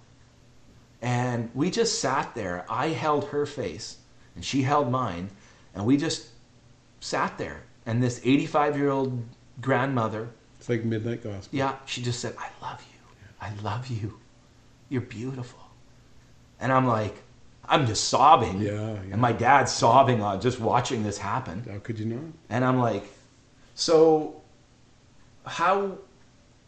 And 1.02 1.50
we 1.54 1.70
just 1.70 2.00
sat 2.00 2.34
there. 2.34 2.66
I 2.70 2.88
held 2.88 3.26
her 3.26 3.46
face 3.46 3.98
and 4.36 4.44
she 4.44 4.64
held 4.64 4.92
mine, 4.92 5.30
and 5.74 5.86
we 5.86 5.96
just 5.96 6.28
sat 7.00 7.38
there. 7.38 7.64
And 7.86 8.02
this 8.04 8.20
85 8.24 8.78
year 8.78 8.90
old 8.90 9.24
grandmother, 9.62 10.28
It's 10.60 10.68
like 10.68 10.84
midnight 10.84 11.24
gospel. 11.24 11.58
yeah, 11.58 11.76
she 11.86 12.02
just 12.02 12.20
said, 12.20 12.36
I 12.38 12.50
love 12.62 12.84
you. 12.92 13.18
I 13.40 13.54
love 13.62 13.88
you. 13.88 14.20
You're 14.96 15.02
beautiful. 15.02 15.60
And 16.62 16.72
I'm 16.72 16.88
like, 16.88 17.14
I'm 17.68 17.86
just 17.86 18.06
sobbing. 18.06 18.62
Yeah, 18.62 18.94
yeah. 18.94 19.00
And 19.12 19.20
my 19.20 19.34
dad's 19.34 19.74
sobbing 19.74 20.22
on 20.22 20.40
just 20.40 20.58
watching 20.58 21.04
this 21.04 21.18
happen. 21.18 21.66
How 21.70 21.80
could 21.80 22.00
you 22.00 22.06
not? 22.06 22.24
And 22.50 22.64
I'm 22.64 22.80
like, 22.80 23.04
so 23.74 24.42
how 25.46 25.98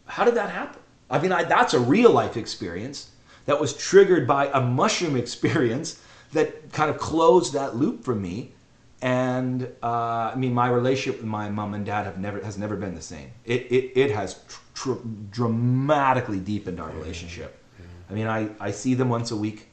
how 0.04 0.26
did 0.26 0.34
that 0.34 0.50
happen? 0.50 0.82
I 1.08 1.18
mean, 1.20 1.32
I, 1.32 1.44
that's 1.44 1.72
a 1.72 1.80
real 1.80 2.10
life 2.10 2.36
experience 2.36 3.10
that 3.46 3.58
was 3.58 3.74
triggered 3.74 4.26
by 4.26 4.48
a 4.52 4.60
mushroom 4.60 5.16
experience 5.16 5.98
that 6.34 6.70
kind 6.74 6.90
of 6.90 6.98
closed 6.98 7.54
that 7.54 7.76
loop 7.76 8.04
for 8.04 8.14
me. 8.14 8.52
And 9.00 9.66
uh, 9.82 10.32
I 10.32 10.34
mean, 10.34 10.52
my 10.52 10.68
relationship 10.68 11.22
with 11.22 11.30
my 11.30 11.48
mom 11.48 11.72
and 11.72 11.86
dad 11.86 12.04
have 12.04 12.18
never 12.18 12.44
has 12.44 12.58
never 12.58 12.76
been 12.76 12.94
the 12.94 13.00
same. 13.00 13.30
It 13.46 13.62
it, 13.72 13.98
it 13.98 14.10
has 14.10 14.34
tr- 14.48 14.60
tr- 14.74 15.06
dramatically 15.30 16.40
deepened 16.40 16.78
our 16.78 16.90
relationship. 16.90 17.57
I 18.10 18.14
mean, 18.14 18.26
I, 18.26 18.48
I 18.60 18.70
see 18.70 18.94
them 18.94 19.08
once 19.08 19.30
a 19.30 19.36
week. 19.36 19.68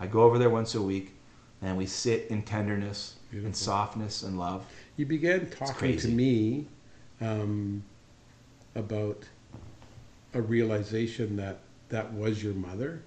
I 0.00 0.06
go 0.06 0.22
over 0.22 0.38
there 0.38 0.50
once 0.50 0.74
a 0.74 0.82
week, 0.82 1.14
and 1.62 1.76
we 1.76 1.86
sit 1.86 2.26
in 2.30 2.42
tenderness 2.42 3.16
and 3.32 3.54
softness 3.54 4.22
and 4.22 4.38
love. 4.38 4.64
You 4.96 5.06
began 5.06 5.50
talking 5.50 5.96
to 5.98 6.08
me 6.08 6.66
um, 7.20 7.82
about 8.74 9.24
a 10.34 10.40
realization 10.40 11.36
that 11.36 11.58
that 11.88 12.12
was 12.12 12.42
your 12.42 12.54
mother, 12.54 13.02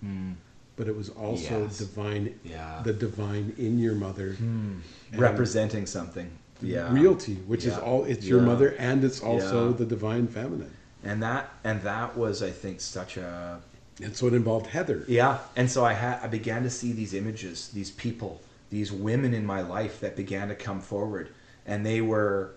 but 0.76 0.88
it 0.88 0.96
was 0.96 1.10
also 1.10 1.62
Yes. 1.64 1.78
divine. 1.80 2.40
Yeah. 2.44 2.82
The 2.84 2.94
divine 2.94 3.54
in 3.58 3.80
your 3.80 3.96
mother. 3.96 4.36
And 4.40 4.82
representing 5.14 5.86
something. 5.86 6.30
Yeah. 6.62 6.92
realty, 6.92 7.36
which 7.46 7.66
is 7.66 7.78
all. 7.78 8.06
It's 8.06 8.26
your 8.26 8.42
mother, 8.42 8.70
and 8.80 9.04
it's 9.04 9.22
also 9.22 9.70
Yeah. 9.70 9.78
the 9.78 9.86
divine 9.86 10.28
feminine. 10.28 10.72
And 11.04 11.22
that 11.22 11.52
and 11.64 11.82
that 11.84 12.18
was 12.18 12.42
I 12.42 12.50
think 12.50 12.82
such 12.82 13.18
a 13.18 13.60
And 14.02 14.16
so 14.16 14.28
it 14.28 14.34
involved 14.34 14.68
Heather. 14.68 15.04
yeah. 15.08 15.40
And 15.56 15.70
so 15.70 15.84
I 15.84 15.94
had 15.94 16.20
I 16.22 16.28
began 16.28 16.64
to 16.64 16.70
see 16.70 16.92
these 16.92 17.14
images, 17.14 17.70
these 17.70 17.92
people, 17.92 18.42
these 18.70 18.92
women 18.92 19.34
in 19.34 19.46
my 19.46 19.62
life 19.62 20.00
that 20.02 20.16
began 20.16 20.50
to 20.50 20.56
come 20.56 20.82
forward, 20.82 21.30
and 21.66 21.86
they 21.86 22.02
were 22.02 22.54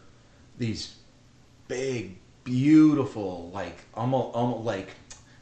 these 0.59 0.97
big, 1.69 2.19
beautiful, 2.45 3.51
like 3.55 3.79
almost 3.95 4.35
almost 4.35 4.65
like 4.65 4.89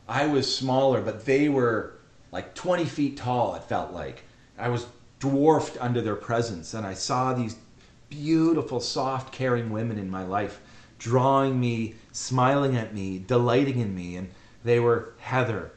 I 0.08 0.26
was 0.26 0.54
smaller, 0.54 1.00
but 1.00 1.24
they 1.24 1.48
were 1.48 1.94
like 2.30 2.54
20 2.54 2.84
feet 2.84 3.16
tall. 3.16 3.54
It 3.56 3.64
felt 3.64 3.92
like 3.92 4.24
I 4.56 4.68
was 4.68 4.86
dwarfed 5.18 5.76
under 5.80 6.00
their 6.00 6.16
presence, 6.16 6.74
and 6.74 6.86
I 6.86 6.94
saw 6.94 7.34
these 7.34 7.56
beautiful, 8.08 8.80
soft, 8.80 9.32
caring 9.32 9.70
women 9.70 9.98
in 9.98 10.10
my 10.10 10.24
life, 10.24 10.60
drawing 10.98 11.58
me, 11.58 11.96
smiling 12.12 12.76
at 12.76 12.94
me, 12.94 13.18
delighting 13.18 13.80
in 13.80 13.94
me, 13.94 14.16
and 14.16 14.30
they 14.64 14.80
were 14.80 15.14
Heather, 15.18 15.72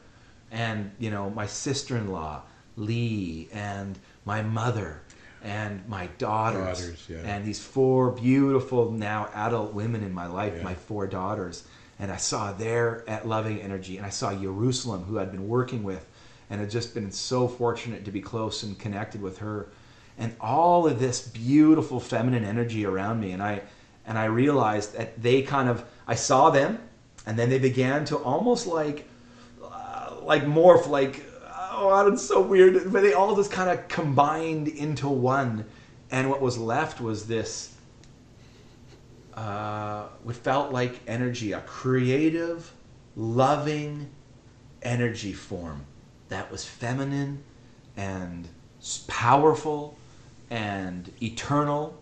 and 0.52 0.92
you 0.98 1.10
know 1.10 1.30
my 1.30 1.46
sister-in-law 1.46 2.42
Lee, 2.76 3.48
and 3.52 3.98
my 4.24 4.42
mother, 4.42 5.00
and 5.42 5.86
my 5.88 6.06
daughters, 6.18 6.80
Daughters, 6.80 7.06
yeah. 7.08 7.18
and 7.18 7.44
these 7.44 7.62
four 7.62 8.12
beautiful 8.12 8.90
now 8.90 9.28
adult 9.34 9.74
women 9.74 10.02
in 10.02 10.12
my 10.14 10.26
life, 10.26 10.54
Yeah. 10.56 10.62
my 10.62 10.74
four 10.74 11.06
daughters, 11.06 11.64
and 11.98 12.10
I 12.10 12.16
saw 12.16 12.52
their 12.52 13.04
uh, 13.08 13.20
loving 13.24 13.60
energy, 13.60 13.96
and 13.96 14.06
I 14.06 14.10
saw 14.10 14.34
Jerusalem, 14.34 15.04
who 15.04 15.18
I'd 15.18 15.30
been 15.32 15.48
working 15.48 15.82
with, 15.82 16.06
and 16.48 16.60
had 16.60 16.70
just 16.70 16.94
been 16.94 17.10
so 17.10 17.48
fortunate 17.48 18.04
to 18.04 18.10
be 18.10 18.20
close 18.20 18.62
and 18.62 18.78
connected 18.78 19.20
with 19.20 19.38
her, 19.38 19.68
and 20.18 20.34
all 20.40 20.86
of 20.86 20.98
this 20.98 21.28
beautiful 21.28 22.00
feminine 22.00 22.44
energy 22.44 22.86
around 22.86 23.20
me, 23.20 23.32
and 23.32 23.42
I, 23.42 23.62
and 24.06 24.16
I 24.18 24.26
realized 24.26 24.96
that 24.96 25.20
they 25.22 25.42
kind 25.42 25.68
of, 25.68 25.84
I 26.06 26.14
saw 26.14 26.50
them, 26.50 26.78
and 27.26 27.38
then 27.38 27.50
they 27.50 27.58
began 27.58 28.04
to 28.06 28.16
almost 28.16 28.66
like, 28.66 29.08
like 30.26 30.44
morph, 30.44 30.88
like, 30.88 31.24
oh, 31.72 32.10
it's 32.12 32.22
so 32.22 32.40
weird, 32.40 32.92
but 32.92 33.02
they 33.02 33.12
all 33.12 33.36
just 33.36 33.50
kind 33.50 33.70
of 33.70 33.88
combined 33.88 34.68
into 34.68 35.08
one, 35.08 35.64
and 36.10 36.28
what 36.28 36.40
was 36.40 36.58
left 36.58 37.00
was 37.00 37.26
this 37.26 37.74
uh, 39.34 40.06
what 40.22 40.36
felt 40.36 40.72
like 40.72 41.00
energy, 41.06 41.52
a 41.52 41.60
creative, 41.62 42.72
loving 43.16 44.08
energy 44.82 45.32
form 45.32 45.84
that 46.28 46.50
was 46.50 46.64
feminine 46.64 47.42
and 47.96 48.48
powerful 49.06 49.96
and 50.50 51.10
eternal, 51.22 51.98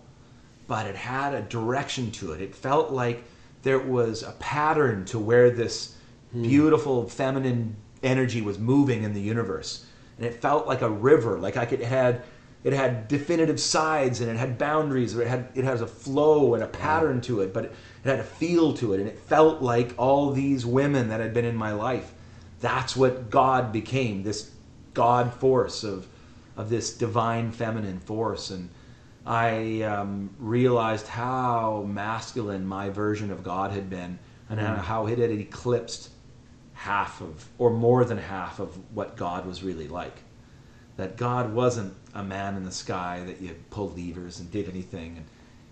but 0.66 0.86
it 0.86 0.96
had 0.96 1.34
a 1.34 1.42
direction 1.42 2.10
to 2.10 2.32
it. 2.32 2.40
It 2.40 2.54
felt 2.54 2.90
like 2.90 3.22
there 3.62 3.78
was 3.78 4.22
a 4.22 4.32
pattern 4.32 5.04
to 5.06 5.18
where 5.18 5.50
this 5.50 5.94
beautiful 6.32 7.08
feminine 7.08 7.76
energy 8.03 8.40
was 8.40 8.59
moving 8.59 9.03
in 9.03 9.12
the 9.14 9.20
universe. 9.20 9.86
And 10.16 10.26
it 10.26 10.40
felt 10.40 10.66
like 10.66 10.82
a 10.82 10.90
river, 10.90 11.38
like 11.38 11.57
I 11.57 11.66
could, 11.66 11.80
it 11.80 11.86
had 11.86 12.22
it 12.62 12.74
had 12.74 13.09
definitive 13.09 13.59
sides 13.59 14.20
and 14.20 14.30
it 14.30 14.36
had 14.36 14.59
boundaries, 14.59 15.16
or 15.16 15.22
it 15.22 15.28
had 15.28 15.48
it 15.55 15.64
has 15.64 15.80
a 15.80 15.86
flow 15.86 16.55
and 16.55 16.62
a 16.62 16.66
pattern 16.66 17.20
to 17.22 17.40
it, 17.40 17.55
but 17.55 17.66
it, 17.66 17.72
it 18.05 18.09
had 18.09 18.20
a 18.20 18.24
feel 18.24 18.74
to 18.74 18.92
it, 18.92 19.01
and 19.01 19.09
it 19.09 19.18
felt 19.18 19.62
like 19.62 19.94
all 19.96 20.30
these 20.32 20.66
women 20.66 21.09
that 21.09 21.20
had 21.20 21.32
been 21.32 21.46
in 21.46 21.57
my 21.57 21.72
life. 21.72 22.12
That's 22.61 22.94
what 22.94 23.30
God 23.30 23.72
became, 23.72 24.22
this 24.22 24.51
God 24.92 25.32
force 25.32 25.84
of 25.84 26.07
of 26.57 26.68
this 26.68 26.94
divine 26.94 27.53
feminine 27.53 28.01
force, 28.01 28.51
and 28.51 28.68
I 29.24 29.82
um, 29.82 30.28
realized 30.38 31.07
how 31.07 31.84
masculine 31.88 32.66
my 32.66 32.90
version 32.90 33.30
of 33.30 33.42
God 33.42 33.70
had 33.70 33.88
been, 33.88 34.18
and 34.51 34.61
how 34.61 35.07
it 35.07 35.18
had 35.18 35.30
eclipsed 35.30 36.11
half 36.81 37.20
of, 37.20 37.47
or 37.59 37.68
more 37.70 38.07
than 38.07 38.16
half 38.16 38.59
of 38.59 38.74
what 38.95 39.14
God 39.14 39.45
was 39.45 39.62
really 39.62 39.87
like. 39.87 40.22
That 40.97 41.18
God 41.18 41.53
wasn't 41.53 41.93
a 42.14 42.22
man 42.22 42.57
in 42.57 42.64
the 42.64 42.70
sky 42.72 43.22
that 43.26 43.39
you 43.43 43.55
pull 43.68 43.91
levers 43.91 44.41
and 44.41 44.51
did 44.51 44.66
anything, 44.66 45.18
and 45.18 45.26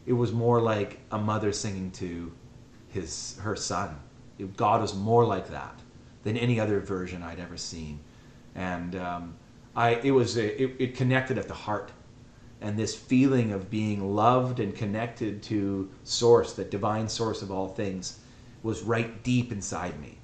it 0.05 0.13
was 0.13 0.33
more 0.33 0.61
like 0.61 1.01
a 1.11 1.17
mother 1.19 1.51
singing 1.51 1.91
to 1.93 2.31
his 2.89 3.39
her 3.41 3.57
son. 3.57 3.97
It- 4.39 4.55
God 4.59 4.83
was 4.83 4.95
more 4.95 5.25
like 5.25 5.49
that 5.49 5.81
than 6.25 6.37
any 6.37 6.61
other 6.61 6.79
version 6.79 7.23
I'd 7.23 7.41
ever 7.41 7.57
seen, 7.57 8.01
and 8.55 8.95
um, 8.95 9.35
I 9.75 9.95
it 9.95 10.11
was 10.11 10.37
a, 10.37 10.63
it, 10.63 10.77
it 10.79 10.95
connected 10.95 11.39
at 11.39 11.49
the 11.49 11.55
heart, 11.55 11.91
and 12.61 12.79
this 12.79 12.95
feeling 12.95 13.53
of 13.53 13.71
being 13.71 14.15
loved 14.15 14.61
and 14.61 14.75
connected 14.75 15.43
to 15.45 15.89
Source, 16.05 16.53
the 16.53 16.65
divine 16.65 17.09
source 17.09 17.41
of 17.41 17.51
all 17.51 17.69
things, 17.69 18.19
was 18.63 18.83
right 18.83 19.23
deep 19.23 19.53
inside 19.53 19.99
me, 20.01 20.18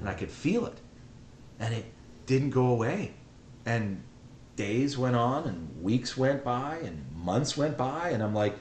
and 0.00 0.08
I 0.08 0.14
could 0.14 0.30
feel 0.30 0.66
it, 0.66 0.78
and 1.58 1.74
it 1.74 1.86
didn't 2.26 2.50
go 2.50 2.66
away, 2.66 3.14
and 3.66 4.02
days 4.56 4.98
went 4.98 5.16
on 5.16 5.44
and 5.44 5.82
weeks 5.82 6.16
went 6.16 6.44
by 6.44 6.76
and 6.84 7.06
months 7.16 7.56
went 7.56 7.74
by 7.74 8.10
and 8.10 8.22
i'm 8.22 8.34
like 8.34 8.54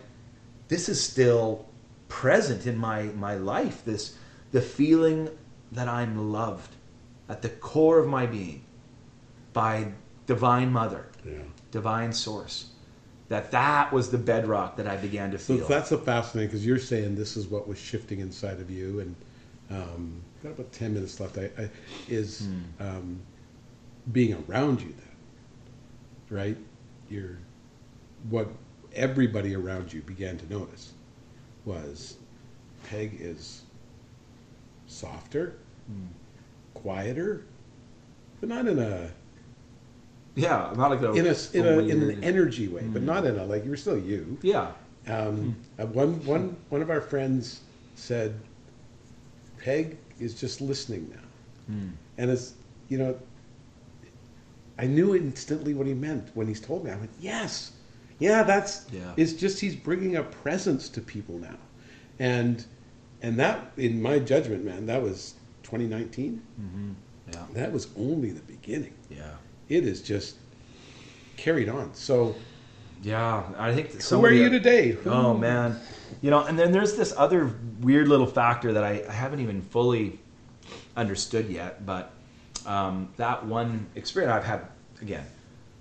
this 0.70 0.88
is 0.88 1.04
still 1.04 1.66
present 2.08 2.66
in 2.66 2.78
my 2.78 3.04
my 3.16 3.36
life 3.36 3.84
this 3.84 4.16
the 4.54 4.62
feeling 4.62 5.30
that 5.72 5.90
i'm 5.90 6.32
loved 6.32 6.76
at 7.28 7.42
the 7.42 7.50
core 7.50 8.00
of 8.00 8.08
my 8.08 8.26
being 8.26 8.64
by 9.52 9.86
divine 10.28 10.72
mother 10.72 11.08
Yeah. 11.26 11.40
divine 11.72 12.14
source 12.14 12.70
that 13.28 13.52
that 13.52 13.92
was 13.92 14.12
the 14.12 14.18
bedrock 14.18 14.78
that 14.78 14.88
i 14.88 14.96
began 14.96 15.32
to 15.32 15.38
feel. 15.38 15.60
So 15.60 15.68
that's 15.68 15.90
so 15.90 15.98
fascinating 15.98 16.48
because 16.50 16.66
you're 16.66 16.80
saying 16.80 17.16
this 17.16 17.36
is 17.36 17.48
what 17.48 17.68
was 17.68 17.78
shifting 17.78 18.22
inside 18.22 18.60
of 18.62 18.70
you, 18.72 19.02
and 19.02 19.16
um, 19.70 20.22
got 20.44 20.52
about 20.54 20.72
ten 20.72 20.94
minutes 20.94 21.20
left. 21.20 21.38
I, 21.38 21.50
I 21.58 21.70
is 22.08 22.50
Hmm. 22.80 22.84
um, 22.86 23.20
being 24.12 24.34
around 24.48 24.82
you. 24.82 24.90
Then, 24.90 26.38
right? 26.38 26.58
You're 27.10 27.38
what 28.30 28.48
everybody 28.94 29.56
around 29.56 29.94
you 29.94 30.02
began 30.02 30.38
to 30.38 30.50
notice 30.52 30.94
was 31.66 32.18
Peg 32.84 33.18
is 33.20 33.64
softer, 34.88 35.56
Hmm. 35.88 36.08
quieter, 36.74 37.46
but 38.40 38.50
not 38.50 38.68
in 38.68 38.80
a 38.80 39.12
yeah 40.36 40.72
not 40.76 40.92
like 40.92 41.02
a, 41.02 41.12
in 41.14 41.26
a 41.28 41.36
in, 41.54 41.66
a, 41.66 41.80
in 41.80 42.02
an 42.04 42.24
energy 42.24 42.68
way, 42.68 42.82
Hmm. 42.82 42.94
but 42.94 43.02
not 43.04 43.26
in 43.26 43.38
a 43.38 43.46
like 43.46 43.66
you're 43.66 43.78
still 43.78 43.98
you. 43.98 44.38
yeah 44.42 44.72
Um, 45.08 45.56
uh, 45.80 45.86
one, 45.88 46.24
one, 46.26 46.56
one 46.70 46.82
of 46.84 46.92
our 46.92 47.02
friends 47.02 47.62
said, 47.96 48.40
Peg 49.58 49.98
is 50.22 50.34
just 50.40 50.62
listening 50.62 51.10
now. 51.10 51.74
Hmm. 51.74 51.90
And 52.18 52.32
it's, 52.32 52.54
you 52.90 52.98
know, 52.98 53.16
I 54.78 54.86
knew 54.88 55.16
instantly 55.16 55.74
what 55.74 55.88
he 55.88 55.94
meant 55.94 56.30
when 56.34 56.48
he's 56.48 56.60
told 56.62 56.84
me. 56.86 56.92
I 56.92 56.96
went, 56.96 57.12
yes, 57.20 57.72
yeah, 58.20 58.44
that's, 58.44 58.86
Yeah. 58.92 59.14
it's 59.18 59.34
just 59.34 59.60
he's 59.60 59.76
bringing 59.76 60.16
a 60.16 60.24
presence 60.24 60.90
to 60.90 61.02
people 61.02 61.38
now. 61.38 61.58
And, 62.20 62.64
and 63.22 63.40
that, 63.40 63.72
in 63.78 64.02
my 64.02 64.20
judgment, 64.20 64.64
man, 64.66 64.86
that 64.88 65.02
was 65.02 65.36
2019. 65.64 66.42
yeah 67.34 67.46
That 67.54 67.72
was 67.72 67.88
only 67.98 68.32
the 68.32 68.42
beginning 68.42 68.94
yeah 69.10 69.36
it 69.70 69.86
is 69.86 70.02
just 70.02 70.36
carried 71.38 71.70
on. 71.70 71.94
So 71.94 72.36
Yeah, 73.04 73.44
I 73.58 73.74
think 73.74 74.02
Who 74.04 74.26
are 74.26 74.32
you 74.34 74.50
today? 74.50 74.98
Oh 75.06 75.34
man, 75.34 75.80
you 76.22 76.30
know, 76.30 76.44
and 76.44 76.58
then 76.58 76.72
there's 76.72 76.96
this 76.96 77.14
other 77.18 77.54
weird 77.82 78.08
little 78.08 78.28
factor 78.28 78.74
that 78.74 78.84
I, 78.84 79.04
I 79.08 79.12
haven't 79.12 79.40
even 79.40 79.62
fully 79.62 80.20
understood 80.96 81.50
yet. 81.50 81.86
But 81.86 82.12
um, 82.66 83.10
that 83.18 83.46
one 83.46 83.88
experience 83.96 84.34
I've 84.34 84.44
had 84.44 84.68
again, 85.02 85.26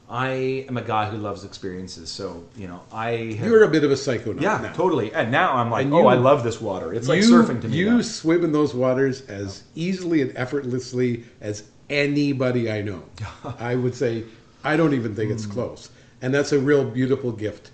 I 0.09 0.65
am 0.69 0.77
a 0.77 0.83
guy 0.83 1.09
who 1.11 1.19
loves 1.19 1.45
experiences. 1.45 2.11
So 2.11 2.45
you 2.57 2.67
know, 2.69 2.81
I 2.93 3.11
have, 3.39 3.47
You're 3.49 3.65
a 3.65 3.69
bit 3.69 3.85
of 3.85 3.91
a 3.91 3.95
psychonaut. 3.95 4.41
yeah, 4.41 4.59
now. 4.63 4.73
totally. 4.73 5.13
And 5.13 5.31
now 5.31 5.55
I'm 5.57 5.71
like, 5.71 5.85
And 5.85 5.95
oh, 5.95 6.07
I 6.07 6.15
love 6.15 6.43
this 6.43 6.61
water. 6.61 6.93
It's 6.95 7.07
like 7.07 7.23
you, 7.23 7.31
surfing 7.31 7.61
to 7.63 7.69
me. 7.69 7.77
You 7.77 7.97
now. 7.97 8.01
swim 8.03 8.43
in 8.45 8.53
those 8.53 8.75
waters 8.75 9.21
as 9.23 9.63
easily 9.75 10.23
and 10.23 10.37
effortlessly 10.37 11.25
as 11.41 11.65
anybody 11.91 12.71
I 12.71 12.83
know. 12.83 13.03
I 13.59 13.75
would 13.77 13.95
say 13.95 14.25
I 14.65 14.77
don't 14.77 14.95
even 14.95 15.15
think 15.15 15.31
it's 15.31 15.47
close, 15.47 15.91
and 16.23 16.33
that's 16.35 16.53
a 16.53 16.59
real 16.59 16.85
beautiful 16.85 17.33
gift. 17.33 17.71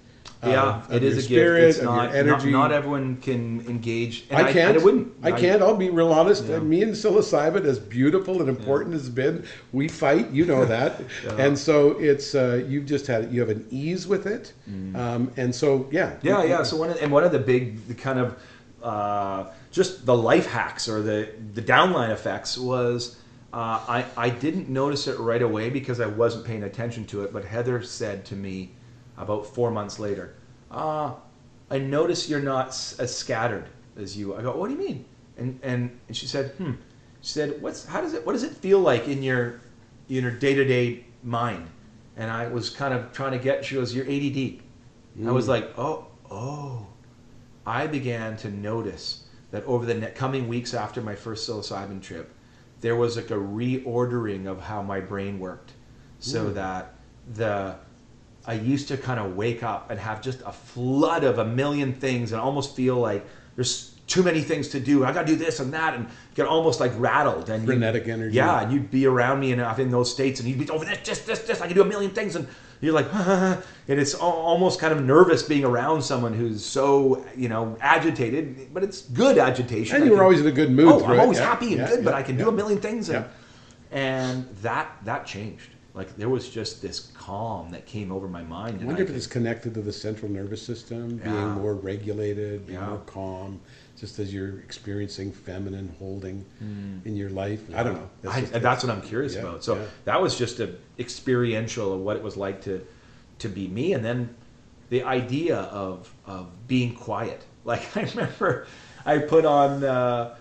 Yeah, 0.51 0.83
of 0.85 0.93
it 0.93 1.03
is 1.03 1.15
your 1.15 1.19
a 1.19 1.23
spirit, 1.23 1.61
gift. 1.67 1.79
It's 1.79 1.85
not, 1.85 2.15
energy. 2.15 2.51
not 2.51 2.69
not 2.69 2.73
everyone 2.73 3.17
can 3.19 3.61
engage. 3.69 4.25
And 4.31 4.47
I 4.47 4.53
can't. 4.53 4.79
I, 4.79 4.83
wouldn't. 4.83 5.15
I 5.23 5.33
can't. 5.33 5.63
I'll 5.63 5.77
be 5.77 5.91
real 5.91 6.13
honest. 6.13 6.45
Yeah. 6.45 6.59
Me 6.59 6.83
and 6.83 6.93
psilocybin, 6.93 7.65
as 7.65 7.79
beautiful 7.79 8.41
and 8.41 8.49
important 8.49 8.95
as 8.95 9.03
it's 9.03 9.15
been, 9.15 9.47
we 9.73 9.89
fight. 9.89 10.31
You 10.31 10.45
know 10.45 10.65
that, 10.77 11.01
and 11.39 11.59
so 11.59 11.93
it's 11.99 12.35
uh, 12.35 12.65
you've 12.69 12.87
just 12.87 13.07
had 13.07 13.33
you 13.33 13.41
have 13.41 13.51
an 13.51 13.67
ease 13.71 14.07
with 14.07 14.27
it, 14.27 14.53
um, 14.95 15.31
and 15.37 15.55
so 15.55 15.89
yeah, 15.91 16.17
Mm. 16.17 16.25
Yeah, 16.25 16.43
yeah. 16.45 16.63
So 16.63 16.77
one 16.77 16.91
of, 16.91 17.03
and 17.03 17.13
one 17.13 17.25
of 17.25 17.33
the 17.33 17.39
big 17.39 17.87
the 17.89 17.95
kind 17.95 18.19
of 18.19 18.37
uh, 18.83 19.51
just 19.71 20.07
the 20.07 20.17
life 20.17 20.47
hacks 20.47 20.89
or 20.89 21.03
the 21.03 21.29
the 21.55 21.63
downline 21.63 22.11
effects 22.11 22.59
was 22.59 23.17
uh, 23.53 23.81
I 23.89 24.05
I 24.17 24.31
didn't 24.31 24.69
notice 24.69 25.07
it 25.07 25.19
right 25.19 25.43
away 25.43 25.71
because 25.71 26.01
I 26.01 26.07
wasn't 26.07 26.45
paying 26.45 26.65
attention 26.65 27.05
to 27.07 27.23
it. 27.25 27.33
But 27.33 27.45
Heather 27.45 27.83
said 27.83 28.25
to 28.27 28.37
me 28.37 28.71
about 29.19 29.47
four 29.47 29.71
months 29.71 29.99
later, 29.99 30.35
uh, 30.71 31.13
"I 31.71 31.79
notice 31.79 32.29
you're 32.29 32.41
not 32.41 32.69
s- 32.69 32.97
as 32.99 33.15
scattered 33.15 33.67
as 33.97 34.17
you." 34.17 34.35
I 34.35 34.43
go, 34.43 34.57
"What 34.57 34.69
do 34.69 34.75
you 34.75 34.79
mean?" 34.81 35.05
And 35.37 35.59
and, 35.63 35.91
and 36.09 36.17
she 36.17 36.27
said, 36.27 36.53
"Hmm." 36.59 36.73
She 37.21 37.33
said, 37.33 37.61
"What's 37.61 37.87
how 37.87 38.01
does 38.01 38.15
it 38.15 38.25
what 38.27 38.33
does 38.33 38.43
it 38.45 38.53
feel 38.53 38.81
like 38.81 39.09
in 39.09 39.23
your 39.23 39.55
in 40.09 40.23
your 40.23 40.31
day 40.33 40.55
to 40.55 40.65
day 40.65 41.05
mind?" 41.23 41.69
And 42.17 42.31
I 42.31 42.49
was 42.49 42.71
kind 42.71 42.95
of 42.95 43.13
trying 43.13 43.33
to 43.33 43.39
get. 43.39 43.65
She 43.65 43.75
goes, 43.75 43.95
"You're 43.95 44.07
80 44.07 44.31
deep." 44.31 44.63
I 45.27 45.31
was 45.33 45.49
like, 45.49 45.73
"Oh, 45.79 46.07
oh." 46.31 46.87
I 47.67 47.87
began 47.87 48.37
to 48.39 48.51
notice 48.51 49.23
that 49.51 49.65
over 49.65 49.85
the 49.87 49.95
ne- 49.95 50.11
coming 50.13 50.47
weeks 50.47 50.73
after 50.73 51.01
my 51.03 51.15
first 51.15 51.49
psilocybin 51.49 52.01
trip, 52.01 52.31
there 52.81 52.95
was 52.97 53.17
like 53.17 53.31
a 53.31 53.35
reordering 53.35 54.47
of 54.47 54.61
how 54.61 54.83
my 54.83 55.01
brain 55.01 55.39
worked, 55.39 55.73
so 56.21 56.51
that 56.53 56.95
the 57.35 57.77
I 58.47 58.55
used 58.55 58.89
to 58.89 58.97
kind 58.97 59.19
of 59.19 59.35
wake 59.37 59.63
up 59.63 59.91
and 59.91 59.99
have 59.99 60.23
just 60.23 60.41
a 60.47 60.53
flood 60.53 61.25
of 61.25 61.39
a 61.39 61.45
million 61.45 61.93
things 61.93 62.33
and 62.33 62.41
almost 62.41 62.77
feel 62.77 62.97
like 62.97 63.27
there's 63.57 63.93
too 64.07 64.23
many 64.23 64.41
things 64.41 64.69
to 64.69 64.79
do. 64.79 65.05
I 65.05 65.13
got 65.13 65.23
to 65.23 65.27
do 65.27 65.37
this 65.37 65.59
and 65.59 65.73
that, 65.75 65.95
and 65.95 66.07
get 66.37 66.47
almost 66.47 66.79
like 66.79 66.93
rattled 66.97 67.51
and 67.51 67.65
Frenetic 67.67 68.07
energy. 68.07 68.37
Yeah, 68.37 68.61
and 68.63 68.73
you'd 68.73 68.91
be 68.91 69.05
around 69.07 69.41
me 69.41 69.51
and 69.53 69.61
I'm 69.61 69.75
uh, 69.75 69.83
in 69.83 69.91
those 69.91 70.13
states, 70.13 70.39
and 70.39 70.49
you'd 70.49 70.59
be 70.61 70.71
over 70.71 70.85
this, 70.85 70.99
this, 71.01 71.21
this, 71.23 71.41
this. 71.41 71.61
I 71.61 71.67
can 71.67 71.75
do 71.75 71.83
a 71.83 71.87
million 71.87 72.13
things, 72.13 72.37
and 72.37 72.47
you're 72.81 72.93
like, 72.95 73.13
and 73.15 73.59
it's 73.89 74.15
al- 74.15 74.21
almost 74.21 74.79
kind 74.79 74.93
of 74.93 75.03
nervous 75.03 75.43
being 75.43 75.65
around 75.65 76.03
someone 76.03 76.35
who's 76.35 76.65
so 76.65 77.27
you 77.37 77.49
know 77.49 77.77
agitated, 77.81 78.73
but 78.73 78.85
it's 78.85 79.03
good 79.03 79.39
agitation. 79.39 79.97
and 79.97 80.05
you 80.05 80.13
were 80.13 80.23
always 80.23 80.41
in 80.41 80.47
a 80.47 80.53
good 80.53 80.71
mood. 80.71 80.87
Oh, 80.87 81.05
I'm 81.05 81.15
it. 81.15 81.19
always 81.19 81.39
Yeah, 81.39 81.45
happy 81.47 81.67
and 81.73 81.79
yeah, 81.79 81.89
good, 81.89 82.05
but 82.05 82.15
I 82.15 82.23
can 82.23 82.37
yeah. 82.39 82.45
do 82.45 82.51
a 82.51 82.53
million 82.53 82.81
things, 82.81 83.09
and 83.09 83.25
Yeah. 83.25 83.99
and 83.99 84.49
that 84.63 84.89
that 85.05 85.27
changed. 85.27 85.71
Like 85.97 86.15
there 86.17 86.29
was 86.29 86.51
just 86.51 86.83
this 86.83 87.11
calm 87.15 87.71
that 87.71 87.87
came 87.87 88.13
over 88.13 88.29
my 88.29 88.43
mind. 88.43 88.81
I 88.83 88.85
wonder 88.85 89.01
I 89.03 89.07
if 89.07 89.11
it's 89.17 89.27
connected 89.27 89.73
to 89.75 89.81
the 89.81 89.93
central 89.93 90.31
nervous 90.31 90.61
system, 90.61 91.17
being 91.17 91.35
Yeah. 91.35 91.55
more 91.55 91.75
regulated, 91.75 92.67
being 92.67 92.79
Yeah. 92.79 92.89
more 92.91 92.99
calm, 93.07 93.61
just 93.99 94.19
as 94.19 94.33
you're 94.33 94.59
experiencing 94.61 95.33
feminine 95.33 95.95
holding 95.99 96.45
in 96.61 97.17
your 97.17 97.31
life. 97.31 97.61
I 97.75 97.83
don't 97.83 97.95
know. 97.95 98.31
Hmm. 98.31 98.55
I, 98.55 98.59
that's 98.59 98.85
what 98.85 98.93
I'm 98.95 99.01
curious 99.01 99.35
Yeah, 99.35 99.41
about. 99.41 99.65
So 99.65 99.77
yeah. 99.77 99.85
that 100.05 100.21
was 100.21 100.37
just 100.37 100.61
a 100.61 100.75
experiential 100.99 101.95
of 101.95 102.01
what 102.01 102.17
it 102.17 102.23
was 102.23 102.37
like 102.37 102.61
to 102.65 102.87
to 103.39 103.49
be 103.49 103.67
me, 103.69 103.95
and 103.95 104.05
then 104.05 104.35
the 104.91 105.03
idea 105.03 105.57
of 105.57 106.13
of 106.27 106.47
being 106.69 106.95
quiet. 106.95 107.43
Like 107.67 107.97
I 107.97 108.03
remember, 108.03 108.65
I 109.05 109.19
put 109.19 109.45
on. 109.45 109.83
Uh, 109.83 110.37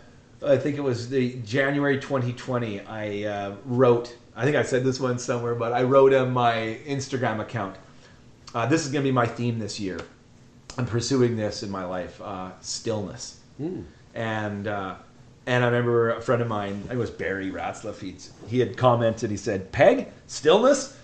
I 0.45 0.57
think 0.57 0.77
it 0.77 0.81
was 0.83 1.09
the 1.09 1.33
January 1.43 1.97
2020. 1.97 2.81
I 2.81 3.23
uh, 3.23 3.55
wrote. 3.65 4.15
I 4.35 4.43
think 4.43 4.55
I 4.55 4.63
said 4.63 4.83
this 4.83 4.99
one 4.99 5.17
somewhere, 5.19 5.55
but 5.55 5.71
I 5.73 5.83
wrote 5.83 6.13
on 6.13 6.31
my 6.31 6.79
Instagram 6.85 7.39
account. 7.39 7.75
Uh, 8.53 8.65
this 8.65 8.85
is 8.85 8.91
going 8.91 9.03
to 9.03 9.07
be 9.07 9.13
my 9.13 9.25
theme 9.25 9.59
this 9.59 9.79
year. 9.79 9.99
I'm 10.77 10.85
pursuing 10.85 11.37
this 11.37 11.63
in 11.63 11.69
my 11.69 11.85
life. 11.85 12.21
Uh, 12.21 12.51
stillness 12.61 13.39
and 14.13 14.67
uh, 14.67 14.95
and 15.45 15.63
I 15.63 15.67
remember 15.67 16.11
a 16.11 16.21
friend 16.21 16.41
of 16.41 16.47
mine, 16.47 16.73
I 16.73 16.87
think 16.87 16.93
it 16.93 16.97
was 16.97 17.11
Barry 17.11 17.51
Ratzlaff. 17.51 18.01
He 18.47 18.59
had 18.59 18.75
commented. 18.77 19.29
He 19.31 19.37
said, 19.37 19.71
"Peg, 19.71 20.07
stillness. 20.27 20.97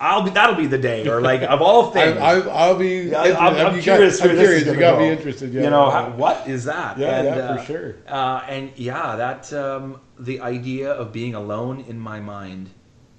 I'll 0.00 0.22
be 0.22 0.30
that'll 0.30 0.56
be 0.56 0.66
the 0.66 0.78
day." 0.78 1.06
Or 1.08 1.20
like 1.20 1.42
of 1.42 1.62
all 1.62 1.90
things. 1.96 2.18
I, 2.18 2.40
I'll 2.40 2.76
be. 2.76 3.08
Yeah, 3.10 3.22
I'm, 3.22 3.74
I'm 3.74 3.80
curious. 3.80 4.20
Got, 4.20 4.30
I'm 4.30 4.36
curious. 4.36 4.66
You 4.66 4.74
got 4.76 4.92
go. 4.92 4.98
be 4.98 5.08
interested. 5.08 5.52
Yeah, 5.52 5.62
you 5.64 5.70
know, 5.70 5.90
how, 5.90 6.10
what 6.10 6.46
is 6.48 6.64
that? 6.64 6.98
Yeah, 6.98 7.18
and, 7.18 7.26
yeah, 7.26 7.32
uh, 7.34 7.56
for 7.56 7.64
sure. 7.64 7.96
Uh, 8.06 8.42
and 8.48 8.72
yeah, 8.76 9.16
that 9.16 9.52
um, 9.52 10.00
the 10.18 10.40
idea 10.40 10.90
of 10.92 11.12
being 11.12 11.34
alone 11.34 11.84
in 11.88 11.98
my 11.98 12.20
mind 12.20 12.70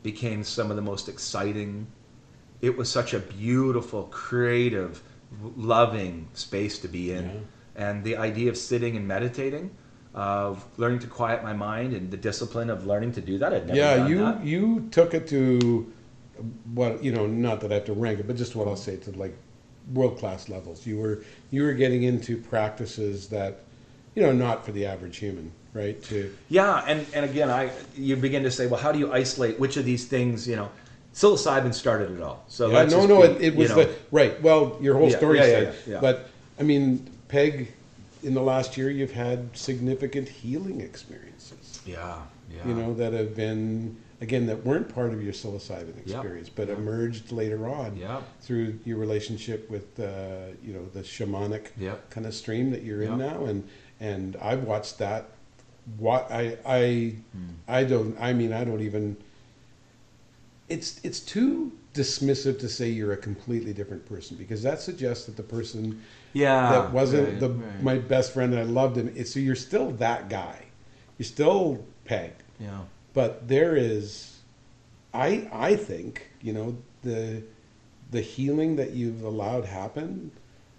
became 0.03 0.43
some 0.43 0.69
of 0.69 0.75
the 0.75 0.83
most 0.83 1.09
exciting. 1.09 1.87
It 2.61 2.75
was 2.75 2.89
such 2.89 3.13
a 3.13 3.19
beautiful, 3.19 4.03
creative, 4.05 5.03
loving 5.55 6.27
space 6.33 6.79
to 6.79 6.87
be 6.87 7.11
in, 7.11 7.25
Yeah. 7.25 7.87
and 7.87 8.03
the 8.03 8.17
idea 8.17 8.49
of 8.49 8.57
sitting 8.57 8.95
and 8.97 9.07
meditating, 9.07 9.69
of 10.15 10.65
learning 10.77 10.99
to 10.99 11.07
quiet 11.07 11.43
my 11.43 11.53
mind, 11.53 11.93
and 11.93 12.09
the 12.09 12.17
discipline 12.17 12.69
of 12.71 12.87
learning 12.87 13.11
to 13.13 13.21
do 13.21 13.37
that. 13.37 13.53
I'd 13.53 13.67
never 13.67 13.77
yeah, 13.77 14.07
you 14.07 14.17
that. 14.19 14.43
you 14.43 14.87
took 14.91 15.13
it 15.13 15.27
to 15.27 15.91
what 16.73 17.03
you 17.03 17.11
know. 17.11 17.27
Not 17.27 17.61
that 17.61 17.71
I 17.71 17.75
have 17.75 17.85
to 17.85 17.93
rank 17.93 18.19
it, 18.19 18.27
but 18.27 18.35
just 18.35 18.55
what 18.55 18.67
I'll 18.67 18.75
say 18.75 18.97
to 18.97 19.11
like 19.11 19.35
world 19.93 20.17
class 20.17 20.49
levels. 20.49 20.85
You 20.85 20.99
were 20.99 21.23
you 21.51 21.63
were 21.63 21.73
getting 21.73 22.03
into 22.03 22.37
practices 22.37 23.29
that 23.29 23.59
you 24.15 24.23
know 24.23 24.31
not 24.31 24.65
for 24.65 24.71
the 24.71 24.85
average 24.85 25.17
human, 25.17 25.51
right? 25.73 26.01
To 26.03 26.35
Yeah, 26.49 26.83
and, 26.87 27.05
and 27.13 27.25
again, 27.25 27.49
I 27.49 27.71
you 27.95 28.15
begin 28.15 28.43
to 28.43 28.51
say, 28.51 28.67
well, 28.67 28.79
how 28.79 28.91
do 28.91 28.99
you 28.99 29.11
isolate 29.13 29.59
which 29.59 29.77
of 29.77 29.85
these 29.85 30.05
things? 30.05 30.47
You 30.47 30.55
know, 30.57 30.69
psilocybin 31.13 31.73
started 31.73 32.11
it 32.11 32.21
all. 32.21 32.43
So 32.47 32.69
yeah, 32.69 32.83
no, 32.85 33.05
no, 33.05 33.23
it, 33.23 33.41
it 33.41 33.55
was 33.55 33.69
know, 33.69 33.83
the 33.83 33.95
right. 34.11 34.41
Well, 34.41 34.77
your 34.81 34.95
whole 34.95 35.09
Yeah, 35.09 35.17
story 35.17 35.39
yeah, 35.39 35.73
yeah. 35.87 35.99
but 35.99 36.29
I 36.59 36.63
mean, 36.63 37.09
Peg, 37.27 37.71
in 38.23 38.33
the 38.33 38.41
last 38.41 38.77
year, 38.77 38.89
you've 38.89 39.11
had 39.13 39.55
significant 39.55 40.27
healing 40.27 40.81
experiences. 40.81 41.81
yeah, 41.85 42.21
yeah, 42.51 42.67
you 42.67 42.73
know, 42.73 42.93
that 42.95 43.13
have 43.13 43.35
been 43.35 43.95
again 44.19 44.47
that 44.47 44.65
weren't 44.65 44.93
part 44.93 45.13
of 45.13 45.23
your 45.23 45.33
psilocybin 45.33 45.97
experience, 45.99 46.49
but 46.49 46.67
Yeah. 46.67 46.75
emerged 46.75 47.31
later 47.31 47.67
on 47.67 47.95
Yeah. 47.97 48.21
through 48.41 48.79
your 48.85 48.97
relationship 48.97 49.69
with 49.69 49.99
uh, 49.99 50.53
you 50.63 50.73
know 50.73 50.85
the 50.93 51.01
shamanic 51.01 51.67
kind 52.09 52.25
of 52.25 52.33
stream 52.33 52.71
that 52.71 52.83
you're 52.83 53.01
in 53.03 53.17
now, 53.17 53.45
and 53.45 53.63
and 53.99 54.35
I've 54.41 54.63
watched 54.63 54.97
that. 54.99 55.29
What 55.97 56.29
I 56.31 56.57
I 56.65 57.15
Hmm. 57.33 57.53
I 57.67 57.83
don't 57.83 58.17
I 58.19 58.33
mean 58.33 58.51
I 58.53 58.63
don't 58.63 58.81
even. 58.81 59.17
It's 60.69 60.99
it's 61.03 61.19
too 61.21 61.71
dismissive 61.93 62.59
to 62.59 62.69
say 62.69 62.89
you're 62.89 63.13
a 63.13 63.17
completely 63.17 63.73
different 63.73 64.05
person 64.05 64.37
because 64.37 64.61
that 64.63 64.79
suggests 64.81 65.25
that 65.25 65.35
the 65.35 65.43
person 65.43 66.01
yeah. 66.33 66.69
that 66.71 66.91
wasn't 66.91 67.27
right, 67.27 67.39
the 67.39 67.49
right. 67.49 67.83
my 67.83 67.97
best 67.97 68.33
friend 68.33 68.53
and 68.53 68.61
I 68.61 68.65
loved 68.65 68.97
him. 68.97 69.11
It's, 69.15 69.33
so 69.33 69.39
you're 69.39 69.55
still 69.55 69.91
that 69.93 70.29
guy. 70.29 70.65
You're 71.17 71.25
still 71.25 71.83
Peg, 72.05 72.33
yeah, 72.59 72.81
but 73.17 73.47
there 73.47 73.75
is, 73.75 74.41
I 75.11 75.49
I 75.51 75.75
think 75.75 76.27
you 76.39 76.53
know 76.53 76.77
the 77.01 77.41
the 78.11 78.21
healing 78.21 78.75
that 78.75 78.91
you've 78.91 79.23
allowed 79.23 79.65
happen. 79.65 80.29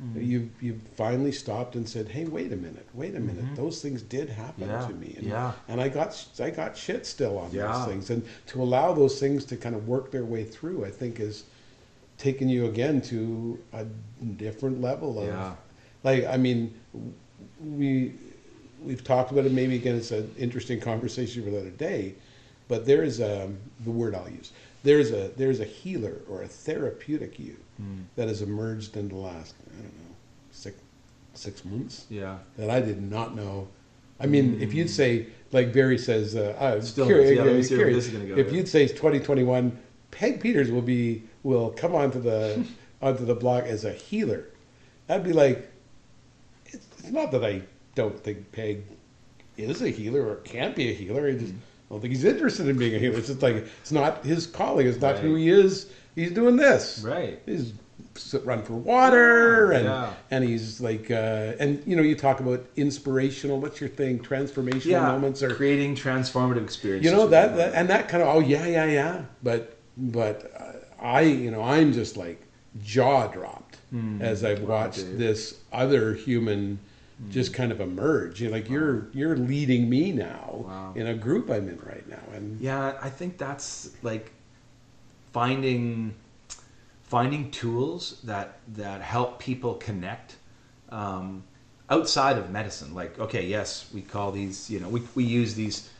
Mm-hmm. 0.00 0.20
You've 0.30 0.50
you've 0.62 0.82
finally 0.96 1.32
stopped 1.32 1.74
and 1.74 1.88
said, 1.94 2.06
"Hey, 2.16 2.24
wait 2.26 2.52
a 2.52 2.56
minute, 2.56 2.86
wait 2.94 3.16
a 3.16 3.20
minute. 3.30 3.56
Those 3.56 3.82
things 3.82 4.02
did 4.02 4.28
happen 4.28 4.68
Mm-hmm. 4.68 4.80
Yeah, 4.82 4.86
to 4.86 4.94
me, 4.94 5.14
and, 5.18 5.26
yeah. 5.26 5.52
and 5.66 5.80
I 5.80 5.88
got 5.88 6.10
I 6.38 6.50
got 6.50 6.76
shit 6.76 7.06
still 7.06 7.36
on 7.38 7.50
Yeah. 7.50 7.72
those 7.72 7.86
things, 7.90 8.10
and 8.10 8.22
to 8.50 8.62
allow 8.62 8.92
those 8.92 9.18
things 9.18 9.44
to 9.46 9.56
kind 9.56 9.74
of 9.74 9.88
work 9.88 10.12
their 10.12 10.24
way 10.34 10.44
through, 10.44 10.84
I 10.84 10.92
think 11.00 11.18
is 11.18 11.42
taking 12.18 12.48
you 12.48 12.66
again 12.66 13.00
to 13.12 13.58
a 13.72 13.84
different 14.36 14.80
level 14.80 15.18
of 15.18 15.26
Yeah. 15.26 15.54
like 16.04 16.24
I 16.26 16.36
mean 16.36 16.60
we 17.80 18.14
we've 18.86 19.02
talked 19.02 19.32
about 19.32 19.44
it 19.46 19.52
maybe 19.52 19.74
again 19.82 19.96
it's 19.96 20.12
an 20.12 20.32
interesting 20.38 20.78
conversation 20.80 21.42
for 21.42 21.48
another 21.48 21.70
day 21.90 22.14
but 22.68 22.86
there 22.86 23.02
is 23.02 23.20
a 23.20 23.50
the 23.84 23.90
word 23.90 24.14
I'll 24.14 24.28
use 24.30 24.52
there's 24.84 25.10
a 25.10 25.28
there's 25.36 25.60
a 25.60 25.64
healer 25.64 26.18
or 26.28 26.42
a 26.42 26.48
therapeutic 26.48 27.38
you 27.38 27.56
Hmm. 27.78 28.00
that 28.16 28.26
has 28.26 28.42
emerged 28.42 28.96
in 28.96 29.08
the 29.08 29.14
last 29.14 29.54
I 29.70 29.74
don't 29.82 29.84
know 29.84 30.14
six 30.50 30.80
six 31.34 31.64
months 31.64 32.06
yeah. 32.10 32.38
that 32.56 32.70
I 32.70 32.80
did 32.80 33.00
not 33.08 33.36
know. 33.36 33.68
I 34.18 34.26
mean, 34.26 34.60
if 34.60 34.74
you'd 34.74 34.90
say, 34.90 35.28
like 35.52 35.72
Barry 35.72 35.96
says, 35.96 36.34
uh, 36.34 36.56
I'm 36.60 36.82
Still, 36.82 37.06
curi- 37.06 37.36
yeah, 37.36 37.42
let 37.44 37.54
me 37.54 37.62
see 37.62 37.76
where 37.76 37.84
curious. 37.86 38.06
this 38.06 38.12
is 38.12 38.18
gonna 38.20 38.34
go, 38.34 38.36
If 38.40 38.48
yeah. 38.48 38.54
you'd 38.54 38.66
say 38.68 38.88
2021, 38.88 39.78
Peg 40.10 40.40
Peters 40.40 40.72
will 40.72 40.82
be 40.82 41.22
will 41.44 41.70
come 41.70 41.94
onto 41.94 42.20
the 42.20 42.66
onto 43.00 43.24
the 43.24 43.34
block 43.36 43.62
as 43.62 43.84
a 43.84 43.92
healer, 43.92 44.46
I'd 45.08 45.22
be 45.22 45.32
like, 45.32 45.70
it's, 46.66 46.84
it's 46.98 47.10
not 47.12 47.30
that 47.30 47.44
I 47.44 47.62
don't 47.94 48.18
think 48.18 48.50
Peg 48.50 48.82
is 49.56 49.82
a 49.82 49.88
healer 49.88 50.26
or 50.28 50.36
can't 50.36 50.74
be 50.74 50.88
a 50.90 50.92
healer. 50.94 51.28
I 51.28 51.34
just 51.34 51.54
don't 51.90 52.00
think 52.00 52.12
he's 52.14 52.24
interested 52.24 52.68
in 52.68 52.76
being 52.76 52.94
a 52.94 52.98
healer. 52.98 53.18
It's 53.18 53.28
just 53.28 53.42
like 53.42 53.56
it's 53.80 53.92
not 53.92 54.24
his 54.24 54.46
calling. 54.46 54.86
It's 54.86 55.00
not 55.00 55.18
who 55.18 55.34
he 55.36 55.48
is. 55.48 55.90
He's 56.14 56.32
doing 56.32 56.56
this. 56.56 57.00
Right. 57.04 57.40
He's 57.46 57.72
run 58.44 58.62
for 58.62 58.72
water 58.74 59.70
and 59.72 59.84
Yeah. 59.84 60.12
and 60.30 60.42
he's 60.44 60.80
like 60.80 61.08
uh, 61.10 61.52
and 61.60 61.82
you 61.86 61.94
know 61.96 62.02
you 62.02 62.14
talk 62.16 62.40
about 62.40 62.64
inspirational. 62.76 63.60
What's 63.60 63.80
your 63.80 63.88
thing? 63.90 64.18
Transformational 64.18 64.84
Yeah, 64.86 65.06
moments 65.12 65.42
or 65.42 65.54
creating 65.54 65.94
transformative 65.94 66.64
experiences. 66.64 67.10
you 67.10 67.16
know 67.16 67.26
that, 67.28 67.56
that 67.56 67.74
and 67.74 67.88
that 67.90 68.08
kind 68.08 68.22
of 68.22 68.28
oh 68.34 68.40
yeah 68.40 68.66
yeah 68.66 68.84
yeah 68.86 69.22
but 69.42 69.76
but 69.96 70.50
uh, 70.58 70.72
i 71.04 71.20
you 71.22 71.50
know 71.50 71.62
i'm 71.62 71.92
just 71.92 72.16
like 72.16 72.42
jaw 72.82 73.26
dropped 73.28 73.76
as 74.20 74.44
i've 74.44 74.60
watched 74.62 75.16
this 75.16 75.58
other 75.72 76.12
human 76.14 76.78
just 77.30 77.52
kind 77.52 77.72
of 77.72 77.80
emerge 77.80 78.40
you 78.40 78.46
know 78.48 78.52
like 78.54 78.68
you're 78.70 79.08
you're 79.12 79.36
leading 79.36 79.88
me 79.90 80.12
now 80.12 80.64
Wow. 80.66 80.92
in 80.94 81.06
a 81.08 81.14
group 81.14 81.50
i'm 81.50 81.68
in 81.68 81.78
right 81.84 82.06
now 82.08 82.22
and 82.34 82.60
Yeah, 82.60 82.96
I 83.02 83.10
think 83.10 83.38
that's 83.38 83.90
like 84.02 84.30
finding 85.32 86.14
finding 87.02 87.50
tools 87.50 88.20
that 88.24 88.58
that 88.74 89.00
help 89.00 89.38
people 89.38 89.74
connect 89.74 90.36
um, 90.90 91.42
outside 91.90 92.38
of 92.38 92.50
medicine. 92.50 92.94
Like, 92.94 93.18
okay, 93.18 93.46
yes, 93.46 93.88
we 93.94 94.02
call 94.02 94.30
these, 94.30 94.70
you 94.70 94.78
know, 94.80 94.88
we, 94.88 95.02
we 95.14 95.24
use 95.24 95.54
these 95.54 95.90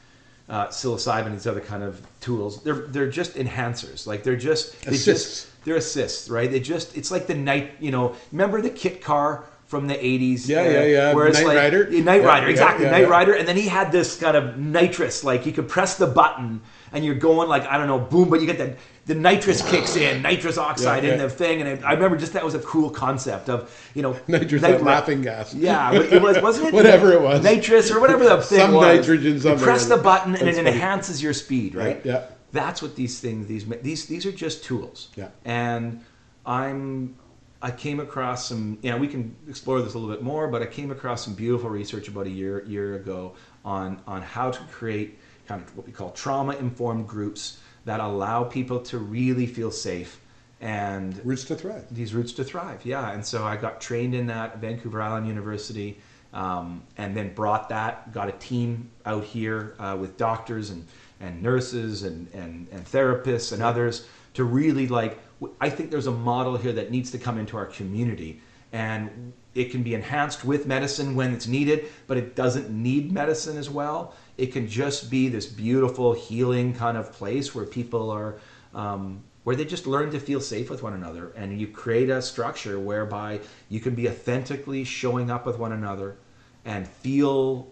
uh, 0.49 0.69
psilocybin, 0.69 1.33
these 1.33 1.47
other 1.47 1.61
kind 1.61 1.83
of 1.83 2.01
tools. 2.21 2.63
They're 2.63 2.87
they're 2.89 3.11
just 3.11 3.35
enhancers. 3.35 4.07
Like 4.07 4.23
they're 4.23 4.37
just 4.37 4.81
they 4.85 4.93
Assists. 4.93 5.45
just 5.45 5.65
they're 5.65 5.77
assists, 5.77 6.29
right? 6.31 6.51
They 6.51 6.61
just 6.61 6.97
it's 6.97 7.11
like 7.11 7.27
the 7.27 7.35
night, 7.35 7.73
you 7.81 7.91
know. 7.91 8.15
Remember 8.33 8.61
the 8.63 8.71
kit 8.71 9.03
car 9.03 9.45
from 9.69 9.87
the 9.87 9.95
'80s? 9.95 10.49
Yeah, 10.49 10.69
yeah, 10.69 10.85
yeah. 10.85 11.15
Where 11.15 11.29
it's 11.29 11.39
Knight 11.39 11.47
like, 11.47 11.57
Rider? 11.57 11.89
Yeah, 11.91 12.03
Knight 12.03 12.23
Yeah, 12.23 12.27
Rider, 12.27 12.47
exactly. 12.49 12.87
yeah, 12.87 12.99
yeah. 12.99 13.07
Rider, 13.07 13.35
and 13.35 13.47
then 13.47 13.57
he 13.57 13.69
had 13.69 13.93
this 13.93 14.19
kind 14.19 14.37
of 14.37 14.59
nitrous, 14.59 15.23
like 15.25 15.47
you 15.47 15.53
could 15.53 15.69
press 15.69 15.97
the 15.97 16.07
button 16.07 16.61
and 16.93 17.05
you're 17.05 17.15
going 17.15 17.49
like 17.49 17.65
I 17.67 17.79
don't 17.79 17.87
know, 17.87 17.99
boom, 18.01 18.29
but 18.31 18.41
you 18.41 18.47
get 18.47 18.59
the 18.59 18.77
the 19.07 19.15
nitrous 19.15 19.67
kicks 19.71 19.97
in, 19.97 20.21
nitrous 20.23 20.59
oxide 20.59 21.03
in 21.05 21.19
the 21.19 21.31
thing, 21.31 21.61
and 21.63 21.69
it, 21.71 21.83
I 21.85 21.93
remember 21.95 22.17
just 22.19 22.33
that 22.35 22.45
was 22.45 22.55
a 22.55 22.59
cool 22.61 22.91
concept 22.91 23.49
of 23.49 23.71
you 23.95 24.03
know 24.03 24.19
nitrous 24.27 24.63
laughing 24.63 25.23
gas 25.23 25.55
Yeah, 25.55 25.91
but 25.93 26.13
it 26.13 26.21
was 26.21 26.41
wasn't 26.43 26.69
it 26.69 26.75
Whatever 26.81 27.13
it 27.13 27.21
was. 27.23 27.43
nitrous 27.43 27.91
or 27.91 28.01
whatever 28.01 28.25
the 28.25 28.43
thing 28.51 28.59
Some 28.61 28.75
was. 28.75 28.97
nitrogen, 29.07 29.41
You 29.41 29.57
press 29.57 29.87
the 29.87 29.97
button 29.97 30.35
and 30.35 30.47
That's 30.47 30.59
it 30.59 30.65
funny. 30.65 30.77
enhances 30.77 31.23
your 31.23 31.33
speed, 31.35 31.75
right? 31.75 32.01
yeah 32.05 32.25
That's 32.53 32.81
what 32.83 32.97
these 32.97 33.21
things 33.21 33.47
these 33.47 33.67
these 33.83 34.07
these 34.07 34.25
are 34.27 34.33
just 34.33 34.65
tools. 34.65 35.09
Yeah. 35.17 35.29
And 35.45 36.01
I'm 36.47 37.17
I 37.61 37.71
came 37.73 37.99
across 37.99 38.49
some 38.49 38.79
yeah, 38.83 38.97
we 38.97 39.09
can 39.09 39.35
explore 39.49 39.83
this 39.83 39.95
a 39.95 39.99
little 39.99 40.15
bit 40.15 40.23
more, 40.23 40.49
but 40.49 40.63
I 40.63 40.67
came 40.67 40.91
across 40.91 41.25
some 41.25 41.35
beautiful 41.35 41.71
research 41.71 42.09
about 42.09 42.27
a 42.27 42.31
year 42.31 42.65
year 42.65 42.95
ago 42.95 43.35
on 43.65 44.01
on 44.07 44.23
how 44.23 44.51
to 44.51 44.61
create 44.71 45.19
kind 45.47 45.63
of 45.63 45.77
what 45.77 45.87
we 45.87 45.93
call 45.93 46.11
trauma 46.13 46.55
informed 46.57 47.09
groups 47.09 47.59
that 47.85 48.01
allow 48.01 48.45
people 48.45 48.81
to 48.81 48.99
really 48.99 49.47
feel 49.47 49.71
safe 49.71 50.21
and 50.61 51.25
roots 51.25 51.45
to 51.45 51.57
thrive. 51.57 51.85
These 51.91 52.15
roots 52.15 52.33
to 52.35 52.45
thrive 52.45 52.85
yeah. 52.85 53.13
And 53.13 53.25
so 53.25 53.45
i 53.45 53.57
got 53.57 53.81
trained 53.81 54.15
in 54.15 54.27
that 54.27 54.53
at 54.53 54.59
vancouver 54.59 55.03
island 55.03 55.27
university 55.27 55.99
um, 56.33 56.83
and 56.97 57.17
then 57.17 57.35
brought 57.35 57.71
that 57.71 58.13
got 58.13 58.29
a 58.29 58.33
team 58.33 58.91
out 59.05 59.25
here 59.25 59.75
uh, 59.79 59.97
with 59.99 60.17
doctors 60.17 60.71
and, 60.71 60.87
and 61.21 61.43
nurses 61.43 62.03
and, 62.05 62.33
and, 62.35 62.69
and 62.71 62.85
therapists 62.85 63.53
and 63.53 63.63
others 63.63 64.07
to 64.35 64.45
really 64.45 64.87
like 64.87 65.19
i 65.61 65.69
think 65.71 65.91
there's 65.91 66.07
a 66.07 66.13
model 66.13 66.57
here 66.57 66.73
that 66.73 66.91
needs 66.91 67.11
to 67.11 67.19
come 67.19 67.39
into 67.39 67.57
our 67.57 67.67
community. 67.67 68.41
And 68.71 69.33
it 69.55 69.71
can 69.71 69.83
be 69.83 69.95
enhanced 69.95 70.45
with 70.45 70.67
medicine 70.67 71.15
when 71.15 71.33
it's 71.33 71.47
needed 71.47 71.87
but 72.07 72.17
it 72.19 72.37
doesn't 72.37 72.71
need 72.71 73.13
medicine 73.13 73.57
as 73.57 73.71
well. 73.71 74.15
It 74.37 74.53
can 74.53 74.69
just 74.69 75.11
be 75.11 75.29
this 75.29 75.47
beautiful 75.47 76.13
healing 76.13 76.75
kind 76.75 76.97
of 76.97 77.13
place 77.13 77.55
where 77.55 77.65
people 77.65 78.11
are 78.11 78.39
um, 78.75 79.23
where 79.45 79.57
they 79.57 79.65
just 79.65 79.87
learn 79.87 80.11
to 80.11 80.21
feel 80.21 80.43
safe 80.43 80.69
with 80.69 80.83
one 80.83 80.93
another. 80.93 81.33
And 81.35 81.59
you 81.59 81.69
create 81.69 82.11
a 82.11 82.21
structure 82.21 82.79
whereby 82.79 83.41
you 83.71 83.81
can 83.81 83.95
be 83.95 84.07
authentically 84.07 84.85
showing 84.85 85.31
up 85.31 85.47
with 85.47 85.59
one 85.59 85.73
another 85.73 86.19
and 86.67 86.87
feel 86.87 87.69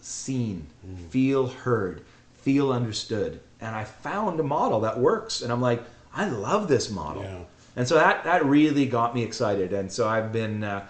seen 0.00 0.66
feel 1.10 1.46
heard 1.46 2.02
feel 2.34 2.70
understood. 2.72 3.40
And 3.60 3.74
i 3.74 3.84
found 3.84 4.38
a 4.40 4.42
model 4.42 4.80
that 4.80 4.98
works. 4.98 5.40
And 5.40 5.50
i'm 5.50 5.62
like 5.62 5.82
i 6.14 6.28
love 6.28 6.68
this 6.68 6.90
model 6.90 7.22
Yeah. 7.22 7.38
and 7.76 7.86
so 7.88 7.94
that 7.96 8.24
that 8.24 8.44
really 8.44 8.86
got 8.86 9.14
me 9.14 9.22
excited 9.22 9.72
and 9.72 9.90
so 9.90 10.08
i've 10.08 10.32
been 10.32 10.64
uh, 10.64 10.86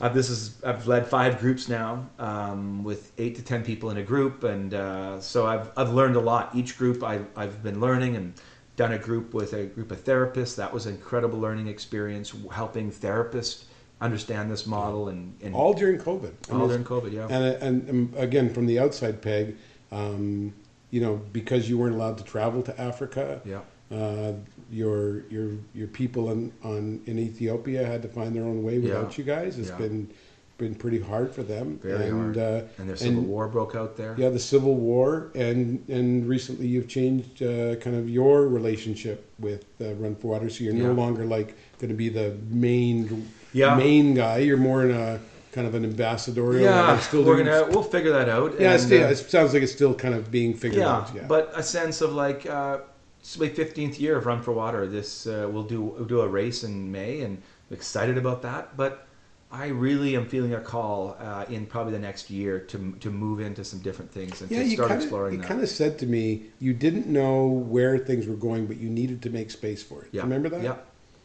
I've, 0.00 0.12
this 0.12 0.28
is 0.28 0.60
I've 0.64 0.88
led 0.88 1.06
five 1.06 1.38
groups 1.38 1.68
now 1.68 2.04
um, 2.18 2.82
with 2.82 3.12
eight 3.16 3.36
to 3.36 3.42
ten 3.42 3.64
people 3.64 3.90
in 3.90 3.96
a 3.98 4.02
group, 4.02 4.42
and 4.42 4.74
uh, 4.74 5.20
so 5.20 5.46
I've 5.46 5.70
I've 5.76 5.92
learned 5.94 6.16
a 6.16 6.20
lot. 6.20 6.52
Each 6.52 6.76
group 6.76 7.04
I, 7.04 7.20
I've 7.36 7.62
been 7.62 7.80
learning 7.80 8.16
and 8.16 8.34
done 8.74 8.92
a 8.92 8.98
group 8.98 9.32
with 9.34 9.52
a 9.52 9.66
group 9.66 9.92
of 9.92 10.04
therapists. 10.04 10.56
That 10.56 10.72
was 10.74 10.86
an 10.86 10.96
incredible 10.96 11.38
learning 11.38 11.68
experience, 11.68 12.34
helping 12.52 12.90
therapists 12.90 13.66
understand 14.00 14.50
this 14.50 14.66
model 14.66 15.08
and, 15.10 15.32
and 15.40 15.54
all 15.54 15.72
during 15.72 15.98
covid 15.98 16.32
I 16.50 16.52
all 16.54 16.58
mean, 16.58 16.68
during 16.68 16.84
COVID. 16.84 17.12
Yeah, 17.12 17.28
And, 17.30 17.44
and, 17.62 17.88
and 17.88 18.14
again, 18.16 18.52
from 18.52 18.66
the 18.66 18.80
outside 18.80 19.22
peg, 19.22 19.56
um, 19.92 20.52
you 20.90 21.00
know, 21.00 21.20
because 21.32 21.70
you 21.70 21.78
weren't 21.78 21.94
allowed 21.94 22.18
to 22.18 22.24
travel 22.24 22.62
to 22.64 22.78
Africa, 22.80 23.40
yeah, 23.44 23.60
uh, 23.92 24.32
your 24.70 25.22
your 25.30 25.50
your 25.74 25.88
people 25.88 26.30
in 26.32 26.52
on 26.62 27.00
in 27.06 27.18
Ethiopia 27.18 27.84
had 27.84 28.02
to 28.02 28.08
find 28.08 28.34
their 28.34 28.44
own 28.44 28.62
way 28.62 28.78
without 28.78 29.10
Yeah. 29.10 29.18
you 29.18 29.24
guys. 29.24 29.58
It's 29.58 29.68
Yeah. 29.70 29.76
been 29.76 30.08
been 30.56 30.74
pretty 30.74 31.00
hard 31.00 31.32
for 31.32 31.42
them. 31.42 31.80
very 31.82 32.06
and, 32.08 32.12
hard. 32.12 32.38
Uh, 32.38 32.62
and 32.78 32.88
their 32.88 32.96
civil 32.96 33.18
and- 33.18 33.28
war 33.28 33.48
broke 33.48 33.74
out 33.74 33.96
there. 33.96 34.14
yeah, 34.16 34.28
the 34.28 34.38
Civil 34.38 34.76
War, 34.76 35.30
and 35.34 35.82
and 35.88 36.28
recently 36.28 36.66
you've 36.68 36.86
changed 36.88 37.42
uh, 37.42 37.74
kind 37.76 37.96
of 37.96 38.08
your 38.08 38.46
relationship 38.48 39.28
with 39.40 39.64
uh, 39.80 39.92
Run 39.94 40.14
for 40.14 40.28
Water, 40.28 40.48
so 40.48 40.62
you're 40.64 40.72
no 40.72 40.92
longer 40.92 41.24
like 41.24 41.54
going 41.80 41.88
to 41.90 41.96
be 41.96 42.08
the 42.08 42.36
main 42.50 43.26
Yeah. 43.52 43.76
main 43.76 44.14
guy. 44.14 44.38
You're 44.38 44.56
more 44.56 44.84
in 44.84 44.92
a 44.92 45.18
kind 45.52 45.66
of 45.66 45.74
an 45.74 45.84
ambassadorial. 45.84 46.62
Yeah, 46.62 46.98
still 47.00 47.24
we're 47.24 47.34
doing- 47.42 47.46
gonna 47.46 47.70
we'll 47.70 47.82
figure 47.82 48.12
that 48.12 48.28
out. 48.28 48.54
Yeah, 48.60 48.72
and, 48.72 48.80
still, 48.80 49.04
uh, 49.04 49.10
it 49.10 49.16
sounds 49.16 49.52
like 49.54 49.62
it's 49.64 49.72
still 49.72 49.94
kind 49.94 50.14
of 50.14 50.30
being 50.30 50.54
figured 50.54 50.82
yeah, 50.82 50.96
out. 50.96 51.10
Yeah, 51.14 51.26
but 51.28 51.52
a 51.56 51.62
sense 51.64 52.00
of 52.00 52.12
like 52.12 52.46
uh, 52.46 52.78
it's 53.24 53.38
my 53.38 53.48
15th 53.48 53.98
year 53.98 54.18
of 54.18 54.26
Run 54.26 54.42
for 54.42 54.52
Water. 54.52 54.86
This 54.86 55.26
uh, 55.26 55.48
we'll 55.50 55.62
do 55.62 55.80
we'll 55.80 56.04
do 56.04 56.20
a 56.20 56.28
race 56.28 56.62
in 56.62 56.92
May, 56.92 57.22
and 57.22 57.38
I'm 57.70 57.74
excited 57.74 58.18
about 58.18 58.42
that. 58.42 58.76
But 58.76 59.06
I 59.50 59.68
really 59.68 60.14
am 60.14 60.26
feeling 60.28 60.52
a 60.52 60.60
call 60.60 61.16
uh, 61.18 61.46
in 61.48 61.64
probably 61.64 61.94
the 61.94 61.98
next 62.00 62.28
year 62.28 62.60
to 62.60 62.92
to 63.00 63.10
move 63.10 63.40
into 63.40 63.64
some 63.64 63.78
different 63.78 64.12
things 64.12 64.42
and 64.42 64.50
yeah, 64.50 64.62
to 64.62 64.70
start 64.70 64.88
kind 64.90 65.00
of 65.00 65.04
exploring 65.04 65.34
you 65.36 65.40
kind 65.40 65.62
of 65.62 65.70
said 65.70 65.98
to 66.00 66.06
me 66.06 66.42
you 66.58 66.74
didn't 66.74 67.06
know 67.06 67.46
where 67.46 67.96
things 67.96 68.26
were 68.26 68.36
going, 68.36 68.66
but 68.66 68.76
you 68.76 68.90
needed 68.90 69.22
to 69.22 69.30
make 69.30 69.50
space 69.50 69.82
for 69.82 70.02
it. 70.02 70.08
yeah, 70.12 70.20
Remember 70.22 70.50
that? 70.50 70.62
Yeah. 70.62 70.76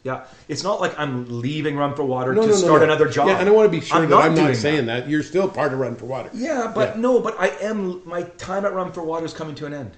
Yeah, 0.01 0.23
it's 0.47 0.63
not 0.63 0.79
like 0.79 0.97
I'm 0.97 1.41
leaving 1.41 1.75
Run 1.75 1.93
for 1.93 2.05
Water 2.05 2.33
No, 2.33 2.43
to 2.43 2.47
no, 2.47 2.55
start 2.55 2.79
no. 2.79 2.85
another 2.85 3.09
job. 3.09 3.27
Yeah, 3.27 3.39
and 3.39 3.49
I 3.49 3.51
want 3.51 3.69
to 3.69 3.77
be 3.77 3.85
sure 3.85 3.97
I'm 3.97 4.09
that 4.09 4.17
I'm 4.17 4.33
not 4.33 4.55
saying 4.55 4.85
that. 4.85 5.09
You're 5.09 5.23
still 5.23 5.49
part 5.49 5.73
of 5.73 5.79
Run 5.79 5.97
for 5.97 6.05
Water. 6.05 6.29
Yeah, 6.33 6.71
but 6.73 6.95
Yeah. 6.95 7.01
no, 7.01 7.19
but 7.19 7.37
I 7.37 7.47
am. 7.59 8.01
My 8.07 8.23
time 8.23 8.63
at 8.63 8.73
Run 8.73 8.93
for 8.93 9.03
Water 9.03 9.25
is 9.25 9.33
coming 9.33 9.55
to 9.55 9.65
an 9.65 9.73
end, 9.73 9.97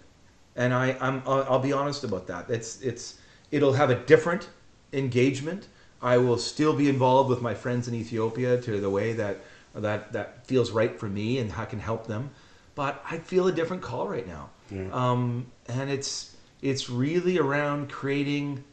and 0.55 0.73
I, 0.73 0.97
I'm. 0.99 1.21
I'll, 1.25 1.59
be 1.59 1.73
honest 1.73 2.03
about 2.03 2.27
that. 2.27 2.49
It's 2.49 2.81
it's. 2.81 3.19
It'll 3.51 3.73
have 3.73 3.89
a 3.89 3.95
different 3.95 4.49
engagement. 4.93 5.67
I 6.01 6.17
will 6.17 6.37
still 6.37 6.73
be 6.73 6.89
involved 6.89 7.29
with 7.29 7.41
my 7.41 7.53
friends 7.53 7.87
in 7.87 7.93
Ethiopia 7.93 8.59
to 8.61 8.79
the 8.79 8.89
way 8.89 9.13
that 9.13 9.39
that 9.75 10.11
that 10.13 10.45
feels 10.47 10.71
right 10.71 10.99
for 10.99 11.07
me 11.07 11.37
and 11.39 11.51
I 11.53 11.65
can 11.65 11.79
help 11.79 12.07
them. 12.07 12.31
But 12.75 13.03
I 13.09 13.17
feel 13.19 13.47
a 13.47 13.51
different 13.51 13.81
call 13.81 14.07
right 14.07 14.27
now, 14.27 14.49
Yeah. 14.69 14.87
um, 14.91 15.47
and 15.67 15.89
it's 15.89 16.35
it's 16.61 16.89
really 16.89 17.37
around 17.37 17.89
creating 17.89 18.63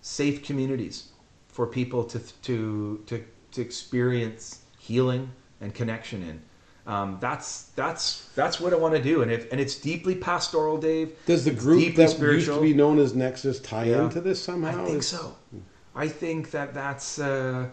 safe 0.00 0.44
communities 0.44 1.08
for 1.48 1.66
people 1.66 2.04
to 2.04 2.18
to 2.42 3.02
to, 3.06 3.24
to 3.52 3.60
experience 3.60 4.60
healing 4.78 5.30
and 5.60 5.74
connection 5.74 6.22
in. 6.22 6.40
Um, 6.88 7.18
that's 7.20 7.64
that's 7.76 8.30
that's 8.34 8.58
what 8.60 8.72
I 8.72 8.76
want 8.76 8.94
to 8.94 9.02
do, 9.02 9.20
and 9.20 9.30
if 9.30 9.52
and 9.52 9.60
it's 9.60 9.74
deeply 9.74 10.14
pastoral, 10.14 10.78
Dave. 10.78 11.12
Does 11.26 11.44
the 11.44 11.50
group 11.50 11.80
deeply 11.80 12.06
that 12.06 12.18
used 12.18 12.46
to 12.46 12.60
be 12.62 12.72
known 12.72 12.98
as 12.98 13.14
Nexus 13.14 13.60
tie 13.60 13.84
Yeah. 13.84 14.04
into 14.04 14.22
this 14.22 14.42
somehow? 14.42 14.82
I 14.82 14.86
think 14.86 15.00
Is- 15.00 15.08
so. 15.08 15.36
I 15.94 16.08
think 16.08 16.50
that 16.52 16.72
that's 16.72 17.18
uh, 17.18 17.66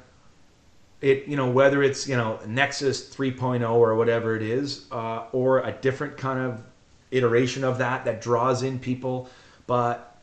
it. 0.99 1.27
You 1.29 1.37
know, 1.37 1.49
whether 1.49 1.81
it's 1.81 2.09
you 2.09 2.17
know 2.17 2.39
Nexus 2.45 3.09
3.0 3.09 3.69
or 3.71 3.95
whatever 3.95 4.35
it 4.35 4.41
is, 4.41 4.85
uh, 4.91 5.23
or 5.31 5.59
a 5.59 5.71
different 5.71 6.17
kind 6.17 6.39
of 6.39 6.61
iteration 7.11 7.63
of 7.63 7.77
that 7.77 8.03
that 8.03 8.19
draws 8.21 8.63
in 8.63 8.79
people. 8.79 9.29
But 9.65 10.14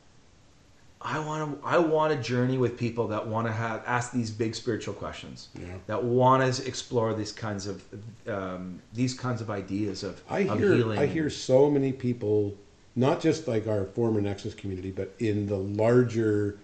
I 1.05 1.19
want 1.19 1.61
to. 1.61 1.67
I 1.67 1.79
want 1.79 2.15
to 2.15 2.21
journey 2.21 2.59
with 2.59 2.79
people 2.79 3.09
that 3.09 3.27
want 3.27 3.47
to 3.47 3.53
have 3.53 3.83
ask 3.87 4.13
these 4.13 4.31
big 4.31 4.55
spiritual 4.55 4.95
questions. 4.95 5.49
Yeah. 5.59 5.67
That 5.87 6.05
want 6.05 6.55
to 6.55 6.67
explore 6.67 7.15
these 7.15 7.33
kinds 7.33 7.67
of 7.67 7.83
um, 8.29 8.81
these 8.93 9.15
kinds 9.15 9.41
of 9.41 9.51
ideas 9.51 10.03
of, 10.03 10.23
I 10.29 10.41
of 10.41 10.59
hear 10.59 10.75
healing. 10.75 10.99
I 10.99 11.07
hear 11.07 11.29
so 11.31 11.71
many 11.71 11.93
people, 11.93 12.55
not 12.95 13.21
just 13.21 13.49
like 13.49 13.67
our 13.67 13.85
former 13.85 14.21
Nexus 14.21 14.55
community, 14.55 14.91
but 14.91 15.13
in 15.19 15.47
the 15.47 15.57
larger 15.57 16.59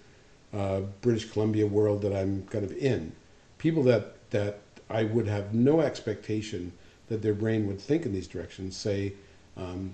uh, 0.54 0.80
British 1.00 1.30
Columbia 1.30 1.66
world 1.66 2.02
that 2.02 2.14
I'm 2.14 2.46
kind 2.46 2.64
of 2.64 2.72
in. 2.72 3.12
People 3.58 3.82
that 3.84 4.30
that 4.30 4.60
I 4.88 5.04
would 5.04 5.26
have 5.26 5.52
no 5.52 5.80
expectation 5.80 6.72
that 7.08 7.22
their 7.22 7.34
brain 7.34 7.66
would 7.66 7.80
think 7.80 8.06
in 8.06 8.12
these 8.12 8.28
directions 8.28 8.76
say 8.76 9.14
um, 9.56 9.92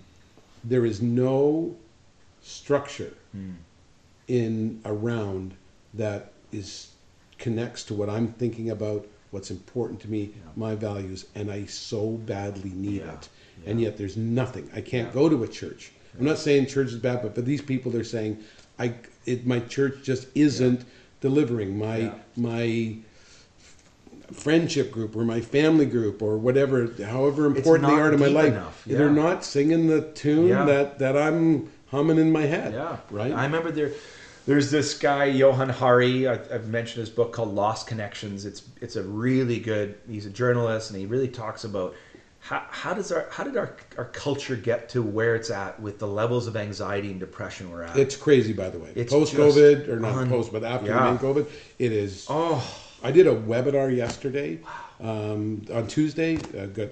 there 0.64 0.84
is 0.84 1.00
no 1.00 1.74
structure 2.42 3.14
in 4.28 4.80
around 4.84 5.54
that 5.94 6.32
is 6.52 6.90
connects 7.38 7.84
to 7.84 7.94
what 7.94 8.08
I'm 8.08 8.28
thinking 8.28 8.70
about, 8.70 9.06
what's 9.30 9.50
important 9.50 10.00
to 10.00 10.10
me, 10.10 10.30
my 10.56 10.74
values, 10.74 11.26
and 11.34 11.50
I 11.50 11.66
so 11.66 12.10
badly 12.10 12.70
need 12.70 13.02
Yeah. 13.02 13.14
it. 13.14 13.28
And 13.66 13.80
yet 13.80 13.96
there's 13.96 14.16
nothing. 14.16 14.68
I 14.74 14.80
can't 14.80 15.08
Yeah. 15.08 15.14
go 15.14 15.28
to 15.28 15.42
a 15.42 15.48
church. 15.48 15.92
I'm 16.18 16.24
not 16.24 16.38
saying 16.38 16.66
church 16.66 16.88
is 16.88 16.96
bad, 16.96 17.22
but 17.22 17.34
for 17.34 17.42
these 17.42 17.60
people, 17.60 17.90
they're 17.90 18.04
saying, 18.04 18.38
I 18.78 18.94
it, 19.26 19.46
my 19.46 19.60
church 19.60 20.02
just 20.02 20.26
isn't 20.34 20.84
delivering 21.20 21.78
my 21.78 21.96
Yeah. 21.98 22.14
my 22.36 22.96
friendship 24.32 24.90
group 24.90 25.16
or 25.16 25.24
my 25.24 25.40
family 25.40 25.86
group 25.86 26.22
or 26.22 26.36
whatever, 26.38 26.88
however 27.06 27.46
important 27.46 27.88
they 27.88 27.94
are 27.94 28.10
to 28.10 28.18
my 28.18 28.26
life. 28.26 28.82
They're 28.86 29.10
not 29.10 29.44
singing 29.44 29.86
the 29.86 30.02
tune 30.02 30.48
Yeah. 30.48 30.64
that 30.64 30.98
that 30.98 31.16
I'm 31.16 31.68
humming 31.90 32.18
in 32.18 32.32
my 32.32 32.42
head. 32.42 32.72
Yeah, 32.72 32.96
right. 33.10 33.32
I 33.32 33.44
remember 33.44 33.70
there. 33.70 33.92
There's 34.46 34.70
this 34.70 34.98
guy 34.98 35.24
Johann 35.26 35.70
Hari. 35.70 36.28
I- 36.28 36.34
I've 36.34 36.68
mentioned 36.68 37.00
his 37.00 37.10
book 37.10 37.32
called 37.32 37.54
Lost 37.54 37.86
Connections. 37.86 38.44
It's 38.44 38.62
it's 38.80 38.96
a 38.96 39.02
really 39.02 39.58
good. 39.58 39.96
He's 40.08 40.26
a 40.26 40.30
journalist, 40.30 40.90
and 40.90 40.98
he 41.00 41.06
really 41.06 41.28
talks 41.28 41.64
about 41.64 41.94
how, 42.40 42.62
how 42.68 42.92
does 42.92 43.10
our 43.10 43.26
how 43.30 43.44
did 43.44 43.56
our 43.56 43.74
our 43.96 44.04
culture 44.06 44.54
get 44.56 44.90
to 44.90 45.02
where 45.02 45.34
it's 45.34 45.50
at 45.50 45.80
with 45.80 45.98
the 45.98 46.06
levels 46.06 46.46
of 46.46 46.56
anxiety 46.56 47.10
and 47.10 47.18
depression 47.18 47.70
we're 47.70 47.84
at. 47.84 47.96
It's 47.96 48.16
crazy, 48.16 48.52
by 48.52 48.68
the 48.68 48.78
way. 48.78 48.92
It's 48.94 49.10
Post 49.12 49.32
COVID, 49.34 49.88
or 49.88 49.98
not 49.98 50.14
un- 50.14 50.28
post, 50.28 50.52
but 50.52 50.62
after 50.62 50.88
Yeah. 50.88 51.16
COVID, 51.18 51.46
it 51.78 51.92
is. 51.92 52.26
oh, 52.28 52.62
I 53.02 53.12
did 53.12 53.26
a 53.26 53.34
webinar 53.34 53.94
yesterday 53.94 54.60
um, 55.00 55.62
on 55.72 55.86
Tuesday. 55.86 56.36
I 56.60 56.66
got 56.66 56.88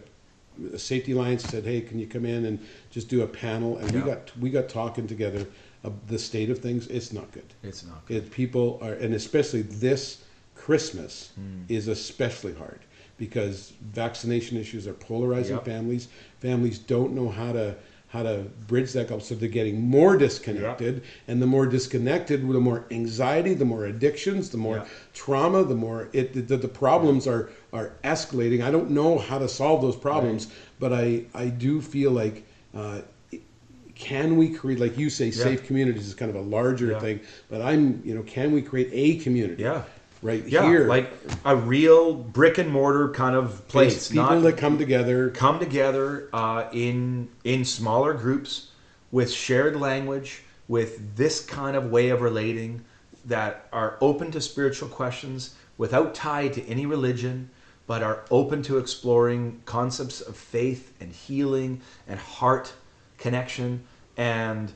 a 0.73 0.79
Safety 0.79 1.13
Alliance 1.13 1.45
said, 1.45 1.65
"Hey, 1.65 1.83
can 1.83 1.99
you 1.99 2.07
come 2.07 2.25
in 2.25 2.47
and 2.47 2.59
just 2.91 3.09
do 3.11 3.21
a 3.23 3.27
panel?" 3.27 3.77
And 3.77 3.91
we 3.93 4.01
got 4.01 4.33
we 4.41 4.49
got 4.49 4.71
talking 4.71 5.07
together 5.07 5.47
of 5.85 6.09
the 6.09 6.19
state 6.19 6.51
of 6.51 6.59
things. 6.59 6.87
It's 6.89 7.13
not 7.13 7.31
good. 7.33 7.45
it's 7.63 7.85
not 7.85 8.07
good. 8.07 8.17
It, 8.25 8.31
people 8.31 8.79
are, 8.83 8.93
and 8.95 9.15
especially 9.15 9.63
this 9.63 10.23
Christmas 10.55 11.31
Hmm. 11.35 11.63
is 11.69 11.89
especially 11.89 12.55
hard 12.55 12.81
because 13.19 13.73
vaccination 13.93 14.57
issues 14.57 14.87
are 14.87 14.93
polarizing 14.95 15.57
Yep. 15.57 15.65
families. 15.65 16.09
Families 16.41 16.79
don't 16.79 17.15
know 17.15 17.29
how 17.29 17.53
to 17.53 17.75
how 18.09 18.23
to 18.23 18.45
bridge 18.69 18.93
that 18.93 19.09
gap, 19.09 19.23
so 19.23 19.35
they're 19.35 19.49
getting 19.49 19.81
more 19.81 20.19
disconnected, 20.19 21.01
and 21.27 21.41
the 21.41 21.47
more 21.47 21.65
disconnected, 21.65 22.47
the 22.47 22.61
more 22.61 22.85
anxiety, 22.91 23.55
the 23.55 23.65
more 23.65 23.87
addictions, 23.87 24.51
the 24.51 24.59
more 24.59 24.77
Yeah. 24.77 24.85
trauma, 25.15 25.65
the 25.65 25.75
more 25.75 26.11
it 26.13 26.35
the, 26.47 26.59
the 26.59 26.69
problems 26.69 27.27
are 27.27 27.49
are 27.73 27.93
escalating. 28.05 28.63
I 28.63 28.71
don't 28.71 28.91
know 28.91 29.17
how 29.17 29.39
to 29.39 29.49
solve 29.49 29.81
those 29.81 29.97
problems, 29.97 30.49
but 30.79 30.93
I 30.93 31.25
I 31.35 31.47
do 31.49 31.81
feel 31.81 32.11
like. 32.13 32.45
Uh, 32.75 33.01
can 34.03 34.37
we 34.37 34.49
create, 34.51 34.81
like 34.81 34.99
you 34.99 35.09
say, 35.09 35.31
safe 35.31 35.65
communities 35.65 36.09
is 36.09 36.15
kind 36.15 36.29
of 36.29 36.37
a 36.37 36.41
larger 36.41 36.91
Yeah. 36.91 36.99
thing, 36.99 37.21
but 37.49 37.63
I'm, 37.63 38.03
you 38.05 38.15
know, 38.15 38.23
can 38.23 38.51
we 38.51 38.61
create 38.61 38.91
a 38.93 39.23
community? 39.23 39.63
Yeah. 39.63 39.83
Right 40.23 40.45
Yeah, 40.47 40.69
here. 40.69 40.87
like 40.87 41.13
a 41.45 41.55
real 41.57 42.15
brick 42.15 42.59
and 42.59 42.71
mortar 42.71 43.11
kind 43.11 43.35
of 43.37 43.67
place. 43.69 43.95
It's 43.97 44.09
people 44.09 44.25
not, 44.25 44.43
that 44.43 44.57
come 44.57 44.77
together. 44.79 45.31
come 45.31 45.59
together 45.59 46.29
uh, 46.33 46.65
in 46.73 47.29
in 47.45 47.65
smaller 47.65 48.15
groups 48.15 48.69
with 49.11 49.31
shared 49.31 49.77
language, 49.77 50.43
with 50.69 51.17
this 51.17 51.45
kind 51.45 51.77
of 51.77 51.91
way 51.91 52.11
of 52.11 52.23
relating 52.23 52.85
that 53.25 53.67
are 53.73 53.97
open 54.01 54.31
to 54.33 54.41
spiritual 54.41 54.89
questions 54.89 55.55
without 55.77 56.15
tie 56.15 56.49
to 56.49 56.65
any 56.69 56.87
religion, 56.87 57.51
but 57.89 58.03
are 58.03 58.21
open 58.31 58.63
to 58.63 58.79
exploring 58.79 59.61
concepts 59.65 60.21
of 60.21 60.37
faith 60.37 60.93
and 61.01 61.13
healing 61.13 61.81
and 62.09 62.19
heart 62.19 62.73
connection 63.19 63.83
and 64.17 64.73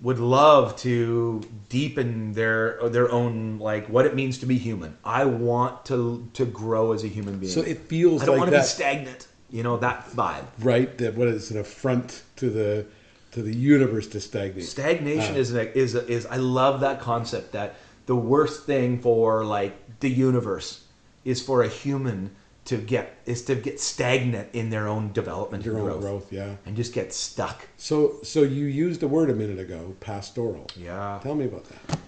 would 0.00 0.18
love 0.18 0.76
to 0.76 1.40
deepen 1.68 2.32
their 2.34 2.78
their 2.90 3.10
own 3.10 3.58
like 3.58 3.88
what 3.88 4.06
it 4.06 4.14
means 4.14 4.38
to 4.38 4.46
be 4.46 4.58
human. 4.58 4.96
I 5.04 5.24
want 5.24 5.84
to 5.86 6.28
to 6.34 6.44
grow 6.44 6.92
as 6.92 7.04
a 7.04 7.08
human 7.08 7.38
being. 7.38 7.52
So 7.52 7.62
it 7.62 7.78
feels 7.88 8.22
I 8.22 8.26
don't 8.26 8.34
like 8.36 8.40
want 8.40 8.48
to 8.50 8.56
be 8.56 8.60
that, 8.60 8.66
stagnant. 8.66 9.28
You 9.50 9.62
know 9.62 9.76
that 9.78 10.10
vibe. 10.10 10.44
right? 10.58 10.96
That 10.98 11.14
what 11.14 11.28
is 11.28 11.50
an 11.50 11.58
affront 11.58 12.22
to 12.36 12.50
the 12.50 12.86
to 13.32 13.42
the 13.42 13.54
universe 13.54 14.06
to 14.08 14.20
stagnate. 14.20 14.64
Stagnation 14.64 15.34
Uh, 15.34 15.38
is 15.38 15.54
a, 15.54 15.76
is 15.76 15.94
a, 15.94 16.06
is 16.08 16.26
I 16.26 16.36
love 16.36 16.80
that 16.80 17.00
concept 17.00 17.52
that 17.52 17.76
the 18.06 18.14
worst 18.16 18.64
thing 18.64 19.00
for 19.00 19.44
like 19.44 20.00
the 20.00 20.10
universe 20.10 20.84
is 21.24 21.40
for 21.42 21.62
a 21.62 21.68
human 21.68 22.30
to 22.64 22.78
get 22.78 23.18
is 23.26 23.44
to 23.44 23.54
get 23.54 23.80
stagnant 23.80 24.48
in 24.54 24.70
their 24.70 24.88
own 24.88 25.12
development 25.12 25.64
your 25.64 25.74
and 25.74 25.82
own 25.82 25.88
growth, 25.88 26.02
growth, 26.02 26.32
yeah. 26.32 26.54
and 26.64 26.76
just 26.76 26.92
get 26.92 27.12
stuck. 27.12 27.68
So 27.76 28.16
so 28.22 28.42
you 28.42 28.66
used 28.66 29.02
a 29.02 29.08
word 29.08 29.30
a 29.30 29.34
minute 29.34 29.58
ago, 29.58 29.94
pastoral. 30.00 30.66
Yeah. 30.76 31.20
Tell 31.22 31.34
me 31.34 31.44
about 31.44 31.64
that. 31.64 31.98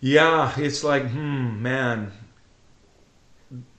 Yeah, 0.00 0.52
it's 0.58 0.82
like, 0.82 1.08
hmm, 1.08 1.62
man. 1.62 2.12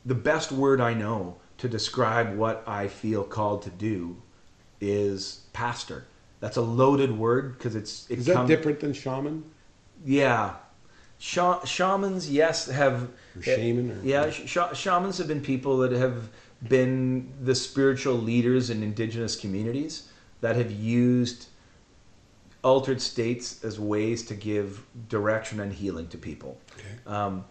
The 0.05 0.15
best 0.15 0.51
word 0.51 0.81
I 0.81 0.93
know 0.93 1.37
to 1.57 1.67
describe 1.67 2.35
what 2.35 2.63
I 2.67 2.87
feel 2.87 3.23
called 3.23 3.63
to 3.63 3.69
do 3.69 4.21
is 4.81 5.41
pastor. 5.53 6.05
That's 6.41 6.57
a 6.57 6.61
loaded 6.61 7.17
word 7.17 7.57
because 7.57 7.75
it's 7.75 8.09
it 8.09 8.19
Is 8.19 8.25
that 8.25 8.47
different 8.47 8.81
than 8.81 8.93
shaman? 8.93 9.45
Yeah, 10.05 10.55
shamans, 11.23 12.29
yes, 12.29 12.67
have 12.67 13.03
Or 13.37 13.41
shaman 13.41 13.91
or- 13.91 14.03
yeah, 14.03 14.29
sh- 14.29 14.57
shamans 14.73 15.17
have 15.19 15.27
been 15.27 15.41
people 15.41 15.77
that 15.77 15.91
have 15.93 16.29
been 16.67 17.31
the 17.41 17.55
spiritual 17.55 18.15
leaders 18.15 18.69
in 18.69 18.83
indigenous 18.83 19.35
communities 19.37 20.09
that 20.41 20.55
have 20.57 20.71
used 20.71 21.47
altered 22.63 23.01
states 23.01 23.63
as 23.63 23.79
ways 23.79 24.23
to 24.25 24.35
give 24.35 24.83
direction 25.09 25.59
and 25.61 25.71
healing 25.73 26.07
to 26.07 26.17
people. 26.17 26.57
Okay. 26.77 26.95
Um, 27.07 27.45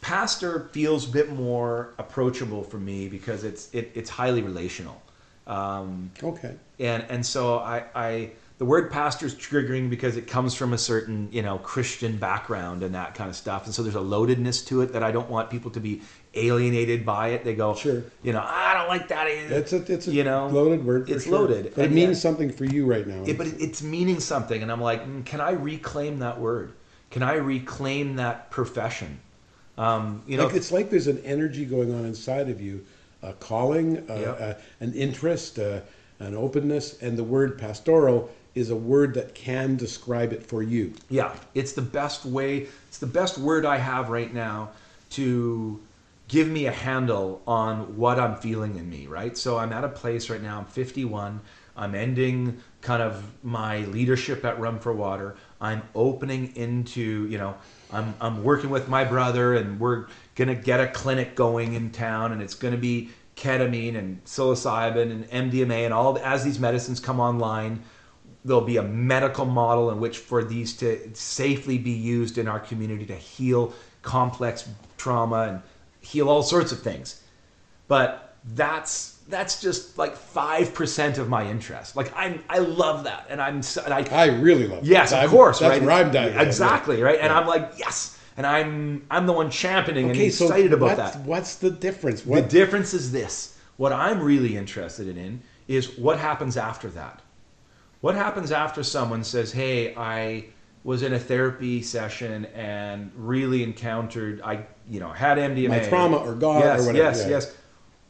pastor 0.00 0.68
feels 0.72 1.06
a 1.08 1.12
bit 1.12 1.30
more 1.32 1.94
approachable 1.98 2.62
for 2.62 2.78
me 2.78 3.08
because 3.08 3.44
it's 3.44 3.68
it, 3.74 3.90
it's 3.94 4.08
highly 4.10 4.40
relational. 4.42 5.02
Um, 5.46 6.10
Okay. 6.22 6.54
and 6.78 7.04
and 7.08 7.24
so 7.24 7.58
I, 7.58 7.84
I 7.94 8.30
the 8.58 8.64
word 8.64 8.90
pastor 8.90 9.26
is 9.26 9.34
triggering 9.34 9.90
because 9.90 10.16
it 10.16 10.26
comes 10.26 10.54
from 10.54 10.72
a 10.72 10.78
certain 10.78 11.28
you 11.30 11.42
know 11.42 11.58
Christian 11.58 12.16
background 12.16 12.82
and 12.82 12.94
that 12.94 13.14
kind 13.14 13.28
of 13.28 13.36
stuff, 13.36 13.66
and 13.66 13.74
so 13.74 13.82
there's 13.82 13.96
a 13.96 13.98
loadedness 13.98 14.66
to 14.68 14.80
it 14.82 14.92
that 14.94 15.02
I 15.02 15.12
don't 15.12 15.28
want 15.28 15.50
people 15.50 15.70
to 15.72 15.80
be 15.80 16.00
alienated 16.34 17.04
by 17.04 17.28
it. 17.28 17.44
They 17.44 17.54
go, 17.54 17.74
Sure. 17.74 18.02
you 18.22 18.32
know, 18.32 18.42
I 18.46 18.74
don't 18.74 18.88
like 18.88 19.08
that. 19.08 19.26
It's 19.28 19.72
a 19.72 19.92
it's 19.92 20.08
a 20.08 20.12
you 20.12 20.24
know 20.24 20.48
loaded 20.48 20.84
word. 20.84 21.06
For 21.08 21.14
it's 21.14 21.24
sure. 21.24 21.38
loaded, 21.40 21.72
But 21.74 21.82
it 21.82 21.86
and 21.86 21.94
means 21.94 22.20
something 22.20 22.50
for 22.50 22.64
you 22.64 22.86
right 22.86 23.06
now. 23.06 23.24
it, 23.26 23.36
but 23.36 23.46
it's 23.46 23.82
meaning 23.82 24.20
something, 24.20 24.62
and 24.62 24.72
I'm 24.72 24.80
like, 24.80 25.06
mm, 25.06 25.24
can 25.24 25.40
I 25.40 25.50
reclaim 25.52 26.20
that 26.20 26.40
word? 26.40 26.72
Can 27.10 27.22
I 27.22 27.34
reclaim 27.34 28.16
that 28.16 28.50
profession? 28.50 29.20
Um, 29.78 30.22
you 30.26 30.38
know, 30.38 30.46
like 30.46 30.56
it's 30.56 30.72
like 30.72 30.88
there's 30.88 31.06
an 31.08 31.20
energy 31.24 31.66
going 31.66 31.92
on 31.94 32.06
inside 32.06 32.48
of 32.48 32.60
you, 32.62 32.84
a 33.22 33.34
calling, 33.34 33.98
a, 34.08 34.20
Yep. 34.20 34.40
a, 34.40 34.56
an 34.80 34.94
interest, 34.94 35.58
a, 35.58 35.82
an 36.20 36.34
openness, 36.34 37.00
and 37.02 37.18
the 37.18 37.24
word 37.24 37.58
pastoral 37.58 38.30
is 38.56 38.70
a 38.70 38.76
word 38.76 39.14
that 39.14 39.34
can 39.34 39.76
describe 39.76 40.32
it 40.32 40.42
for 40.44 40.62
you. 40.62 40.92
Yeah, 41.10 41.36
it's 41.54 41.72
the 41.72 41.82
best 41.82 42.24
way. 42.24 42.66
It's 42.88 42.98
the 42.98 43.06
best 43.06 43.36
word 43.38 43.66
I 43.66 43.76
have 43.76 44.08
right 44.08 44.32
now 44.32 44.70
to 45.10 45.78
give 46.28 46.48
me 46.48 46.66
a 46.66 46.72
handle 46.72 47.42
on 47.46 47.96
what 47.96 48.18
I'm 48.18 48.34
feeling 48.36 48.76
in 48.76 48.88
me. 48.88 49.06
Right. 49.06 49.36
So 49.36 49.58
I'm 49.58 49.72
at 49.72 49.84
a 49.84 49.88
place 49.88 50.30
right 50.30 50.42
now. 50.42 50.58
I'm 50.58 50.64
51. 50.64 51.40
I'm 51.76 51.94
ending 51.94 52.58
kind 52.80 53.02
of 53.02 53.22
my 53.44 53.80
leadership 53.80 54.42
at 54.46 54.58
Run 54.58 54.78
for 54.78 54.94
Water. 54.94 55.36
I'm 55.60 55.82
opening 55.94 56.56
into 56.56 57.26
you 57.28 57.38
know. 57.38 57.54
I'm 57.92 58.14
I'm 58.20 58.42
working 58.42 58.70
with 58.70 58.88
my 58.88 59.04
brother, 59.04 59.54
and 59.54 59.78
we're 59.78 60.06
gonna 60.34 60.54
get 60.54 60.80
a 60.80 60.88
clinic 60.88 61.34
going 61.34 61.74
in 61.74 61.90
town, 61.90 62.32
and 62.32 62.40
it's 62.40 62.54
gonna 62.54 62.78
be 62.78 63.10
ketamine 63.36 63.96
and 63.96 64.24
psilocybin 64.24 65.10
and 65.10 65.52
MDMA 65.52 65.84
and 65.84 65.92
all 65.92 66.18
as 66.20 66.42
these 66.42 66.58
medicines 66.58 66.98
come 66.98 67.20
online 67.20 67.82
there'll 68.46 68.62
be 68.62 68.76
a 68.76 68.82
medical 68.82 69.44
model 69.44 69.90
in 69.90 69.98
which 70.00 70.18
for 70.18 70.44
these 70.44 70.76
to 70.76 71.10
safely 71.14 71.78
be 71.78 71.90
used 71.90 72.38
in 72.38 72.46
our 72.46 72.60
community 72.60 73.04
to 73.04 73.14
heal 73.16 73.72
complex 74.02 74.68
trauma 74.96 75.40
and 75.48 75.60
heal 76.00 76.28
all 76.28 76.42
sorts 76.42 76.70
of 76.72 76.80
things 76.80 77.22
but 77.88 78.34
that's 78.54 79.18
that's 79.28 79.60
just 79.60 79.98
like 79.98 80.16
5% 80.16 81.18
of 81.18 81.28
my 81.28 81.44
interest 81.50 81.96
like 81.96 82.12
i'm 82.16 82.42
i 82.48 82.58
love 82.58 83.02
that 83.04 83.26
and 83.28 83.42
i'm 83.42 83.60
so- 83.62 83.82
and 83.84 83.92
i 83.92 84.02
I 84.12 84.26
really 84.26 84.68
love. 84.68 84.86
yes 84.86 85.10
of 85.12 85.18
I'm- 85.18 85.30
course 85.30 85.58
That's 85.58 85.72
right 85.80 85.82
where 85.82 85.90
I'm 85.90 86.12
diving. 86.12 86.38
exactly 86.38 87.02
right 87.02 87.18
and 87.18 87.30
Yeah. 87.32 87.40
i'm 87.40 87.46
like 87.48 87.72
yes 87.76 88.16
and 88.36 88.46
i'm 88.46 89.04
i'm 89.10 89.26
the 89.26 89.32
one 89.32 89.50
championing 89.50 90.10
Okay, 90.12 90.26
and 90.26 90.32
so 90.34 90.44
excited 90.44 90.72
about 90.72 90.96
that 90.98 91.16
What's 91.22 91.56
the 91.56 91.70
difference? 91.70 92.24
what? 92.24 92.44
the 92.44 92.48
difference 92.48 92.94
is 92.94 93.10
this. 93.10 93.54
What 93.78 93.92
I'm 93.92 94.20
really 94.22 94.56
interested 94.56 95.08
in 95.18 95.42
is 95.68 95.98
what 95.98 96.18
happens 96.18 96.56
after 96.56 96.88
that. 96.90 97.20
What 98.00 98.14
happens 98.14 98.52
after 98.52 98.82
someone 98.82 99.24
says, 99.24 99.52
"Hey, 99.52 99.94
I 99.96 100.46
was 100.84 101.02
in 101.02 101.12
a 101.14 101.18
therapy 101.18 101.82
session 101.82 102.44
and 102.54 103.10
really 103.16 103.64
encountered 103.64 104.40
I 104.42 104.64
you 104.88 105.00
know 105.00 105.08
had 105.10 105.36
MDMA 105.36 105.68
My 105.68 105.78
trauma 105.80 106.18
or 106.18 106.34
God 106.36 106.60
yes, 106.60 106.80
or 106.80 106.86
whatever, 106.86 107.04
yes 107.08 107.22
yeah. 107.22 107.28
yes 107.28 107.54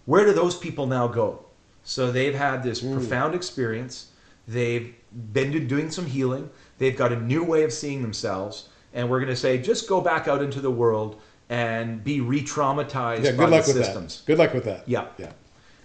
where 0.04 0.26
do 0.26 0.34
those 0.34 0.54
people 0.54 0.86
now 0.86 1.08
go 1.08 1.42
so 1.84 2.12
they've 2.12 2.34
had 2.34 2.62
this 2.62 2.82
Mm. 2.82 2.92
profound 2.92 3.34
experience 3.34 4.08
they've 4.46 4.94
been 5.32 5.66
doing 5.66 5.90
some 5.90 6.04
healing 6.04 6.50
they've 6.76 6.98
got 6.98 7.12
a 7.12 7.16
new 7.18 7.42
way 7.42 7.62
of 7.64 7.72
seeing 7.72 8.02
themselves 8.02 8.68
and 8.92 9.08
we're 9.08 9.20
going 9.20 9.30
to 9.30 9.36
say 9.36 9.56
just 9.56 9.88
go 9.88 10.02
back 10.02 10.28
out 10.28 10.42
into 10.42 10.60
the 10.60 10.70
world 10.70 11.18
and 11.48 12.04
be 12.04 12.20
re-traumatized 12.20 13.24
Yeah, 13.24 13.30
by 13.30 13.36
good 13.44 13.50
luck 13.50 13.64
the 13.64 13.72
with 13.72 13.84
systems 13.86 14.18
that. 14.20 14.26
Good 14.26 14.38
luck 14.38 14.52
with 14.52 14.64
that. 14.64 14.86
Yeah. 14.86 15.06
Yeah. 15.16 15.32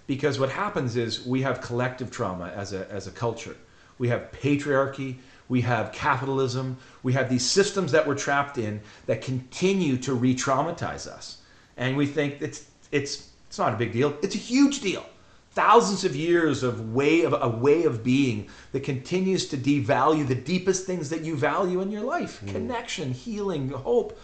because 0.07 0.39
what 0.41 0.49
happens 0.49 0.97
is 0.97 1.25
we 1.25 1.41
have 1.43 1.61
collective 1.61 2.11
trauma 2.11 2.51
as 2.53 2.73
a, 2.73 2.85
as 2.91 3.07
a 3.07 3.11
culture. 3.11 3.55
We 4.01 4.07
have 4.07 4.31
patriarchy, 4.31 5.17
we 5.47 5.61
have 5.61 5.91
capitalism, 5.91 6.77
we 7.03 7.13
have 7.13 7.29
these 7.29 7.47
systems 7.47 7.91
that 7.91 8.07
we're 8.07 8.15
trapped 8.15 8.57
in 8.57 8.81
that 9.05 9.21
continue 9.21 9.95
to 9.97 10.15
re 10.15 10.33
traumatize 10.33 11.05
us. 11.05 11.37
And 11.77 11.95
we 11.95 12.07
think 12.07 12.41
it's, 12.41 12.65
it's, 12.91 13.29
it's 13.47 13.59
not 13.59 13.75
a 13.75 13.77
big 13.77 13.93
deal, 13.93 14.17
it's 14.23 14.33
a 14.33 14.39
huge 14.39 14.79
deal. 14.79 15.05
Thousands 15.51 16.03
of 16.03 16.15
years 16.15 16.63
of 16.63 16.95
way 16.95 17.21
of 17.21 17.35
a 17.39 17.47
way 17.47 17.83
of 17.83 18.03
being 18.03 18.49
that 18.71 18.83
continues 18.83 19.47
to 19.49 19.57
devalue 19.57 20.27
the 20.27 20.33
deepest 20.33 20.87
things 20.87 21.11
that 21.11 21.21
you 21.21 21.35
value 21.35 21.81
in 21.81 21.91
your 21.91 22.01
life 22.01 22.39
hmm. 22.39 22.47
connection, 22.47 23.11
healing, 23.11 23.69
hope. 23.69 24.19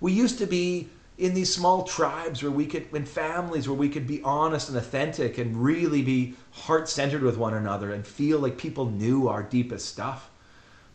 We 0.00 0.12
used 0.12 0.36
to 0.36 0.46
be 0.46 0.90
in 1.16 1.34
these 1.34 1.54
small 1.54 1.84
tribes 1.84 2.42
where 2.42 2.50
we 2.50 2.66
could, 2.66 2.92
in 2.92 3.04
families 3.04 3.68
where 3.68 3.76
we 3.76 3.88
could 3.88 4.06
be 4.06 4.20
honest 4.22 4.68
and 4.68 4.76
authentic 4.76 5.38
and 5.38 5.62
really 5.62 6.02
be 6.02 6.34
heart 6.50 6.88
centered 6.88 7.22
with 7.22 7.36
one 7.36 7.54
another 7.54 7.92
and 7.92 8.06
feel 8.06 8.40
like 8.40 8.58
people 8.58 8.86
knew 8.86 9.28
our 9.28 9.42
deepest 9.42 9.88
stuff. 9.88 10.30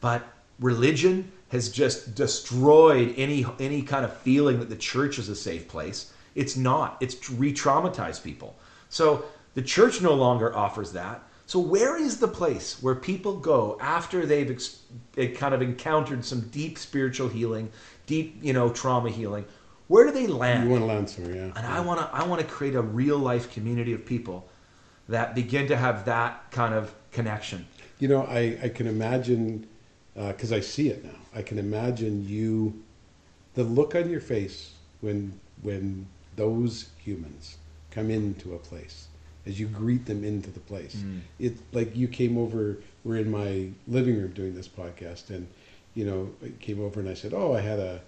But 0.01 0.27
religion 0.59 1.31
has 1.49 1.69
just 1.69 2.15
destroyed 2.15 3.13
any 3.17 3.45
any 3.59 3.81
kind 3.81 4.05
of 4.05 4.15
feeling 4.17 4.59
that 4.59 4.69
the 4.69 4.75
church 4.75 5.17
is 5.19 5.29
a 5.29 5.35
safe 5.35 5.67
place. 5.67 6.11
It's 6.35 6.55
not. 6.55 6.97
It's 6.99 7.29
re-traumatized 7.29 8.23
people. 8.23 8.55
So 8.89 9.25
the 9.55 9.61
church 9.61 10.01
no 10.01 10.13
longer 10.13 10.55
offers 10.55 10.91
that. 10.93 11.23
So 11.47 11.59
where 11.59 11.97
is 11.97 12.19
the 12.19 12.27
place 12.27 12.81
where 12.83 12.93
people 12.93 13.37
go 13.37 13.77
after 13.81 14.25
they've 14.25 14.51
ex- 14.51 14.81
kind 15.35 15.53
of 15.55 15.63
encountered 15.63 16.23
some 16.23 16.41
deep 16.49 16.77
spiritual 16.77 17.27
healing, 17.27 17.71
deep 18.05 18.37
you 18.43 18.53
know 18.53 18.69
trauma 18.69 19.09
healing? 19.09 19.45
Where 19.89 20.05
do 20.05 20.11
they 20.11 20.27
land? 20.27 20.63
You 20.63 20.69
want 20.69 20.83
to 20.83 20.85
land 20.85 21.09
somewhere, 21.09 21.35
yeah. 21.35 21.51
And 21.57 21.65
I 21.65 21.79
want 21.81 21.99
to 21.99 22.07
I 22.13 22.23
want 22.23 22.41
to 22.41 22.47
create 22.47 22.75
a 22.75 22.81
real 22.81 23.17
life 23.17 23.51
community 23.51 23.91
of 23.91 24.05
people 24.05 24.47
that 25.09 25.33
begin 25.33 25.67
to 25.67 25.75
have 25.75 26.05
that 26.05 26.49
kind 26.51 26.73
of 26.73 26.93
connection. 27.11 27.65
You 27.97 28.07
know, 28.07 28.23
I, 28.25 28.57
I 28.63 28.69
can 28.69 28.85
imagine, 28.85 29.67
uh, 30.15 30.27
because 30.27 30.53
I 30.53 30.59
see 30.59 30.89
it 30.89 31.03
now, 31.03 31.19
I 31.35 31.41
can 31.41 31.57
imagine 31.57 32.27
you, 32.27 32.81
the 33.55 33.63
look 33.63 33.95
on 33.95 34.09
your 34.09 34.21
face 34.21 34.73
when, 35.01 35.33
when 35.63 36.05
those 36.35 36.89
humans 36.99 37.57
come 37.89 38.11
into 38.11 38.53
a 38.53 38.59
place, 38.59 39.07
as 39.47 39.59
you 39.59 39.65
greet 39.67 40.05
them 40.05 40.23
into 40.23 40.51
the 40.51 40.59
place. 40.61 40.95
Mm. 40.97 41.21
It 41.39 41.57
like 41.73 41.95
you 41.95 42.07
came 42.07 42.37
over, 42.37 42.77
we're 43.03 43.17
in 43.17 43.31
my 43.31 43.69
living 43.87 44.15
room 44.21 44.31
doing 44.33 44.53
this 44.53 44.67
podcast, 44.67 45.31
and, 45.31 45.47
you 45.95 46.05
know, 46.05 46.29
I 46.45 46.51
came 46.61 46.79
over 46.79 46.99
and 46.99 47.09
I 47.09 47.15
said, 47.15 47.33
oh, 47.33 47.55
I 47.55 47.61
had 47.61 47.79
a, 47.79 47.99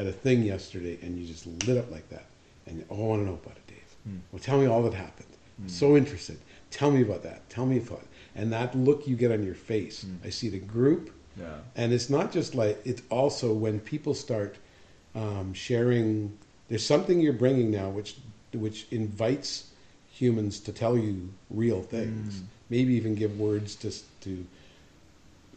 Had 0.00 0.06
a 0.06 0.12
thing 0.12 0.42
yesterday, 0.44 0.96
and 1.02 1.18
you 1.18 1.26
just 1.26 1.46
lit 1.66 1.76
up 1.76 1.90
like 1.90 2.08
that. 2.08 2.24
And, 2.66 2.82
oh, 2.88 2.94
I 3.04 3.06
want 3.06 3.20
to 3.20 3.26
know 3.26 3.34
about 3.34 3.58
it, 3.58 3.66
Dave. 3.66 3.94
Hmm. 4.04 4.16
Well, 4.32 4.40
tell 4.40 4.58
me 4.58 4.64
all 4.64 4.82
that 4.84 4.94
happened. 4.94 5.28
Hmm. 5.60 5.68
So 5.68 5.94
interested. 5.94 6.38
Tell 6.70 6.90
me 6.90 7.02
about 7.02 7.22
that. 7.24 7.46
Tell 7.50 7.66
me 7.66 7.76
about 7.76 7.98
it. 7.98 8.08
And 8.34 8.50
that 8.50 8.74
look 8.74 9.06
you 9.06 9.14
get 9.14 9.30
on 9.30 9.44
your 9.44 9.54
face, 9.54 10.04
hmm. 10.04 10.14
I 10.26 10.30
see 10.30 10.48
the 10.48 10.58
group, 10.58 11.10
Yeah. 11.38 11.48
and 11.76 11.92
it's 11.92 12.08
not 12.08 12.32
just 12.32 12.54
like 12.54 12.80
it's 12.86 13.02
also 13.10 13.52
when 13.52 13.78
people 13.78 14.14
start 14.14 14.56
um, 15.14 15.52
sharing. 15.52 16.32
There's 16.68 16.86
something 16.86 17.20
you're 17.20 17.34
bringing 17.34 17.70
now, 17.70 17.90
which 17.90 18.16
which 18.54 18.86
invites 18.90 19.66
humans 20.10 20.60
to 20.60 20.72
tell 20.72 20.96
you 20.96 21.28
real 21.50 21.82
things. 21.82 22.40
Maybe 22.70 22.94
even 22.94 23.14
give 23.16 23.38
words 23.38 23.74
to 23.82 23.90
to 24.22 24.46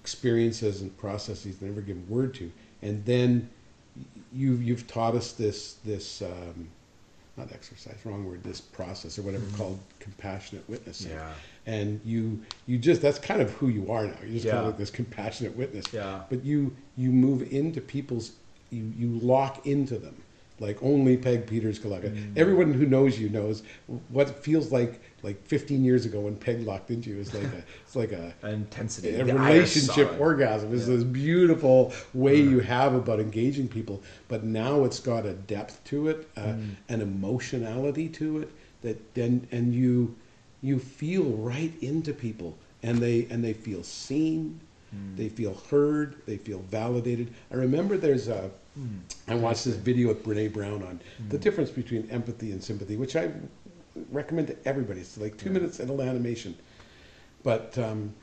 experiences 0.01 0.81
and 0.81 0.91
processes 0.97 1.59
they 1.59 1.67
never 1.67 1.79
give 1.79 2.09
word 2.09 2.33
to, 2.33 2.51
and 2.81 3.05
then 3.05 3.49
you 4.33 4.53
you've 4.55 4.87
taught 4.87 5.15
us 5.15 5.33
this 5.33 5.73
this. 5.85 6.21
Um, 6.21 6.69
not 7.35 7.51
exercise, 7.51 7.95
wrong 8.05 8.25
word. 8.25 8.43
This 8.43 8.61
process 8.61 9.17
or 9.17 9.23
whatever 9.23 9.43
called 9.57 9.79
compassionate 9.99 10.69
witnessing, 10.69 11.09
Yeah. 11.13 11.33
and 11.65 11.99
you 12.05 12.39
you 12.67 12.77
just 12.77 13.01
that's 13.01 13.17
kind 13.17 13.41
of 13.41 13.49
who 13.53 13.69
you 13.69 13.91
are 13.91 14.05
now. 14.05 14.13
You're 14.21 14.33
just 14.33 14.45
kind 14.45 14.59
of 14.59 14.65
like 14.67 14.77
this 14.77 14.91
compassionate 14.91 15.55
witness. 15.57 15.91
Yeah. 15.91 16.21
But 16.29 16.45
you 16.45 16.75
you 16.95 17.11
move 17.11 17.51
into 17.51 17.81
people's 17.81 18.33
you 18.69 18.93
you 18.95 19.17
lock 19.19 19.65
into 19.65 19.97
them 19.97 20.15
like 20.63 20.81
only 20.81 21.15
Peg 21.17 21.45
Peters 21.45 21.77
could 21.79 21.91
lock 21.91 22.03
it. 22.03 22.13
Mm. 22.15 22.37
Everyone 22.37 22.73
who 22.73 22.85
knows 22.85 23.19
you 23.19 23.29
knows 23.29 23.63
what 24.15 24.29
it 24.29 24.35
feels 24.35 24.71
like 24.71 25.01
like 25.21 25.37
15 25.47 25.83
years 25.85 26.05
ago 26.05 26.19
when 26.21 26.35
Peg 26.35 26.61
locked 26.65 26.89
into 26.91 27.09
you. 27.09 27.19
It's 27.19 27.33
like 27.33 27.51
a 27.59 27.63
it's 27.85 27.95
like 27.95 28.11
a 28.11 28.33
Intensity. 28.47 29.09
a 29.15 29.23
The 29.25 29.33
relationship 29.33 30.09
orgasm 30.19 30.73
is 30.73 30.87
Yeah. 30.87 30.95
this 30.95 31.03
beautiful 31.03 31.93
way 32.13 32.37
you 32.53 32.59
have 32.61 32.93
about 32.95 33.19
engaging 33.19 33.67
people 33.67 34.01
but 34.27 34.43
now 34.43 34.83
it's 34.85 34.99
got 34.99 35.25
a 35.25 35.33
depth 35.33 35.83
to 35.91 36.07
it 36.11 36.19
uh, 36.37 36.41
Mm. 36.53 36.69
an 36.89 37.01
emotionality 37.01 38.07
to 38.19 38.39
it 38.41 38.49
that 38.83 38.97
then 39.13 39.47
and 39.51 39.73
you 39.73 40.15
you 40.61 40.79
feel 40.79 41.23
right 41.53 41.73
into 41.81 42.13
people 42.13 42.57
and 42.83 42.97
they 42.99 43.27
and 43.29 43.43
they 43.43 43.53
feel 43.53 43.83
seen 43.83 44.59
Mm. 44.95 45.17
they 45.17 45.29
feel 45.29 45.55
heard 45.71 46.09
they 46.27 46.37
feel 46.37 46.59
validated 46.69 47.27
i 47.51 47.55
remember 47.55 47.97
there's 47.97 48.27
a 48.27 48.51
Mm. 48.79 48.99
I 49.27 49.35
watched 49.35 49.65
this 49.65 49.75
video 49.75 50.07
with 50.07 50.23
Brene 50.23 50.51
Brown 50.51 50.83
on 50.83 50.99
the 51.29 51.37
difference 51.37 51.69
between 51.69 52.09
empathy 52.09 52.51
and 52.51 52.63
sympathy, 52.63 52.97
which 52.97 53.15
I 53.15 53.31
recommend 54.11 54.47
to 54.47 54.57
everybody. 54.65 55.01
It's 55.01 55.17
like 55.17 55.37
two 55.37 55.49
minutes 55.49 55.79
and 55.79 55.89
a 55.89 55.93
little 55.93 56.09
animation. 56.09 56.55
But 57.43 57.77
um, 57.77 58.13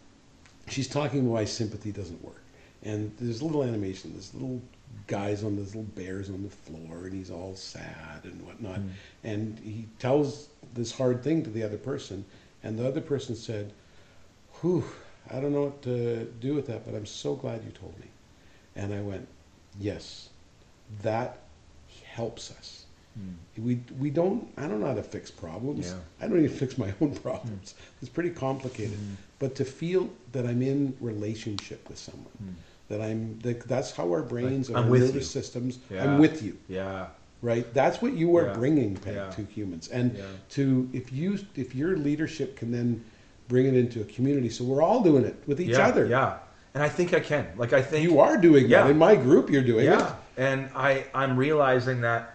she's 0.69 0.89
talking 0.89 1.29
why 1.31 1.45
sympathy 1.45 1.93
doesn't 1.93 2.23
work. 2.25 2.43
And 2.83 3.13
there's 3.19 3.43
a 3.43 3.45
little 3.45 3.63
animation. 3.63 4.13
There's 4.13 4.33
little 4.35 4.61
guys 5.07 5.45
on 5.45 5.57
these 5.57 5.75
little 5.75 5.83
bears 5.95 6.31
on 6.31 6.43
the 6.43 6.49
floor, 6.49 7.05
and 7.05 7.13
he's 7.13 7.31
all 7.31 7.55
sad 7.55 8.25
and 8.25 8.45
whatnot. 8.45 8.81
And 9.23 9.59
he 9.59 9.87
tells 9.99 10.49
this 10.75 10.91
hard 10.91 11.23
thing 11.23 11.43
to 11.45 11.51
the 11.51 11.63
other 11.63 11.77
person, 11.77 12.25
and 12.63 12.79
the 12.79 12.89
other 12.89 13.01
person 13.01 13.37
said, 13.37 13.73
"Whew, 14.61 14.85
I 15.31 15.41
don't 15.41 15.53
know 15.53 15.65
what 15.65 15.83
to 15.83 16.25
do 16.41 16.55
with 16.55 16.67
that, 16.69 16.87
but 16.87 16.95
I'm 16.95 17.07
so 17.07 17.35
glad 17.35 17.63
you 17.65 17.71
told 17.71 17.99
me." 18.01 18.07
And 18.75 18.95
I 18.95 19.03
went, 19.03 19.29
"Yes, 19.79 20.30
that 21.03 21.39
helps 22.05 22.51
us." 22.51 22.85
Hmm. 23.15 23.65
We, 23.67 23.81
we 23.99 24.11
don't 24.11 24.47
I 24.57 24.69
don't 24.69 24.81
know 24.81 24.87
how 24.87 24.95
to 24.95 25.03
fix 25.03 25.31
problems. 25.31 25.89
Yeah. 25.91 25.97
I 26.25 26.29
don't 26.29 26.43
even 26.45 26.57
fix 26.65 26.79
my 26.79 26.93
own 27.01 27.15
problems. 27.17 27.73
Hmm. 27.73 27.85
It's 28.03 28.09
pretty 28.11 28.31
complicated. 28.31 28.97
Hmm. 28.99 29.15
But 29.39 29.55
to 29.57 29.65
feel 29.65 30.09
that 30.33 30.47
I'm 30.47 30.63
in 30.63 30.97
relationship 31.01 31.89
with 31.89 31.99
someone, 31.99 32.57
that 32.89 33.01
I'm 33.01 33.39
that, 33.41 33.67
that's 33.67 33.91
how 33.93 34.05
our 34.11 34.23
brains 34.23 34.69
and 34.69 34.77
I'm 34.79 34.85
our 34.93 34.99
nervous 34.99 35.15
you. 35.15 35.21
systems. 35.23 35.79
Yeah. 35.91 36.05
I'm 36.05 36.19
with 36.19 36.43
you, 36.43 36.57
Yeah. 36.69 37.07
right? 37.43 37.73
That's 37.75 38.01
what 38.03 38.13
you 38.15 38.37
are 38.37 38.47
Yeah. 38.47 38.55
bringing 38.55 38.99
Yeah. 39.07 39.31
to 39.31 39.43
humans, 39.45 39.89
and 39.89 40.17
to 40.51 40.89
if 40.93 41.13
you 41.13 41.39
if 41.57 41.75
your 41.75 41.97
leadership 41.97 42.57
can 42.57 42.71
then 42.71 43.03
bring 43.49 43.67
it 43.67 43.75
into 43.75 44.01
a 44.01 44.05
community, 44.05 44.49
so 44.51 44.63
we're 44.65 44.83
all 44.83 45.03
doing 45.03 45.25
it 45.25 45.35
with 45.47 45.61
each 45.61 45.75
other. 45.75 46.07
Yeah. 46.07 46.39
And 46.75 46.83
I 46.85 46.89
think 46.89 47.13
I 47.15 47.21
can. 47.21 47.49
Like 47.57 47.73
I 47.73 47.83
think 47.83 48.05
You 48.09 48.21
are 48.21 48.37
doing 48.37 48.69
Yeah. 48.69 48.83
that 48.85 48.91
in 48.91 48.99
my 48.99 49.17
group. 49.17 49.51
You're 49.51 49.63
doing 49.65 49.87
yeah. 49.87 50.11
it. 50.11 50.15
And 50.41 50.71
I 50.75 51.05
I'm 51.15 51.37
realizing 51.37 52.01
that 52.01 52.35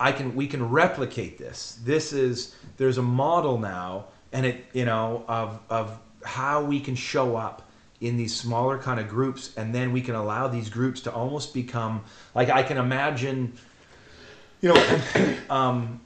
I 0.00 0.10
can 0.10 0.34
we 0.34 0.46
can 0.46 0.70
replicate 0.70 1.36
this. 1.36 1.78
This 1.84 2.14
is 2.14 2.56
there's 2.78 2.96
a 2.96 3.02
model 3.02 3.58
now 3.58 4.06
and 4.32 4.46
it 4.46 4.64
you 4.72 4.86
know 4.86 5.26
of 5.28 5.60
of 5.68 5.98
how 6.24 6.64
we 6.64 6.80
can 6.80 6.94
show 6.94 7.36
up 7.36 7.68
in 8.00 8.16
these 8.16 8.34
smaller 8.34 8.78
kind 8.78 8.98
of 8.98 9.06
groups 9.06 9.54
and 9.58 9.74
then 9.74 9.92
we 9.92 10.00
can 10.00 10.14
allow 10.14 10.48
these 10.48 10.70
groups 10.70 11.02
to 11.02 11.12
almost 11.12 11.52
become 11.52 12.02
like 12.34 12.48
I 12.48 12.62
can 12.62 12.78
imagine 12.78 13.52
you 14.62 14.72
know 14.72 15.34
um 15.50 16.00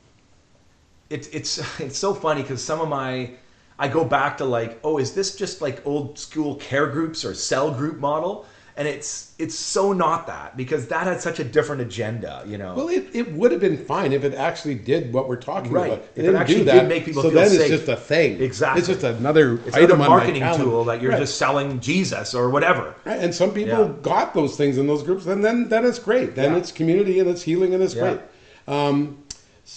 it's 1.10 1.28
it's 1.28 1.80
it's 1.80 1.96
so 1.96 2.12
funny 2.12 2.42
because 2.42 2.60
some 2.60 2.80
of 2.80 2.88
my 2.88 3.30
I 3.78 3.86
go 3.86 4.04
back 4.04 4.38
to 4.38 4.44
like, 4.44 4.78
oh, 4.84 4.98
is 4.98 5.14
this 5.14 5.34
just 5.34 5.60
like 5.60 5.84
old 5.86 6.18
school 6.18 6.56
care 6.56 6.86
groups 6.86 7.24
or 7.24 7.34
cell 7.34 7.72
group 7.72 7.98
model? 7.98 8.46
And 8.76 8.88
it's 8.88 9.32
it's 9.38 9.54
so 9.54 9.92
not 9.92 10.26
that 10.26 10.56
because 10.56 10.88
that 10.88 11.06
had 11.06 11.20
such 11.20 11.38
a 11.38 11.44
different 11.44 11.82
agenda, 11.82 12.42
you 12.44 12.58
know. 12.58 12.74
Well, 12.74 12.88
it, 12.88 13.08
it 13.14 13.32
would 13.32 13.52
have 13.52 13.60
been 13.60 13.76
fine 13.84 14.12
if 14.12 14.24
it 14.24 14.34
actually 14.34 14.74
did 14.74 15.12
what 15.12 15.28
we're 15.28 15.36
talking 15.36 15.70
Right. 15.70 15.92
about. 15.92 15.98
If 16.02 16.18
it 16.18 16.22
didn't 16.22 16.36
actually 16.36 16.64
do 16.64 16.72
did 16.72 16.88
make 16.88 17.04
people 17.04 17.22
so 17.22 17.30
feel 17.30 17.38
then 17.40 17.50
safe. 17.50 17.60
it's 17.60 17.70
just 17.70 17.88
a 17.88 17.96
thing. 17.96 18.42
Exactly. 18.42 18.80
It's 18.80 18.88
just 18.88 19.04
another 19.04 19.60
it's 19.64 19.76
item 19.76 20.00
another 20.00 20.10
marketing 20.10 20.42
tool 20.56 20.84
that 20.86 21.00
you're 21.00 21.12
Right. 21.12 21.20
just 21.20 21.38
selling 21.38 21.78
Jesus 21.78 22.34
or 22.34 22.50
whatever. 22.50 22.96
Right, 23.04 23.20
And 23.20 23.32
some 23.32 23.52
people 23.52 23.78
Yeah. 23.86 23.92
got 24.02 24.34
those 24.34 24.56
things 24.56 24.76
in 24.76 24.88
those 24.88 25.04
groups, 25.04 25.26
and 25.26 25.44
then 25.44 25.68
then 25.68 25.84
it's 25.84 26.00
great. 26.00 26.34
Then 26.34 26.52
Yeah. 26.52 26.58
it's 26.58 26.72
community 26.72 27.20
and 27.20 27.30
it's 27.30 27.42
healing 27.42 27.74
and 27.74 27.82
it's 27.82 27.94
Yeah. 27.94 28.00
great. 28.02 28.20
Um, 28.66 29.18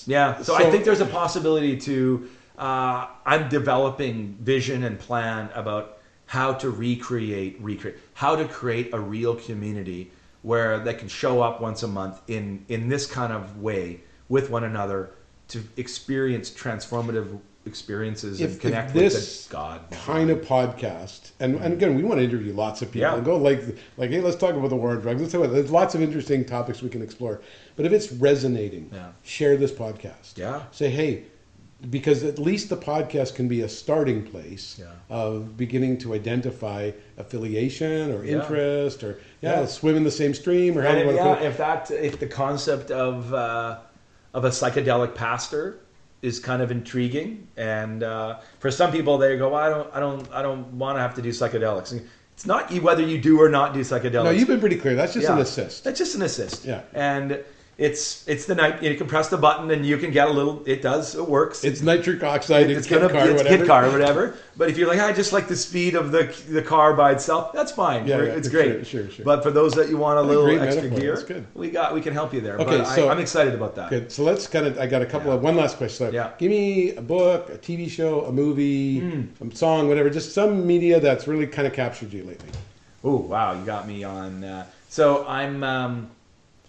Yeah. 0.06 0.38
So, 0.38 0.44
So- 0.44 0.56
I 0.56 0.69
think 0.72 0.86
there's 0.86 1.02
a 1.02 1.06
possibility 1.06 1.78
to. 1.78 2.28
Uh, 2.57 3.06
I'm 3.26 3.49
developing 3.49 4.36
vision 4.41 4.84
and 4.84 4.98
plan 4.99 5.49
about 5.53 5.97
how 6.28 6.54
to 6.54 6.70
recreate, 6.70 7.58
recreate, 7.60 7.98
how 8.14 8.36
to 8.36 8.45
create 8.45 8.94
a 8.94 8.99
real 8.99 9.36
community 9.36 10.12
where 10.44 10.80
they 10.80 10.94
can 10.94 11.08
show 11.08 11.41
up 11.41 11.60
once 11.62 11.84
a 11.84 11.88
month 11.88 12.22
in 12.28 12.64
in 12.70 12.88
this 12.90 13.06
kind 13.06 13.34
of 13.34 13.58
way 13.62 14.02
with 14.30 14.49
one 14.49 14.64
another 14.64 15.10
to 15.48 15.64
experience 15.78 16.49
transformative 16.52 17.40
experiences 17.66 18.40
If- 18.40 18.52
and 18.54 18.62
connect 18.62 18.94
this 18.94 19.14
with 19.14 19.48
the 19.49 19.54
God 19.54 19.82
kind 19.91 20.30
of 20.30 20.40
podcast, 20.40 21.32
and, 21.41 21.56
and 21.56 21.74
again, 21.74 21.95
we 21.95 22.04
want 22.04 22.20
to 22.20 22.24
interview 22.24 22.54
lots 22.54 22.82
of 22.82 22.90
people 22.91 23.02
Yeah. 23.10 23.16
and 23.16 23.26
go 23.26 23.36
like, 23.38 23.62
like, 23.98 24.10
hey, 24.10 24.22
let's 24.22 24.38
talk 24.38 24.56
about 24.56 24.70
the 24.70 24.76
war 24.78 24.91
on 24.91 25.02
drugs. 25.02 25.20
Let's 25.22 25.34
talk 25.34 25.44
about, 25.44 25.54
there's 25.54 25.70
lots 25.72 25.94
of 25.94 26.02
interesting 26.02 26.45
topics 26.45 26.82
we 26.82 26.88
can 26.90 27.02
explore. 27.02 27.41
But 27.76 27.86
if 27.86 27.91
it's 27.91 28.10
resonating, 28.14 28.90
Yeah. 28.94 29.10
share 29.24 29.58
this 29.58 29.72
podcast. 29.74 30.38
Yeah. 30.38 30.62
Say, 30.72 30.90
hey, 30.90 31.24
because 31.91 32.24
at 32.24 32.40
least 32.40 32.70
the 32.70 32.78
podcast 32.78 33.36
can 33.36 33.48
be 33.48 33.62
a 33.62 33.70
starting 33.70 34.24
place 34.24 34.78
Yeah. 34.80 34.86
of 35.10 35.56
beginning 35.58 35.99
to 35.99 36.14
identify 36.16 36.91
affiliation 37.18 38.12
or 38.12 38.26
Yeah. 38.26 38.38
interest 38.41 39.04
or 39.04 39.20
yeah, 39.41 39.62
Yeah. 39.62 39.66
swim 39.68 39.95
in 39.95 40.04
the 40.04 40.12
same 40.12 40.34
stream 40.34 40.78
or 40.78 40.82
how 40.82 40.90
And 40.90 41.10
if, 41.10 41.16
yeah, 41.16 41.40
if 41.40 41.58
that 41.58 41.91
if 41.91 42.20
the 42.20 42.26
concept 42.28 42.90
of 42.91 43.34
uh, 43.34 43.78
of 44.34 44.44
a 44.45 44.49
psychedelic 44.49 45.14
pastor 45.16 45.78
is 46.24 46.40
kind 46.40 46.62
of 46.64 46.72
intriguing, 46.72 47.48
and 47.58 48.02
uh, 48.04 48.38
for 48.60 48.72
some 48.72 48.91
people 48.91 49.18
they 49.20 49.38
go, 49.38 49.49
well, 49.49 49.62
I 49.64 49.70
don't, 49.70 49.90
I 49.95 49.99
don't, 49.99 50.34
I 50.34 50.41
don't 50.41 50.66
want 50.74 50.98
to 50.98 51.02
have 51.02 51.14
to 51.16 51.22
do 51.22 51.30
psychedelics. 51.30 51.91
And 51.91 52.02
it's 52.34 52.45
not 52.45 52.72
whether 52.82 53.04
you 53.04 53.20
do 53.20 53.40
or 53.40 53.49
not 53.49 53.74
do 53.76 53.82
psychedelics. 53.82 54.24
No, 54.24 54.30
you've 54.32 54.48
been 54.48 54.60
pretty 54.60 54.78
clear. 54.78 54.95
That's 54.95 55.14
just 55.14 55.30
an 55.30 55.38
assist. 55.38 55.84
That's 55.84 55.99
just 55.99 56.16
an 56.16 56.24
assist. 56.24 56.66
Yeah. 56.66 56.82
and 56.94 57.40
it's 57.78 58.28
it's 58.28 58.45
the 58.45 58.56
night 58.56 58.82
you 58.82 58.95
can 58.95 59.06
press 59.06 59.30
the 59.30 59.38
button 59.38 59.70
and 59.70 59.86
you 59.86 59.98
can 59.98 60.10
get 60.12 60.28
a 60.28 60.32
little. 60.32 60.64
It 60.66 60.82
does. 60.82 61.14
It 61.16 61.28
works. 61.28 61.64
It's 61.64 61.82
nitric 61.82 62.24
oxide. 62.24 62.72
it's 62.72 62.80
It's 62.80 62.88
gonna 62.88 63.08
kit 63.08 63.12
car, 63.16 63.30
it's 63.30 63.44
whatever. 63.44 63.58
kit 63.58 63.68
car 63.68 63.86
or 63.86 63.91
whatever. 63.91 64.36
But 64.58 64.72
if 64.72 64.78
you're 64.80 64.88
like, 64.88 64.99
I 64.99 65.14
just 65.14 65.32
like 65.32 65.48
the 65.48 65.56
speed 65.56 65.94
of 65.94 66.12
the 66.12 66.24
the 66.49 66.64
car 66.64 66.95
by 66.95 67.12
itself, 67.12 67.54
that's 67.54 67.72
fine. 67.72 68.08
Yeah, 68.08 68.18
yeah, 68.24 68.32
it's 68.32 68.49
great. 68.49 68.88
sure, 68.88 69.08
sure. 69.12 69.24
But 69.24 69.44
for 69.44 69.52
those 69.52 69.74
that 69.76 69.90
you 69.90 69.98
want 69.98 70.18
a 70.18 70.22
a 70.22 70.24
little 70.24 70.45
great 70.45 70.60
extra 70.60 70.90
metaphor. 70.90 71.24
gear, 71.24 71.45
we 71.54 71.70
got 71.70 71.94
we 71.94 72.02
can 72.02 72.14
help 72.14 72.34
you 72.34 72.41
there. 72.41 72.58
Okay, 72.58 72.80
but 72.80 72.86
so- 72.86 73.10
I, 73.10 73.12
I'm 73.12 73.20
excited 73.20 73.54
about 73.54 73.76
that. 73.76 73.91
Good. 73.91 74.12
So 74.12 74.24
let's 74.24 74.48
kind 74.48 74.66
of. 74.66 74.80
I 74.80 74.88
got 74.88 75.04
a 75.04 75.06
couple 75.06 75.28
Yeah. 75.30 75.36
of 75.36 75.44
one 75.44 75.56
last 75.56 75.78
question. 75.78 76.08
So 76.08 76.12
Yeah. 76.12 76.32
Give 76.40 76.49
me 76.49 76.95
a 76.95 77.02
book, 77.02 77.49
a 77.52 77.58
TV 77.60 77.88
show, 77.91 78.26
a 78.26 78.32
movie, 78.32 79.02
Hmm. 79.02 79.48
a 79.52 79.56
song, 79.56 79.88
whatever. 79.88 80.10
Just 80.10 80.34
some 80.34 80.66
media 80.66 80.99
that's 80.99 81.28
really 81.28 81.45
kind 81.45 81.68
of 81.68 81.74
captured 81.74 82.12
you 82.12 82.24
lately. 82.24 82.49
Oh 83.04 83.18
wow, 83.18 83.54
you 83.54 83.64
got 83.66 83.88
me 83.88 84.04
on. 84.04 84.44
Uh, 84.44 84.66
so 84.90 85.28
I'm. 85.28 85.64
Um, 85.64 86.10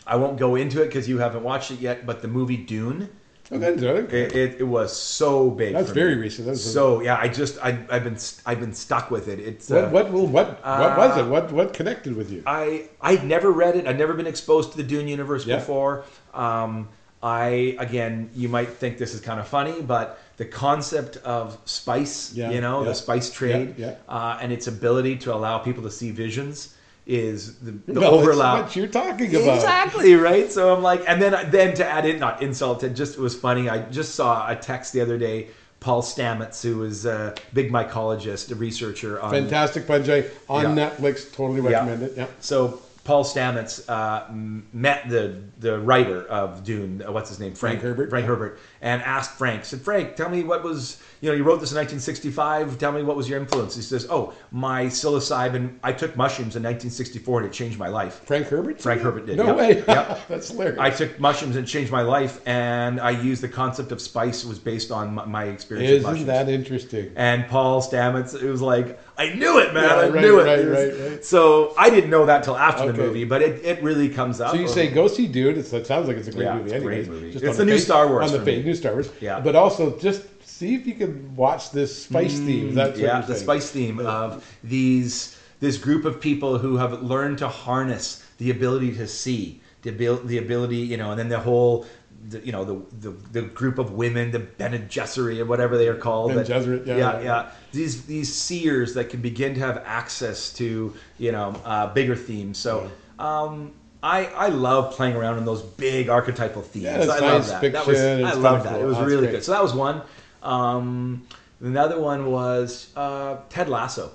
I 0.08 0.16
won't 0.16 0.38
go 0.38 0.56
into 0.56 0.82
it 0.82 0.86
because 0.86 1.08
you 1.08 1.18
haven't 1.18 1.42
watched 1.42 1.70
it 1.70 1.80
yet. 1.80 2.06
But 2.06 2.22
the 2.22 2.28
movie 2.28 2.56
Dune, 2.56 3.10
Okay, 3.50 3.66
okay. 3.68 4.22
it, 4.24 4.36
it, 4.36 4.60
it 4.60 4.64
was 4.64 4.94
so 4.94 5.50
big. 5.50 5.72
That's 5.74 5.90
very 5.90 6.16
recent. 6.16 6.46
That's- 6.46 6.62
so 6.62 7.00
yeah, 7.00 7.18
I 7.20 7.28
just 7.28 7.58
I, 7.62 7.78
I've 7.90 8.04
been 8.04 8.18
I've 8.44 8.60
been 8.60 8.74
stuck 8.74 9.10
with 9.10 9.28
it. 9.28 9.38
It's 9.38 9.70
uh, 9.70 9.88
what 9.90 10.10
what 10.10 10.28
what 10.28 10.48
what 10.64 10.96
was 10.98 11.16
uh, 11.16 11.20
it? 11.24 11.28
What 11.28 11.52
what 11.52 11.72
connected 11.72 12.14
with 12.16 12.30
you? 12.30 12.42
I 12.46 12.88
I'd 13.00 13.24
never 13.24 13.50
read 13.50 13.76
it. 13.76 13.86
I'd 13.86 13.98
never 13.98 14.14
been 14.14 14.26
exposed 14.26 14.72
to 14.72 14.76
the 14.76 14.82
Dune 14.84 15.08
universe 15.08 15.46
Yeah. 15.46 15.56
before. 15.56 16.04
Um, 16.34 16.88
I 17.22 17.76
again, 17.78 18.30
you 18.34 18.48
might 18.48 18.68
think 18.68 18.98
this 18.98 19.12
is 19.14 19.20
kind 19.20 19.40
of 19.40 19.48
funny, 19.48 19.80
but 19.82 20.20
the 20.36 20.44
concept 20.44 21.16
of 21.18 21.58
spice, 21.64 22.32
Yeah, 22.32 22.50
you 22.50 22.60
know, 22.60 22.82
yeah. 22.82 22.90
the 22.90 22.94
spice 22.94 23.30
trade, 23.30 23.74
Uh, 24.08 24.38
and 24.40 24.52
its 24.52 24.66
ability 24.68 25.16
to 25.24 25.34
allow 25.34 25.58
people 25.58 25.82
to 25.82 25.90
see 25.90 26.10
visions 26.12 26.74
is 27.08 27.56
the, 27.60 27.72
the 27.92 27.98
well, 28.00 28.14
it's 28.18 28.22
overlap. 28.28 28.64
what 28.64 28.76
you're 28.76 28.86
talking 28.86 29.34
about. 29.34 29.56
Exactly 29.56 30.14
right. 30.30 30.52
So 30.52 30.74
I'm 30.76 30.82
like, 30.82 31.02
and 31.08 31.20
then 31.20 31.50
then 31.50 31.74
to 31.76 31.86
add 31.86 32.04
in, 32.06 32.18
not 32.20 32.42
insult, 32.42 32.84
it 32.84 32.90
just 32.90 33.16
it 33.18 33.20
was 33.20 33.34
funny. 33.34 33.68
I 33.68 33.78
just 33.90 34.14
saw 34.14 34.48
a 34.48 34.54
text 34.54 34.92
the 34.92 35.00
other 35.00 35.18
day. 35.18 35.48
Paul 35.80 36.02
Stamets, 36.02 36.60
who 36.62 36.82
is 36.82 37.06
a 37.06 37.34
big 37.54 37.70
mycologist, 37.72 38.50
a 38.50 38.56
researcher 38.56 39.20
on 39.22 39.30
Fantastic 39.30 39.84
Fungi 39.84 40.22
on 40.48 40.76
Yeah. 40.76 40.90
Netflix. 40.90 41.32
Totally 41.32 41.62
Yeah. 41.70 41.78
recommend 41.78 42.02
it. 42.02 42.12
Yeah. 42.16 42.26
So 42.40 42.80
Paul 43.04 43.24
Stamets 43.24 43.88
uh, 43.88 44.24
met 44.72 45.08
the 45.08 45.36
the 45.60 45.78
writer 45.78 46.24
of 46.26 46.62
Dune. 46.64 47.02
Uh, 47.06 47.12
what's 47.12 47.30
his 47.30 47.38
name? 47.40 47.54
Frank 47.54 47.80
Herbert. 47.80 48.10
Frank 48.10 48.26
Herbert, 48.26 48.58
and 48.80 49.02
asked 49.02 49.32
Frank. 49.32 49.64
Said 49.64 49.80
Frank, 49.80 50.16
tell 50.16 50.28
me 50.28 50.42
what 50.44 50.62
was 50.62 51.02
you 51.20 51.28
know 51.28 51.34
you 51.36 51.42
wrote 51.42 51.58
this 51.60 51.72
in 51.72 51.76
1965. 51.78 52.78
Tell 52.78 52.92
me 52.92 53.02
what 53.02 53.16
was 53.16 53.28
your 53.28 53.40
influence. 53.40 53.74
He 53.74 53.82
says, 53.82 54.06
Oh, 54.08 54.32
my 54.52 54.84
psilocybin. 54.86 55.74
I 55.82 55.92
took 55.92 56.16
mushrooms 56.16 56.54
in 56.56 56.62
1964 56.62 57.40
and 57.40 57.48
it 57.48 57.52
changed 57.52 57.78
my 57.78 57.88
life. 57.88 58.20
Frank 58.24 58.46
Herbert. 58.46 58.80
Frank 58.80 59.00
Herbert 59.02 59.26
did, 59.26 59.36
No 59.36 59.46
yep, 59.46 59.56
way. 59.56 59.84
yep. 59.86 60.20
That's 60.28 60.50
hilarious. 60.50 60.78
I 60.78 60.90
took 60.90 61.18
mushrooms 61.18 61.56
and 61.56 61.64
it 61.66 61.68
changed 61.68 61.90
my 61.90 62.02
life, 62.02 62.40
and 62.46 63.00
I 63.00 63.10
used 63.10 63.42
the 63.42 63.48
concept 63.48 63.90
of 63.92 64.00
spice 64.00 64.44
was 64.44 64.58
based 64.60 64.90
on 64.92 65.14
my, 65.14 65.24
my 65.24 65.44
experience 65.44 65.88
with 65.90 65.98
Isn't 65.98 66.10
mushrooms. 66.10 66.26
that 66.26 66.48
interesting? 66.48 67.12
And 67.16 67.46
Paul 67.48 67.82
Stamets, 67.82 68.40
it 68.40 68.48
was 68.48 68.62
like, 68.62 69.00
I 69.18 69.34
knew 69.34 69.58
it, 69.58 69.74
man. 69.74 69.82
Yeah, 69.84 69.94
I 69.96 70.08
right, 70.10 70.20
knew 70.22 70.38
it. 70.38 70.44
right, 70.44 70.58
It 70.60 70.66
was- 70.68 71.00
right, 71.00 71.10
right. 71.10 71.24
So 71.24 71.74
I 71.76 71.90
didn't 71.90 72.10
know 72.10 72.26
that 72.26 72.44
till 72.44 72.56
after 72.56 72.92
the 72.92 72.96
movie, 72.96 73.24
but 73.24 73.42
it, 73.42 73.64
it 73.64 73.82
really 73.82 74.08
comes 74.08 74.40
up. 74.40 74.52
So 74.52 74.56
you 74.56 74.68
say 74.68 74.88
go 74.88 75.08
see 75.08 75.26
Dune. 75.26 75.58
It's, 75.58 75.72
it 75.72 75.86
sounds 75.86 76.06
like 76.06 76.16
it's 76.16 76.28
a 76.28 76.32
great 76.32 76.44
Yeah, 76.44 76.54
movie. 76.58 76.70
it's 76.70 76.80
a 76.80 76.86
great 76.86 77.08
movie. 77.08 77.32
Just 77.32 77.44
It's 77.44 77.56
the 77.56 77.64
new 77.64 77.72
face- 77.72 77.84
Star 77.84 78.06
Wars 78.06 78.32
on 78.32 78.38
the 78.38 78.44
face. 78.44 78.64
New 78.68 78.74
Star 78.74 78.92
Wars. 78.92 79.10
Yeah. 79.20 79.40
But 79.40 79.56
also 79.56 79.98
just 79.98 80.22
see 80.46 80.74
if 80.74 80.86
you 80.86 80.94
can 80.94 81.34
watch 81.36 81.70
this 81.70 82.04
spice 82.04 82.38
theme. 82.38 82.74
That's 82.74 82.98
Mm, 82.98 83.02
yeah, 83.02 83.20
the 83.20 83.34
spice 83.34 83.70
theme 83.70 83.98
of 84.00 84.44
these 84.62 85.36
this 85.60 85.76
group 85.76 86.04
of 86.04 86.20
people 86.20 86.58
who 86.58 86.76
have 86.76 87.02
learned 87.02 87.38
to 87.38 87.48
harness 87.48 88.22
the 88.38 88.50
ability 88.50 88.94
to 88.94 89.06
see, 89.08 89.60
the 89.82 89.90
abil- 89.90 90.24
the 90.24 90.38
ability, 90.38 90.76
you 90.76 90.96
know, 90.96 91.10
and 91.10 91.18
then 91.18 91.28
the 91.28 91.40
whole. 91.40 91.86
The, 92.30 92.40
you 92.44 92.50
know 92.50 92.64
the, 92.64 93.08
the 93.10 93.10
the 93.32 93.42
group 93.42 93.78
of 93.78 93.92
women, 93.92 94.32
the 94.32 94.40
Bene 94.40 94.80
Gesserit 94.88 95.38
or 95.38 95.46
whatever 95.46 95.78
they 95.78 95.86
are 95.86 95.94
called. 95.94 96.34
Bene 96.34 96.44
Gesserit, 96.44 96.84
yeah, 96.84 96.96
yeah, 96.96 97.12
yeah. 97.12 97.22
yeah. 97.22 97.50
These 97.72 98.06
these 98.06 98.34
seers 98.34 98.92
that 98.94 99.08
can 99.08 99.20
begin 99.20 99.54
to 99.54 99.60
have 99.60 99.80
access 99.86 100.52
to 100.54 100.92
you 101.18 101.30
know 101.30 101.54
uh, 101.64 101.86
bigger 101.94 102.16
themes. 102.16 102.58
So 102.58 102.90
um, 103.20 103.72
I 104.02 104.26
I 104.26 104.48
love 104.48 104.94
playing 104.94 105.16
around 105.16 105.38
in 105.38 105.44
those 105.44 105.62
big 105.62 106.08
archetypal 106.08 106.62
themes. 106.62 106.84
Yeah, 106.84 107.00
I 107.00 107.18
love 107.18 107.48
that. 107.48 107.60
that 107.72 107.86
was, 107.86 107.96
fiction, 107.96 108.24
I 108.24 108.32
love 108.34 108.62
that. 108.64 108.74
cool. 108.74 108.82
It 108.82 108.86
was 108.86 108.96
That's 108.96 109.08
really 109.08 109.22
great. 109.22 109.30
good. 109.32 109.44
So 109.44 109.52
that 109.52 109.62
was 109.62 109.74
one. 109.74 110.02
Um, 110.42 111.26
another 111.60 112.00
one 112.00 112.30
was 112.30 112.90
uh, 112.96 113.38
Ted 113.48 113.68
Lasso. 113.68 114.12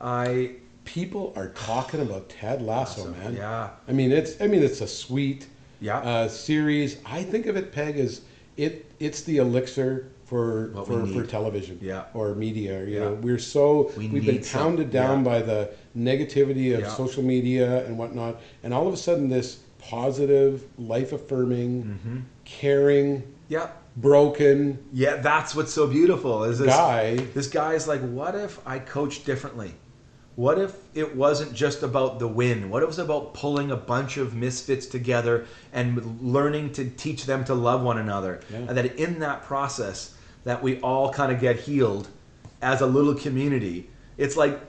I 0.00 0.52
People 0.84 1.32
are 1.36 1.48
talking 1.48 2.00
about 2.00 2.28
Ted 2.28 2.62
Lasso, 2.62 3.06
Lasso, 3.06 3.12
man. 3.18 3.34
yeah. 3.34 3.70
I 3.88 3.92
mean, 3.92 4.12
it's 4.12 4.40
I 4.40 4.46
mean, 4.46 4.62
it's 4.62 4.80
a 4.80 4.86
sweet 4.86 5.46
Yeah. 5.80 5.98
uh, 5.98 6.28
series. 6.28 6.98
I 7.04 7.22
think 7.24 7.46
of 7.46 7.56
it, 7.56 7.72
Peg, 7.72 7.98
as 7.98 8.20
it 8.56 8.90
it's 9.00 9.22
the 9.22 9.38
elixir 9.38 10.08
for 10.26 10.68
What 10.68 10.86
for, 10.86 11.04
for 11.06 11.24
television 11.26 11.78
Yeah. 11.82 12.04
or 12.14 12.34
media. 12.36 12.84
You 12.84 12.94
Yeah. 12.94 13.00
know, 13.00 13.12
we're 13.14 13.38
so 13.38 13.92
We 13.96 14.06
have 14.08 14.24
been 14.24 14.42
some- 14.44 14.60
pounded 14.60 14.90
down 14.92 15.24
by 15.24 15.42
the 15.42 15.70
negativity 15.96 16.74
of 16.74 16.80
Yeah. 16.80 16.88
social 16.88 17.22
media 17.22 17.84
and 17.86 17.96
whatnot, 17.98 18.40
and 18.62 18.74
all 18.74 18.86
of 18.86 18.94
a 18.94 18.96
sudden, 18.96 19.28
this 19.28 19.58
positive, 19.78 20.64
life 20.78 21.12
affirming, 21.12 21.82
Mm-hmm. 21.84 22.16
caring, 22.44 23.22
yeah 23.48 23.68
broken 23.98 24.78
yeah 24.92 25.16
that's 25.16 25.54
what's 25.54 25.72
so 25.72 25.86
beautiful 25.86 26.44
is 26.44 26.58
this 26.58 26.68
guy. 26.68 27.16
This 27.32 27.48
guy 27.48 27.72
is 27.74 27.88
like, 27.88 28.02
what 28.02 28.34
if 28.34 28.58
I 28.66 28.78
coached 28.78 29.24
differently? 29.24 29.72
What 30.34 30.58
if 30.58 30.74
it 30.94 31.16
wasn't 31.16 31.54
just 31.54 31.82
about 31.82 32.18
the 32.18 32.28
win? 32.28 32.68
What 32.68 32.82
if 32.82 32.84
it 32.84 32.88
was 32.88 32.98
about 32.98 33.32
pulling 33.32 33.70
a 33.70 33.76
bunch 33.76 34.18
of 34.18 34.34
misfits 34.34 34.84
together 34.84 35.46
and 35.72 36.20
learning 36.20 36.72
to 36.72 36.90
teach 36.90 37.24
them 37.24 37.42
to 37.46 37.54
love 37.54 37.80
one 37.82 37.96
another? 37.96 38.40
Yeah. 38.52 38.58
And 38.68 38.76
that 38.76 38.96
in 38.96 39.20
that 39.20 39.44
process, 39.44 40.14
that 40.44 40.62
we 40.62 40.78
all 40.80 41.10
kind 41.10 41.32
of 41.32 41.40
get 41.40 41.56
healed 41.60 42.08
as 42.60 42.82
a 42.82 42.86
little 42.86 43.14
community. 43.14 43.88
It's 44.18 44.36
like, 44.36 44.60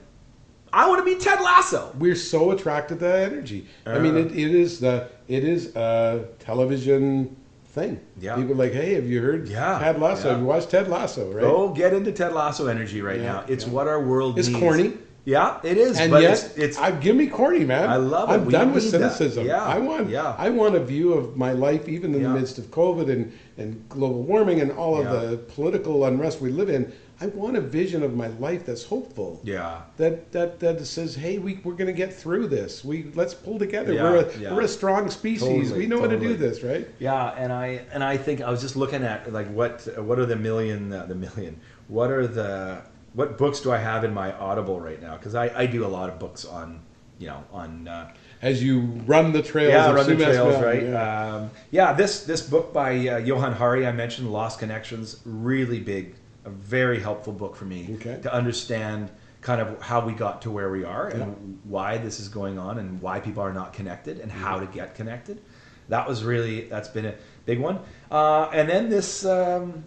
I 0.78 0.88
want 0.88 1.00
to 1.00 1.06
be 1.16 1.20
Ted 1.20 1.42
Lasso. 1.42 1.92
we're 1.98 2.16
so 2.16 2.52
attracted 2.52 3.00
to 3.00 3.06
that 3.06 3.32
energy. 3.32 3.66
I 3.86 3.98
mean, 4.00 4.16
Uh. 4.16 4.20
it, 4.20 4.32
it 4.32 4.52
is 4.64 4.80
the 4.80 5.08
it 5.28 5.44
is 5.44 5.76
a 5.76 6.26
television 6.40 7.36
thing. 7.70 8.00
Yeah. 8.20 8.36
People 8.36 8.54
are 8.54 8.56
like, 8.66 8.74
hey, 8.74 8.94
have 8.94 9.06
you 9.08 9.20
heard 9.22 9.48
Yeah, 9.48 9.80
Ted 9.80 10.00
Lasso? 10.00 10.26
yeah. 10.28 10.32
Have 10.34 10.42
you 10.42 10.48
watched 10.48 10.70
Ted 10.70 10.88
Lasso? 10.88 11.32
Right. 11.32 11.42
Go 11.42 11.70
get 11.70 11.94
into 11.94 12.12
Ted 12.12 12.34
Lasso 12.34 12.68
energy 12.68 13.02
right 13.02 13.20
Yeah, 13.20 13.26
now. 13.34 13.44
It's 13.48 13.66
yeah. 13.66 13.72
what 13.74 13.88
our 13.88 14.00
world 14.02 14.38
It's 14.40 14.48
needs. 14.50 14.60
corny. 14.60 14.94
Yeah, 15.28 15.60
it 15.62 15.78
is. 15.78 16.00
and 16.00 16.10
but 16.10 16.22
yet, 16.22 16.32
it's, 16.32 16.58
it's 16.58 16.78
I, 16.78 16.90
give 16.92 17.14
me 17.18 17.28
corny, 17.28 17.66
man. 17.66 17.90
I 17.90 17.98
love 17.98 18.30
it. 18.30 18.34
I'm 18.34 18.46
We 18.46 18.52
done 18.54 18.74
with 18.74 18.86
that. 18.86 18.92
cynicism. 18.92 19.46
Yeah, 19.46 19.62
I 19.62 19.78
want, 19.78 20.10
yeah. 20.10 20.34
I 20.38 20.50
want 20.50 20.76
a 20.76 20.80
view 20.80 21.12
of 21.12 21.36
my 21.36 21.52
life, 21.52 21.90
even 21.90 22.16
in 22.16 22.22
Yeah. 22.22 22.30
the 22.30 22.40
midst 22.40 22.58
of 22.58 22.66
COVID 22.72 23.12
and, 23.12 23.34
and 23.58 23.70
global 23.90 24.24
warming 24.24 24.62
and 24.62 24.72
all 24.72 25.02
Yeah. 25.02 25.12
of 25.12 25.30
the 25.30 25.38
political 25.38 26.06
unrest 26.06 26.40
we 26.40 26.50
live 26.50 26.70
in. 26.70 26.94
I 27.20 27.26
want 27.26 27.58
a 27.58 27.62
vision 27.62 28.04
of 28.04 28.16
my 28.16 28.28
life 28.40 28.66
that's 28.66 28.86
hopeful. 28.86 29.42
yeah. 29.44 29.82
That, 29.98 30.32
that 30.32 30.60
that 30.62 30.86
says, 30.86 31.16
hey, 31.16 31.40
we, 31.40 31.60
we're 31.66 31.74
going 31.82 31.94
to 31.96 32.00
get 32.06 32.14
through 32.14 32.48
this. 32.48 32.86
We 32.86 33.12
let's 33.16 33.34
pull 33.34 33.60
together. 33.60 33.92
Yeah, 33.92 34.04
we're 34.04 34.18
a 34.26 34.38
yeah. 34.38 34.54
we're 34.56 34.62
a 34.62 34.68
strong 34.80 35.10
species. 35.10 35.42
Totally, 35.42 35.80
we 35.80 35.88
know 35.88 36.00
how 36.00 36.08
to 36.08 36.20
do 36.30 36.36
this, 36.46 36.64
right? 36.64 36.88
Yeah, 37.00 37.36
and 37.42 37.52
I 37.52 37.68
and 37.94 38.02
I 38.02 38.16
think 38.16 38.40
I 38.42 38.50
was 38.50 38.62
just 38.62 38.78
looking 38.78 39.04
at 39.04 39.34
like 39.34 39.50
what 39.60 39.88
what 40.08 40.20
are 40.20 40.28
the 40.34 40.38
million 40.50 40.94
uh, 40.94 41.06
the 41.12 41.16
million 41.16 41.60
what 41.90 42.12
are 42.12 42.28
the 42.28 42.82
what 43.18 43.36
books 43.38 43.60
do 43.62 43.72
I 43.72 43.78
have 43.80 44.04
in 44.04 44.14
my 44.14 44.32
Audible 44.34 44.80
right 44.80 45.02
now? 45.02 45.18
Because 45.18 45.34
I, 45.34 45.46
I 45.64 45.66
do 45.66 45.84
a 45.84 45.92
lot 45.98 46.08
of 46.08 46.20
books 46.20 46.46
on 46.46 46.82
you 47.18 47.26
know 47.28 47.44
on 47.52 47.88
uh, 47.88 48.14
As 48.44 48.64
you 48.64 48.82
run 49.08 49.32
the 49.32 49.42
trails. 49.42 49.72
yeah 49.72 49.92
run 49.92 50.06
the 50.06 50.14
Sumas 50.14 50.24
trails 50.26 50.54
Mountain, 50.54 50.64
right 50.64 50.84
yeah. 50.84 51.36
um, 51.36 51.50
yeah 51.72 51.94
this 51.94 52.24
this 52.26 52.42
book 52.48 52.72
by 52.72 52.92
uh, 53.08 53.18
Johann 53.18 53.54
Hari 53.54 53.88
I 53.88 53.92
mentioned 53.92 54.32
Lost 54.32 54.60
Connections 54.60 55.20
really 55.26 55.80
big 55.80 56.14
a 56.46 56.52
very 56.52 57.00
helpful 57.00 57.34
book 57.34 57.56
for 57.56 57.66
me 57.66 57.96
Okay. 57.96 58.20
to 58.22 58.32
understand 58.32 59.10
kind 59.42 59.62
of 59.62 59.82
how 59.82 60.00
we 60.06 60.14
got 60.14 60.44
to 60.44 60.52
where 60.52 60.70
we 60.70 60.84
are 60.84 61.08
and 61.08 61.60
why 61.64 61.98
this 61.98 62.20
is 62.20 62.28
going 62.30 62.60
on 62.60 62.78
and 62.78 63.02
why 63.02 63.20
people 63.20 63.42
are 63.42 63.54
not 63.54 63.74
connected 63.74 64.20
and 64.20 64.32
how 64.32 64.60
to 64.60 64.68
get 64.68 64.94
connected. 64.94 65.42
That 65.90 66.08
was 66.08 66.24
really 66.24 66.62
that's 66.72 66.90
been 66.90 67.06
a 67.06 67.16
big 67.46 67.60
one. 67.60 67.80
Uh, 68.12 68.50
and 68.54 68.68
then 68.70 68.90
this, 68.90 69.26
um, 69.26 69.84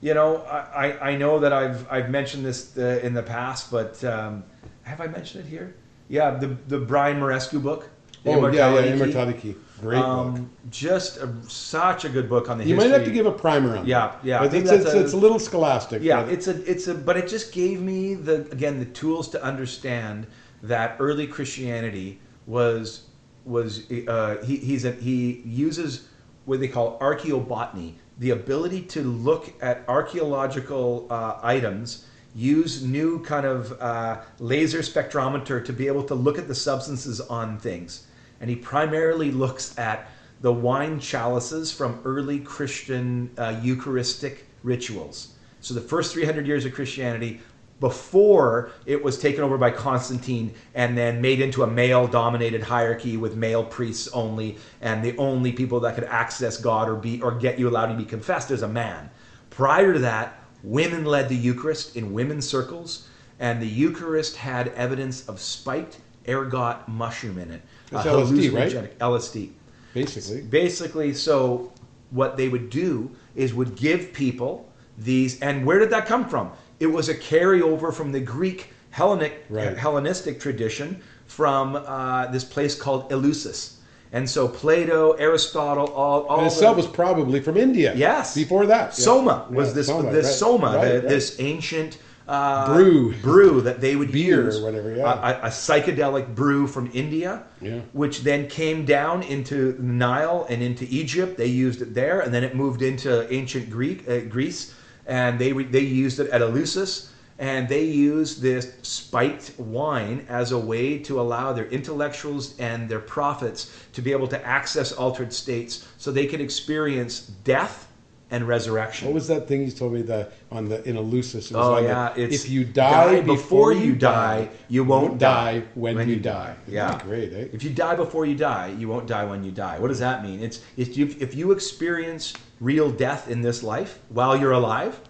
you 0.00 0.14
know, 0.14 0.38
I, 0.42 1.10
I- 1.10 1.16
know 1.16 1.38
that 1.38 1.52
I've 1.52 1.90
I've 1.90 2.10
mentioned 2.10 2.44
this 2.44 2.76
uh, 2.78 3.00
in 3.02 3.12
the 3.14 3.22
past, 3.22 3.70
but 3.70 4.02
um, 4.04 4.44
have 4.82 5.00
I 5.00 5.06
mentioned 5.06 5.44
it 5.44 5.48
here? 5.48 5.74
Yeah, 6.08 6.30
the 6.32 6.56
the 6.68 6.78
Brian 6.78 7.20
Muraresku 7.20 7.62
book. 7.62 7.88
The 8.24 8.30
Oh 8.32 8.46
yeah, 8.48 8.74
yeah. 8.74 8.92
Immortality 8.92 9.38
Key. 9.38 9.56
Great 9.80 9.96
book. 10.00 10.04
Um, 10.06 10.50
Just 10.70 11.16
a, 11.16 11.32
such 11.48 12.04
a 12.04 12.08
good 12.10 12.28
book 12.28 12.50
on 12.50 12.58
the 12.58 12.64
You 12.64 12.74
history. 12.74 12.90
might 12.90 12.98
have 12.98 13.06
to 13.06 13.12
give 13.14 13.24
a 13.24 13.32
primer 13.32 13.76
on 13.78 13.84
it. 13.84 13.88
Yeah, 13.88 14.08
that. 14.08 14.18
yeah, 14.22 14.42
I 14.42 14.48
think 14.48 14.64
It's, 14.66 14.72
it's, 14.72 14.92
a- 14.92 15.00
it's 15.04 15.12
a 15.14 15.16
little 15.16 15.38
scholastic. 15.38 16.02
Yeah, 16.02 16.24
but- 16.24 16.32
it's 16.32 16.46
a 16.48 16.70
it's 16.70 16.86
a 16.88 16.94
but 16.94 17.16
it 17.16 17.28
just 17.28 17.52
gave 17.52 17.80
me 17.80 18.14
the 18.14 18.46
again 18.52 18.78
the 18.78 18.84
tools 18.86 19.28
to 19.30 19.42
understand 19.42 20.26
that 20.62 20.96
early 20.98 21.26
Christianity 21.26 22.18
was 22.46 23.06
was 23.46 23.90
uh, 23.90 24.36
he 24.44 24.56
he's 24.56 24.84
a, 24.84 24.92
he 24.92 25.40
uses 25.46 26.08
what 26.44 26.60
they 26.60 26.68
call 26.68 26.98
archaeobotany, 26.98 27.94
the 28.20 28.30
ability 28.30 28.82
to 28.82 29.02
look 29.02 29.52
at 29.62 29.82
archaeological 29.88 31.06
uh, 31.10 31.40
items, 31.42 32.04
use 32.34 32.84
new 32.84 33.18
kind 33.24 33.46
of 33.46 33.72
uh, 33.80 34.20
laser 34.38 34.80
spectrometer 34.80 35.64
to 35.64 35.72
be 35.72 35.88
able 35.88 36.04
to 36.04 36.14
look 36.14 36.38
at 36.38 36.46
the 36.46 36.54
substances 36.54 37.20
on 37.20 37.58
things, 37.58 38.06
and 38.40 38.48
he 38.48 38.54
primarily 38.54 39.32
looks 39.32 39.76
at 39.78 40.10
the 40.42 40.52
wine 40.52 41.00
chalices 41.00 41.72
from 41.72 42.00
early 42.04 42.38
Christian 42.38 43.30
uh, 43.36 43.58
Eucharistic 43.62 44.46
rituals. 44.62 45.34
So 45.60 45.74
the 45.74 45.80
first 45.80 46.12
300 46.12 46.46
years 46.46 46.64
of 46.64 46.74
Christianity, 46.74 47.40
before 47.80 48.70
it 48.86 49.02
was 49.02 49.18
taken 49.18 49.42
over 49.42 49.58
by 49.58 49.70
Constantine 49.70 50.54
and 50.74 50.96
then 50.96 51.20
made 51.20 51.40
into 51.40 51.62
a 51.62 51.66
male 51.66 52.06
dominated 52.06 52.62
hierarchy 52.62 53.16
with 53.16 53.36
male 53.36 53.64
priests 53.64 54.08
only, 54.08 54.58
and 54.80 55.02
the 55.02 55.16
only 55.16 55.52
people 55.52 55.80
that 55.80 55.94
could 55.94 56.04
access 56.04 56.58
God 56.58 56.88
or 56.88 56.96
be 56.96 57.20
or 57.22 57.32
get 57.32 57.58
you 57.58 57.68
allowed 57.68 57.86
to 57.86 57.96
be 57.96 58.04
confessed 58.04 58.50
as 58.50 58.62
a 58.62 58.68
man. 58.68 59.10
Prior 59.48 59.92
to 59.94 59.98
that, 60.00 60.38
women 60.62 61.04
led 61.04 61.28
the 61.28 61.36
Eucharist 61.36 61.96
in 61.96 62.12
women's 62.12 62.46
circles, 62.46 63.08
and 63.38 63.60
the 63.60 63.66
Eucharist 63.66 64.36
had 64.36 64.68
evidence 64.68 65.26
of 65.28 65.40
spiked 65.40 65.98
ergot 66.28 66.86
mushroom 66.86 67.38
in 67.38 67.50
it. 67.50 67.62
It's 67.90 68.04
a 68.04 68.08
LSD, 68.08 68.52
right? 68.52 68.98
LSD 68.98 69.50
basically. 69.94 70.42
basically 70.42 71.14
so 71.14 71.72
what 72.10 72.36
they 72.36 72.48
would 72.48 72.70
do 72.70 73.10
is 73.34 73.54
would 73.54 73.76
give 73.76 74.12
people 74.12 74.68
these 74.98 75.40
and 75.40 75.64
where 75.64 75.78
did 75.78 75.90
that 75.90 76.06
come 76.06 76.28
from 76.28 76.50
it 76.80 76.86
was 76.86 77.08
a 77.08 77.14
carryover 77.14 77.92
from 77.92 78.10
the 78.10 78.20
greek 78.20 78.72
hellenic 78.90 79.44
Right. 79.48 79.76
hellenistic 79.76 80.40
tradition 80.40 81.00
from 81.26 81.76
uh, 81.76 82.26
this 82.32 82.42
place 82.42 82.74
called 82.74 83.08
eleusis 83.10 83.74
and 84.12 84.28
so 84.28 84.48
plato 84.48 85.12
aristotle 85.12 85.86
all, 85.92 86.22
all 86.24 86.38
And 86.38 86.46
the- 86.50 86.52
itself 86.52 86.76
was 86.76 86.88
probably 86.88 87.38
from 87.40 87.56
India. 87.56 87.92
Yes. 87.94 88.34
Before 88.34 88.66
that. 88.66 88.86
Yeah. 88.86 88.90
Soma 88.90 89.46
was 89.50 89.68
Yeah, 89.68 89.74
this 89.74 89.86
Soma, 89.86 90.10
this 90.10 90.26
right. 90.26 90.34
Soma, 90.34 90.66
Right, 90.76 91.02
the, 91.02 91.08
this 91.08 91.36
ancient 91.38 91.98
uh, 92.26 92.74
Brew. 92.74 93.12
brew 93.22 93.60
that 93.60 93.80
they 93.80 93.94
would 93.96 94.10
Beer 94.10 94.42
or 94.42 94.44
use, 94.46 94.60
whatever, 94.60 94.94
yeah. 94.96 95.40
a, 95.42 95.46
a 95.46 95.48
psychedelic 95.50 96.34
brew 96.34 96.66
from 96.66 96.90
India, 96.92 97.42
Yeah. 97.60 97.80
which 97.92 98.22
then 98.22 98.48
came 98.48 98.84
down 98.84 99.22
into 99.24 99.72
the 99.72 99.82
Nile 99.82 100.44
and 100.48 100.60
into 100.62 100.86
Egypt. 100.90 101.36
They 101.36 101.46
used 101.46 101.80
it 101.82 101.92
there, 101.94 102.20
and 102.20 102.32
then 102.34 102.42
it 102.44 102.54
moved 102.56 102.82
into 102.82 103.32
ancient 103.32 103.68
Greek 103.70 104.08
uh, 104.08 104.20
Greece, 104.28 104.74
and 105.06 105.38
they 105.38 105.52
they 105.52 105.80
used 105.80 106.20
it 106.20 106.30
at 106.30 106.40
Eleusis. 106.40 107.08
And 107.38 107.70
they 107.70 107.84
used 107.84 108.42
this 108.42 108.70
spiked 108.82 109.58
wine 109.58 110.26
as 110.28 110.52
a 110.52 110.58
way 110.58 110.98
to 110.98 111.18
allow 111.18 111.54
their 111.54 111.68
intellectuals 111.68 112.54
and 112.58 112.86
their 112.86 113.00
prophets 113.00 113.74
to 113.94 114.02
be 114.02 114.12
able 114.12 114.28
to 114.28 114.46
access 114.46 114.92
altered 114.92 115.32
states 115.32 115.88
so 115.96 116.12
they 116.12 116.26
could 116.26 116.42
experience 116.42 117.20
death 117.20 117.88
and 118.30 118.46
resurrection. 118.46 119.08
What 119.08 119.14
was 119.14 119.26
that 119.28 119.48
thing 119.48 119.62
you 119.62 119.70
told 119.70 119.92
me 119.92 120.02
that 120.02 120.32
on 120.52 120.68
the 120.68 120.82
in 120.88 120.96
Eleusis? 120.96 121.50
It 121.50 121.56
was 121.56 121.66
Oh 121.66 121.74
the- 121.76 121.82
yeah, 121.88 122.14
it's 122.16 122.44
if 122.44 122.50
you 122.50 122.64
die, 122.64 123.20
before 123.22 123.72
you 123.72 123.94
die, 123.94 124.48
you 124.68 124.84
won't 124.84 125.18
die 125.18 125.60
die 125.60 125.66
when, 125.74 126.08
you 126.08 126.16
die. 126.16 126.54
Isn't 126.66 126.74
Yeah, 126.74 126.98
great, 127.02 127.32
eh? 127.32 127.48
If 127.52 127.62
you 127.64 127.70
die 127.70 127.96
before 127.96 128.26
you 128.26 128.36
die, 128.36 128.68
you 128.78 128.88
won't 128.88 129.06
die 129.06 129.24
when 129.24 129.42
you 129.42 129.50
die. 129.50 129.78
What 129.78 129.88
does 129.88 129.98
that 129.98 130.22
mean? 130.22 130.40
It's 130.42 130.60
if 130.76 130.96
you, 130.96 131.14
if 131.18 131.34
you 131.34 131.50
experience 131.50 132.34
real 132.60 132.90
death 132.90 133.28
in 133.28 133.42
this 133.42 133.62
life 133.62 133.98
while 134.10 134.36
you're 134.36 134.52
alive, 134.52 135.00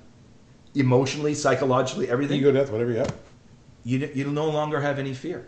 emotionally, 0.75 1.35
psychologically, 1.35 2.09
everything, 2.09 2.41
You 2.41 2.49
Ego, 2.49 2.59
death, 2.61 2.71
whatever. 2.71 2.93
Yeah. 2.93 3.07
you 3.85 4.11
you 4.15 4.31
no 4.31 4.49
longer 4.49 4.81
have 4.81 4.99
any 4.99 5.15
fear. 5.15 5.47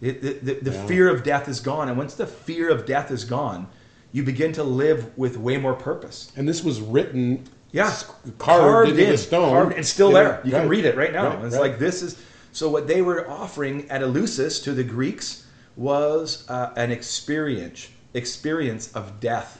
It, 0.00 0.22
the 0.22 0.32
the, 0.54 0.54
the 0.70 0.70
Yeah. 0.72 0.86
fear 0.86 1.08
of 1.14 1.22
death 1.22 1.48
is 1.48 1.60
gone, 1.60 1.88
and 1.88 1.98
once 1.98 2.14
the 2.14 2.26
fear 2.26 2.70
of 2.70 2.86
death 2.86 3.10
is 3.10 3.24
gone, 3.24 3.66
you 4.12 4.22
begin 4.22 4.52
to 4.52 4.64
live 4.64 5.16
with 5.16 5.36
way 5.36 5.56
more 5.56 5.74
purpose. 5.74 6.32
And 6.36 6.48
this 6.48 6.64
was 6.64 6.80
written, 6.80 7.44
Yeah, 7.72 7.86
s- 7.88 8.10
carved, 8.38 8.90
into 8.90 9.04
in, 9.04 9.10
the 9.10 9.18
stone, 9.18 9.50
carved- 9.50 9.72
and 9.76 9.86
still 9.86 10.08
know, 10.10 10.14
there. 10.14 10.40
You 10.44 10.50
can 10.52 10.68
read 10.68 10.84
it 10.84 10.96
right 10.96 11.12
now. 11.12 11.36
Right, 11.36 11.44
it's 11.44 11.54
right. 11.54 11.70
like 11.70 11.78
this 11.78 12.02
is 12.02 12.16
so. 12.52 12.68
What 12.68 12.86
they 12.88 13.02
were 13.02 13.28
offering 13.30 13.88
at 13.90 14.00
Eleusis 14.02 14.62
to 14.64 14.72
the 14.72 14.82
Greeks 14.84 15.44
was 15.76 16.44
uh, 16.48 16.72
an 16.76 16.90
experience 16.90 17.88
experience 18.14 18.92
of 18.92 19.20
death. 19.20 19.59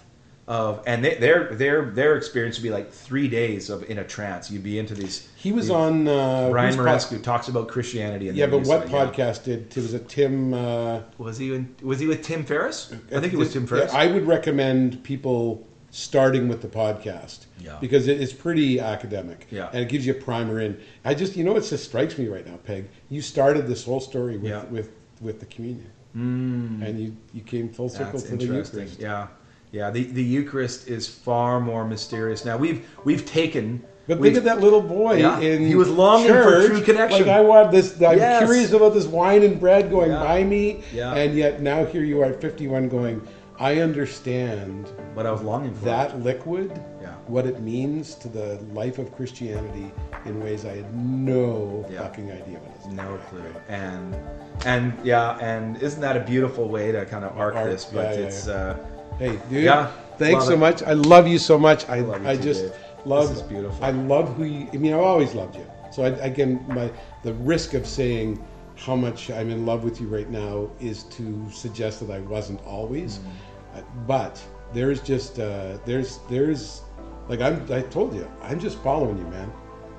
Of 0.50 0.82
and 0.84 1.04
they, 1.04 1.14
their 1.14 1.54
their 1.54 1.92
their 1.92 2.16
experience 2.16 2.56
would 2.58 2.64
be 2.64 2.70
like 2.70 2.90
three 2.90 3.28
days 3.28 3.70
of 3.70 3.88
in 3.88 3.98
a 3.98 4.04
trance. 4.04 4.50
You'd 4.50 4.64
be 4.64 4.80
into 4.80 4.94
these. 4.94 5.28
He 5.36 5.52
was 5.52 5.70
on 5.70 6.08
uh, 6.08 6.50
Brian 6.50 6.74
whose 6.74 6.76
pod- 6.76 6.86
Muraresku 6.86 7.22
talks 7.22 7.46
about 7.46 7.68
Christianity. 7.68 8.28
And 8.28 8.36
Yeah, 8.36 8.46
but 8.46 8.62
what 8.62 8.62
use 8.62 8.70
of 8.70 8.82
it, 8.82 8.90
yeah. 8.90 9.06
podcast 9.06 9.44
did? 9.44 9.76
Was 9.76 9.94
it 9.94 10.08
Tim? 10.08 10.52
Uh, 10.52 11.02
was 11.18 11.38
he? 11.38 11.54
In, 11.54 11.72
was 11.82 12.00
he 12.00 12.08
with 12.08 12.22
Tim 12.22 12.44
Ferriss? 12.44 12.92
I 13.14 13.20
think 13.20 13.32
it 13.32 13.36
was 13.36 13.52
Tim 13.52 13.64
Ferriss. 13.64 13.92
Yeah, 13.92 13.98
I 14.00 14.08
would 14.08 14.26
recommend 14.26 15.04
people 15.04 15.68
starting 15.92 16.48
with 16.48 16.62
the 16.62 16.68
podcast 16.68 17.46
Yeah. 17.60 17.76
because 17.80 18.08
it, 18.08 18.20
it's 18.20 18.32
pretty 18.32 18.80
academic 18.80 19.46
Yeah. 19.50 19.68
and 19.72 19.82
it 19.82 19.88
gives 19.88 20.04
you 20.06 20.12
a 20.14 20.20
primer 20.20 20.60
in. 20.60 20.80
I 21.04 21.14
just, 21.14 21.36
you 21.36 21.44
know, 21.44 21.52
what 21.52 21.64
just 21.64 21.84
strikes 21.84 22.18
me 22.18 22.26
right 22.28 22.46
now, 22.46 22.56
Peg. 22.64 22.88
You 23.08 23.22
started 23.22 23.66
this 23.68 23.84
whole 23.84 24.00
story 24.00 24.36
with 24.36 24.50
Yeah. 24.50 24.64
with, 24.64 24.90
with 25.20 25.38
the 25.40 25.46
communion, 25.46 25.90
mm. 26.16 26.82
and 26.86 26.98
you 26.98 27.16
you 27.32 27.42
came 27.42 27.68
full 27.68 27.88
circle 27.88 28.18
That's 28.18 28.24
to 28.24 28.36
the 28.36 28.42
interesting. 28.44 28.80
Eucharist. 28.80 29.00
Yeah, 29.00 29.26
yeah. 29.72 29.90
The 29.90 30.04
the 30.04 30.22
Eucharist 30.22 30.88
is 30.88 31.08
far 31.08 31.60
more 31.60 31.84
mysterious 31.84 32.44
now. 32.44 32.56
We've 32.56 32.86
we've 33.04 33.24
taken. 33.26 33.82
But 34.08 34.18
we've, 34.18 34.32
think 34.32 34.38
of 34.38 34.44
that 34.44 34.60
little 34.60 34.80
boy 34.82 35.18
Yeah, 35.18 35.38
in 35.38 35.66
he 35.66 35.76
was 35.76 35.88
longing 35.88 36.28
for 36.28 36.42
church, 36.42 36.66
true 36.70 36.82
connection. 36.82 37.26
Like 37.26 37.36
I 37.36 37.40
want 37.42 37.70
this. 37.70 37.94
I'm 38.02 38.18
Yes. 38.18 38.42
curious 38.44 38.72
about 38.72 38.92
this 38.92 39.06
wine 39.06 39.44
and 39.44 39.60
bread 39.60 39.88
going 39.90 40.10
Yeah. 40.10 40.18
by 40.24 40.42
me, 40.42 40.82
Yeah. 40.92 41.14
and 41.14 41.36
yet 41.36 41.62
now 41.62 41.84
here 41.84 42.02
you 42.02 42.20
are 42.22 42.26
at 42.26 42.40
51 42.40 42.88
going. 42.88 43.20
I 43.60 43.80
understand 43.82 44.88
what 45.14 45.26
I 45.26 45.30
was 45.30 45.42
longing 45.42 45.74
for. 45.74 45.84
that 45.84 46.18
liquid, 46.24 46.72
Yeah. 47.02 47.10
what 47.28 47.44
it 47.46 47.60
means 47.60 48.14
to 48.16 48.28
the 48.28 48.58
life 48.72 48.98
of 48.98 49.14
Christianity 49.14 49.92
in 50.24 50.42
ways 50.42 50.64
I 50.64 50.76
had 50.76 50.96
no 50.96 51.84
Yeah. 51.92 52.00
fucking 52.00 52.30
idea 52.32 52.58
what 52.58 52.70
it 52.74 52.88
is. 52.88 52.92
no 52.96 53.18
clue. 53.28 53.42
And 53.68 54.16
and 54.64 54.92
yeah, 55.04 55.36
and 55.40 55.80
isn't 55.80 56.00
that 56.00 56.16
a 56.16 56.20
beautiful 56.20 56.68
way 56.68 56.90
to 56.90 57.04
kind 57.04 57.24
of 57.24 57.36
arc 57.38 57.54
this? 57.54 57.84
But 57.84 58.18
yeah, 58.18 58.24
it's 58.24 58.48
uh, 58.48 58.76
Hey, 59.20 59.38
dude. 59.50 59.64
Yeah, 59.64 59.92
Thanks 60.16 60.46
so 60.46 60.54
it. 60.54 60.58
much. 60.58 60.82
I 60.82 60.94
love 60.94 61.28
you 61.28 61.38
so 61.38 61.58
much. 61.58 61.86
I, 61.90 62.00
love 62.00 62.22
you 62.22 62.28
I 62.30 62.36
too, 62.36 62.42
just 62.42 62.62
Dave. 62.62 62.74
love. 63.04 63.28
This 63.28 63.36
is 63.36 63.42
beautiful. 63.42 63.84
I 63.84 63.90
love 63.90 64.34
who 64.34 64.44
you. 64.44 64.66
I 64.72 64.78
mean, 64.78 64.94
I've 64.94 65.00
always 65.00 65.34
loved 65.34 65.56
you. 65.56 65.66
So 65.92 66.04
I, 66.04 66.08
again, 66.24 66.64
my 66.68 66.90
the 67.22 67.34
risk 67.34 67.74
of 67.74 67.86
saying 67.86 68.42
how 68.76 68.96
much 68.96 69.30
I'm 69.30 69.50
in 69.50 69.66
love 69.66 69.84
with 69.84 70.00
you 70.00 70.08
right 70.08 70.30
now 70.30 70.70
is 70.80 71.02
to 71.18 71.50
suggest 71.50 72.00
that 72.00 72.10
I 72.10 72.20
wasn't 72.20 72.64
always. 72.64 73.18
Mm. 73.18 73.78
Uh, 73.78 73.82
But 74.06 74.42
there's 74.72 75.02
just 75.02 75.38
uh, 75.38 75.76
there's 75.84 76.20
there's 76.30 76.80
like 77.28 77.42
I'm. 77.42 77.70
I 77.70 77.82
told 77.82 78.14
you, 78.14 78.26
I'm 78.40 78.58
just 78.58 78.78
following 78.78 79.18
you, 79.18 79.26
man. 79.26 79.48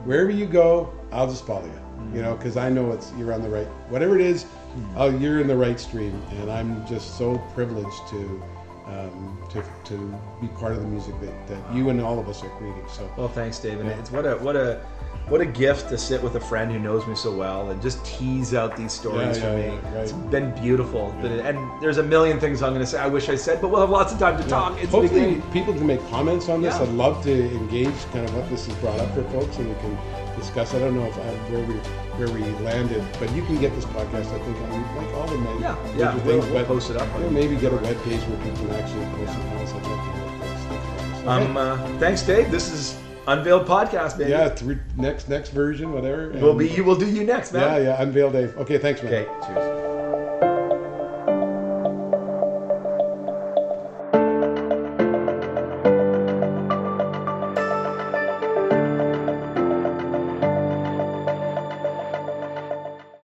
Wherever 0.04 0.32
you 0.32 0.48
go, 0.48 0.92
I'll 1.12 1.28
just 1.28 1.46
follow 1.46 1.66
you. 1.66 1.82
Mm. 2.00 2.16
You 2.16 2.22
know, 2.24 2.36
because 2.36 2.58
I 2.58 2.70
know 2.70 2.92
it's 2.92 3.14
you're 3.20 3.34
on 3.34 3.44
the 3.44 3.50
right. 3.50 3.68
Whatever 3.90 4.16
it 4.16 4.22
is, 4.26 4.48
oh, 4.96 5.16
you're 5.16 5.40
in 5.40 5.48
the 5.48 5.58
right 5.58 5.80
stream, 5.80 6.20
and 6.40 6.52
I'm 6.52 6.84
just 6.88 7.20
so 7.20 7.38
privileged 7.54 8.08
to 8.10 8.42
um, 8.92 9.38
to, 9.50 9.64
to 9.86 10.20
be 10.42 10.48
part 10.60 10.74
of 10.74 10.82
the 10.82 10.88
music 10.88 11.20
that, 11.22 11.48
that 11.48 11.74
you 11.74 11.90
and 11.90 12.02
all 12.02 12.20
of 12.20 12.28
us 12.28 12.44
are 12.44 12.50
creating. 12.58 12.84
So 12.90 13.10
well, 13.18 13.28
thanks, 13.28 13.60
David. 13.60 13.86
Yeah. 13.86 14.00
It's 14.00 14.12
what 14.12 14.26
a 14.26 14.36
what 14.38 14.56
a 14.56 14.82
what 15.28 15.40
a 15.40 15.46
gift 15.46 15.90
to 15.90 15.98
sit 15.98 16.22
with 16.22 16.36
a 16.36 16.40
friend 16.40 16.72
who 16.72 16.80
knows 16.80 17.08
me 17.08 17.16
so 17.16 17.34
well 17.34 17.70
and 17.70 17.82
just 17.82 18.04
tease 18.04 18.54
out 18.54 18.76
these 18.76 18.92
stories 18.92 19.38
Yeah, 19.38 19.44
for 19.44 19.58
me. 19.58 19.66
yeah, 19.66 19.96
right. 19.96 20.04
It's 20.04 20.12
been 20.12 20.52
beautiful. 20.62 21.12
And 21.22 21.82
there's 21.82 22.00
a 22.00 22.04
million 22.04 22.40
things 22.40 22.62
I'm 22.62 22.74
going 22.74 22.84
to 22.84 22.92
say. 22.92 23.00
I 23.00 23.08
wish 23.08 23.30
I 23.30 23.36
said, 23.36 23.62
but 23.62 23.70
we'll 23.70 23.82
have 23.82 23.90
lots 23.90 24.12
of 24.12 24.20
time 24.20 24.42
to 24.42 24.48
talk. 24.50 24.82
It's 24.82 24.92
hopefully 24.92 25.42
people 25.54 25.74
can 25.74 25.88
make 25.88 26.06
comments 26.10 26.50
on 26.50 26.62
this. 26.62 26.76
Yeah. 26.76 26.84
I'd 26.84 26.90
love 26.90 27.24
to 27.24 27.52
engage 27.56 27.96
kind 28.12 28.28
of 28.28 28.36
what 28.36 28.50
this 28.50 28.66
has 28.66 28.76
brought 28.78 29.00
up 29.00 29.14
for 29.14 29.24
folks, 29.30 29.58
and 29.58 29.70
we 29.70 29.76
can 29.76 29.98
discuss. 30.38 30.74
I 30.74 30.80
don't 30.80 30.96
know 30.96 31.06
if 31.06 31.18
I, 31.18 31.32
where 31.52 31.64
we 31.66 31.76
where 32.18 32.30
we 32.30 32.42
landed, 32.64 33.04
but 33.20 33.32
you 33.34 33.42
can 33.44 33.58
get 33.60 33.74
this 33.76 33.86
podcast. 33.86 34.28
I 34.34 34.40
think 34.40 34.58
on 34.72 34.96
like 34.98 35.14
all 35.16 35.28
the 35.28 35.38
major, 35.38 35.60
Yeah, 35.60 35.76
major 35.86 35.98
yeah, 36.00 36.12
things. 36.14 36.26
we'll- 36.26 36.54
we'll 36.54 36.66
post 36.66 36.90
it 36.90 36.98
up 36.98 37.14
on- 37.16 37.34
maybe 37.34 37.56
get 37.56 37.72
a 37.74 37.76
web 37.78 37.98
page 38.04 38.22
where 38.22 38.38
people 38.44 38.66
can 38.68 38.76
actually 38.76 39.06
post 39.18 39.34
some 39.34 39.42
comments. 39.50 39.72
To 39.72 39.80
hear. 41.20 41.30
Um, 41.30 41.58
uh, 41.58 41.78
thanks, 42.00 42.22
Dave. 42.24 42.50
This 42.52 42.72
is 42.72 42.98
Unveiled 43.28 43.68
podcast, 43.68 44.18
baby. 44.18 44.32
Yeah, 44.32 44.50
three, 44.50 44.80
next 44.98 45.30
next 45.30 45.50
version, 45.52 45.94
whatever. 45.94 46.32
We'll 46.34 46.56
be. 46.56 46.68
You 46.68 46.84
will 46.84 46.96
do 46.96 47.06
you 47.08 47.24
next, 47.24 47.54
man. 47.54 47.62
Yeah, 47.84 47.90
yeah. 47.92 48.02
Unveil 48.02 48.32
Dave. 48.32 48.58
Okay, 48.58 48.80
thanks, 48.80 49.04
man. 49.04 49.14
Okay. 49.14 49.28
Cheers. 49.46 49.91